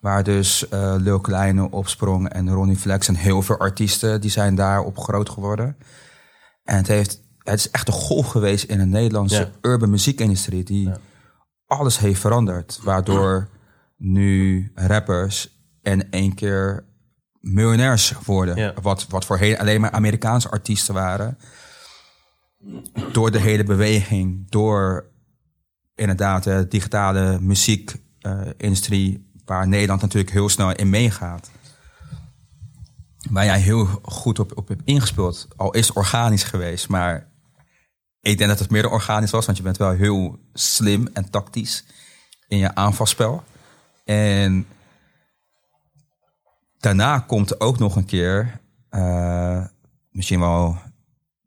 Waar 0.00 0.22
dus 0.24 0.68
eh 0.68 0.94
Lil 0.98 1.20
Kleine 1.20 1.70
opsprong 1.70 2.28
en 2.28 2.50
Ronnie 2.52 2.76
Flex 2.76 3.08
en 3.08 3.14
heel 3.14 3.42
veel 3.42 3.58
artiesten 3.58 4.20
die 4.20 4.30
zijn 4.30 4.54
daarop 4.54 4.98
groot 4.98 5.28
geworden. 5.28 5.76
En 6.64 6.76
het, 6.76 6.86
heeft, 6.86 7.20
het 7.38 7.58
is 7.58 7.70
echt 7.70 7.88
een 7.88 7.94
golf 7.94 8.26
geweest 8.26 8.64
in 8.64 8.78
de 8.78 8.84
Nederlandse 8.84 9.36
Ja. 9.38 9.70
urban 9.70 9.90
muziekindustrie 9.90 10.64
die 10.64 10.90
alles 11.66 11.98
heeft 11.98 12.20
veranderd. 12.20 12.80
Waardoor 12.82 13.48
nu 14.00 14.70
rappers 14.74 15.58
in 15.82 16.10
één 16.10 16.34
keer 16.34 16.84
miljonairs 17.40 18.12
worden. 18.24 18.56
Ja. 18.56 18.74
Wat, 18.82 19.06
wat 19.08 19.24
voorheen 19.24 19.58
alleen 19.58 19.80
maar 19.80 19.90
Amerikaanse 19.90 20.50
artiesten 20.50 20.94
waren 20.94 21.38
door 23.12 23.30
de 23.30 23.40
hele 23.40 23.64
beweging, 23.64 24.50
door 24.50 25.10
inderdaad 25.94 26.44
de 26.44 26.66
digitale 26.68 27.40
muziekindustrie, 27.40 29.30
waar 29.44 29.68
Nederland 29.68 30.00
natuurlijk 30.00 30.32
heel 30.32 30.48
snel 30.48 30.72
in 30.72 30.90
meegaat. 30.90 31.50
Waar 33.30 33.44
jij 33.44 33.60
heel 33.60 33.86
goed 34.02 34.38
op, 34.38 34.56
op 34.56 34.68
hebt 34.68 34.82
ingespeeld. 34.84 35.48
Al 35.56 35.70
is 35.70 35.86
het 35.86 35.96
organisch 35.96 36.42
geweest, 36.42 36.88
maar 36.88 37.28
ik 38.20 38.38
denk 38.38 38.50
dat 38.50 38.58
het 38.58 38.70
meer 38.70 38.82
dan 38.82 38.90
organisch 38.90 39.30
was, 39.30 39.46
want 39.46 39.58
je 39.58 39.64
bent 39.64 39.76
wel 39.76 39.90
heel 39.90 40.38
slim 40.52 41.08
en 41.12 41.30
tactisch 41.30 41.84
in 42.48 42.58
je 42.58 42.74
aanvalspel. 42.74 43.44
En 44.10 44.66
daarna 46.78 47.18
komt 47.18 47.60
ook 47.60 47.78
nog 47.78 47.96
een 47.96 48.04
keer, 48.04 48.60
eh, 48.88 49.64
misschien 50.10 50.40
wel 50.40 50.78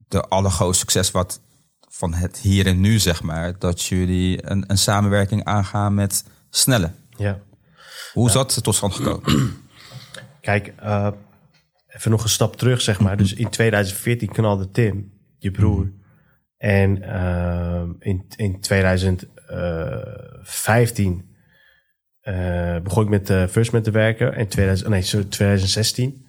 de 0.07 0.21
allergrootste 0.21 0.79
succes 0.79 1.11
wat 1.11 1.41
van 1.89 2.13
het 2.13 2.37
hier 2.37 2.65
en 2.65 2.79
nu, 2.79 2.99
zeg 2.99 3.23
maar, 3.23 3.59
dat 3.59 3.83
jullie 3.83 4.49
een, 4.49 4.63
een 4.67 4.77
samenwerking 4.77 5.43
aangaan 5.43 5.93
met 5.93 6.25
Snelle. 6.49 6.91
ja. 7.17 7.39
Hoe 8.13 8.27
is 8.27 8.33
dat 8.33 8.63
tot 8.63 8.75
stand 8.75 8.93
gekomen? 8.93 9.23
Kijk, 10.41 10.73
eh, 10.77 11.07
even 11.87 12.11
nog 12.11 12.23
een 12.23 12.29
stap 12.29 12.55
terug, 12.55 12.81
zeg 12.81 12.99
maar. 12.99 13.17
Dus 13.17 13.33
in 13.33 13.49
2014 13.49 14.31
knalde 14.31 14.71
Tim, 14.71 15.13
je 15.37 15.51
broer. 15.51 15.91
En 16.57 17.01
eh, 17.01 17.83
in, 17.99 18.25
in 18.35 18.61
2015 18.61 21.31
eh, 22.23 22.77
begon 22.79 23.03
ik 23.03 23.09
met 23.09 23.29
uh, 23.29 23.47
First 23.47 23.71
Man 23.71 23.81
te 23.81 23.91
werken. 23.91 24.35
En 24.35 24.47
2000, 24.47 24.89
nee, 24.89 25.01
sorry, 25.01 25.25
2016. 25.25 26.25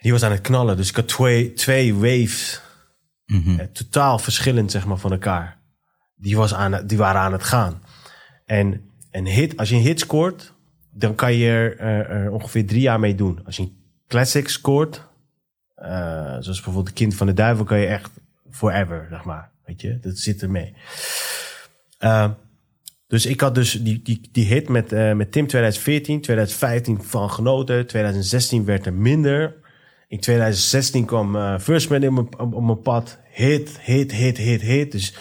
Die 0.00 0.12
was 0.12 0.22
aan 0.22 0.30
het 0.30 0.40
knallen. 0.40 0.76
Dus 0.76 0.88
ik 0.88 0.96
had 0.96 1.08
twee, 1.08 1.52
twee 1.52 1.94
waves. 1.94 2.60
eh, 3.60 3.66
totaal 3.66 4.18
verschillend, 4.18 4.70
zeg 4.70 4.86
maar, 4.86 4.96
van 4.98 5.12
elkaar. 5.12 5.58
Die, 6.16 6.36
was 6.36 6.54
aan, 6.54 6.86
die 6.86 6.98
waren 6.98 7.20
aan 7.20 7.32
het 7.32 7.42
gaan. 7.42 7.82
En 8.46 8.90
een 9.10 9.26
hit, 9.26 9.56
als 9.56 9.68
je 9.68 9.74
een 9.74 9.80
hit 9.82 10.00
scoort, 10.00 10.52
dan 10.92 11.14
kan 11.14 11.34
je 11.34 11.48
er, 11.50 11.78
er- 11.78 12.10
er 12.10 12.30
ongeveer 12.30 12.66
drie 12.66 12.80
jaar 12.80 13.00
mee 13.00 13.14
doen. 13.14 13.40
Als 13.44 13.56
je 13.56 13.62
een 13.62 13.76
classic 14.08 14.48
scoort, 14.48 15.06
eh, 15.74 15.88
zoals 16.24 16.46
bijvoorbeeld 16.46 16.86
de 16.86 16.92
Kind 16.92 17.14
van 17.14 17.26
de 17.26 17.32
Duivel, 17.32 17.64
kan 17.64 17.78
je 17.78 17.86
echt 17.86 18.10
forever, 18.50 19.06
zeg 19.10 19.24
maar. 19.24 19.50
Weet 19.64 19.80
je, 19.80 19.98
dat 20.00 20.18
zit 20.18 20.42
ermee. 20.42 20.74
Eh, 21.98 22.30
dus 23.08 23.26
ik 23.26 23.40
had 23.40 23.54
dus 23.54 23.72
die, 23.72 24.02
die, 24.02 24.28
die 24.32 24.44
hit 24.44 24.68
met, 24.68 24.92
eh, 24.92 25.12
met 25.12 25.32
Tim 25.32 25.46
2014, 25.46 26.20
2015 26.20 27.02
van 27.02 27.30
genoten, 27.30 27.86
2016 27.86 28.64
werd 28.64 28.86
er 28.86 28.92
minder. 28.94 29.54
In 30.08 30.20
2016 30.20 31.04
kwam 31.04 31.36
eh, 31.36 31.58
First 31.58 31.90
Man 31.90 32.02
in 32.02 32.14
mijn- 32.14 32.38
op, 32.38 32.54
op 32.54 32.62
mijn 32.62 32.80
pad. 32.82 33.18
Hit, 33.32 33.78
hit, 33.80 34.12
hit, 34.12 34.36
hit, 34.36 34.60
hit. 34.60 34.92
Dus, 34.92 35.14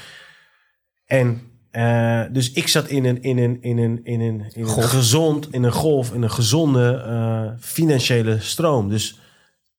en 1.06 1.42
eh, 1.72 2.24
dus 2.32 2.52
ik 2.52 2.68
zat 2.68 2.88
in 2.88 3.06
een, 3.06 3.22
in 3.22 3.38
een, 3.38 3.58
in 3.62 3.78
een, 3.78 4.00
in 4.04 4.20
een, 4.22 4.46
in 4.54 4.64
een 4.64 4.70
gezond, 4.70 5.54
in 5.54 5.64
een 5.64 5.72
golf, 5.72 6.14
in 6.14 6.22
een 6.22 6.32
gezonde 6.32 7.56
financiële 7.60 8.40
stroom. 8.40 8.90
Dus 8.90 9.20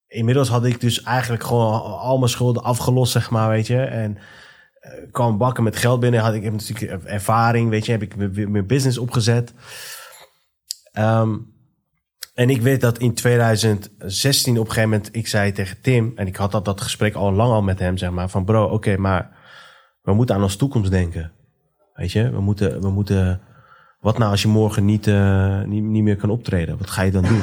inmiddels 0.07 0.49
had 0.49 0.65
ik 0.65 0.81
dus 0.81 1.03
eigenlijk 1.03 1.43
gewoon 1.45 1.83
al 1.83 2.19
mijn 2.19 2.31
schulden 2.31 2.63
afgelost, 2.63 3.13
zeg 3.13 3.31
maar, 3.31 3.49
weet 3.49 3.67
je. 3.67 3.81
En 3.81 4.19
kwam 5.11 5.39
bakken 5.39 5.65
met 5.65 5.77
geld 5.77 6.01
binnen. 6.01 6.21
Had 6.21 6.35
ik 6.35 6.43
heb 6.43 6.53
natuurlijk 6.53 7.05
ervaring, 7.05 7.71
weet 7.71 7.87
je. 7.87 7.93
Heb 7.93 8.03
ik 8.03 8.17
mijn- 8.49 8.67
business 8.67 8.99
opgezet. 8.99 9.55
Ehm, 10.93 11.37
en 12.35 12.51
ik 12.51 12.63
weet 12.63 12.81
dat 12.81 12.99
in 12.99 13.15
2016 13.15 14.59
op 14.59 14.67
een 14.67 14.73
gegeven 14.73 14.91
moment, 14.91 15.09
ik 15.17 15.27
zei 15.27 15.53
tegen 15.53 15.81
Tim, 15.81 16.13
en 16.15 16.27
ik 16.27 16.37
had 16.37 16.53
dat, 16.53 16.65
dat 16.65 16.81
gesprek 16.81 17.15
al 17.15 17.33
lang 17.33 17.53
al 17.53 17.63
met 17.63 17.79
hem, 17.79 17.97
zeg 17.97 18.11
maar, 18.11 18.29
van 18.29 18.45
bro, 18.45 18.65
oké, 18.65 18.97
maar 18.97 19.31
we 20.03 20.13
moeten 20.15 20.35
aan 20.35 20.43
onze 20.43 20.57
toekomst 20.57 20.91
denken. 20.91 21.33
Weet 21.95 22.13
je, 22.13 22.31
we 22.31 22.41
moeten, 22.41 22.81
we 22.81 22.91
moeten, 22.91 23.41
wat 24.01 24.19
nou 24.19 24.31
als 24.31 24.43
je 24.43 24.49
morgen 24.49 24.85
niet, 24.85 25.07
eh, 25.07 25.63
niet, 25.63 25.83
niet 25.83 26.03
meer 26.03 26.17
kan 26.17 26.31
optreden? 26.31 26.79
Wat 26.79 26.91
ga 26.91 27.03
je 27.03 27.11
dan 27.11 27.25
doen? 27.25 27.43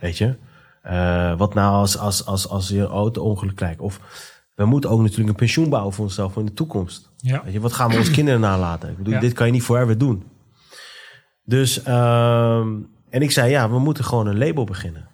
Weet 0.00 0.18
je? 0.18 0.34
Eh, 0.82 1.36
wat 1.38 1.54
nou 1.54 1.74
als, 1.74 1.98
als, 1.98 2.26
als, 2.26 2.48
als 2.48 2.68
je 2.68 2.86
auto-ongeluk 2.86 3.56
krijgt? 3.56 3.80
Of 3.80 4.00
we 4.54 4.64
moeten 4.64 4.90
ook 4.90 5.00
natuurlijk 5.00 5.28
een 5.28 5.34
pensioen 5.34 5.68
bouwen 5.68 5.92
voor 5.94 6.04
onszelf 6.04 6.36
in 6.36 6.44
de 6.44 6.52
toekomst. 6.52 7.10
Ja. 7.16 7.42
Weet 7.44 7.52
je, 7.52 7.60
wat 7.60 7.72
gaan 7.72 7.90
we 7.90 7.96
onze 7.96 8.10
kinderen 8.10 8.40
nalaten? 8.40 8.90
Ik 8.90 8.96
bedoel, 8.96 9.12
Ja. 9.12 9.20
dit 9.20 9.32
kan 9.32 9.46
je 9.46 9.52
niet 9.52 9.62
forever 9.62 9.98
doen. 9.98 10.24
Dus, 11.44 11.82
ehm, 11.82 12.68
en 13.10 13.22
ik 13.22 13.30
zei, 13.30 13.50
ja, 13.50 13.70
we 13.70 13.78
moeten 13.78 14.04
gewoon 14.04 14.26
een 14.26 14.38
label 14.38 14.64
beginnen. 14.64 15.08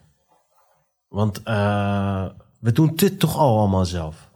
Want 1.08 1.42
eh, 1.42 2.26
we 2.60 2.72
doen 2.72 2.92
dit 2.94 3.18
toch 3.20 3.36
al 3.36 3.58
allemaal 3.58 3.84
zelf. 3.84 4.28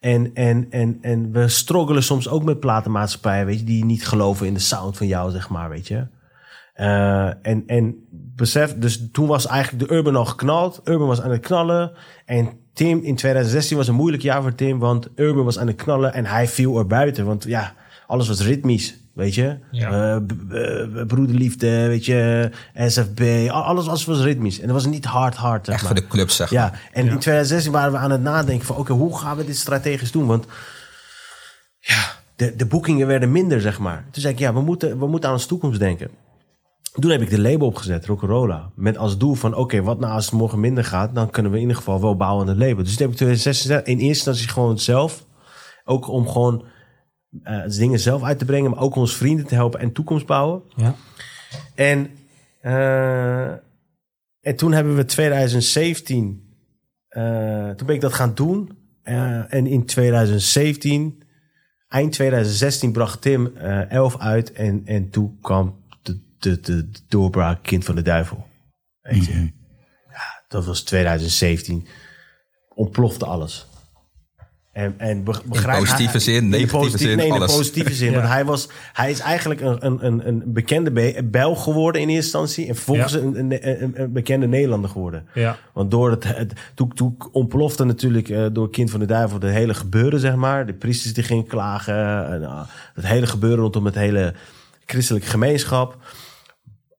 En, 0.00 0.34
en, 0.34 0.66
en, 0.70 0.98
en 1.00 1.32
we 1.32 1.48
struggelen 1.48 2.02
soms 2.02 2.28
ook 2.28 2.44
met 2.44 2.60
platenmaatschappijen, 2.60 3.46
weet 3.46 3.58
je, 3.58 3.64
die 3.64 3.84
niet 3.84 4.06
geloven 4.08 4.46
in 4.46 4.54
de 4.54 4.60
sound 4.60 4.96
van 4.96 5.06
jou, 5.06 5.30
zeg 5.30 5.48
maar, 5.48 5.68
weet 5.68 5.88
je. 5.88 6.06
Eh, 6.74 7.26
en, 7.46 7.62
en 7.66 7.94
besef, 8.36 8.74
dus 8.78 9.08
toen 9.12 9.26
was 9.26 9.46
eigenlijk 9.46 9.88
de 9.88 9.94
Urban 9.94 10.16
al 10.16 10.24
geknald. 10.24 10.80
Urban 10.84 11.06
was 11.06 11.20
aan 11.20 11.30
het 11.30 11.40
knallen. 11.40 11.92
En 12.24 12.48
Tim 12.72 13.00
in 13.02 13.16
2016 13.16 13.76
was 13.76 13.88
een 13.88 13.94
moeilijk 13.94 14.22
jaar 14.22 14.42
voor 14.42 14.54
Tim, 14.54 14.78
want 14.78 15.08
Urban 15.14 15.44
was 15.44 15.58
aan 15.58 15.66
het 15.66 15.76
knallen 15.76 16.12
en 16.14 16.26
hij 16.26 16.48
viel 16.48 16.78
er 16.78 16.86
buiten. 16.86 17.24
Want 17.24 17.44
ja, 17.44 17.74
alles 18.06 18.28
was 18.28 18.40
ritmisch, 18.40 18.96
weet 19.12 19.34
je. 19.34 19.58
Ja. 19.70 20.14
Eh, 20.14 20.16
b- 20.26 21.04
broederliefde, 21.06 21.86
weet 21.86 22.04
je, 22.04 22.50
SFB, 22.74 23.48
al- 23.50 23.62
alles 23.62 23.86
was, 23.86 24.04
was 24.04 24.20
ritmisch. 24.22 24.60
En 24.60 24.66
dat 24.66 24.74
was 24.76 24.86
niet 24.86 25.04
hard, 25.04 25.34
hard. 25.34 25.68
Echt 25.68 25.82
maar. 25.82 25.92
voor 25.92 26.00
de 26.00 26.06
club, 26.06 26.30
zeg 26.30 26.50
maar. 26.52 26.60
Ja, 26.60 26.72
en 26.92 27.06
in 27.06 27.18
2016 27.18 27.72
waren 27.72 27.92
we 27.92 27.98
aan 27.98 28.10
het 28.10 28.22
nadenken 28.22 28.66
van... 28.66 28.76
oké, 28.76 28.92
hoe 28.92 29.18
gaan 29.18 29.36
we 29.36 29.44
dit 29.44 29.56
strategisch 29.56 30.12
doen? 30.12 30.26
Want 30.26 30.46
ja, 31.78 32.12
de, 32.36 32.56
de 32.56 32.66
boekingen 32.66 33.06
werden 33.06 33.32
minder, 33.32 33.60
zeg 33.60 33.78
maar. 33.78 34.04
Toen 34.10 34.22
zei 34.22 34.34
ik, 34.34 34.38
ja, 34.40 34.52
we 34.54 34.60
moeten, 34.60 34.98
we 34.98 35.06
moeten 35.06 35.28
aan 35.28 35.34
onze 35.34 35.48
toekomst 35.48 35.78
denken. 35.80 36.08
Toen 37.00 37.10
heb 37.10 37.20
ik 37.20 37.30
de 37.30 37.40
label 37.40 37.66
opgezet, 37.66 38.06
Rock'n'Rolla. 38.06 38.70
Met 38.74 38.98
als 38.98 39.18
doel 39.18 39.34
van, 39.34 39.54
oké, 39.54 39.82
wat 39.82 40.00
nou 40.00 40.12
als 40.12 40.24
het 40.24 40.34
morgen 40.34 40.60
minder 40.60 40.84
gaat... 40.84 41.14
dan 41.14 41.30
kunnen 41.30 41.50
we 41.50 41.56
in 41.56 41.62
ieder 41.62 41.78
geval 41.78 42.00
wel 42.00 42.16
bouwen 42.16 42.42
aan 42.42 42.48
het 42.48 42.58
label. 42.58 42.84
Dus 42.84 42.96
toen 42.96 43.06
heb 43.06 43.14
ik 43.14 43.20
in 43.20 43.26
2016 43.26 43.76
in 43.76 43.98
eerste 43.98 44.06
instantie 44.06 44.48
gewoon 44.48 44.78
zelf... 44.78 45.26
ook 45.84 46.08
om 46.08 46.28
gewoon 46.28 46.64
eh, 47.42 47.66
dingen 47.66 47.98
zelf 47.98 48.22
uit 48.22 48.38
te 48.38 48.44
brengen... 48.44 48.70
maar 48.70 48.80
ook 48.80 48.94
onze 48.94 49.16
vrienden 49.16 49.46
te 49.46 49.54
helpen 49.54 49.80
en 49.80 49.92
toekomst 49.92 50.26
bouwen. 50.26 50.62
Ja. 50.76 50.94
En, 51.74 52.10
eh, 52.60 53.50
en 54.40 54.56
toen 54.56 54.72
hebben 54.72 54.96
we 54.96 55.04
2017, 55.04 56.54
eh, 57.08 57.70
toen 57.70 57.86
ben 57.86 57.94
ik 57.94 58.00
dat 58.00 58.12
gaan 58.12 58.34
doen. 58.34 58.78
En 59.02 59.66
in 59.66 59.84
2017, 59.86 61.22
eind 61.88 62.12
2016, 62.12 62.92
bracht 62.92 63.20
Tim 63.20 63.56
eh 63.56 63.90
11 63.90 64.18
uit. 64.18 64.52
En, 64.52 64.82
en 64.84 65.10
toen 65.10 65.38
kwam 65.40 65.82
de, 66.44 66.60
de, 66.60 66.88
doorbraak 67.08 67.62
Kind 67.62 67.84
van 67.84 67.94
de 67.94 68.02
Duivel. 68.02 68.46
Weet 69.02 69.24
je? 69.24 69.32
Ja, 70.10 70.42
dat 70.48 70.64
was 70.64 70.82
2017. 70.82 71.86
Ontplofte 72.74 73.24
alles. 73.26 73.66
En, 74.72 74.94
en 74.98 75.24
be- 75.24 75.40
begrijp, 75.44 75.78
positieve 75.78 76.10
hij- 76.10 76.20
zin, 76.20 76.34
in 76.34 76.48
negatieve 76.48 76.76
positieve- 76.76 77.06
zin, 77.08 77.16
nee, 77.16 77.26
in 77.26 77.32
de 77.32 77.38
alles. 77.38 77.56
positieve 77.56 77.94
zin. 77.94 78.10
Ja. 78.12 78.16
Want 78.16 78.28
hij, 78.28 78.44
was, 78.44 78.68
hij 78.92 79.10
is 79.10 79.20
eigenlijk 79.20 79.60
een, 79.60 79.86
een, 79.86 80.06
een, 80.06 80.28
een 80.28 80.42
bekende 80.46 80.90
Be- 80.90 81.20
Belg 81.30 81.62
geworden 81.62 82.00
in 82.00 82.08
eerste 82.08 82.22
instantie. 82.38 82.68
En 82.68 82.74
vervolgens 82.74 83.12
Ja. 83.12 83.18
een, 83.18 83.38
een, 83.38 83.82
een, 83.82 84.00
een 84.02 84.12
bekende 84.12 84.46
Nederlander 84.46 84.90
geworden. 84.90 85.26
Ja. 85.34 85.58
Want 85.72 85.90
door 85.90 86.10
het, 86.10 86.24
het 86.36 86.52
toen, 86.74 86.92
toen 86.94 87.16
ontplofte 87.32 87.84
natuurlijk 87.84 88.28
eh, 88.28 88.46
door 88.52 88.70
Kind 88.70 88.90
van 88.90 89.00
de 89.00 89.06
Duivel 89.06 89.38
de 89.38 89.46
hele 89.50 89.74
gebeuren, 89.74 90.20
zeg 90.20 90.34
maar. 90.34 90.66
De 90.66 90.74
priesters 90.74 91.14
die 91.14 91.24
gingen 91.24 91.46
klagen. 91.46 92.26
En, 92.32 92.44
ah, 92.44 92.68
het 92.94 93.06
hele 93.06 93.26
gebeuren 93.26 93.60
rondom 93.60 93.84
het 93.84 93.94
hele 93.94 94.34
christelijke 94.86 95.28
gemeenschap. 95.28 95.96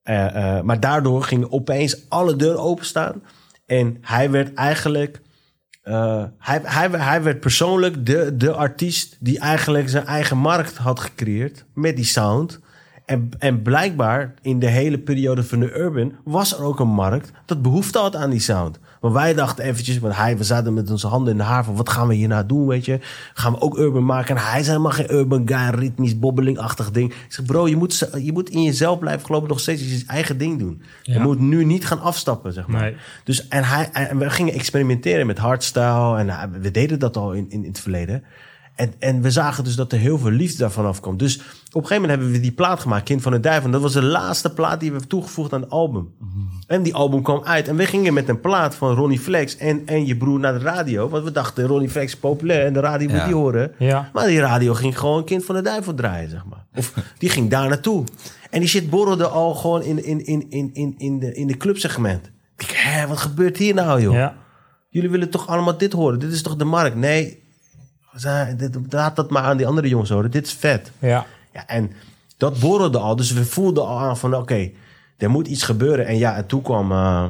Eh, 0.06 0.58
eh, 0.58 0.64
maar 0.64 0.80
daardoor 0.80 1.24
gingen 1.24 1.52
opeens 1.52 2.10
alle 2.10 2.36
deuren 2.36 2.62
openstaan. 2.62 3.24
En 3.66 3.98
hij 4.02 4.32
werd 4.32 4.54
eigenlijk... 4.54 5.22
eh, 5.82 6.24
hij, 6.40 6.62
hij, 6.64 6.90
hij 6.90 7.24
werd 7.24 7.40
persoonlijk 7.40 8.06
de, 8.06 8.38
de 8.38 8.52
artiest 8.52 9.18
die 9.20 9.40
eigenlijk 9.40 9.90
zijn 9.90 10.06
eigen 10.06 10.38
markt 10.38 10.78
had 10.78 11.00
gecreëerd 11.00 11.66
met 11.74 11.96
die 11.96 12.06
sound. 12.06 12.60
En, 13.06 13.30
en 13.40 13.62
blijkbaar 13.62 14.34
in 14.42 14.60
de 14.60 14.68
hele 14.68 15.00
periode 15.00 15.44
van 15.44 15.60
de 15.60 15.78
Urban 15.78 16.14
was 16.24 16.58
er 16.58 16.64
ook 16.64 16.80
een 16.80 16.88
markt 16.88 17.32
dat 17.46 17.62
behoefte 17.62 18.00
had 18.00 18.16
aan 18.16 18.30
die 18.30 18.40
sound. 18.40 18.80
Maar 19.06 19.14
wij 19.14 19.34
dachten 19.34 19.64
eventjes, 19.66 20.00
want 20.00 20.16
hij, 20.16 20.38
we 20.38 20.44
zaten 20.44 20.74
met 20.74 20.92
onze 20.92 21.08
handen 21.08 21.32
in 21.32 21.38
de 21.38 21.44
haar 21.44 21.64
van 21.64 21.76
wat 21.76 21.90
gaan 21.90 22.08
we 22.08 22.14
hierna 22.14 22.44
doen, 22.44 22.68
weet 22.68 22.86
je. 22.86 23.00
Gaan 23.34 23.52
we 23.52 23.62
ook 23.62 23.78
urban 23.78 24.06
maken? 24.06 24.36
En 24.36 24.44
hij 24.44 24.60
is 24.60 24.68
helemaal 24.68 24.92
geen 24.92 25.12
urban 25.14 25.48
guy, 25.48 25.80
ritmisch, 25.80 26.20
bobbelingachtig 26.20 26.92
ding. 26.92 27.12
Ik 27.12 27.26
zeg, 27.34 27.46
bro, 27.46 27.68
je 27.68 27.76
moet, 27.76 28.10
je 28.22 28.32
moet 28.32 28.50
in 28.50 28.64
jezelf 28.64 29.00
blijven 29.00 29.26
geloven, 29.26 29.48
nog 29.48 29.60
steeds 29.60 29.82
je 29.82 30.04
eigen 30.08 30.38
ding 30.38 30.60
doen. 30.60 30.82
Je 31.04 31.20
moet 31.20 31.40
nu 31.40 31.66
niet 31.66 31.86
gaan 31.86 32.02
afstappen, 32.02 32.54
zeg 32.54 32.68
maar. 32.68 32.82
Nee. 32.82 32.96
Dus, 33.24 33.48
en, 33.48 33.64
hij, 33.64 33.90
en 33.92 34.18
we 34.18 34.30
gingen 34.30 34.54
experimenteren 34.54 35.28
met 35.28 35.38
hardstyle. 35.38 36.18
En 36.18 36.30
hij- 36.30 36.50
we 36.62 36.72
deden 36.72 37.00
dat 37.00 37.18
al 37.18 37.34
in, 37.34 37.46
in, 37.50 37.62
in 37.64 37.70
het 37.70 37.80
verleden. 37.80 38.24
En, 38.76 38.94
en 39.00 39.22
we 39.22 39.32
zagen 39.32 39.64
dus 39.64 39.76
dat 39.76 39.92
er 39.92 40.00
heel 40.00 40.18
veel 40.18 40.32
liefde 40.32 40.58
daarvan 40.58 40.86
afkwam. 40.86 41.18
Dus 41.18 41.38
op 41.38 41.44
een 41.82 41.88
gegeven 41.88 42.02
moment 42.02 42.12
hebben 42.12 42.32
we 42.32 42.40
die 42.40 42.52
plaat 42.52 42.80
gemaakt, 42.80 43.04
Kind 43.04 43.22
van 43.22 43.32
de 43.32 43.40
Duivel. 43.40 43.66
En 43.66 43.72
dat 43.72 43.82
was 43.82 43.94
de 43.94 44.04
laatste 44.04 44.54
plaat 44.54 44.80
die 44.80 44.90
we 44.90 44.96
hebben 44.96 45.10
toegevoegd 45.10 45.54
aan 45.54 45.62
het 45.62 45.70
album. 45.70 46.14
En 46.68 46.84
die 46.84 46.94
album 46.94 47.22
kwam 47.22 47.44
uit. 47.44 47.68
En 47.68 47.76
we 47.76 47.86
gingen 47.86 48.14
met 48.14 48.30
een 48.30 48.40
plaat 48.40 48.76
van 48.76 48.96
Ronnie 48.96 49.20
Flex 49.20 49.58
en, 49.58 49.82
en 49.86 50.06
je 50.06 50.18
broer 50.18 50.40
naar 50.40 50.54
de 50.54 50.60
radio. 50.60 51.10
Want 51.10 51.24
we 51.24 51.32
dachten, 51.32 51.68
Ronnie 51.68 51.90
Flex 51.90 52.14
is 52.14 52.20
populair 52.20 52.66
en 52.66 52.74
de 52.74 52.80
radio 52.80 53.10
moet 53.10 53.26
die 53.26 53.34
horen. 53.34 53.72
Ja. 53.78 54.10
Maar 54.14 54.28
die 54.28 54.40
radio 54.40 54.74
ging 54.74 55.00
gewoon 55.00 55.24
Kind 55.24 55.46
van 55.46 55.56
de 55.56 55.62
Duivel 55.62 55.94
draaien, 55.94 56.30
zeg 56.30 56.46
maar. 56.46 56.66
Of 56.76 56.94
die 57.18 57.30
ging 57.30 57.50
daar 57.50 57.70
naartoe. 57.70 58.04
En 58.50 58.60
die 58.60 58.70
shit 58.70 58.90
borrelde 58.90 59.28
al 59.28 59.56
gewoon 59.56 59.82
in, 59.82 60.06
in, 60.06 60.26
in, 60.26 60.46
in, 60.50 60.70
in, 60.74 60.94
in, 60.98 61.20
de, 61.20 61.34
in 61.34 61.48
de 61.48 61.58
clubsegment. 61.58 62.32
Ik 62.58 62.68
denk, 62.68 62.72
hé, 62.72 63.08
wat 63.08 63.18
gebeurt 63.18 63.58
hier 63.58 63.74
nou, 63.74 64.02
joh? 64.02 64.14
Ja. 64.14 64.36
Jullie 64.90 65.10
willen 65.10 65.30
toch 65.30 65.48
allemaal 65.48 65.78
dit 65.78 65.94
horen? 65.94 66.20
Dit 66.20 66.32
is 66.32 66.42
toch 66.42 66.56
de 66.56 66.66
markt? 66.66 66.96
Nee, 66.96 67.44
laat 68.90 69.16
dat 69.16 69.30
maar 69.30 69.44
aan 69.44 69.58
die 69.58 69.68
andere 69.68 69.88
jongens 69.88 70.10
horen. 70.10 70.32
Dit 70.32 70.46
is 70.46 70.54
vet. 70.54 70.92
Ja. 71.00 71.26
Ja, 71.54 71.68
en 71.68 71.92
dat 72.38 72.60
borrelde 72.60 72.98
al. 72.98 73.16
Dus 73.16 73.32
we 73.32 73.46
voelden 73.46 73.88
al 73.88 74.00
aan 74.00 74.18
van, 74.18 74.36
oké, 74.36 74.72
er 75.18 75.30
moet 75.30 75.48
iets 75.48 75.64
gebeuren. 75.64 76.06
En 76.06 76.18
ja, 76.18 76.36
en 76.36 76.46
toen 76.46 76.62
kwam, 76.62 76.92
eh, 76.92 77.26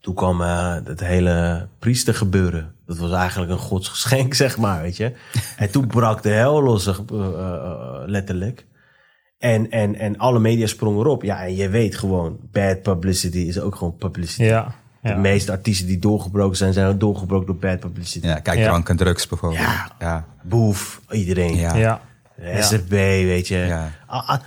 toen 0.00 0.14
kwam 0.14 0.42
eh, 0.42 0.76
het 0.84 1.00
hele 1.00 1.68
priester 1.78 2.14
gebeuren. 2.14 2.74
Dat 2.88 2.98
was 2.98 3.12
eigenlijk 3.12 3.50
een 3.50 3.58
godsgeschenk, 3.58 4.34
zeg 4.44 4.58
maar, 4.58 4.82
weet 4.82 4.96
je. 4.96 5.12
En 5.56 5.70
toen 5.70 5.86
brak 5.86 6.22
de 6.22 6.28
hel 6.28 6.62
los, 6.62 6.86
eh, 6.86 6.98
eh, 7.10 7.18
eh, 7.18 8.02
letterlijk. 8.06 8.66
En, 9.38 9.70
en, 9.70 9.94
en 9.94 10.18
alle 10.18 10.38
media 10.38 10.66
sprongen 10.66 11.00
erop. 11.00 11.22
Ja, 11.22 11.42
en 11.42 11.56
je 11.56 11.68
weet 11.68 11.96
gewoon, 11.96 12.38
bad 12.52 12.82
publicity 12.82 13.38
is 13.38 13.60
ook 13.60 13.76
gewoon 13.76 13.96
publicity. 13.96 14.42
Ja. 14.42 14.74
De 15.02 15.08
Ja. 15.08 15.16
meeste 15.16 15.50
artiesten 15.52 15.86
die 15.86 15.98
doorgebroken 15.98 16.56
zijn, 16.56 16.72
zijn 16.72 16.86
ook 16.88 17.00
doorgebroken 17.00 17.46
door 17.46 17.56
bad 17.56 17.80
publicity. 17.80 18.26
Ja, 18.26 18.38
kijk, 18.40 18.58
Ja. 18.58 18.64
drank 18.64 18.88
en 18.88 18.96
drugs 18.96 19.26
bijvoorbeeld. 19.26 19.60
Ja. 19.62 19.90
ja. 19.98 20.26
Boef, 20.42 21.00
iedereen. 21.10 21.56
Ja. 21.56 21.74
Ja. 21.76 22.00
SFB, 22.62 22.90
weet 22.90 23.48
je. 23.48 23.56
Ja. 23.56 23.90
Ah, 24.06 24.28
ah, 24.28 24.38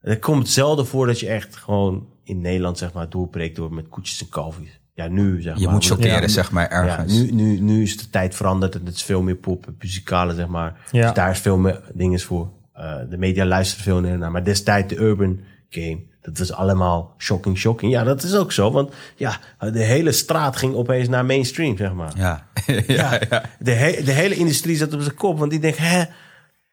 het 0.00 0.18
komt 0.18 0.48
zelden 0.48 0.86
voor 0.86 1.06
dat 1.06 1.20
je 1.20 1.28
echt 1.28 1.56
gewoon 1.56 2.06
in 2.24 2.40
Nederland 2.40 2.78
zeg 2.78 2.92
maar 2.92 3.08
doorbreekt 3.08 3.56
door 3.56 3.72
met 3.74 3.88
koetjes 3.88 4.20
en 4.20 4.28
kalfjes. 4.28 4.80
Ja, 4.94 5.08
nu 5.08 5.42
zeg 5.42 5.58
Je 5.58 5.64
maar. 5.64 5.72
moet 5.72 5.84
chockeren, 5.86 6.20
Ja. 6.20 6.28
zeg 6.28 6.50
maar, 6.50 6.70
Ja, 6.70 6.82
ergens. 6.82 7.12
nu, 7.12 7.30
nu, 7.30 7.60
nu 7.60 7.82
is 7.82 7.98
de 7.98 8.10
tijd 8.10 8.34
veranderd 8.34 8.74
en 8.74 8.84
het 8.84 8.94
is 8.94 9.02
veel 9.02 9.22
meer 9.22 9.36
pop, 9.36 9.66
muzikale 9.78 10.34
zeg 10.34 10.46
maar. 10.46 10.76
Ja. 10.90 11.02
Dus 11.02 11.12
daar 11.14 11.30
is 11.30 11.38
veel 11.38 11.58
meer 11.58 11.80
dingen 11.94 12.20
voor. 12.20 12.50
Eh, 12.72 12.96
de 13.10 13.18
media 13.18 13.44
luisteren 13.44 13.84
veel 13.84 14.00
meer 14.00 14.18
naar. 14.18 14.30
Maar 14.30 14.44
destijds 14.44 14.88
de 14.88 14.96
urban 15.00 15.40
game, 15.68 15.98
dat 16.28 16.38
was 16.38 16.52
allemaal 16.52 17.14
shocking, 17.18 17.58
shocking. 17.58 17.92
Ja, 17.92 18.04
dat 18.04 18.22
is 18.22 18.34
ook 18.36 18.52
zo. 18.52 18.70
Want 18.70 18.92
ja, 19.16 19.38
de 19.72 19.82
hele 19.84 20.12
straat 20.12 20.56
ging 20.56 20.74
opeens 20.74 21.08
naar 21.08 21.24
mainstream, 21.24 21.76
zeg 21.76 21.92
maar. 21.92 22.12
Ja. 22.16 22.46
Ja, 22.86 23.18
De, 23.58 23.70
he- 23.72 24.02
de 24.04 24.12
hele 24.12 24.34
industrie 24.34 24.76
zat 24.76 24.94
op 24.94 25.00
zijn 25.00 25.14
kop. 25.14 25.38
Want 25.38 25.50
die 25.50 25.60
denkt, 25.60 25.78
hè, 25.78 26.04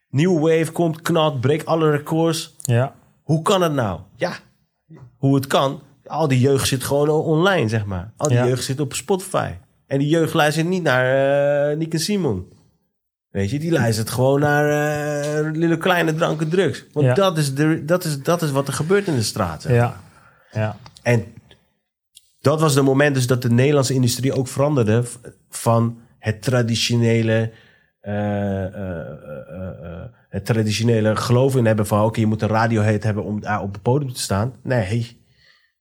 nieuw 0.10 0.40
wave 0.40 0.72
komt, 0.72 1.02
knalt, 1.02 1.42
breekt 1.42 1.66
alle 1.66 1.92
records. 1.92 2.56
Ja. 2.62 2.94
Hoe 3.24 3.42
kan 3.42 3.62
het 3.62 3.74
nou? 3.74 4.00
Ja, 4.16 4.34
hoe 5.18 5.36
het 5.36 5.48
kan. 5.48 5.82
Al 6.06 6.28
die 6.28 6.40
jeugd 6.40 6.68
zit 6.68 6.84
gewoon 6.84 7.10
online, 7.10 7.70
zeg 7.70 7.86
maar. 7.86 8.12
Al 8.18 8.28
die 8.28 8.38
Ja. 8.38 8.46
jeugd 8.48 8.64
zit 8.64 8.80
op 8.80 8.94
Spotify. 8.94 9.52
En 9.88 10.00
die 10.00 10.08
jeugd 10.08 10.34
luistert 10.34 10.68
niet 10.68 10.84
naar 10.84 11.06
eh 11.72 11.78
Nick 11.78 11.94
en 11.94 12.00
Simon. 12.00 12.48
Weet 13.36 13.50
je, 13.50 13.60
die 13.60 13.72
luistert 13.72 14.10
gewoon 14.10 14.40
naar 14.40 15.44
Lille 15.52 15.78
Kleine 15.78 16.16
Dranken 16.16 16.50
Drugs. 16.50 16.86
Want 16.94 17.06
Ja. 17.06 17.14
dat, 17.14 17.38
is 17.38 17.54
de, 17.54 17.86
dat, 17.86 18.04
is, 18.04 18.22
dat 18.22 18.42
is 18.42 18.52
wat 18.52 18.68
er 18.68 18.74
gebeurt 18.74 19.08
in 19.08 19.16
de 19.16 19.24
straat. 19.24 19.62
zeg 19.62 19.72
Ja. 19.72 20.02
Ja. 20.52 20.78
en 21.04 21.26
dat 22.42 22.62
was 22.62 22.74
de 22.74 22.82
moment 22.82 23.16
dus 23.16 23.28
dat 23.28 23.42
de 23.42 23.50
Nederlandse 23.52 23.94
industrie 23.94 24.34
ook 24.34 24.48
veranderde 24.48 25.04
van 25.50 25.98
het 26.20 26.42
traditionele, 26.42 27.52
eh, 28.00 28.66
het 30.30 30.46
traditionele 30.46 31.16
geloof 31.16 31.56
in 31.56 31.66
hebben 31.66 31.88
van 31.88 32.04
oké, 32.04 32.20
je 32.20 32.26
moet 32.26 32.42
een 32.42 32.48
radiohead 32.48 33.04
hebben 33.04 33.24
om 33.24 33.40
daar 33.42 33.62
op 33.62 33.74
het 33.74 33.82
podium 33.82 34.14
te 34.14 34.20
staan. 34.20 34.54
Nee, 34.64 35.22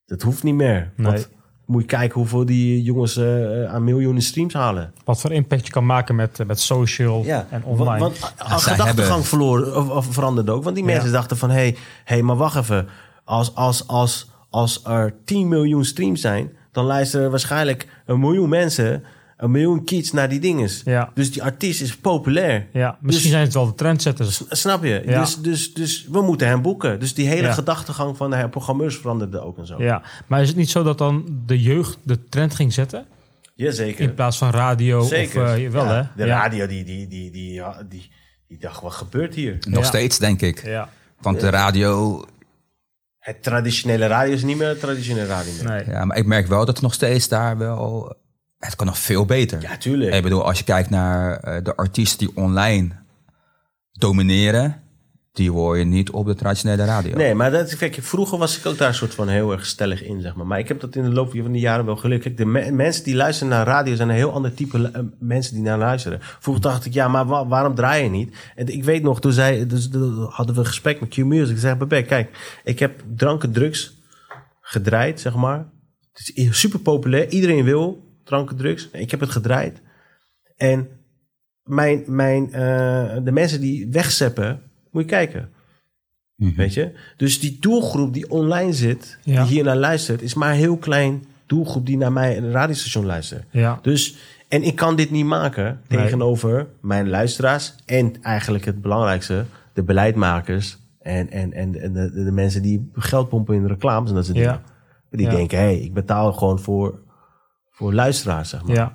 dat 0.07 0.23
hoeft 0.23 0.43
niet 0.43 0.55
meer. 0.55 0.91
Nee. 0.97 1.07
Want 1.07 1.29
moet 1.65 1.81
je 1.83 1.87
kijken 1.89 2.19
hoeveel 2.21 2.45
die 2.45 2.83
jongens 2.83 3.17
eh, 3.17 3.65
aan 3.65 3.85
miljoenen 3.85 4.23
streams 4.23 4.55
halen. 4.55 4.93
Wat 5.05 5.21
voor 5.21 5.33
impact 5.33 5.67
je 5.67 5.73
kan 5.73 5.87
maken 5.87 6.15
met, 6.15 6.41
eh, 6.41 6.47
met 6.47 6.61
social 6.61 7.25
en 7.51 7.65
online. 7.65 7.99
Want, 7.99 8.19
want 8.19 8.35
als 8.39 8.63
zij 8.63 8.73
gedachtegang 8.73 9.07
hebben- 9.09 9.25
verloren, 9.25 9.77
of, 9.77 9.89
of 9.89 10.07
veranderde 10.11 10.53
ook. 10.53 10.63
Want 10.65 10.77
die 10.77 10.85
mensen 10.85 11.07
Ja. 11.11 11.13
dachten 11.15 11.37
van... 11.37 11.51
hé, 11.51 11.57
hey, 11.57 11.77
hey, 12.05 12.23
maar 12.23 12.37
wacht 12.37 12.57
even. 12.57 12.89
Als, 13.25 13.55
als, 13.55 13.87
als, 13.89 14.31
als 14.51 14.81
er 14.85 15.15
10 15.25 15.49
miljoen 15.49 15.85
streams 15.85 16.21
zijn... 16.21 16.51
dan 16.73 16.85
luisteren 16.85 17.31
waarschijnlijk 17.31 17.89
een 18.07 18.21
miljoen 18.21 18.49
mensen... 18.49 19.05
een 19.45 19.51
miljoen 19.51 19.85
kids 19.85 20.13
naar 20.13 20.29
die 20.29 20.39
dinges. 20.41 20.83
Ja. 20.85 21.11
Dus 21.15 21.33
die 21.33 21.43
artiest 21.43 21.81
is 21.81 21.97
populair. 21.97 22.67
ja, 22.73 22.99
misschien 23.01 23.23
Dus- 23.23 23.31
zijn 23.33 23.45
het 23.45 23.55
wel 23.55 23.67
de 23.67 23.75
trendsetters. 23.75 24.43
Snap 24.49 24.85
je? 24.85 25.03
Ja. 25.07 25.21
Dus, 25.21 25.37
dus, 25.37 25.75
dus 25.75 26.07
we 26.11 26.21
moeten 26.23 26.47
hem 26.49 26.63
boeken. 26.63 27.01
Dus 27.01 27.15
die 27.15 27.29
hele 27.29 27.47
Ja. 27.47 27.53
gedachtegang 27.53 28.17
van 28.17 28.31
de 28.31 28.49
programmeurs 28.49 28.97
veranderde 28.97 29.41
ook 29.41 29.59
en 29.59 29.67
zo. 29.67 29.83
Ja, 29.83 30.03
maar 30.27 30.43
is 30.43 30.49
het 30.49 30.57
niet 30.57 30.71
zo 30.71 30.83
dat 30.83 30.99
dan 30.99 31.43
de 31.47 31.61
jeugd 31.63 31.99
de 32.03 32.29
trend 32.29 32.55
ging 32.55 32.73
zetten? 32.73 33.07
Jazeker. 33.55 34.01
In 34.05 34.15
plaats 34.15 34.39
van 34.39 34.51
radio? 34.51 35.03
Zeker. 35.03 35.43
Of, 35.43 35.57
eh, 35.57 35.69
wel, 35.71 35.85
Ja, 35.85 35.95
hè? 35.95 36.03
De 36.17 36.27
ja. 36.27 36.41
radio 36.41 36.67
die, 36.67 36.85
die, 36.85 37.07
die, 37.09 37.31
die, 37.31 37.53
ja, 37.53 37.83
die, 37.89 38.11
die 38.49 38.59
dacht, 38.59 38.83
wat 38.83 38.93
gebeurt 38.93 39.35
hier? 39.35 39.57
Nog 39.69 39.83
Ja. 39.83 39.89
steeds, 39.89 40.19
denk 40.19 40.41
ik. 40.43 40.65
Ja. 40.65 40.89
Want 41.21 41.41
de 41.41 41.51
radio 41.51 42.25
Het 43.19 43.43
traditionele 43.43 44.07
radio 44.07 44.33
is 44.33 44.43
niet 44.43 44.57
meer 44.57 44.69
het 44.69 44.81
traditionele 44.81 45.27
radio 45.27 45.53
meer. 45.53 45.65
Nee. 45.71 45.85
Ja, 45.87 46.05
maar 46.05 46.17
ik 46.17 46.27
merk 46.27 46.47
wel 46.47 46.59
dat 46.59 46.69
het 46.75 46.81
nog 46.81 46.95
steeds 46.95 47.29
daar 47.29 47.59
wel... 47.59 48.17
Het 48.65 48.77
kan 48.77 48.87
nog 48.87 48.99
veel 48.99 49.25
beter. 49.25 49.61
Ja, 49.61 49.77
tuurlijk. 49.77 50.15
Ik 50.15 50.23
bedoel, 50.23 50.45
als 50.45 50.59
je 50.59 50.65
kijkt 50.65 50.91
naar 50.91 51.37
eh, 51.37 51.65
de 51.65 51.77
artiesten 51.77 52.19
die 52.27 52.37
online 52.37 52.89
domineren... 53.93 54.83
die 55.33 55.51
hoor 55.51 55.79
je 55.79 55.85
niet 55.85 56.11
op 56.11 56.27
de 56.27 56.35
traditionele 56.35 56.85
radio. 56.85 57.17
Nee, 57.17 57.35
maar 57.35 57.51
dat, 57.51 57.77
kijk, 57.77 57.99
vroeger 58.01 58.39
was 58.39 58.59
ik 58.59 58.67
ook 58.67 58.79
daar 58.79 58.95
soort 58.95 59.15
van 59.15 59.29
heel 59.29 59.53
erg 59.53 59.67
stellig 59.67 60.03
in, 60.03 60.21
zeg 60.21 60.35
maar. 60.35 60.47
Maar 60.47 60.59
ik 60.59 60.69
heb 60.69 60.81
dat 60.81 60.97
in 60.97 61.03
de 61.03 61.09
loop 61.13 61.31
van 61.31 61.53
de 61.53 61.59
jaren 61.59 61.85
wel. 61.85 61.95
Kijk, 61.97 62.37
de 62.37 62.45
me- 62.47 62.71
mensen 62.71 63.05
die 63.05 63.15
luisteren 63.15 63.53
naar 63.53 63.67
radio 63.67 63.95
zijn 63.95 64.09
een 64.09 64.15
heel 64.15 64.33
ander 64.33 64.55
type 64.55 64.91
eh, 64.93 65.01
mensen 65.19 65.55
die 65.55 65.63
naar 65.63 65.79
luisteren. 65.79 66.19
Vroeger 66.21 66.63
dacht 66.63 66.85
ik, 66.85 66.93
ja, 66.93 67.09
maar 67.09 67.27
wa- 67.27 67.47
waarom 67.47 67.75
draai 67.75 68.03
je 68.03 68.11
niet? 68.11 68.37
En 68.57 68.67
ik 68.67 68.85
weet 68.85 69.03
nog, 69.03 69.21
toen 69.21 69.33
zei, 69.33 69.67
dus, 69.67 69.89
hadden 70.29 70.55
we 70.55 70.61
een 70.61 70.67
gesprek 70.67 71.01
met 71.01 71.09
Q-Music. 71.09 71.55
Ik 71.55 71.61
zei, 71.61 71.75
Bebek, 71.75 72.07
kijk, 72.07 72.59
ik 72.65 72.79
heb 72.79 73.03
drank 73.17 73.43
en 73.43 73.53
drugs 73.53 73.95
gedraaid, 74.61 75.21
zeg 75.21 75.35
maar. 75.35 75.67
Het 76.13 76.31
is 76.35 76.61
super 76.61 76.79
populair. 76.79 77.29
Iedereen 77.29 77.65
wil 77.65 78.04
drank 78.25 78.51
en 78.51 78.57
drugs. 78.57 78.89
Ik 78.93 79.11
heb 79.11 79.21
het 79.21 79.31
gedraaid. 79.31 79.81
En 80.57 80.89
mijn, 81.63 82.03
mijn, 82.07 82.53
eh, 82.53 83.17
de 83.25 83.33
mensen 83.33 83.61
die 83.61 83.89
wegzeppen, 83.91 84.61
moet 84.91 85.03
je 85.03 85.09
kijken. 85.09 85.49
Weet 86.37 86.75
je? 86.75 86.93
Dus 87.17 87.41
die 87.41 87.57
doelgroep 87.61 88.13
die 88.15 88.31
online 88.31 88.73
zit, 88.73 89.19
Ja. 89.23 89.43
die 89.43 89.53
hier 89.53 89.65
naar 89.65 89.77
luistert, 89.77 90.23
is 90.23 90.35
maar 90.35 90.51
een 90.51 90.57
heel 90.57 90.77
klein 90.77 91.25
doelgroep 91.47 91.87
die 91.87 91.97
naar 91.97 92.13
mij 92.13 92.37
een 92.37 92.51
radiostation 92.51 93.05
luistert. 93.07 93.45
Ja. 93.51 93.79
Dus, 93.83 94.17
en 94.49 94.63
ik 94.63 94.77
kan 94.77 94.97
dit 94.97 95.11
niet 95.11 95.25
maken 95.27 95.81
Nee. 95.89 95.99
tegenover 96.03 96.67
mijn 96.81 97.09
luisteraars 97.09 97.75
en 97.87 98.23
eigenlijk 98.23 98.65
het 98.65 98.83
belangrijkste, 98.83 99.45
de 99.73 99.83
beleidmakers 99.83 100.79
en, 101.01 101.31
en, 101.31 101.53
en, 101.53 101.81
en 101.81 101.93
de, 101.93 102.25
de, 102.25 102.33
mensen 102.33 102.63
die 102.63 102.91
geld 102.95 103.29
pompen 103.29 103.55
in 103.55 103.63
de 103.63 103.69
reclames 103.69 104.09
en 104.09 104.15
dat 104.17 104.25
soort 104.25 104.37
Ja. 104.39 104.43
dingen. 104.53 104.63
Die 105.11 105.27
Ja. 105.27 105.33
denken, 105.33 105.59
hé, 105.59 105.65
hey, 105.65 105.79
ik 105.79 105.95
betaal 105.95 106.33
gewoon 106.33 106.59
voor, 106.59 106.99
voor 107.75 107.95
luisteraars, 107.95 108.49
zeg 108.49 108.65
maar. 108.65 108.77
Ja. 108.77 108.93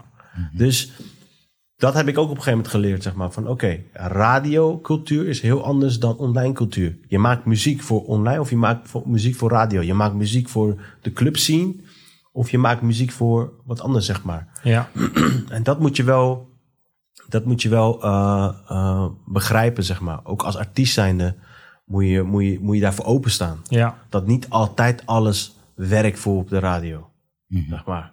Dus 0.53 0.91
dat 1.75 1.93
heb 1.93 2.07
ik 2.07 2.17
ook 2.17 2.29
op 2.29 2.37
een 2.37 2.43
gegeven 2.43 2.57
moment 2.57 2.73
geleerd, 2.73 3.03
zeg 3.03 3.15
maar. 3.15 3.31
Van 3.31 3.47
oké, 3.47 3.79
radiocultuur 3.93 5.27
is 5.27 5.41
heel 5.41 5.63
anders 5.63 5.99
dan 5.99 6.17
online 6.17 6.53
cultuur. 6.53 6.97
Je 7.07 7.19
maakt 7.19 7.45
muziek 7.45 7.81
voor 7.81 8.05
online 8.05 8.39
of 8.39 8.49
je 8.49 8.57
maakt 8.57 8.89
voor, 8.89 9.03
muziek 9.05 9.35
voor 9.35 9.49
radio. 9.49 9.81
Je 9.81 9.93
maakt 9.93 10.13
muziek 10.13 10.49
voor 10.49 10.81
de 11.01 11.13
club 11.13 11.37
scene 11.37 11.75
of 12.31 12.49
je 12.49 12.57
maakt 12.57 12.81
muziek 12.81 13.11
voor 13.11 13.53
wat 13.65 13.81
anders, 13.81 14.05
zeg 14.05 14.23
maar. 14.23 14.47
Ja. 14.63 14.89
En 15.49 15.63
dat 15.63 15.79
moet 15.79 15.95
je 15.95 16.03
wel, 16.03 16.49
dat 17.27 17.45
moet 17.45 17.61
je 17.61 17.69
wel 17.69 18.03
eh, 18.03 18.49
eh, 18.67 19.05
begrijpen, 19.25 19.83
zeg 19.83 19.99
maar. 19.99 20.19
Ook 20.23 20.43
als 20.43 20.57
artiest 20.57 20.93
zijnde 20.93 21.35
moet 21.85 22.05
je, 22.05 22.21
moet, 22.23 22.43
je, 22.43 22.59
moet 22.61 22.75
je 22.75 22.81
daarvoor 22.81 23.05
openstaan. 23.05 23.59
Ja. 23.67 23.97
Dat 24.09 24.27
niet 24.27 24.49
altijd 24.49 25.05
alles 25.05 25.55
werkt 25.75 26.19
voor 26.19 26.37
op 26.37 26.49
de 26.49 26.59
radio, 26.59 27.09
zeg 27.47 27.85
maar. 27.85 28.11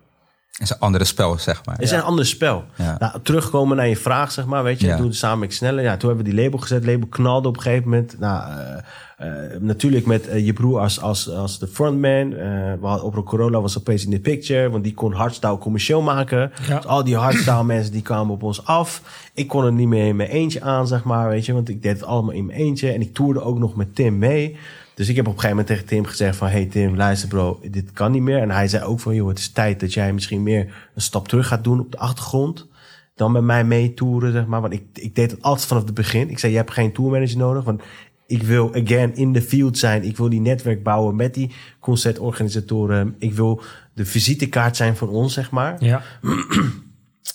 Het 0.57 0.65
is 0.69 0.70
een 0.70 0.81
andere 0.81 1.05
spel, 1.05 1.39
zeg 1.39 1.65
maar. 1.65 1.74
Het 1.74 1.85
is 1.85 1.91
een 1.91 2.03
ander 2.03 2.27
spel. 2.27 2.65
Ja. 2.74 2.97
Nou, 2.99 3.20
terugkomen 3.23 3.77
naar 3.77 3.89
je 3.89 3.97
vraag, 3.97 4.33
zeg 4.33 4.47
maar. 4.47 4.62
Weet 4.62 4.81
je, 4.81 4.87
Ja. 4.87 5.03
het 5.03 5.16
samen 5.16 5.45
ik 5.45 5.53
sneller. 5.53 5.83
Ja, 5.83 5.97
toen 5.97 6.09
hebben 6.09 6.27
we 6.27 6.33
die 6.33 6.43
label 6.43 6.59
gezet. 6.59 6.85
Label 6.85 7.07
knalde 7.09 7.49
op 7.49 7.57
een 7.57 7.62
gegeven 7.62 7.85
moment. 7.85 8.19
Nou, 8.19 8.51
eh, 8.51 8.77
eh, 9.16 9.61
natuurlijk 9.61 10.07
met 10.07 10.28
eh, 10.28 10.47
je 10.47 10.53
broer 10.53 10.81
als, 10.81 11.01
als, 11.01 11.31
als 11.31 11.59
de 11.59 11.66
frontman. 11.66 12.35
Eh 12.35 12.73
we 12.81 12.87
hadden, 12.87 13.05
op 13.07 13.24
Corolla 13.24 13.61
was 13.61 13.78
opeens 13.78 14.05
in 14.05 14.11
de 14.11 14.20
picture. 14.20 14.70
Want 14.70 14.85
die 14.85 14.95
kon 14.95 15.12
hardstyle 15.12 15.59
commercieel 15.59 16.03
maken. 16.03 16.53
Ja. 16.66 16.77
Dus 16.77 16.87
al 16.87 17.05
die 17.05 17.16
hardstyle 17.16 17.65
mensen 17.74 17.93
die 17.93 18.03
kwamen 18.03 18.35
op 18.35 18.43
ons 18.43 18.65
af. 18.65 19.03
Ik 19.35 19.49
kon 19.49 19.65
er 19.65 19.73
niet 19.73 19.89
meer 19.89 20.07
in 20.07 20.16
mijn 20.16 20.31
eentje 20.31 20.62
aan, 20.62 20.87
zeg 20.87 21.05
maar. 21.05 21.28
Weet 21.28 21.47
je, 21.47 21.53
want 21.53 21.69
ik 21.69 21.83
deed 21.83 21.93
het 21.93 22.05
allemaal 22.05 22.35
in 22.35 22.47
mijn 22.47 22.59
eentje. 22.59 22.93
En 22.93 23.01
ik 23.01 23.15
toerde 23.15 23.43
ook 23.43 23.59
nog 23.59 23.77
met 23.77 23.95
Tim 23.95 24.19
mee. 24.19 24.57
Dus 24.97 25.09
ik 25.09 25.16
heb 25.16 25.27
op 25.27 25.32
een 25.32 25.40
gegeven 25.40 25.56
moment 25.56 25.66
tegen 25.66 25.85
Tim 25.85 26.05
gezegd 26.05 26.36
van... 26.36 26.48
Hey 26.48 26.66
Tim, 26.66 26.97
luister 26.97 27.28
bro, 27.28 27.60
dit 27.70 27.93
kan 27.93 28.12
niet 28.12 28.23
meer. 28.23 28.39
En 28.39 28.51
hij 28.51 28.68
zei 28.68 28.85
ook 28.85 29.01
van... 29.01 29.14
joh, 29.14 29.28
het 29.28 29.39
is 29.39 29.48
tijd 29.48 29.81
dat 29.81 29.94
jij 29.94 30.12
misschien 30.12 30.43
meer 30.43 30.90
een 30.94 31.01
stap 31.01 31.28
terug 31.28 31.47
gaat 31.47 31.64
doen 31.64 31.81
op 31.81 31.93
de 31.93 31.98
achtergrond. 31.98 32.68
Dan 33.14 33.32
met 33.32 33.43
mij 33.43 33.64
mee 33.64 33.94
toeren, 33.94 34.32
zeg 34.32 34.47
maar. 34.47 34.60
Want 34.60 34.73
ik, 34.73 34.82
ik 34.93 35.14
deed 35.14 35.31
het 35.31 35.43
altijd 35.43 35.66
vanaf 35.66 35.85
het 35.85 35.94
begin. 35.94 36.31
Ik 36.31 36.39
zei, 36.39 36.52
je 36.52 36.59
hebt 36.59 36.73
geen 36.73 36.93
tourmanager 36.93 37.39
nodig. 37.39 37.64
Want 37.64 37.82
ik 38.27 38.43
wil 38.43 38.74
again 38.74 39.16
in 39.16 39.32
the 39.32 39.43
field 39.43 39.78
zijn. 39.78 40.05
Ik 40.05 40.16
wil 40.16 40.28
die 40.28 40.40
netwerk 40.40 40.82
bouwen 40.82 41.16
met 41.16 41.35
die 41.35 41.55
concertorganisatoren. 41.81 43.14
Ik 43.18 43.32
wil 43.32 43.62
de 43.93 44.05
visitekaart 44.05 44.77
zijn 44.77 44.97
van 44.97 45.09
ons, 45.09 45.35
zeg 45.35 45.51
maar. 45.51 45.85
Ja. 45.85 46.02
Op 46.23 46.28
een 46.28 46.39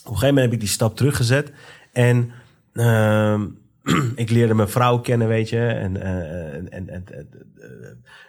gegeven 0.02 0.26
moment 0.26 0.44
heb 0.44 0.52
ik 0.52 0.60
die 0.60 0.68
stap 0.68 0.96
teruggezet. 0.96 1.52
En 1.92 2.30
ehm, 2.72 3.44
ik 4.14 4.30
leerde 4.30 4.54
mijn 4.54 4.68
vrouw 4.68 4.98
kennen, 4.98 5.28
weet 5.28 5.48
je. 5.48 5.66
En, 5.66 6.02
eh, 6.02 6.54
en, 6.54 6.70
en, 6.70 6.88
en, 6.88 7.06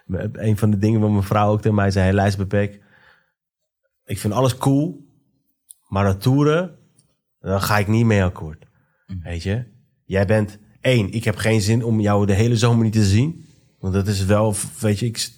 eh, 0.08 0.48
een 0.48 0.58
van 0.58 0.72
de 0.72 0.78
dingen 0.78 1.00
wat 1.00 1.10
mijn 1.10 1.24
vrouw 1.24 1.52
ook 1.52 1.62
tegen 1.62 1.76
mij 1.76 1.92
zei... 1.92 2.14
Luister 2.14 2.48
Bepek, 2.48 2.82
ik 4.06 4.20
vind 4.20 4.34
alles 4.34 4.58
cool. 4.58 5.12
Maar 5.88 6.04
dat 6.04 6.22
toeren, 6.22 6.76
dan 7.40 7.62
ga 7.62 7.78
ik 7.78 7.88
niet 7.88 8.06
mee 8.06 8.24
akkoord. 8.24 8.66
Weet 9.24 9.44
je? 9.44 9.64
Jij 10.06 10.26
bent... 10.26 10.60
één, 10.82 11.12
ik 11.12 11.24
heb 11.24 11.36
geen 11.36 11.62
zin 11.62 11.84
om 11.84 12.00
jou 12.00 12.26
de 12.26 12.34
hele 12.34 12.58
zomer 12.58 12.84
niet 12.84 12.94
te 12.94 13.06
zien. 13.06 13.46
Want 13.80 13.94
dat 13.94 14.08
is 14.08 14.26
wel, 14.26 14.56
weet 14.80 15.00
je... 15.00 15.06
Ik, 15.06 15.32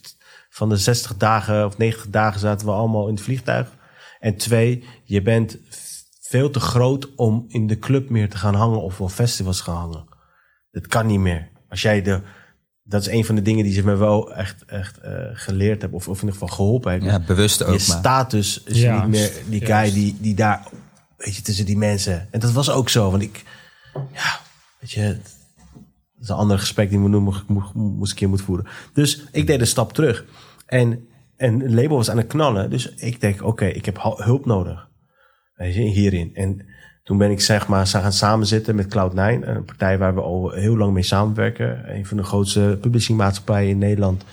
van 0.56 0.70
de 0.70 0.78
60 0.78 1.18
dagen 1.18 1.66
of 1.66 1.78
90 1.78 2.10
dagen 2.10 2.40
zaten 2.40 2.68
we 2.68 2.74
allemaal 2.74 3.08
in 3.08 3.14
het 3.14 3.24
vliegtuig. 3.24 3.78
En 4.20 4.36
twee, 4.36 4.84
je 5.04 5.22
bent 5.22 5.58
veel 6.36 6.50
te 6.50 6.60
groot 6.60 7.16
om 7.16 7.46
in 7.48 7.68
de 7.68 7.80
club 7.80 8.10
meer 8.10 8.30
te 8.30 8.38
gaan 8.38 8.56
hangen 8.56 8.82
of 8.82 9.02
op 9.02 9.10
festivals 9.10 9.62
gaan 9.62 9.76
hangen. 9.76 10.06
Dat 10.72 10.88
kan 10.88 11.06
niet 11.08 11.20
meer. 11.20 11.50
Als 11.70 11.82
jij 11.82 12.02
de, 12.02 12.22
dat 12.84 13.02
is 13.02 13.08
een 13.08 13.26
van 13.26 13.36
de 13.36 13.42
dingen 13.42 13.64
die 13.64 13.74
ze 13.74 13.84
me 13.86 13.96
wel 13.96 14.34
echt, 14.34 14.66
echt 14.66 14.98
eh, 15.00 15.12
geleerd 15.34 15.82
hebben, 15.82 16.00
of, 16.00 16.08
of 16.08 16.16
in 16.22 16.28
ieder 16.28 16.40
geval 16.40 16.56
geholpen 16.56 16.92
heeft. 16.92 17.04
Ja, 17.06 17.20
bewust 17.20 17.64
ook, 17.64 17.80
je 17.80 17.86
maar- 17.88 17.98
status 18.00 18.64
is 18.64 18.82
Ja, 18.82 19.00
niet 19.02 19.10
meer 19.10 19.32
die 19.50 19.66
guy 19.66 19.92
die, 19.94 20.18
die 20.20 20.36
daar, 20.36 20.68
weet 21.18 21.36
je, 21.36 21.42
tussen 21.42 21.66
die 21.66 21.78
mensen. 21.78 22.28
En 22.32 22.40
dat 22.40 22.52
was 22.52 22.70
ook 22.70 22.90
zo, 22.90 23.12
want 23.12 23.24
ik, 23.24 23.44
ja, 24.14 24.40
weet 24.80 24.92
je, 24.92 25.18
dat 26.14 26.24
is 26.24 26.30
een 26.30 26.36
ander 26.36 26.60
gesprek 26.60 26.90
die 26.90 27.00
ik 27.00 27.08
mo- 27.08 27.20
mo- 27.20 27.44
mo- 27.48 27.72
moest 27.74 28.12
een 28.12 28.18
keer 28.18 28.30
moet 28.30 28.42
voeren. 28.42 28.66
Dus 28.94 29.24
ik 29.32 29.48
deed 29.48 29.60
een 29.60 29.68
stap 29.68 29.94
terug. 29.94 30.26
En, 30.66 31.08
en 31.38 31.60
het 31.60 31.72
label 31.72 31.96
was 31.98 32.10
aan 32.10 32.18
het 32.18 32.28
knallen. 32.28 32.70
Dus 32.70 32.94
ik 32.94 33.22
denk, 33.22 33.44
oké, 33.44 33.66
ik 33.66 33.86
heb 33.86 34.02
hu- 34.04 34.24
hulp 34.24 34.46
nodig. 34.46 34.88
Weet 35.56 35.74
je, 35.74 35.82
hierin. 35.82 36.36
En 36.36 36.66
toen 37.04 37.18
ben 37.18 37.32
ik 37.32 37.42
zeg 37.42 37.68
maar 37.68 37.88
gaan 37.88 38.14
samen 38.14 38.48
zitten 38.48 38.76
met 38.76 38.96
Cloud9. 38.96 39.48
Een 39.48 39.66
partij 39.66 39.98
waar 39.98 40.16
we 40.16 40.22
al 40.22 40.52
heel 40.52 40.78
lang 40.78 40.94
mee 40.94 41.04
samenwerken. 41.04 41.96
Een 41.96 42.06
van 42.06 42.18
de 42.18 42.24
grootste 42.24 42.78
publishingmaatschappijen 42.82 43.70
in 43.70 43.78
Nederland. 43.78 44.24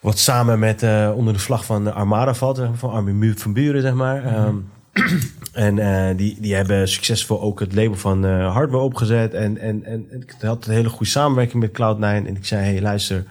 Wat 0.00 0.18
samen 0.18 0.58
met, 0.58 0.82
eh, 0.82 1.12
onder 1.16 1.32
de 1.32 1.38
vlag 1.38 1.64
van 1.64 1.84
de 1.84 1.92
Armada 1.92 2.34
valt. 2.34 2.56
zeg 2.56 2.68
maar, 2.68 2.76
Van 2.76 2.90
Armin 2.90 3.38
van 3.38 3.52
Buren, 3.52 3.82
zeg 3.82 3.94
maar. 3.94 4.24
Ehm, 4.24 4.56
en 5.52 5.78
eh, 5.78 6.16
die, 6.16 6.40
die 6.40 6.54
hebben 6.54 6.88
succesvol 6.88 7.40
ook 7.40 7.60
het 7.60 7.74
label 7.74 7.94
van 7.96 8.24
eh, 8.24 8.52
hardware 8.52 8.84
opgezet. 8.84 9.34
En, 9.34 9.58
en, 9.58 9.84
en 9.84 10.06
ik 10.10 10.34
had 10.40 10.66
een 10.66 10.72
hele 10.72 10.88
goede 10.88 11.10
samenwerking 11.10 11.62
met 11.62 11.70
Cloud9. 11.70 12.26
En 12.26 12.36
ik 12.36 12.46
zei, 12.46 12.64
hey, 12.64 12.80
luister. 12.80 13.24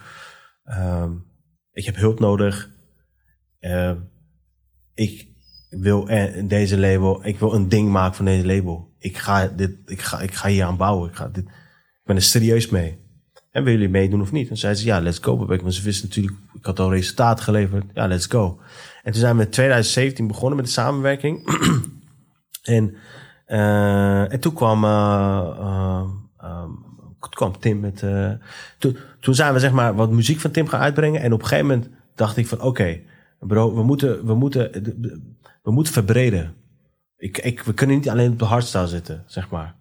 ehm, 0.64 1.10
ik 1.72 1.84
heb 1.84 1.96
hulp 1.96 2.20
nodig. 2.20 2.70
Ehm, 3.60 3.96
ik 4.94 5.33
wil 5.78 6.08
eh, 6.08 6.48
deze 6.48 6.78
label, 6.78 7.26
ik 7.26 7.38
wil 7.38 7.54
een 7.54 7.68
ding 7.68 7.90
maken 7.90 8.16
van 8.16 8.24
deze 8.24 8.46
label. 8.46 8.92
Ik 8.98 9.16
ga, 9.16 9.46
dit, 9.46 9.70
ik 9.86 10.00
ga, 10.00 10.20
ik 10.20 10.34
ga 10.34 10.48
hier 10.48 10.64
aan 10.64 10.76
bouwen. 10.76 11.08
Ik, 11.08 11.16
ga 11.16 11.28
dit, 11.28 11.44
ik 11.44 12.04
ben 12.04 12.16
er 12.16 12.22
serieus 12.22 12.68
mee. 12.68 13.02
En 13.50 13.64
willen 13.64 13.80
jullie 13.80 13.94
meedoen 13.94 14.20
of 14.20 14.32
niet? 14.32 14.50
En 14.50 14.56
zei 14.56 14.74
ze, 14.74 14.84
ja, 14.84 15.00
let's 15.00 15.18
go. 15.18 15.46
Want 15.46 15.74
ze 15.74 15.82
wisten 15.82 16.08
natuurlijk, 16.08 16.36
ik 16.54 16.64
had 16.64 16.78
al 16.78 16.92
resultaat 16.92 17.40
geleverd. 17.40 17.84
Ja, 17.94 18.06
let's 18.06 18.26
go. 18.26 18.60
En 19.02 19.12
toen 19.12 19.20
zijn 19.20 19.36
we 19.36 19.42
in 19.42 19.50
2017 19.50 20.26
begonnen 20.26 20.56
met 20.56 20.66
de 20.66 20.72
samenwerking. 20.72 21.48
en, 22.62 22.96
eh, 23.46 24.32
en 24.32 24.40
toen 24.40 24.52
kwam, 24.52 24.84
eh, 24.84 24.90
eh, 25.58 26.04
ehm, 26.38 26.70
toen 27.20 27.30
kwam 27.30 27.58
Tim 27.58 27.80
met... 27.80 28.04
toen, 28.78 28.96
toen 29.20 29.34
zijn 29.34 29.52
we 29.52 29.58
zeg 29.58 29.72
maar 29.72 29.94
wat 29.94 30.10
muziek 30.10 30.40
van 30.40 30.50
Tim 30.50 30.66
gaan 30.66 30.80
uitbrengen. 30.80 31.20
En 31.20 31.32
op 31.32 31.40
een 31.40 31.46
gegeven 31.46 31.68
moment 31.70 31.90
dacht 32.14 32.36
ik 32.36 32.46
van, 32.46 32.60
oké, 32.60 33.00
bro, 33.38 33.74
we 33.74 33.82
moeten, 33.82 34.26
we 34.26 34.34
moeten, 34.34 34.70
we 35.64 35.72
moeten 35.72 35.92
verbreden. 35.92 36.54
Ik, 37.16 37.38
ik, 37.38 37.60
we 37.62 37.74
kunnen 37.74 37.96
niet 37.96 38.08
alleen 38.08 38.32
op 38.32 38.38
de 38.38 38.44
hardstyle 38.44 38.86
zitten, 38.86 39.22
zeg 39.26 39.50
maar. 39.50 39.74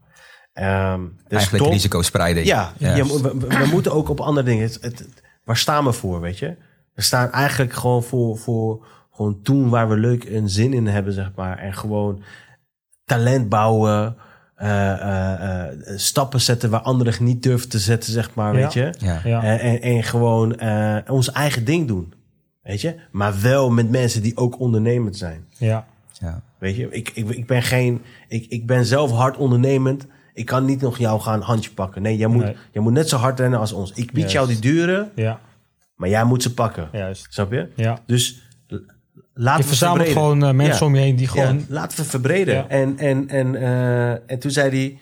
Ehm, 0.53 1.01
dus 1.01 1.31
Eigenlijk 1.31 1.63
top- 1.63 1.73
risicospreiding. 1.73 2.45
ja, 2.45 2.73
Ja. 2.77 2.93
we, 2.95 3.21
we- 3.21 3.47
we 3.47 3.67
moeten 3.71 3.91
ook 3.93 4.09
op 4.09 4.19
andere 4.19 4.45
dingen. 4.45 4.69
Het, 4.81 5.07
waar 5.43 5.57
staan 5.57 5.85
we 5.85 5.91
voor, 5.91 6.21
weet 6.21 6.39
je? 6.39 6.55
We 6.93 7.01
staan 7.01 7.31
eigenlijk 7.31 7.73
gewoon 7.73 8.03
voor, 8.03 8.37
voor 8.37 8.85
gewoon 9.11 9.39
doen 9.43 9.69
waar 9.69 9.89
we 9.89 9.97
leuk 9.97 10.23
en 10.23 10.49
zin 10.49 10.73
in 10.73 10.87
hebben, 10.87 11.13
zeg 11.13 11.31
maar. 11.35 11.57
En 11.57 11.73
gewoon 11.73 12.23
talent 13.05 13.49
bouwen, 13.49 14.15
eh, 14.55 14.91
eh, 14.91 15.67
eh, 15.69 15.77
stappen 15.95 16.41
zetten 16.41 16.69
waar 16.69 16.81
anderen 16.81 17.23
niet 17.23 17.43
durven 17.43 17.69
te 17.69 17.79
zetten, 17.79 18.11
zeg 18.13 18.33
maar, 18.35 18.53
Ja. 18.53 18.59
weet 18.61 18.73
je? 18.73 18.93
Ja. 18.97 19.21
Ja. 19.23 19.43
En, 19.43 19.59
en, 19.59 19.81
en 19.81 20.03
gewoon 20.03 20.55
eh, 20.55 20.97
ons 21.07 21.31
eigen 21.31 21.65
ding 21.65 21.87
doen, 21.87 22.13
weet 22.63 22.81
je? 22.81 22.95
Maar 23.11 23.41
wel 23.41 23.69
met 23.71 23.89
mensen 23.89 24.21
die 24.21 24.37
ook 24.37 24.59
ondernemend 24.59 25.17
zijn. 25.17 25.45
Ja. 25.57 25.87
Ja. 26.19 26.41
Weet 26.57 26.75
je, 26.75 26.87
ik, 26.89 27.09
ik, 27.13 27.29
ik 27.29 27.47
ben 27.47 27.61
geen. 27.63 28.01
Ik, 28.27 28.45
ik 28.49 28.65
ben 28.65 28.85
zelf 28.85 29.11
hard 29.11 29.37
ondernemend. 29.37 30.05
Ik 30.33 30.45
kan 30.45 30.65
niet 30.65 30.81
nog 30.81 30.97
jou 30.97 31.21
gaan 31.21 31.41
handje 31.41 31.71
pakken. 31.71 32.01
Nee, 32.01 32.17
jij 32.17 32.27
moet, 32.27 32.43
Nee. 32.43 32.55
jij 32.71 32.81
moet 32.81 32.93
net 32.93 33.09
zo 33.09 33.17
hard 33.17 33.39
rennen 33.39 33.59
als 33.59 33.71
ons. 33.73 33.91
Ik 33.91 34.05
bied 34.11 34.15
Juist. 34.17 34.31
jou 34.33 34.47
die 34.47 34.59
dure, 34.59 35.11
Ja. 35.15 35.39
Maar 35.95 36.09
jij 36.09 36.23
moet 36.23 36.41
ze 36.43 36.53
pakken. 36.53 36.89
Juist. 36.91 37.27
Snap 37.29 37.51
je? 37.51 37.69
Ja. 37.75 37.99
Dus 38.05 38.41
laten 39.33 39.57
Je 39.57 39.63
we 39.63 39.67
verzamelt 39.69 40.07
gewoon 40.09 40.43
eh, 40.43 40.51
mensen 40.51 40.79
Ja. 40.79 40.85
om 40.85 40.95
je 40.95 41.01
heen 41.01 41.15
die 41.15 41.27
gewoon... 41.27 41.57
Ja, 41.57 41.63
laten 41.67 41.97
we 41.97 42.03
verbreden. 42.03 42.55
Ja. 42.55 42.67
En, 42.67 42.97
en, 42.97 43.29
en, 43.29 43.55
eh, 43.55 44.11
en 44.11 44.39
toen 44.39 44.51
zei 44.51 44.69
hij, 44.69 44.97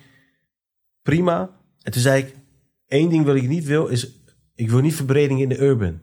prima. 1.02 1.50
En 1.82 1.92
toen 1.92 2.02
zei 2.02 2.22
ik, 2.24 2.36
één 2.88 3.10
ding 3.10 3.26
wat 3.26 3.36
ik 3.36 3.48
niet 3.48 3.66
wil 3.66 3.88
is, 3.88 4.12
ik 4.56 4.70
wil 4.70 4.80
niet 4.80 4.96
verbreding 4.96 5.42
in 5.42 5.50
de 5.50 5.60
urban. 5.62 6.00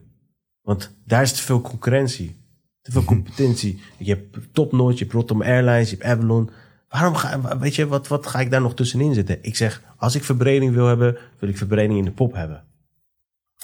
Want 0.68 0.94
daar 1.04 1.22
is 1.22 1.32
te 1.32 1.42
veel 1.42 1.60
concurrentie. 1.60 2.36
Te 2.82 2.92
veel 2.92 3.04
competentie. 3.14 3.80
Je 3.98 4.10
hebt 4.10 4.38
Topnotch, 4.52 4.98
je 4.98 5.04
hebt 5.04 5.12
Rotterdam 5.16 5.46
Airlines, 5.46 5.90
je 5.90 5.96
hebt 5.96 6.08
Avalon. 6.08 6.50
Waarom 6.88 7.14
ga, 7.14 7.58
weet 7.58 7.74
je, 7.74 7.86
wat, 7.86 8.08
wat 8.08 8.26
ga 8.26 8.40
ik 8.40 8.50
daar 8.50 8.60
nog 8.60 8.74
tussenin 8.74 9.14
zitten? 9.14 9.38
Ik 9.42 9.56
zeg, 9.56 9.82
als 9.96 10.14
ik 10.14 10.24
verbreding 10.24 10.74
wil 10.74 10.86
hebben, 10.86 11.16
wil 11.38 11.48
ik 11.48 11.56
verbreding 11.56 11.98
in 11.98 12.04
de 12.04 12.10
pop 12.10 12.34
hebben. 12.34 12.64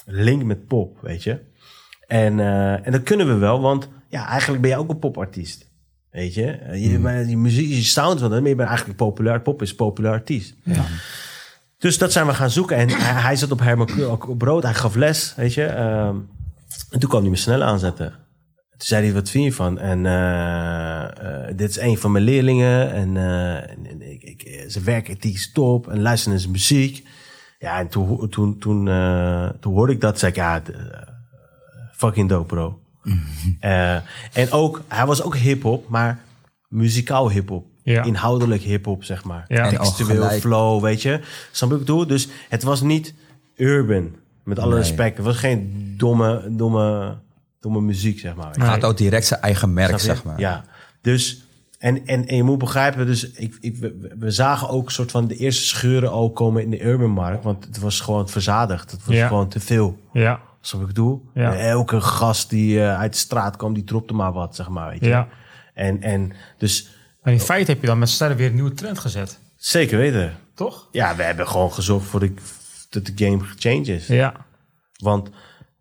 Link 0.05 0.43
met 0.43 0.67
pop, 0.67 0.97
weet 1.01 1.23
je. 1.23 1.39
En, 2.07 2.39
eh, 2.39 2.85
en 2.85 2.91
dat 2.91 3.03
kunnen 3.03 3.27
we 3.27 3.33
wel, 3.33 3.61
want 3.61 3.89
ja, 4.09 4.27
eigenlijk 4.27 4.61
ben 4.61 4.71
je 4.71 4.77
ook 4.77 4.89
een 4.89 4.99
popartiest. 4.99 5.71
Weet 6.11 6.33
je, 6.33 6.51
Eh, 6.51 6.91
je, 6.91 6.99
maar 6.99 7.25
die 7.25 7.37
muziek, 7.37 7.69
je 7.69 7.83
sound 7.83 8.19
van 8.19 8.31
hem, 8.31 8.41
maar 8.41 8.49
je 8.49 8.55
bent 8.55 8.67
eigenlijk 8.67 8.97
populair. 8.97 9.41
Pop 9.41 9.61
is 9.61 9.75
populair 9.75 10.13
artiest. 10.13 10.55
Dus 11.77 11.97
dat 11.97 12.11
zijn 12.11 12.25
we 12.27 12.33
gaan 12.33 12.49
zoeken. 12.49 12.77
En 12.77 12.89
hij, 12.89 13.21
hij 13.21 13.35
zat 13.35 13.51
op 13.51 13.59
Herman 13.59 13.89
brood, 14.37 14.63
hij 14.63 14.73
gaf 14.73 14.95
les, 14.95 15.33
weet 15.35 15.53
je. 15.53 15.65
Ehm, 15.65 16.15
en 16.95 17.01
toen 17.01 17.09
kwam 17.09 17.21
hij 17.21 17.29
me 17.29 17.37
snel 17.37 17.63
aanzetten. 17.63 18.09
Toen 18.69 18.87
zei 18.87 19.05
hij, 19.05 19.13
wat 19.13 19.29
vind 19.29 19.43
je 19.43 19.53
van? 19.53 19.79
En 19.79 20.05
eh, 20.05 21.47
eh, 21.47 21.57
dit 21.57 21.69
is 21.69 21.79
een 21.79 21.97
van 21.97 22.11
mijn 22.11 22.23
leerlingen. 22.23 22.93
En, 22.93 23.17
eh, 23.17 23.55
en, 23.55 23.85
en 23.85 24.11
ik, 24.11 24.23
ik, 24.23 24.63
zijn 24.67 24.83
werkethiek 24.83 25.33
is 25.33 25.51
top. 25.51 25.87
En 25.87 26.01
luister 26.01 26.29
naar 26.29 26.39
zijn 26.39 26.51
muziek. 26.51 27.07
Ja, 27.59 27.79
en 27.79 27.87
toen, 27.87 28.29
toen, 28.29 28.57
toen, 28.57 28.87
eh, 28.87 29.49
toen 29.59 29.73
hoorde 29.73 29.93
ik 29.93 30.01
dat, 30.01 30.19
zei 30.19 30.31
ik, 30.31 30.37
ja, 30.37 30.61
fucking 31.91 32.29
dope, 32.29 32.45
bro. 32.45 32.79
Eh, 33.59 33.95
en 34.33 34.51
ook, 34.51 34.81
hij 34.87 35.05
was 35.05 35.21
ook 35.21 35.35
hip-hop, 35.35 35.89
maar 35.89 36.19
muzikaal 36.67 37.29
hip-hop. 37.31 37.65
Ja. 37.83 38.03
Inhoudelijk 38.03 38.61
hip-hop, 38.61 39.03
zeg 39.03 39.23
maar. 39.23 39.45
Ja. 39.47 39.69
Textueel 39.69 40.29
flow, 40.29 40.81
weet 40.81 41.01
je. 41.01 41.21
Snap 41.51 41.71
ik 41.71 41.77
bedoel? 41.77 42.07
Dus 42.07 42.27
het 42.49 42.63
was 42.63 42.81
niet 42.81 43.13
urban, 43.55 44.15
met 44.45 44.59
alle 44.59 44.69
Nee. 44.73 44.79
respect. 44.79 45.17
Het 45.17 45.25
was 45.25 45.37
geen 45.37 45.93
domme, 45.97 46.47
domme, 46.49 47.17
domme 47.59 47.81
muziek, 47.81 48.19
zeg 48.19 48.35
maar. 48.35 48.51
Hij 48.55 48.67
had 48.67 48.83
ook 48.83 48.97
direct 48.97 49.25
zijn 49.25 49.41
eigen 49.41 49.73
merk, 49.73 49.99
zeg 49.99 50.23
maar. 50.23 50.39
Ja, 50.39 50.63
dus... 51.01 51.39
En, 51.79 52.05
en, 52.05 52.27
en 52.27 52.35
je 52.35 52.43
moet 52.43 52.57
begrijpen, 52.57 53.05
dus 53.05 53.29
ik, 53.31 53.57
ik, 53.59 53.75
we, 53.77 54.13
we 54.19 54.31
zagen 54.31 54.69
ook 54.69 54.91
soort 54.91 55.11
van 55.11 55.27
de 55.27 55.35
eerste 55.35 55.65
scheuren 55.65 56.11
al 56.11 56.31
komen 56.31 56.61
in 56.63 56.69
de 56.69 56.83
urban 56.83 57.09
markt. 57.09 57.43
Want 57.43 57.65
het 57.65 57.79
was 57.79 57.99
gewoon 57.99 58.29
verzadigd. 58.29 58.91
Het 58.91 59.05
was 59.05 59.15
Ja. 59.15 59.27
gewoon 59.27 59.47
te 59.49 59.59
veel. 59.59 59.99
Ja. 60.13 60.39
Wat 60.71 60.81
ik 60.81 60.87
bedoel? 60.87 61.25
Ja. 61.33 61.55
Elke 61.55 62.01
gast 62.01 62.49
die 62.49 62.79
eh, 62.81 62.97
uit 62.99 63.11
de 63.11 63.17
straat 63.19 63.55
kwam, 63.57 63.73
die 63.73 63.83
dropte 63.83 64.13
maar 64.13 64.31
wat, 64.31 64.55
zeg 64.55 64.69
maar. 64.69 64.89
Weet 64.89 64.99
je? 64.99 65.07
Ja. 65.07 65.27
En, 65.73 66.01
en 66.01 66.31
dus 66.57 66.89
Maar 67.23 67.33
in 67.33 67.39
feite 67.39 67.71
heb 67.71 67.81
je 67.81 67.87
dan 67.87 67.99
met 67.99 68.09
sterren 68.09 68.37
weer 68.37 68.47
een 68.47 68.53
nieuwe 68.53 68.73
trend 68.73 68.99
gezet. 68.99 69.39
zeker 69.55 69.97
weten. 69.97 70.33
Toch? 70.53 70.87
Ja, 70.91 71.15
we 71.15 71.23
hebben 71.23 71.47
gewoon 71.47 71.73
gezorgd 71.73 72.05
voor 72.05 72.19
de, 72.19 72.33
dat 73.03 73.05
de 73.17 73.25
game 73.25 73.43
gechanged 73.43 73.87
is. 73.87 74.07
Ja. 74.07 74.33
Want, 74.95 75.29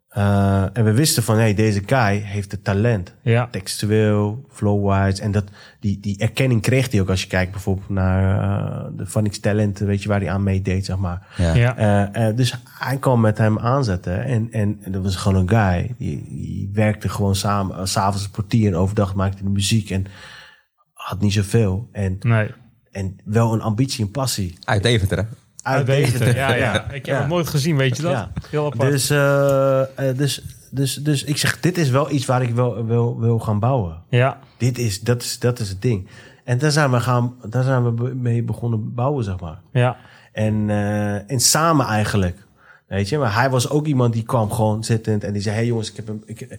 eh, 0.09 0.63
en 0.77 0.85
we 0.85 0.93
wisten 0.93 1.23
van, 1.23 1.37
hey, 1.37 1.55
deze 1.55 1.83
guy 1.87 2.17
heeft 2.17 2.51
het 2.51 2.65
talent. 2.65 3.15
Ja. 3.23 3.49
Textueel, 3.51 4.45
flow-wise. 4.51 5.23
En 5.23 5.33
dat, 5.33 5.45
die, 5.81 6.01
die 6.01 6.19
erkenning 6.19 6.63
kreeg 6.63 6.91
hij 6.91 7.01
ook 7.01 7.09
als 7.09 7.23
je 7.23 7.29
kijkt 7.29 7.53
bijvoorbeeld 7.53 7.89
naar 7.89 8.41
eh, 8.41 8.91
de 8.97 9.07
Vanix 9.07 9.39
Talent, 9.39 9.79
weet 9.79 10.03
je, 10.03 10.09
waar 10.09 10.21
hij 10.21 10.31
aan 10.31 10.43
meedeed, 10.43 10.85
zeg 10.85 10.97
maar. 10.97 11.27
Ja. 11.37 11.55
Ja. 11.55 11.77
Eh, 11.77 12.29
eh, 12.29 12.37
dus 12.37 12.55
hij 12.79 12.97
kwam 12.97 13.21
met 13.21 13.39
hem 13.39 13.59
aanzetten. 13.59 14.25
En, 14.25 14.49
en, 14.51 14.79
en 14.83 14.93
dat 14.93 15.03
was 15.03 15.17
gewoon 15.17 15.41
een 15.41 15.49
guy. 15.49 15.95
Die, 15.99 16.25
die 16.29 16.71
werkte 16.73 17.09
gewoon 17.09 17.35
samen. 17.37 17.77
Uh, 17.79 17.85
S'avonds 17.85 18.25
een 18.25 18.31
portier 18.31 18.67
en 18.69 18.77
overdag 18.77 19.15
maakte 19.15 19.37
hij 19.37 19.47
de 19.47 19.53
muziek. 19.53 19.91
En 19.91 20.07
had 20.93 21.21
niet 21.21 21.33
zoveel. 21.33 21.89
En, 21.93 22.17
Nee. 22.21 22.51
en 22.91 23.17
wel 23.25 23.53
een 23.53 23.61
ambitie 23.61 24.05
en 24.05 24.11
passie. 24.11 24.59
Uit 24.65 24.83
Deventer, 24.83 25.19
hè? 25.19 25.25
Uit 25.65 25.87
Deventer. 25.87 26.37
Ja, 26.37 26.55
ja. 26.55 26.91
Ik 26.91 27.07
heb 27.07 27.19
hem 27.19 27.29
nooit 27.29 27.49
gezien, 27.49 27.77
weet 27.77 27.97
je 27.97 28.03
dat? 28.03 28.13
Ja. 28.13 28.33
Heel 28.51 28.67
apart. 28.67 28.91
Dus, 28.91 29.11
eh, 29.11 29.81
eh, 29.81 30.17
dus, 30.17 30.43
dus, 30.71 30.95
dus 30.95 31.25
ik 31.25 31.37
zeg, 31.37 31.61
dit 31.61 31.79
is 31.79 31.91
wel 31.91 32.11
iets 32.11 32.27
waar 32.27 32.43
ik 32.43 32.55
wil, 32.55 32.87
wil, 32.87 33.21
wil 33.21 33.39
gaan 33.39 33.59
bouwen. 33.59 34.03
ja. 34.09 34.39
Dit 34.57 34.79
is, 34.79 35.01
dat, 35.01 35.23
is, 35.23 35.39
dat 35.39 35.59
is 35.59 35.69
het 35.69 35.83
ding. 35.83 36.09
En 36.45 36.59
daar 36.59 36.71
zijn 36.71 36.91
we, 36.91 37.01
gaan, 37.01 37.35
daar 37.49 37.63
zijn 37.65 37.95
we 37.95 38.15
mee 38.15 38.43
begonnen 38.43 38.95
bouwen, 38.95 39.25
zeg 39.25 39.41
maar. 39.41 39.61
Ja. 39.73 39.97
En, 40.33 40.71
eh, 40.71 41.31
en 41.31 41.41
samen 41.41 41.87
eigenlijk. 41.87 42.37
Weet 42.87 43.09
je, 43.09 43.19
maar 43.19 43.35
hij 43.35 43.51
was 43.51 43.69
ook 43.69 43.87
iemand 43.87 44.13
die 44.13 44.23
kwam 44.23 44.51
gewoon 44.51 44.85
zittend 44.85 45.25
en 45.25 45.33
die 45.33 45.43
zei: 45.43 45.55
Hey 45.55 45.67
jongens, 45.67 45.91
ik 45.91 45.97
heb 45.97 46.07
hem. 46.07 46.23
Ik, 46.27 46.59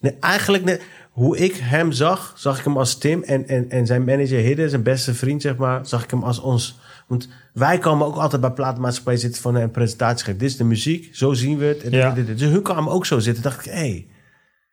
nee, 0.00 0.16
eigenlijk, 0.20 0.64
net, 0.64 0.82
hoe 1.10 1.38
ik 1.38 1.54
hem 1.54 1.92
zag, 1.92 2.32
zag 2.36 2.58
ik 2.58 2.64
hem 2.64 2.76
als 2.76 2.98
Tim 2.98 3.22
en, 3.22 3.48
en, 3.48 3.70
en 3.70 3.86
zijn 3.86 4.04
manager 4.04 4.38
Hidde, 4.38 4.68
zijn 4.68 4.82
beste 4.82 5.14
vriend, 5.14 5.42
zeg 5.42 5.56
maar, 5.56 5.86
zag 5.86 6.04
ik 6.04 6.10
hem 6.10 6.22
als 6.22 6.40
ons. 6.40 6.78
Want 7.08 7.28
wij 7.52 7.78
kwamen 7.78 8.06
ook 8.06 8.16
altijd 8.16 8.40
bij 8.40 8.50
platenmaatschappij 8.50 9.16
zitten 9.16 9.42
van 9.42 9.54
een 9.54 9.70
presentatie 9.70 10.24
geven. 10.24 10.38
Dit 10.38 10.48
is 10.50 10.56
de 10.56 10.64
muziek, 10.64 11.16
zo 11.16 11.32
zien 11.32 11.58
we 11.58 11.64
het. 11.64 11.82
En 11.82 11.90
Ja. 11.90 12.10
dit. 12.10 12.26
Dus 12.38 12.50
hun 12.50 12.62
kwamen 12.62 12.92
ook 12.92 13.06
zo 13.06 13.18
zitten. 13.18 13.42
Dacht 13.42 13.66
ik, 13.66 13.72
hé, 13.72 13.78
hey, 13.78 14.08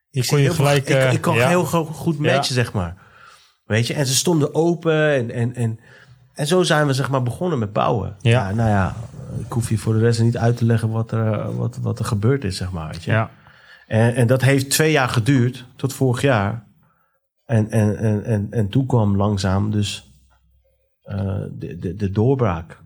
Je 0.09 0.25
kon 0.25 0.39
je 0.39 0.49
gelijk... 0.53 0.89
ik, 0.89 0.95
eh, 0.95 1.13
ik 1.13 1.21
kan 1.21 1.35
ja. 1.35 1.47
heel 1.47 1.65
go- 1.65 1.85
goed 1.85 2.19
matchen, 2.19 2.53
zeg 2.53 2.73
maar. 2.73 2.97
Weet 3.65 3.87
je, 3.87 3.93
en 3.93 4.05
ze 4.05 4.15
stonden 4.15 4.55
open 4.55 5.13
en, 5.13 5.31
en, 5.31 5.55
en, 5.55 5.79
en 6.33 6.47
zo 6.47 6.63
zijn 6.63 6.87
we 6.87 6.93
zeg 6.93 7.09
maar 7.09 7.23
begonnen 7.23 7.59
met 7.59 7.73
bouwen. 7.73 8.15
Ja. 8.19 8.51
nou 8.51 8.69
ja, 8.69 8.95
ik 9.39 9.51
hoef 9.51 9.69
je 9.69 9.77
voor 9.77 9.93
de 9.93 9.99
rest 9.99 10.21
niet 10.21 10.37
uit 10.37 10.57
te 10.57 10.65
leggen 10.65 10.89
wat 10.89 11.11
er, 11.11 11.31
eh, 11.33 11.55
wat, 11.55 11.77
wat 11.81 11.99
er 11.99 12.05
gebeurd 12.05 12.43
is, 12.43 12.57
zeg 12.57 12.71
maar. 12.71 12.91
Weet 12.91 13.03
je. 13.03 13.11
Ja. 13.11 13.29
En, 13.87 14.15
en 14.15 14.27
dat 14.27 14.41
heeft 14.41 14.69
twee 14.69 14.91
jaar 14.91 15.09
geduurd, 15.09 15.65
tot 15.75 15.93
vorig 15.93 16.21
jaar. 16.21 16.63
En, 17.45 17.71
en, 17.71 17.97
en, 17.97 18.23
en, 18.25 18.47
en 18.49 18.69
toen 18.69 18.85
kwam 18.85 19.15
langzaam 19.17 19.71
dus 19.71 20.11
eh, 21.05 21.41
de, 21.51 21.77
de, 21.79 21.95
de 21.95 22.09
doorbraak. 22.11 22.79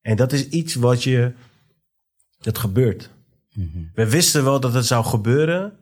En 0.00 0.16
dat 0.16 0.32
is 0.32 0.48
iets 0.48 0.74
wat 0.74 1.02
je, 1.02 1.32
dat 2.38 2.58
gebeurt. 2.58 3.10
We 3.94 4.10
wisten 4.10 4.44
wel 4.44 4.60
dat 4.60 4.74
het 4.74 4.86
zou 4.86 5.04
gebeuren, 5.04 5.72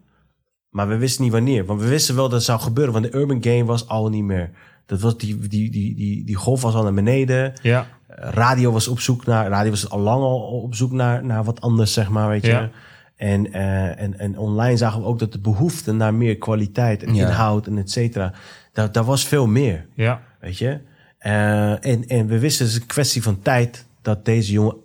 maar 0.68 0.89
we 0.89 0.97
wisten 0.97 1.22
niet 1.22 1.32
wanneer. 1.32 1.64
Want 1.64 1.80
we 1.80 1.89
wisten 1.89 2.14
wel 2.14 2.24
dat 2.24 2.32
het 2.32 2.43
zou 2.43 2.60
gebeuren, 2.60 2.93
want 2.93 3.05
de 3.05 3.18
urban 3.18 3.43
game 3.43 3.64
was 3.64 3.89
al 3.89 4.09
niet 4.09 4.22
meer. 4.24 4.51
Dat 4.86 5.01
was 5.01 5.16
die, 5.18 5.39
die, 5.39 5.70
die, 5.70 5.94
die, 5.94 6.24
die 6.24 6.35
golf 6.36 6.62
was 6.62 6.74
al 6.74 6.82
naar 6.82 6.94
beneden. 6.94 7.52
Ja. 7.62 7.86
Radio 8.09 8.72
was 8.72 8.89
op 8.89 9.01
zoek 9.01 9.26
naar, 9.26 9.48
radio 9.48 9.70
was 9.70 9.90
al 9.90 9.98
lang 10.01 10.22
al 10.22 10.40
op 10.62 10.74
zoek 10.74 10.93
naar, 10.93 11.24
naar 11.24 11.44
wat 11.44 11.60
anders, 11.60 11.93
zeg 11.93 12.09
maar, 12.09 12.28
weet 12.28 12.44
je. 12.44 12.51
Ja. 12.51 12.70
En, 13.16 13.52
eh, 13.52 14.01
en, 14.01 14.18
en 14.18 14.39
online 14.39 14.76
zagen 14.76 15.01
we 15.01 15.06
ook 15.06 15.18
dat 15.18 15.32
de 15.32 15.40
behoefte 15.40 15.93
naar 15.93 16.14
meer 16.14 16.36
kwaliteit 16.39 17.02
en 17.02 17.14
Ja. 17.14 17.26
inhoud 17.28 17.66
en 17.66 17.78
et 17.78 17.90
cetera, 17.90 18.32
daar, 18.72 18.93
daar 18.93 19.05
was 19.05 19.24
veel 19.26 19.47
meer, 19.47 19.86
Ja. 19.94 20.22
weet 20.40 20.59
je. 20.59 20.80
Eh, 21.19 21.85
en, 21.85 22.07
en 22.07 22.27
we 22.27 22.39
wisten, 22.39 22.65
het 22.66 22.74
is 22.74 22.81
een 22.81 22.86
kwestie 22.86 23.23
van 23.23 23.43
tijd 23.43 23.86
dat 24.03 24.24
deze 24.24 24.53
jongen, 24.53 24.77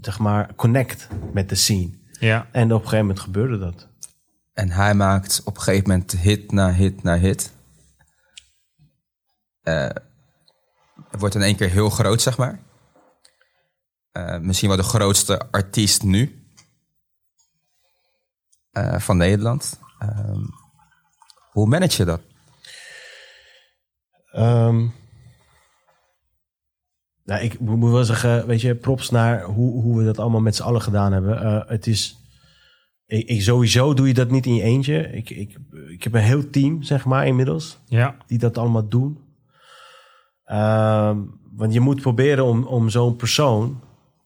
zeg 0.00 0.18
maar, 0.18 0.54
connect 0.54 1.08
met 1.32 1.48
de 1.48 1.54
scene. 1.54 1.90
Ja. 2.20 2.46
En 2.52 2.64
op 2.64 2.70
een 2.70 2.88
gegeven 2.88 2.98
moment 3.06 3.20
gebeurde 3.20 3.58
dat. 3.58 3.88
En 4.52 4.70
hij 4.70 4.94
maakt 4.94 5.40
op 5.44 5.56
een 5.56 5.62
gegeven 5.62 5.88
moment 5.88 6.12
hit 6.12 6.52
na 6.52 6.72
hit 6.72 7.02
na 7.02 7.18
hit. 7.18 7.52
Eh, 9.62 9.88
het 11.10 11.20
wordt 11.20 11.34
in 11.34 11.42
één 11.42 11.56
keer 11.56 11.70
heel 11.70 11.90
groot, 11.90 12.22
zeg 12.22 12.36
maar. 12.38 12.60
Eh, 14.12 14.38
misschien 14.38 14.68
wel 14.68 14.76
de 14.76 14.82
grootste 14.82 15.50
artiest 15.50 16.02
nu. 16.02 16.36
eh, 18.72 18.98
van 18.98 19.16
Nederland. 19.16 19.78
Ehm, 19.98 20.40
hoe 21.50 21.68
manage 21.68 21.96
je 21.96 22.04
dat? 22.04 22.20
Ehm, 24.32 24.86
nou, 27.24 27.42
ik 27.42 27.60
moet 27.60 27.90
wel 27.90 28.04
zeggen, 28.04 28.46
weet 28.46 28.60
je, 28.60 28.74
props 28.74 29.10
naar 29.10 29.42
hoe, 29.44 29.82
hoe 29.82 29.98
we 29.98 30.04
dat 30.04 30.18
allemaal 30.18 30.40
met 30.40 30.56
z'n 30.56 30.62
allen 30.62 30.82
gedaan 30.82 31.12
hebben. 31.12 31.40
Eh, 31.42 31.60
het 31.68 31.86
is, 31.86 32.16
ik, 33.06 33.28
ik- 33.28 33.42
sowieso 33.42 33.94
doe 33.94 34.06
je 34.06 34.14
dat 34.14 34.30
niet 34.30 34.46
in 34.46 34.54
je 34.54 34.62
eentje. 34.62 35.12
Ik, 35.12 35.30
ik, 35.30 35.56
ik 35.88 36.02
heb 36.04 36.14
een 36.14 36.20
heel 36.20 36.50
team, 36.50 36.82
zeg 36.82 37.04
maar, 37.04 37.26
inmiddels, 37.26 37.78
Ja. 37.86 38.16
die 38.26 38.38
dat 38.38 38.58
allemaal 38.58 38.88
doen. 38.88 39.18
Ehm, 40.44 41.18
want 41.52 41.72
je 41.72 41.80
moet 41.80 42.00
proberen 42.00 42.44
om, 42.44 42.64
om 42.64 42.88
zo'n 42.88 43.16
persoon 43.16 43.80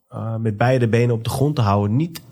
eh, 0.09 0.37
met 0.37 0.57
beide 0.57 0.89
benen 0.89 1.15
op 1.15 1.25
de 1.25 1.31
grond 1.31 1.55
te 1.57 1.63
houden. 1.63 1.97
Niet, 1.97 2.23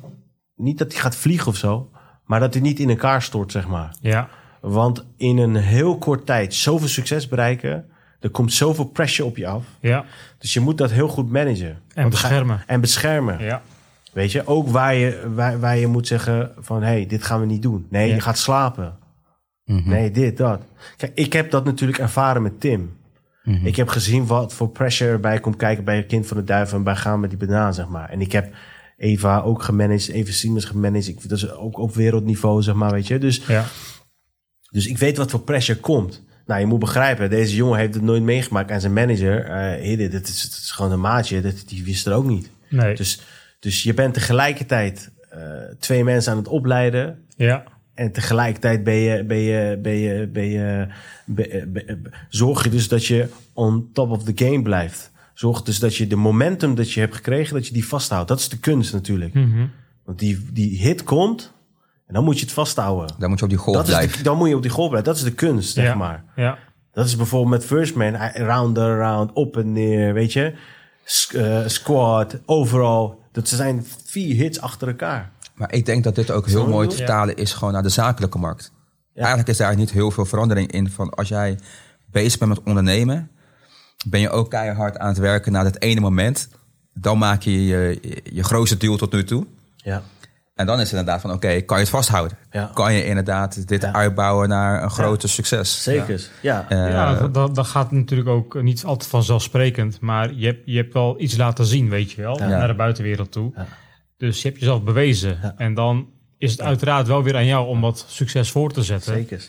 niet 0.55 0.79
dat 0.79 0.93
hij 0.93 1.01
gaat 1.01 1.17
vliegen 1.17 1.49
of 1.49 1.57
zo, 1.57 1.91
maar 2.25 2.41
dat 2.41 2.55
hij 2.55 2.63
niet 2.63 2.79
in 2.79 2.89
elkaar 2.91 3.23
stort, 3.23 3.53
zeg 3.53 3.69
maar. 3.69 3.97
Ja. 4.01 4.29
Want 4.61 5.07
in 5.17 5.39
een 5.39 5.57
heel 5.57 5.99
kort 5.99 6.27
tijd 6.27 6.55
zoveel 6.55 6.89
succes 6.89 7.29
bereiken, 7.29 7.87
er 8.25 8.31
komt 8.31 8.53
zoveel 8.53 8.85
pressure 8.85 9.29
op 9.29 9.37
je 9.37 9.47
af. 9.47 9.65
Ja. 9.81 10.05
Dus 10.39 10.53
je 10.53 10.61
moet 10.61 10.79
dat 10.79 10.91
heel 10.91 11.09
goed 11.09 11.31
managen. 11.31 11.79
En 11.95 12.03
Want 12.03 12.15
ga- 12.15 12.29
beschermen. 12.29 12.63
En 12.67 12.81
beschermen. 12.81 13.43
Ja. 13.43 13.63
Weet 14.13 14.33
je, 14.33 14.47
ook 14.47 14.69
waar 14.69 14.95
je, 14.95 15.31
waar, 15.35 15.61
waar 15.61 15.77
je 15.77 15.87
moet 15.87 16.07
zeggen 16.07 16.53
van, 16.59 16.83
hé, 16.83 16.87
hey, 16.89 17.07
dit 17.07 17.23
gaan 17.23 17.41
we 17.41 17.47
niet 17.47 17.63
doen. 17.63 17.87
Nee, 17.91 18.09
Ja. 18.09 18.15
je 18.15 18.21
gaat 18.21 18.39
slapen. 18.39 18.97
Nee, 19.65 20.11
dit, 20.11 20.37
dat. 20.37 20.61
Kijk, 20.97 21.13
ik 21.15 21.33
heb 21.33 21.51
dat 21.51 21.65
natuurlijk 21.65 21.99
ervaren 21.99 22.43
met 22.43 22.61
Tim. 22.61 22.97
Ik 23.63 23.77
heb 23.77 23.89
gezien 23.89 24.27
wat 24.27 24.55
voor 24.55 24.69
pressure 24.69 25.11
erbij 25.11 25.41
komt 25.41 25.57
kijken 25.57 25.85
bij 25.85 25.97
een 25.99 26.07
kind 26.07 26.27
van 26.27 26.37
de 26.37 26.45
duiven 26.45 26.77
en 26.79 26.85
bij 26.85 26.97
gaan 26.97 27.21
met 27.21 27.31
die 27.31 27.39
banaan, 27.39 27.75
zeg 27.75 27.89
maar. 27.89 28.09
En 28.11 28.21
ik 28.21 28.33
heb 28.33 28.55
Eva 28.97 29.41
ook 29.41 29.63
gemanaged, 29.63 30.09
Eva 30.09 30.33
Siemens 30.33 30.65
gemanaged. 30.65 31.09
Ik, 31.09 31.29
dat 31.29 31.39
is 31.39 31.51
ook 31.51 31.79
op 31.79 31.95
wereldniveau, 31.95 32.63
zeg 32.63 32.75
maar, 32.75 32.91
weet 32.91 33.07
je. 33.07 33.19
Dus, 33.19 33.47
Ja. 33.47 33.65
dus 34.71 34.87
ik 34.87 34.99
weet 34.99 35.17
wat 35.17 35.31
voor 35.31 35.41
pressure 35.41 35.79
komt. 35.81 36.23
Nou, 36.47 36.61
je 36.61 36.67
moet 36.67 36.79
begrijpen, 36.79 37.31
deze 37.31 37.55
jongen 37.57 37.79
heeft 37.79 37.95
het 37.95 38.03
nooit 38.03 38.23
meegemaakt. 38.23 38.71
En 38.71 38.81
zijn 38.81 38.93
manager, 38.93 39.45
eh 39.45 39.83
Hidde, 39.83 40.09
dit 40.09 40.29
is, 40.29 40.43
dit 40.43 40.51
is 40.53 40.71
gewoon 40.71 40.93
een 40.93 41.01
maatje, 41.01 41.41
dat, 41.41 41.63
die 41.67 41.85
wist 41.85 42.07
er 42.07 42.13
ook 42.13 42.25
niet. 42.27 42.51
Nee. 42.69 42.95
Dus, 42.95 43.21
dus 43.61 43.83
je 43.83 43.95
bent 43.95 44.15
tegelijkertijd 44.15 45.11
eh, 45.31 45.39
twee 45.79 46.05
mensen 46.05 46.33
aan 46.33 46.39
het 46.39 46.49
opleiden. 46.49 47.19
ja. 47.37 47.65
En 47.95 48.13
tegelijkertijd 48.13 48.85
ben 48.85 48.95
je, 48.95 49.25
ben 49.25 49.39
je, 49.39 49.79
ben 49.83 49.93
je, 49.93 50.29
ben 50.33 50.45
je, 50.49 50.87
be- 51.27 51.99
zorg 52.29 52.65
je 52.65 52.71
dus 52.71 52.89
dat 52.89 53.07
je 53.07 53.29
on 53.53 53.89
top 53.93 54.11
of 54.11 54.25
the 54.25 54.33
game 54.45 54.63
blijft. 54.63 55.11
Zorg 55.35 55.63
dus 55.63 55.79
dat 55.79 55.97
je 55.97 56.07
de 56.07 56.17
momentum 56.17 56.75
dat 56.75 56.93
je 56.93 57.01
hebt 57.01 57.15
gekregen, 57.15 57.55
dat 57.55 57.67
je 57.67 57.73
die 57.73 57.87
vasthoudt. 57.87 58.29
Dat 58.29 58.39
is 58.39 58.49
de 58.49 58.59
kunst 58.59 58.93
natuurlijk. 58.93 59.35
Mhm. 59.35 59.67
Want 60.05 60.19
die, 60.19 60.47
die 60.53 60.79
hit 60.83 61.03
komt 61.05 61.53
en 62.07 62.15
dan 62.15 62.25
moet 62.25 62.39
je 62.39 62.45
het 62.45 62.55
vasthouden. 62.55 63.15
Dan 63.19 63.29
moet 63.29 63.39
je 63.39 63.45
op 63.45 63.51
die 63.51 63.59
golf 63.61 63.77
Dat 63.77 63.89
is 63.89 63.93
blijven. 63.95 64.17
de, 64.19 64.23
dan 64.23 64.37
moet 64.37 64.49
je 64.49 64.57
op 64.57 64.63
die 64.63 64.71
golf 64.71 64.89
blijven. 64.89 65.09
Dat 65.13 65.19
is 65.19 65.25
de 65.27 65.35
kunst, 65.35 65.73
zeg 65.75 65.85
ja. 65.85 65.95
maar. 65.95 66.25
Ja. 66.37 66.59
Dat 66.93 67.07
is 67.07 67.17
bijvoorbeeld 67.17 67.51
met 67.53 67.65
First 67.65 67.95
Man, 67.95 68.15
hij- 68.15 68.33
round 68.37 68.79
and 68.79 68.99
round, 68.99 69.33
op 69.33 69.57
en 69.57 69.73
neer, 69.73 70.13
weet 70.15 70.33
je. 70.33 70.55
S- 71.05 71.33
eh, 71.35 71.67
squad, 71.67 72.39
overal. 72.47 73.23
Dat 73.33 73.49
zijn 73.49 73.87
vier 74.05 74.35
hits 74.35 74.61
achter 74.61 74.89
elkaar. 74.89 75.31
Maar 75.55 75.73
ik 75.73 75.87
denk 75.87 76.05
dat 76.05 76.15
dit 76.15 76.31
ook 76.31 76.47
heel 76.47 76.67
mooi 76.69 76.89
te 76.89 76.97
vertalen 76.97 77.37
is 77.37 77.53
gewoon 77.53 77.73
naar 77.73 77.83
de 77.83 77.89
zakelijke 77.89 78.39
markt. 78.39 78.73
Eigenlijk 79.15 79.49
is 79.49 79.57
daar 79.57 79.77
niet 79.77 79.91
heel 79.91 80.11
veel 80.11 80.25
verandering 80.25 80.73
in. 80.73 80.91
Van 80.91 81.11
als 81.11 81.29
jij 81.29 81.59
bezig 82.11 82.39
bent 82.39 82.51
met 82.51 82.63
ondernemen, 82.65 83.31
ben 84.07 84.21
je 84.21 84.31
ook 84.31 84.51
keihard 84.51 84.99
aan 84.99 85.09
het 85.09 85.19
werken 85.19 85.53
naar 85.53 85.65
dat 85.65 85.79
ene 85.81 86.01
moment. 86.01 86.49
Dan 86.95 87.19
maak 87.19 87.43
je 87.43 87.65
je, 87.67 88.01
je 88.33 88.43
grootste 88.45 88.77
deal 88.77 88.97
tot 88.97 89.13
nu 89.13 89.25
toe. 89.25 89.47
Ja. 89.77 90.03
En 90.55 90.67
dan 90.67 90.75
is 90.81 90.91
het 90.91 90.99
inderdaad 90.99 91.21
van, 91.21 91.33
oké, 91.33 91.61
kan 91.61 91.77
je 91.77 91.83
het 91.83 91.93
vasthouden? 91.93 92.39
Ja. 92.51 92.71
Kan 92.75 92.93
je 92.95 93.05
inderdaad 93.05 93.69
dit 93.69 93.83
Ja. 93.83 93.93
uitbouwen 93.93 94.49
naar 94.49 94.83
een 94.83 94.91
groter 94.91 95.29
succes? 95.29 95.83
Zeker. 95.83 96.29
Ja. 96.43 96.67
Ja, 96.69 97.15
dat, 97.15 97.35
dat, 97.35 97.55
dat 97.55 97.67
gaat 97.67 97.91
natuurlijk 97.93 98.29
ook 98.29 98.63
niet 98.63 98.85
altijd 98.85 99.11
vanzelfsprekend. 99.11 100.01
Maar 100.01 100.33
je 100.35 100.47
hebt, 100.47 100.63
je 100.65 100.77
hebt 100.77 100.93
wel 100.93 101.21
iets 101.21 101.37
laten 101.37 101.65
zien, 101.67 101.89
weet 101.89 102.11
je 102.13 102.23
wel, 102.23 102.39
Ja. 102.39 102.47
naar 102.47 102.67
de 102.69 102.75
buitenwereld 102.75 103.33
toe. 103.33 103.53
Ja. 103.57 103.67
Dus 104.17 104.43
je 104.43 104.49
hebt 104.49 104.61
jezelf 104.61 104.83
bewezen. 104.83 105.39
Ja. 105.43 105.55
En 105.57 105.75
dan 105.75 106.09
is 106.39 106.51
het 106.51 106.61
uiteraard 106.61 107.07
wel 107.07 107.23
weer 107.23 107.37
aan 107.37 107.47
jou 107.47 107.67
om 107.67 107.81
dat 107.81 108.05
succes 108.09 108.51
voor 108.51 108.73
te 108.73 108.83
zetten. 108.83 109.15
Zeker. 109.15 109.43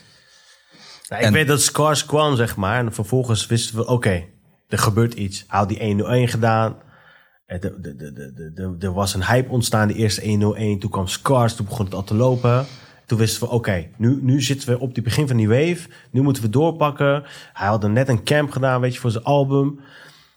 Nou, 1.08 1.20
ik 1.20 1.26
En- 1.26 1.32
weet 1.32 1.46
dat 1.46 1.60
Scars 1.62 2.06
kwam, 2.06 2.36
zeg 2.36 2.56
maar. 2.56 2.78
En 2.78 2.92
vervolgens 2.92 3.46
wisten 3.46 3.76
we, 3.76 3.86
oké, 3.86 4.24
er 4.68 4.78
gebeurt 4.78 5.14
iets. 5.14 5.44
Hij 5.48 5.58
had 5.58 5.68
die 5.68 5.78
101 5.84 6.28
gedaan. 6.28 6.76
Er 7.46 8.92
was 8.92 9.14
een 9.14 9.24
hype 9.24 9.50
ontstaan, 9.50 9.88
de 9.88 9.94
eerste 9.94 10.28
101. 10.28 10.78
Toen 10.78 10.90
kwam 10.90 11.06
Scars, 11.06 11.54
toen 11.54 11.66
begon 11.66 11.84
het 11.84 11.94
al 11.94 12.04
te 12.04 12.14
lopen. 12.14 12.66
Toen 13.06 13.18
wisten 13.18 13.48
we, 13.48 13.54
oké, 13.54 13.86
nu, 13.96 14.18
nu 14.22 14.42
zitten 14.42 14.68
we 14.68 14.78
op 14.78 14.94
het 14.94 15.04
begin 15.04 15.28
van 15.28 15.36
die 15.36 15.48
wave. 15.48 15.88
Nu 16.10 16.22
moeten 16.22 16.42
we 16.42 16.48
doorpakken. 16.48 17.24
Hij 17.52 17.66
had 17.68 17.84
er 17.84 17.90
net 17.90 18.08
een 18.08 18.24
camp 18.24 18.50
gedaan, 18.50 18.80
weet 18.80 18.94
je, 18.94 19.00
voor 19.00 19.10
zijn 19.10 19.24
album. 19.24 19.80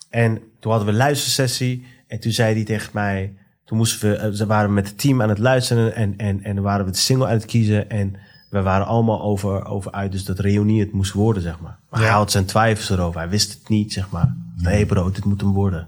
En 0.10 0.42
toen 0.60 0.72
hadden 0.72 0.90
we 0.90 0.94
een 0.94 1.06
luistersessie. 1.06 1.86
En 2.08 2.20
toen 2.20 2.32
zei 2.32 2.54
hij 2.54 2.64
tegen 2.64 2.90
mij... 2.94 3.34
Toen 3.66 3.78
moesten 3.78 4.10
we, 4.10 4.16
eh, 4.16 4.32
ze 4.32 4.46
waren 4.46 4.74
met 4.74 4.88
het 4.88 5.00
team 5.00 5.22
aan 5.22 5.30
het 5.30 5.38
luisteren. 5.38 5.96
En, 5.96 6.14
en, 6.18 6.44
en 6.44 6.62
waren 6.62 6.86
we 6.86 6.92
de 6.92 6.98
single 6.98 7.28
aan 7.28 7.34
het 7.34 7.46
kiezen. 7.46 7.90
En 7.90 8.16
we 8.50 8.62
waren 8.62 8.86
allemaal 8.86 9.22
over, 9.22 9.66
over 9.66 9.92
uit. 9.92 10.12
Dus 10.12 10.26
dat 10.26 10.40
reunie 10.40 10.80
het 10.80 10.92
moest 10.92 11.14
worden, 11.14 11.44
zeg 11.44 11.60
maar. 11.60 11.80
Maar 11.90 12.00
hij 12.00 12.10
had 12.10 12.32
zijn 12.32 12.46
twijfels 12.46 12.90
erover. 12.90 13.20
Hij 13.20 13.30
wist 13.30 13.54
het 13.54 13.70
niet, 13.70 13.94
zeg 13.94 14.10
maar. 14.10 14.36
Nee 14.56 14.86
bro, 14.86 15.12
dit 15.12 15.26
moet 15.26 15.42
hem 15.42 15.54
worden. 15.54 15.88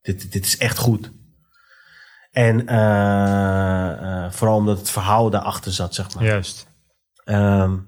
Dit, 0.00 0.32
dit 0.32 0.44
is 0.44 0.58
echt 0.58 0.78
goed. 0.78 1.12
En 2.30 2.66
eh, 2.66 4.24
eh, 4.24 4.32
vooral 4.32 4.56
omdat 4.56 4.78
het 4.78 4.90
verhaal 4.90 5.30
daarachter 5.30 5.72
zat, 5.72 5.94
zeg 5.94 6.14
maar. 6.14 6.24
Juist. 6.24 6.68
Ehm, 7.24 7.78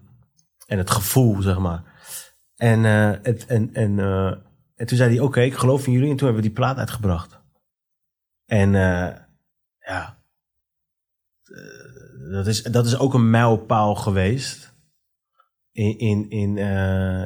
en 0.67 0.79
het 0.79 0.91
gevoel, 0.91 1.43
zeg 1.43 1.59
maar. 1.59 1.83
En, 2.57 2.85
eh, 2.85 3.11
het, 3.23 3.47
en, 3.47 3.75
en, 3.75 3.99
en 4.77 4.87
toen 4.87 4.97
zei 4.97 5.15
hij, 5.15 5.25
oké, 5.25 5.41
ik 5.41 5.55
geloof 5.55 5.87
in 5.87 5.93
jullie. 5.93 6.11
En 6.11 6.17
toen 6.17 6.27
hebben 6.27 6.43
we 6.43 6.49
die 6.49 6.59
plaat 6.59 6.77
uitgebracht. 6.77 7.41
En 8.47 8.73
ja, 9.79 10.23
dat, 12.31 12.47
is, 12.47 12.63
dat 12.63 12.87
is 12.87 12.99
ook 12.99 13.15
een 13.15 13.31
mijlpaal 13.31 13.95
geweest 13.95 14.75
in, 15.73 15.99
in, 15.99 16.31
in, 16.31 16.59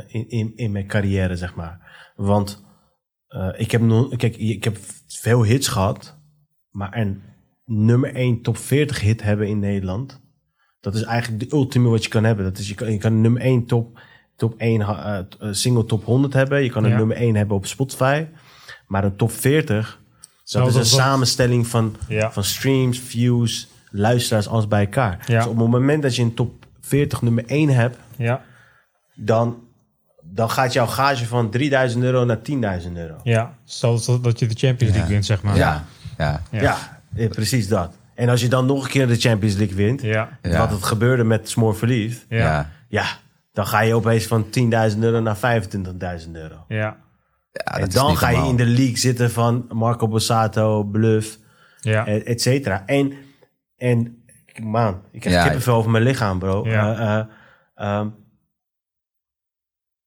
in, 0.08 0.28
in, 0.28 0.56
in 0.56 0.72
mijn 0.72 0.86
carrière, 0.86 1.36
zeg 1.36 1.54
maar. 1.54 2.12
Want 2.16 2.65
eh, 3.36 3.48
ik, 3.60 3.70
heb 3.70 3.80
nog, 3.80 4.16
kijk, 4.16 4.36
ik 4.36 4.64
heb 4.64 4.76
veel 5.06 5.44
hits 5.44 5.68
gehad, 5.68 6.16
maar 6.70 6.96
een 6.96 7.22
nummer 7.64 8.14
1 8.14 8.42
top 8.42 8.56
40 8.56 9.00
hit 9.00 9.22
hebben 9.22 9.48
in 9.48 9.58
Nederland... 9.58 10.24
Dat 10.80 10.94
is 10.94 11.02
eigenlijk 11.02 11.50
de 11.50 11.56
ultieme 11.56 11.88
wat 11.88 12.02
je 12.04 12.08
kan 12.10 12.24
hebben. 12.24 12.44
Dat 12.44 12.58
is, 12.58 12.68
je, 12.68 12.74
kan, 12.74 12.92
je 12.92 12.98
kan 12.98 13.12
een 13.12 13.20
nummer 13.20 13.42
1 13.42 13.66
top, 13.66 14.00
top 14.36 14.54
1 14.58 14.80
eh, 14.80 15.18
eh, 15.18 15.24
single 15.50 15.84
top 15.84 16.04
100 16.04 16.32
hebben. 16.32 16.62
Je 16.62 16.70
kan 16.70 16.84
een 16.84 16.90
Ja. 16.90 16.96
nummer 16.96 17.16
1 17.16 17.34
hebben 17.34 17.56
op 17.56 17.66
Spotify. 17.66 18.24
Maar 18.86 19.04
een 19.04 19.16
top 19.16 19.30
40, 19.30 20.00
dat 20.44 20.66
is 20.66 20.74
een 20.74 20.80
dat- 20.80 20.86
samenstelling 20.86 21.66
van, 21.66 21.96
Ja. 22.08 22.32
van 22.32 22.44
streams, 22.44 22.98
views, 22.98 23.68
luisteraars, 23.90 24.48
alles 24.48 24.68
bij 24.68 24.80
elkaar. 24.84 25.24
Ja. 25.26 25.36
Dus 25.38 25.46
op 25.46 25.58
het 25.58 25.68
moment 25.70 26.02
dat 26.02 26.16
je 26.16 26.22
een 26.22 26.34
top 26.34 26.66
40 26.80 27.22
nummer 27.22 27.44
1 27.46 27.68
hebt, 27.68 27.98
Ja. 28.16 28.44
dan, 29.14 29.65
dan 30.36 30.50
gaat 30.50 30.72
jouw 30.72 30.86
gage 30.86 31.26
van 31.26 31.50
3000 31.50 32.02
euro 32.04 32.24
naar 32.24 32.38
10.000 32.82 32.92
euro. 32.94 33.14
Ja. 33.22 33.54
Stel 33.64 34.00
dat, 34.06 34.24
dat 34.24 34.38
je 34.38 34.46
de 34.46 34.54
Champions 34.54 34.92
League 34.94 35.12
wint, 35.12 35.26
zeg 35.26 35.42
maar. 35.42 35.56
Ja, 35.56 35.84
ja. 36.18 36.40
Ja. 36.50 36.76
Ja, 37.14 37.28
precies 37.28 37.68
dat. 37.68 37.94
En 38.14 38.28
als 38.28 38.40
je 38.40 38.48
dan 38.48 38.66
nog 38.66 38.84
een 38.84 38.90
keer 38.90 39.06
de 39.06 39.16
Champions 39.16 39.56
League 39.56 39.76
wint, 39.76 40.02
Ja. 40.02 40.28
Ja. 40.42 40.58
wat 40.58 40.70
het 40.70 40.82
gebeurde 40.82 41.24
met 41.24 41.48
Smoor 41.48 41.76
Verliefd, 41.76 42.26
Ja. 42.28 42.70
ja. 42.88 43.04
Dan 43.52 43.66
ga 43.66 43.80
je 43.80 43.94
opeens 43.94 44.26
van 44.26 44.50
10.000 44.50 44.98
euro 45.02 45.20
naar 45.20 45.36
25.000 45.36 46.30
euro. 46.36 46.64
Ja. 46.68 46.96
En 47.52 47.88
dan 47.88 48.16
ga 48.16 48.28
je 48.28 48.48
in 48.48 48.56
de 48.56 48.64
league 48.66 48.96
zitten 48.98 49.30
van 49.30 49.66
Marco 49.72 50.08
Borsato, 50.08 50.84
Bluff, 50.84 51.38
Ja. 51.80 52.06
et 52.06 52.22
et 52.22 52.40
cetera. 52.42 52.82
En, 52.86 53.12
en 53.76 54.22
man, 54.62 55.00
ik 55.12 55.20
krijg 55.20 55.36
Ja. 55.36 55.42
kippenvel 55.42 55.74
over 55.74 55.90
mijn 55.90 56.04
lichaam, 56.04 56.38
bro. 56.38 56.66
Ja. 56.68 56.92
Eh, 56.98 57.18
eh, 57.18 57.24
ehm, 57.98 58.08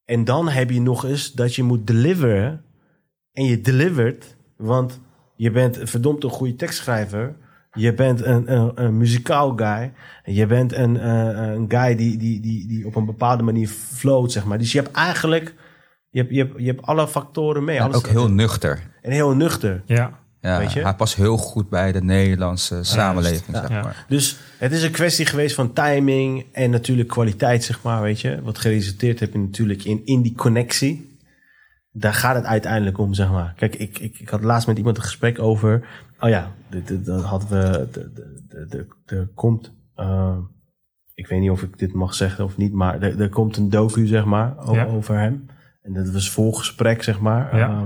en 0.10 0.24
dan 0.24 0.50
heb 0.50 0.70
je 0.70 0.82
nog 0.82 1.06
eens 1.06 1.32
dat 1.32 1.56
je 1.56 1.64
moet 1.64 1.88
deliveren. 1.88 2.62
En 3.34 3.44
je 3.44 3.62
delivert, 3.62 4.36
want 4.58 5.00
je 5.36 5.52
bent 5.52 5.78
een 5.78 5.88
verdomd 5.88 6.24
een 6.24 6.30
goede 6.30 6.56
tekstschrijver. 6.56 7.36
Je 7.72 7.94
bent 7.94 8.26
een, 8.26 8.54
een, 8.54 8.72
een 8.76 8.98
muzikaal 8.98 9.54
guy. 9.56 9.94
Je 10.24 10.46
bent 10.46 10.74
een, 10.74 11.00
eh, 11.00 11.54
een 11.54 11.66
guy 11.68 11.96
die, 11.96 12.18
die, 12.18 12.40
die, 12.40 12.68
die 12.68 12.86
op 12.86 12.96
een 12.96 13.06
bepaalde 13.06 13.44
manier 13.44 13.68
float, 13.68 14.32
zeg 14.32 14.46
maar. 14.46 14.58
Dus 14.58 14.72
je 14.72 14.80
hebt 14.80 14.96
eigenlijk... 14.96 15.56
Je 16.10 16.20
hebt, 16.20 16.34
je 16.34 16.38
hebt, 16.38 16.60
je 16.60 16.66
hebt 16.66 16.82
alle 16.82 17.08
factoren 17.08 17.64
mee. 17.64 17.78
En 17.78 17.84
alles, 17.84 17.96
ook 17.96 18.08
heel 18.08 18.30
nuchter. 18.30 18.80
en 19.02 19.12
heel 19.12 19.36
nuchter. 19.36 19.82
Ja. 19.86 20.20
Ja, 20.42 20.58
Weet 20.58 20.74
je? 20.74 20.82
Hij 20.82 20.94
past 20.96 21.16
heel 21.16 21.38
goed 21.38 21.70
bij 21.70 21.92
de 21.92 22.02
Nederlandse 22.04 22.84
samenleving, 22.84 23.56
Ja. 23.56 23.60
zeg 23.68 23.70
maar. 23.84 24.06
Dus 24.08 24.40
het 24.58 24.72
is 24.72 24.84
een 24.84 24.92
kwestie 24.92 25.26
geweest 25.26 25.56
van 25.56 25.74
timing 25.74 26.46
en 26.52 26.70
natuurlijk 26.70 27.10
kwaliteit, 27.10 27.64
zeg 27.64 27.84
maar, 27.84 28.02
weet 28.02 28.22
je. 28.22 28.42
Wat 28.42 28.58
geresulteerd 28.58 29.20
heeft 29.20 29.34
natuurlijk 29.34 29.84
in, 29.84 30.02
in 30.06 30.22
die 30.22 30.36
connectie. 30.36 31.18
Daar 31.92 32.14
gaat 32.14 32.36
het 32.36 32.46
uiteindelijk 32.46 32.98
om, 32.98 33.14
zeg 33.14 33.30
maar. 33.30 33.54
Kijk, 33.58 33.76
ik, 33.76 34.00
ik, 34.00 34.20
ik 34.20 34.30
had 34.30 34.44
laatst 34.44 34.68
met 34.68 34.78
iemand 34.78 34.98
een 34.98 35.04
gesprek 35.04 35.40
over... 35.40 35.88
Oh 36.20 36.30
ja, 36.30 36.52
dan 37.04 37.20
hadden 37.20 37.50
we... 37.50 37.88
de- 37.92 38.12
de- 38.14 38.26
de- 38.48 38.68
de- 39.06 39.16
Er 39.16 39.28
komt... 39.36 39.74
eh, 39.96 40.38
ik 41.14 41.28
weet 41.28 41.40
niet 41.40 41.50
of 41.50 41.64
ik 41.64 41.78
dit 41.78 41.94
mag 41.94 42.14
zeggen 42.14 42.44
of 42.44 42.58
niet, 42.58 42.74
maar 42.74 43.02
er, 43.02 43.22
er 43.22 43.30
komt 43.30 43.58
een 43.58 43.70
docu, 43.70 44.08
zeg 44.08 44.26
maar, 44.26 44.56
Ja. 44.72 44.86
over 44.86 45.18
hem. 45.20 45.46
En 45.82 45.94
dat 45.94 46.10
was 46.10 46.30
vol 46.32 46.52
gesprek, 46.54 47.04
zeg 47.04 47.20
maar. 47.20 47.58
Ja. 47.58 47.70
Eh, 47.70 47.84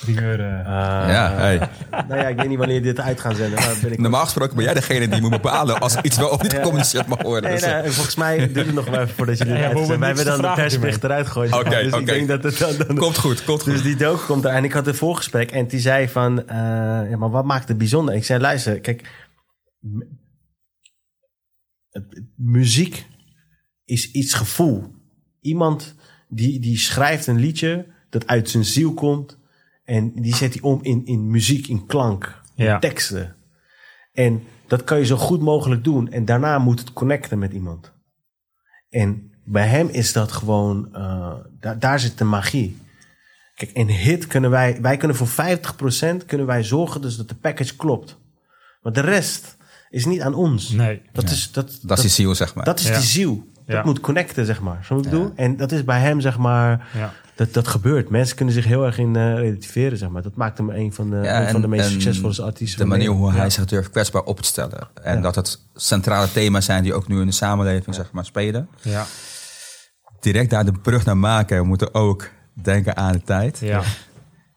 Primeur. 0.00 0.40
eh. 0.40 0.58
eh, 0.60 0.64
Ja, 1.08 1.32
hey. 1.36 1.68
Nou 1.90 2.20
ja, 2.20 2.28
ik 2.28 2.36
weet 2.36 2.48
niet 2.48 2.58
wanneer 2.58 2.82
dit 2.82 3.00
uit 3.00 3.20
gaan 3.20 3.34
zenden. 3.34 3.58
Maar 3.58 3.76
ben 3.82 3.92
ik 3.92 3.98
Normaal 3.98 4.24
gesproken 4.24 4.54
ben 4.56 4.64
jij 4.64 4.74
degene 4.74 5.08
die 5.08 5.20
moet 5.20 5.30
bepalen 5.30 5.80
als 5.80 5.96
iets 6.02 6.16
wel 6.16 6.28
of 6.28 6.42
niet 6.42 6.52
gecommuniceerd 6.52 7.06
mag 7.06 7.22
worden. 7.22 7.50
Nee, 7.50 7.58
Dus, 7.60 7.68
nee, 7.68 7.90
volgens 7.90 8.16
mij 8.16 8.52
duurt 8.52 8.66
het 8.66 8.74
nog 8.74 8.84
wel 8.88 9.00
even 9.00 9.14
voordat 9.14 9.38
je 9.38 9.44
dit 9.44 9.56
Ja, 9.56 9.74
Wij 9.98 10.06
hebben 10.06 10.24
dan 10.24 10.40
de 10.42 10.52
persbericht 10.54 11.04
eruit 11.04 11.26
gegooid. 11.26 11.52
Oké, 11.52 11.68
dus 11.82 11.86
oké. 11.92 11.96
ik 12.00 12.06
denk 12.06 12.28
dat 12.28 12.42
het 12.42 12.58
dan... 12.58 12.86
dan 12.86 12.96
Komt 12.96 13.18
goed, 13.18 13.44
komt 13.44 13.62
goed. 13.62 13.72
dus 13.72 13.82
die 13.82 13.96
dook 13.96 14.24
komt 14.26 14.44
er. 14.44 14.50
En 14.50 14.64
ik 14.64 14.72
had 14.72 14.86
een 14.86 14.94
voorgesprek 14.94 15.50
en 15.50 15.66
die 15.66 15.80
zei 15.80 16.08
van... 16.08 16.48
eh, 16.48 16.56
ja, 17.10 17.16
maar 17.16 17.30
wat 17.30 17.44
maakt 17.44 17.68
het 17.68 17.78
bijzonder? 17.78 18.14
Ik 18.14 18.24
zei, 18.24 18.40
luister, 18.40 18.80
kijk... 18.80 19.08
muziek 22.36 23.06
is 23.84 24.10
iets 24.10 24.34
gevoel. 24.34 24.84
Iemand 25.40 25.94
die, 26.28 26.60
die 26.60 26.78
schrijft 26.78 27.26
een 27.26 27.38
liedje 27.38 27.86
dat 28.10 28.26
uit 28.26 28.50
zijn 28.50 28.64
ziel 28.64 28.94
komt... 28.94 29.38
en 29.96 30.12
die 30.14 30.34
zet 30.36 30.52
hij 30.52 30.62
om 30.62 30.78
in, 30.82 31.06
in 31.06 31.30
muziek, 31.30 31.66
in 31.66 31.86
klank, 31.86 32.40
in 32.54 32.64
Ja. 32.64 32.78
teksten. 32.78 33.36
En 34.12 34.42
dat 34.66 34.84
kan 34.84 34.98
je 34.98 35.04
zo 35.04 35.16
goed 35.16 35.40
mogelijk 35.40 35.84
doen. 35.84 36.10
En 36.12 36.24
daarna 36.24 36.58
moet 36.58 36.78
het 36.78 36.92
connecten 36.92 37.38
met 37.38 37.52
iemand. 37.52 37.92
En 38.88 39.32
bij 39.44 39.66
hem 39.66 39.88
is 39.88 40.12
dat 40.12 40.32
gewoon, 40.32 40.88
eh, 40.94 41.32
daar, 41.60 41.78
daar 41.78 42.00
zit 42.00 42.18
de 42.18 42.24
magie. 42.24 42.76
Kijk, 43.54 43.70
in 43.72 43.88
hit 43.88 44.26
kunnen 44.26 44.50
wij, 44.50 44.78
wij 44.80 44.96
kunnen 44.96 45.16
voor 45.16 45.28
50% 45.28 46.26
kunnen 46.26 46.46
wij 46.46 46.62
zorgen 46.64 47.00
dus 47.00 47.16
dat 47.16 47.28
de 47.28 47.34
package 47.34 47.76
klopt. 47.76 48.18
Want 48.82 48.94
de 48.94 49.00
rest 49.00 49.56
is 49.88 50.04
niet 50.04 50.20
aan 50.20 50.34
ons. 50.34 50.68
Nee. 50.70 51.02
Dat, 51.12 51.30
is, 51.30 51.52
dat, 51.52 51.78
Dat 51.82 51.96
is 51.98 52.02
die 52.04 52.12
ziel, 52.12 52.34
zeg 52.34 52.54
maar. 52.54 52.64
dat 52.64 52.78
is 52.80 52.86
Ja. 52.88 52.94
die 52.94 53.06
ziel. 53.06 53.48
Dat 53.54 53.76
Ja. 53.78 53.84
moet 53.84 54.00
connecten, 54.00 54.46
zeg 54.46 54.60
maar. 54.60 54.84
Zo 54.84 54.94
moet 54.94 55.04
ik 55.04 55.10
bedoel? 55.10 55.32
En 55.36 55.56
dat 55.56 55.72
is 55.72 55.84
bij 55.84 56.00
hem, 56.00 56.20
zeg 56.20 56.38
maar, 56.38 56.88
Ja. 56.94 57.12
Dat, 57.40 57.52
dat 57.52 57.68
gebeurt. 57.68 58.10
Mensen 58.10 58.36
kunnen 58.36 58.54
zich 58.54 58.64
heel 58.64 58.84
erg 58.84 58.98
in 58.98 59.16
eh, 59.16 59.34
relativeren, 59.34 59.98
zeg 59.98 60.08
maar. 60.08 60.22
Dat 60.22 60.34
maakt 60.36 60.58
hem 60.58 60.70
een 60.70 60.92
van 60.92 61.10
de, 61.10 61.16
Ja, 61.16 61.42
een 61.42 61.50
van 61.50 61.60
de 61.60 61.68
meest 61.68 61.90
succesvolle 61.90 62.42
artiesten. 62.42 62.78
De 62.80 62.86
manier 62.86 63.08
hoe 63.10 63.32
hij 63.32 63.50
zich 63.50 63.64
durft 63.64 63.90
kwetsbaar 63.90 64.22
op 64.22 64.40
te 64.40 64.46
stellen. 64.48 64.88
En 65.02 65.14
Ja. 65.16 65.20
dat 65.22 65.34
het 65.34 65.58
centrale 65.74 66.32
thema's 66.32 66.64
zijn 66.64 66.82
die 66.82 66.94
ook 66.94 67.08
nu 67.08 67.20
in 67.20 67.26
de 67.26 67.32
samenleving 67.32 67.94
zeg 67.94 68.12
maar, 68.12 68.24
spelen. 68.24 68.68
Ja. 68.82 69.04
Direct 70.20 70.50
daar 70.50 70.64
de 70.64 70.72
brug 70.82 71.04
naar 71.04 71.16
maken. 71.16 71.58
We 71.58 71.64
moeten 71.64 71.94
ook 71.94 72.28
denken 72.62 72.96
aan 72.96 73.12
de 73.12 73.22
tijd. 73.22 73.58
Ja. 73.58 73.82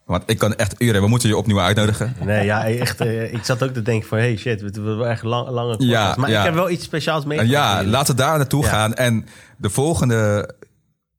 Want 0.05 0.23
ik 0.25 0.37
kan 0.37 0.55
echt 0.55 0.81
uren. 0.81 1.01
We 1.01 1.07
moeten 1.07 1.29
je 1.29 1.37
opnieuw 1.37 1.59
uitnodigen. 1.59 2.15
Nee, 2.25 2.45
ja, 2.45 2.65
echt. 2.65 3.01
eh, 3.01 3.33
ik 3.33 3.43
zat 3.43 3.63
ook 3.63 3.73
te 3.73 3.81
denken 3.81 4.07
van, 4.07 4.17
hey 4.17 4.37
shit, 4.37 4.61
we 4.61 4.69
hebben 4.73 4.97
wel 4.97 5.07
echt 5.07 5.23
lang, 5.23 5.49
lange 5.49 5.71
podcast. 5.77 5.89
Ja, 5.91 6.15
Maar 6.17 6.29
ja. 6.29 6.39
ik 6.39 6.45
heb 6.45 6.53
wel 6.53 6.69
iets 6.69 6.83
speciaals 6.83 7.25
mee. 7.25 7.39
En 7.39 7.47
ja, 7.47 7.83
laten 7.83 8.15
we 8.15 8.21
daar 8.21 8.37
naartoe 8.37 8.63
Ja. 8.63 8.69
gaan. 8.69 8.93
En 8.93 9.25
de 9.57 9.69
volgende, 9.69 10.49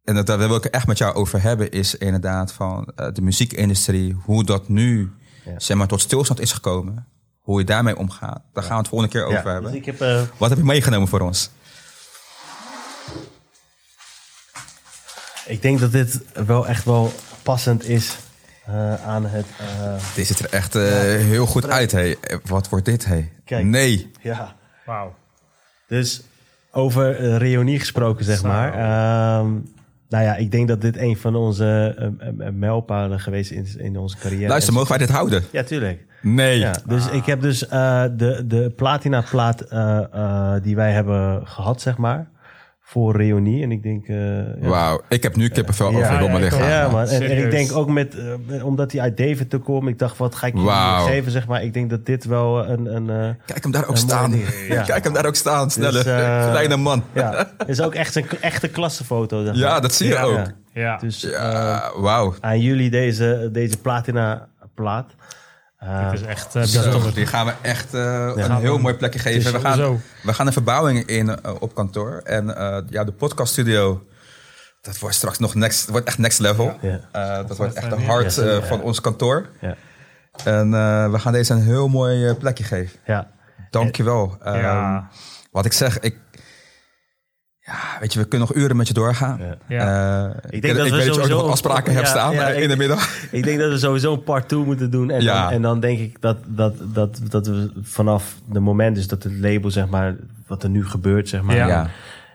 en 0.05 0.15
dat, 0.15 0.27
daar 0.27 0.39
wil 0.39 0.57
ik 0.57 0.63
het 0.63 0.73
echt 0.73 0.87
met 0.87 0.99
jou 0.99 1.15
over 1.15 1.43
hebben, 1.43 1.71
is 1.71 1.95
inderdaad 1.95 2.53
van 2.53 2.93
eh, 2.97 3.07
de 3.13 3.23
muziekindustrie. 3.23 4.17
Hoe 4.25 4.45
dat 4.45 4.69
nu 4.69 5.13
Ja. 5.45 5.59
zeg 5.59 5.77
maar, 5.77 5.87
tot 5.87 6.01
stilstand 6.01 6.41
is 6.41 6.53
gekomen. 6.53 7.07
Hoe 7.41 7.59
je 7.59 7.65
daarmee 7.67 7.97
omgaat. 7.97 8.43
Daar 8.53 8.63
gaan 8.65 8.73
we 8.73 8.79
het 8.79 8.89
volgende 8.89 9.13
keer 9.15 9.25
over 9.25 9.45
Ja, 9.47 9.53
hebben. 9.53 9.71
dus 9.71 9.81
ik 9.81 9.87
heb... 9.87 10.01
eh, 10.01 10.23
Wat 10.37 10.49
heb 10.49 10.59
je 10.59 10.65
meegenomen 10.65 11.09
voor 11.09 11.21
ons? 11.21 11.51
ik 15.47 15.63
denk 15.63 15.81
dat 15.81 15.93
dit 15.93 16.21
wel 16.47 16.67
echt 16.67 16.85
wel 16.85 17.13
passend 17.43 17.89
is 17.89 18.17
eh, 18.67 19.07
aan 19.07 19.27
het... 19.27 19.47
eh, 19.59 19.95
Dit 20.15 20.27
ziet 20.27 20.39
er 20.39 20.51
echt 20.53 20.75
eh, 20.75 20.83
heel 21.03 21.47
goed 21.47 21.69
uit. 21.69 21.93
Hey. 21.93 22.17
Wat 22.45 22.69
wordt 22.69 22.85
dit? 22.85 23.05
Hey? 23.05 23.33
Kijk. 23.45 23.65
Nee. 23.65 24.11
ja, 24.21 24.57
Wauw. 24.87 25.15
Dus 25.89 26.23
over 26.73 27.21
uh, 27.21 27.37
reunie 27.37 27.79
gesproken, 27.79 28.25
zeg 28.25 28.39
Zo. 28.39 28.47
maar. 28.49 28.73
Ehm, 28.75 29.53
nou 30.15 30.27
ja, 30.27 30.37
ik 30.37 30.51
denk 30.51 30.69
dat 30.69 30.81
dit 30.81 30.97
een 30.97 31.17
van 31.17 31.35
onze 31.35 31.95
eh, 31.99 32.07
eh, 32.47 32.53
mijlpalen 32.53 33.21
geweest 33.21 33.51
is 33.51 33.77
in 33.77 33.99
onze 33.99 34.17
carrière. 34.19 34.49
Luister, 34.49 34.69
En- 34.73 34.79
mogen 34.79 34.89
wij 34.97 35.07
dit 35.07 35.17
houden? 35.17 35.43
Ja, 35.53 35.63
tuurlijk. 35.63 36.05
Nee. 36.23 36.59
Ja, 36.59 36.75
dus 36.87 37.09
ik 37.11 37.25
heb 37.27 37.41
dus 37.41 37.69
eh, 37.69 38.05
de, 38.17 38.45
de 38.47 38.73
platina-plaat 38.77 39.61
eh, 39.61 39.99
eh, 40.13 40.53
die 40.63 40.77
wij 40.77 40.93
hebben 40.93 41.47
gehad, 41.47 41.81
zeg 41.81 41.97
maar, 41.97 42.29
voor 42.95 43.17
reunie. 43.17 43.63
En 43.63 43.71
ik 43.73 43.83
denk... 43.83 44.09
eh, 44.09 44.17
ja. 44.63 44.69
Wauw, 44.69 45.01
ik 45.09 45.23
heb 45.23 45.37
nu 45.37 45.49
kippenvel 45.49 45.87
over 45.87 46.01
ja, 46.01 46.21
mijn 46.21 46.35
ik 46.35 46.41
lichaam. 46.41 46.69
Ja, 46.69 46.89
man. 46.89 47.07
En, 47.07 47.23
en 47.23 47.45
ik 47.45 47.51
denk 47.51 47.73
ook 47.73 47.89
met, 47.89 48.15
eh, 48.49 48.65
omdat 48.65 48.93
hij 48.93 49.01
uit 49.01 49.17
Deventer 49.17 49.59
komt, 49.59 49.89
ik 49.89 49.99
dacht, 49.99 50.17
wat 50.19 50.35
ga 50.35 50.47
ik 50.47 50.55
je 50.55 50.63
Wauw. 50.63 51.07
geven, 51.07 51.33
zeg 51.33 51.47
maar. 51.47 51.63
Ik 51.63 51.75
denk 51.75 51.91
dat 51.91 52.07
dit 52.07 52.25
wel 52.25 52.69
een, 52.69 52.95
een 52.97 53.11
eh, 53.11 53.35
Kijk 53.47 53.63
hem 53.63 53.73
daar 53.73 53.89
ook 53.89 53.97
staan. 53.97 54.35
Ja. 54.69 54.83
Kijk 54.91 55.05
hem 55.05 55.13
daar 55.13 55.27
ook 55.27 55.35
staan. 55.35 55.71
Snelle, 55.71 55.93
Dus, 55.93 56.03
kleine 56.51 56.77
man. 56.77 57.03
ja, 57.13 57.51
is 57.67 57.81
ook 57.81 57.95
echt 57.95 58.15
een 58.17 58.27
echte 58.41 58.69
klassenfoto. 58.69 59.45
zeg 59.45 59.55
Ja, 59.57 59.81
dat 59.81 59.95
zie 59.95 60.07
je 60.09 60.13
Ja. 60.15 60.23
ook. 60.23 60.35
Ja. 60.37 60.53
Ja. 60.73 60.97
Dus 60.97 61.25
eh, 61.25 61.31
Ja, 61.33 61.93
wauw. 61.97 62.35
aan 62.41 62.61
jullie 62.61 62.91
deze, 62.91 63.49
deze 63.53 63.77
platina 63.77 64.47
plaat. 64.75 65.11
Het 65.87 66.21
is 66.21 66.27
echt 66.27 66.55
uh, 66.57 67.15
die 67.15 67.27
gaan 67.27 67.47
we 67.47 67.53
echt 67.63 67.95
eh, 67.95 68.31
een 68.35 68.45
gaan 68.45 68.61
heel 68.61 68.75
we- 68.77 68.81
mooi 68.83 68.95
plekje 68.95 69.19
geven. 69.19 69.53
We 69.53 69.61
gaan, 69.61 70.01
we 70.23 70.35
gaan 70.35 70.47
een 70.47 70.53
verbouwing 70.53 71.07
in 71.07 71.29
eh, 71.43 71.55
op 71.59 71.75
kantoor. 71.75 72.21
En 72.25 72.57
eh, 72.57 72.79
ja, 72.89 73.05
de 73.05 73.13
podcaststudio, 73.13 74.07
dat 74.81 74.99
wordt 74.99 75.15
straks 75.17 75.39
nog 75.39 75.55
next, 75.55 75.89
wordt 75.89 76.07
echt 76.07 76.19
next 76.19 76.39
level. 76.39 76.77
Ja. 76.81 77.01
Eh, 77.13 77.47
dat 77.49 77.57
wordt 77.57 77.75
echt 77.75 77.91
de 77.91 78.03
hart 78.05 78.35
Ja. 78.35 78.63
van 78.63 78.81
ons 78.83 79.01
kantoor. 79.01 79.49
ja, 79.61 79.75
En 80.45 80.75
eh, 80.75 81.11
we 81.11 81.19
gaan 81.19 81.33
deze 81.33 81.53
een 81.53 81.63
heel 81.63 81.89
mooi 81.89 82.35
plekje 82.35 82.65
geven. 82.65 82.99
ja. 83.07 83.31
Dankjewel. 83.71 84.37
Ja. 84.45 84.53
Ehm, 84.97 85.03
wat 85.51 85.65
ik 85.65 85.73
zeg, 85.73 86.01
ik, 86.01 86.17
ja, 87.65 87.75
weet 88.01 88.13
je, 88.13 88.19
we 88.19 88.29
kunnen 88.29 88.49
nog 88.49 88.57
uren 88.57 88.77
met 88.77 88.89
je 88.89 88.95
doorgaan. 88.95 89.41
Ja. 89.69 90.29
Eh, 90.31 90.37
ik 90.51 90.63
denk 90.63 90.77
dat 90.77 90.87
ik 90.87 90.91
we 90.93 90.97
weet 90.97 91.07
dat 91.07 91.15
je 91.15 91.21
ook 91.21 91.27
sowieso- 91.27 91.43
nog 91.43 91.51
afspraken 91.51 91.93
hebt 91.93 92.07
Ja, 92.07 92.13
staan 92.13 92.33
ja, 92.35 92.49
eh, 92.51 92.57
in 92.57 92.63
ik- 92.63 92.69
de 92.69 92.77
middag. 92.77 93.29
Ik 93.31 93.45
denk 93.45 93.59
dat 93.59 93.71
we 93.71 93.79
sowieso 93.79 94.13
een 94.13 94.23
part 94.23 94.49
2 94.49 94.61
moeten 94.65 94.91
doen. 94.91 95.11
En, 95.11 95.23
Ja. 95.23 95.43
dan, 95.45 95.53
en 95.53 95.63
dan 95.63 95.81
denk 95.81 95.99
ik 95.99 96.21
dat, 96.21 96.37
dat, 96.47 96.75
dat, 96.93 97.21
dat 97.31 97.47
we 97.47 97.71
vanaf 97.83 98.37
de 98.53 98.61
moment 98.61 98.97
is 98.97 99.09
dat 99.09 99.23
het 99.23 99.33
label, 99.33 99.71
zeg 99.71 99.89
maar, 99.89 100.17
wat 100.47 100.63
er 100.63 100.69
nu 100.71 100.87
gebeurt, 100.87 101.29
zeg 101.29 101.43
maar. 101.43 101.57
Ja. 101.57 101.67
Ja. 101.67 101.89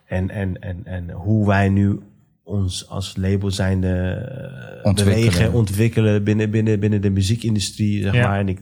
En, 0.05 0.29
en, 0.29 0.59
en, 0.61 0.81
en 0.85 1.09
hoe 1.11 1.47
wij 1.47 1.69
nu 1.69 1.99
ons 2.43 2.87
als 2.89 3.13
label 3.17 3.51
zijnde 3.51 3.87
eh, 3.89 4.85
Ontwikkelen. 4.85 5.25
bewegen, 5.31 5.53
ontwikkelen 5.53 6.23
binnen, 6.23 6.49
binnen, 6.51 6.79
binnen 6.79 7.01
de 7.01 7.09
muziekindustrie, 7.09 8.01
zeg 8.01 8.13
Ja. 8.13 8.27
maar. 8.27 8.39
En 8.39 8.47
ik 8.49 8.59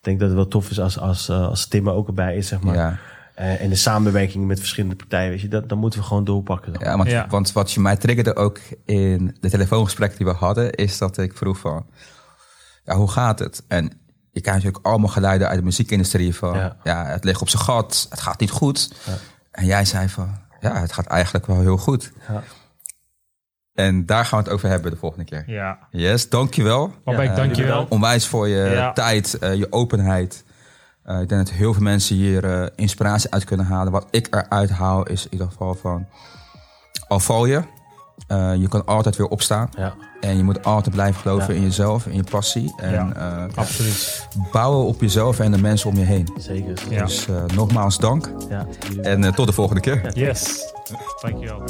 denk 0.00 0.18
dat 0.18 0.28
het 0.28 0.36
wel 0.36 0.48
tof 0.48 0.70
is 0.70 0.80
als, 0.80 0.98
als, 0.98 1.30
als 1.30 1.66
Tim 1.68 1.86
er 1.86 1.92
ook 1.94 2.06
erbij 2.08 2.36
is, 2.36 2.48
zeg 2.48 2.60
maar. 2.60 3.00
Eh, 3.40 3.60
en 3.62 3.68
de 3.68 3.74
samenwerking 3.74 4.46
met 4.46 4.58
verschillende 4.58 4.96
partijen, 4.96 5.30
weet 5.30 5.40
je, 5.40 5.48
dat, 5.48 5.68
dat 5.68 5.78
moeten 5.78 6.00
we 6.00 6.06
gewoon 6.06 6.24
doorpakken. 6.24 6.72
dan. 6.72 6.82
Ja, 6.84 6.96
want, 6.96 7.10
Ja. 7.10 7.26
want 7.28 7.52
wat 7.52 7.72
je 7.72 7.80
mij 7.80 7.96
triggerde 7.96 8.36
ook 8.36 8.58
in 8.84 9.36
de 9.40 9.50
telefoongesprek 9.50 10.16
die 10.16 10.26
we 10.26 10.32
hadden, 10.32 10.72
is 10.72 10.98
dat 10.98 11.18
ik 11.18 11.36
vroeg 11.36 11.58
van, 11.58 11.86
ja, 12.84 12.94
hoe 12.96 13.10
gaat 13.10 13.38
het? 13.38 13.62
En 13.68 13.84
je 14.30 14.40
krijgt 14.40 14.62
natuurlijk 14.62 14.86
allemaal 14.86 15.08
geluiden 15.10 15.48
uit 15.48 15.58
de 15.58 15.64
muziekindustrie 15.64 16.34
van, 16.34 16.56
Ja. 16.56 16.76
ja, 16.84 17.06
het 17.06 17.24
ligt 17.24 17.40
op 17.40 17.48
zijn 17.48 17.62
gat, 17.62 18.06
het 18.10 18.20
gaat 18.20 18.40
niet 18.40 18.50
goed. 18.50 18.92
En 19.50 19.66
jij 19.66 19.84
zei 19.84 20.08
van, 20.08 20.38
ja, 20.60 20.80
het 20.80 20.92
gaat 20.92 21.06
eigenlijk 21.06 21.46
wel 21.46 21.60
heel 21.60 21.76
goed. 21.76 22.12
Ja. 22.28 22.42
En 23.74 24.06
daar 24.06 24.24
gaan 24.24 24.38
we 24.38 24.44
het 24.44 24.54
over 24.54 24.68
hebben 24.68 24.90
de 24.90 24.96
volgende 24.96 25.24
keer. 25.24 25.42
ja. 25.46 25.78
Yes, 25.90 26.28
dankjewel. 26.28 26.94
Ja, 27.04 27.34
dankjewel. 27.34 27.86
Onwijs 27.88 28.26
voor 28.26 28.48
je 28.48 28.70
Ja. 28.70 28.92
tijd, 28.92 29.38
eh, 29.38 29.54
je 29.54 29.72
openheid. 29.72 30.44
Eh, 31.04 31.20
ik 31.20 31.28
denk 31.28 31.46
dat 31.46 31.54
heel 31.54 31.72
veel 31.72 31.82
mensen 31.82 32.16
hier 32.16 32.44
eh, 32.62 32.66
inspiratie 32.74 33.30
uit 33.30 33.44
kunnen 33.44 33.66
halen. 33.66 33.92
Wat 33.92 34.06
ik 34.10 34.26
eruit 34.34 34.70
haal 34.70 35.02
is 35.06 35.24
in 35.24 35.32
ieder 35.32 35.46
geval 35.46 35.74
van... 35.74 36.06
Al 37.08 37.20
val 37.20 37.46
je, 37.46 37.62
eh, 38.26 38.54
je 38.54 38.68
kan 38.68 38.86
altijd 38.86 39.16
weer 39.16 39.26
opstaan. 39.26 39.68
Ja. 39.76 39.94
En 40.20 40.36
je 40.36 40.42
moet 40.42 40.64
altijd 40.64 40.94
blijven 40.94 41.20
geloven 41.20 41.54
Ja. 41.54 41.60
in 41.60 41.66
jezelf, 41.66 42.06
in 42.06 42.16
je 42.16 42.24
passie. 42.30 42.74
En 42.76 42.92
Ja. 42.92 43.12
eh, 43.48 43.56
Absoluut. 43.56 44.28
bouwen 44.52 44.86
op 44.86 45.00
jezelf 45.00 45.38
en 45.38 45.50
de 45.52 45.58
mensen 45.58 45.90
om 45.90 45.96
je 45.96 46.04
heen. 46.04 46.28
Zeker. 46.38 46.82
Ja. 46.90 47.04
Dus 47.04 47.28
eh, 47.28 47.44
nogmaals 47.54 47.98
dank. 47.98 48.30
En 49.02 49.24
eh, 49.24 49.32
tot 49.32 49.46
de 49.46 49.52
volgende 49.52 49.80
keer. 49.80 50.10
Yes. 50.18 50.72
Dankjewel. 51.20 51.62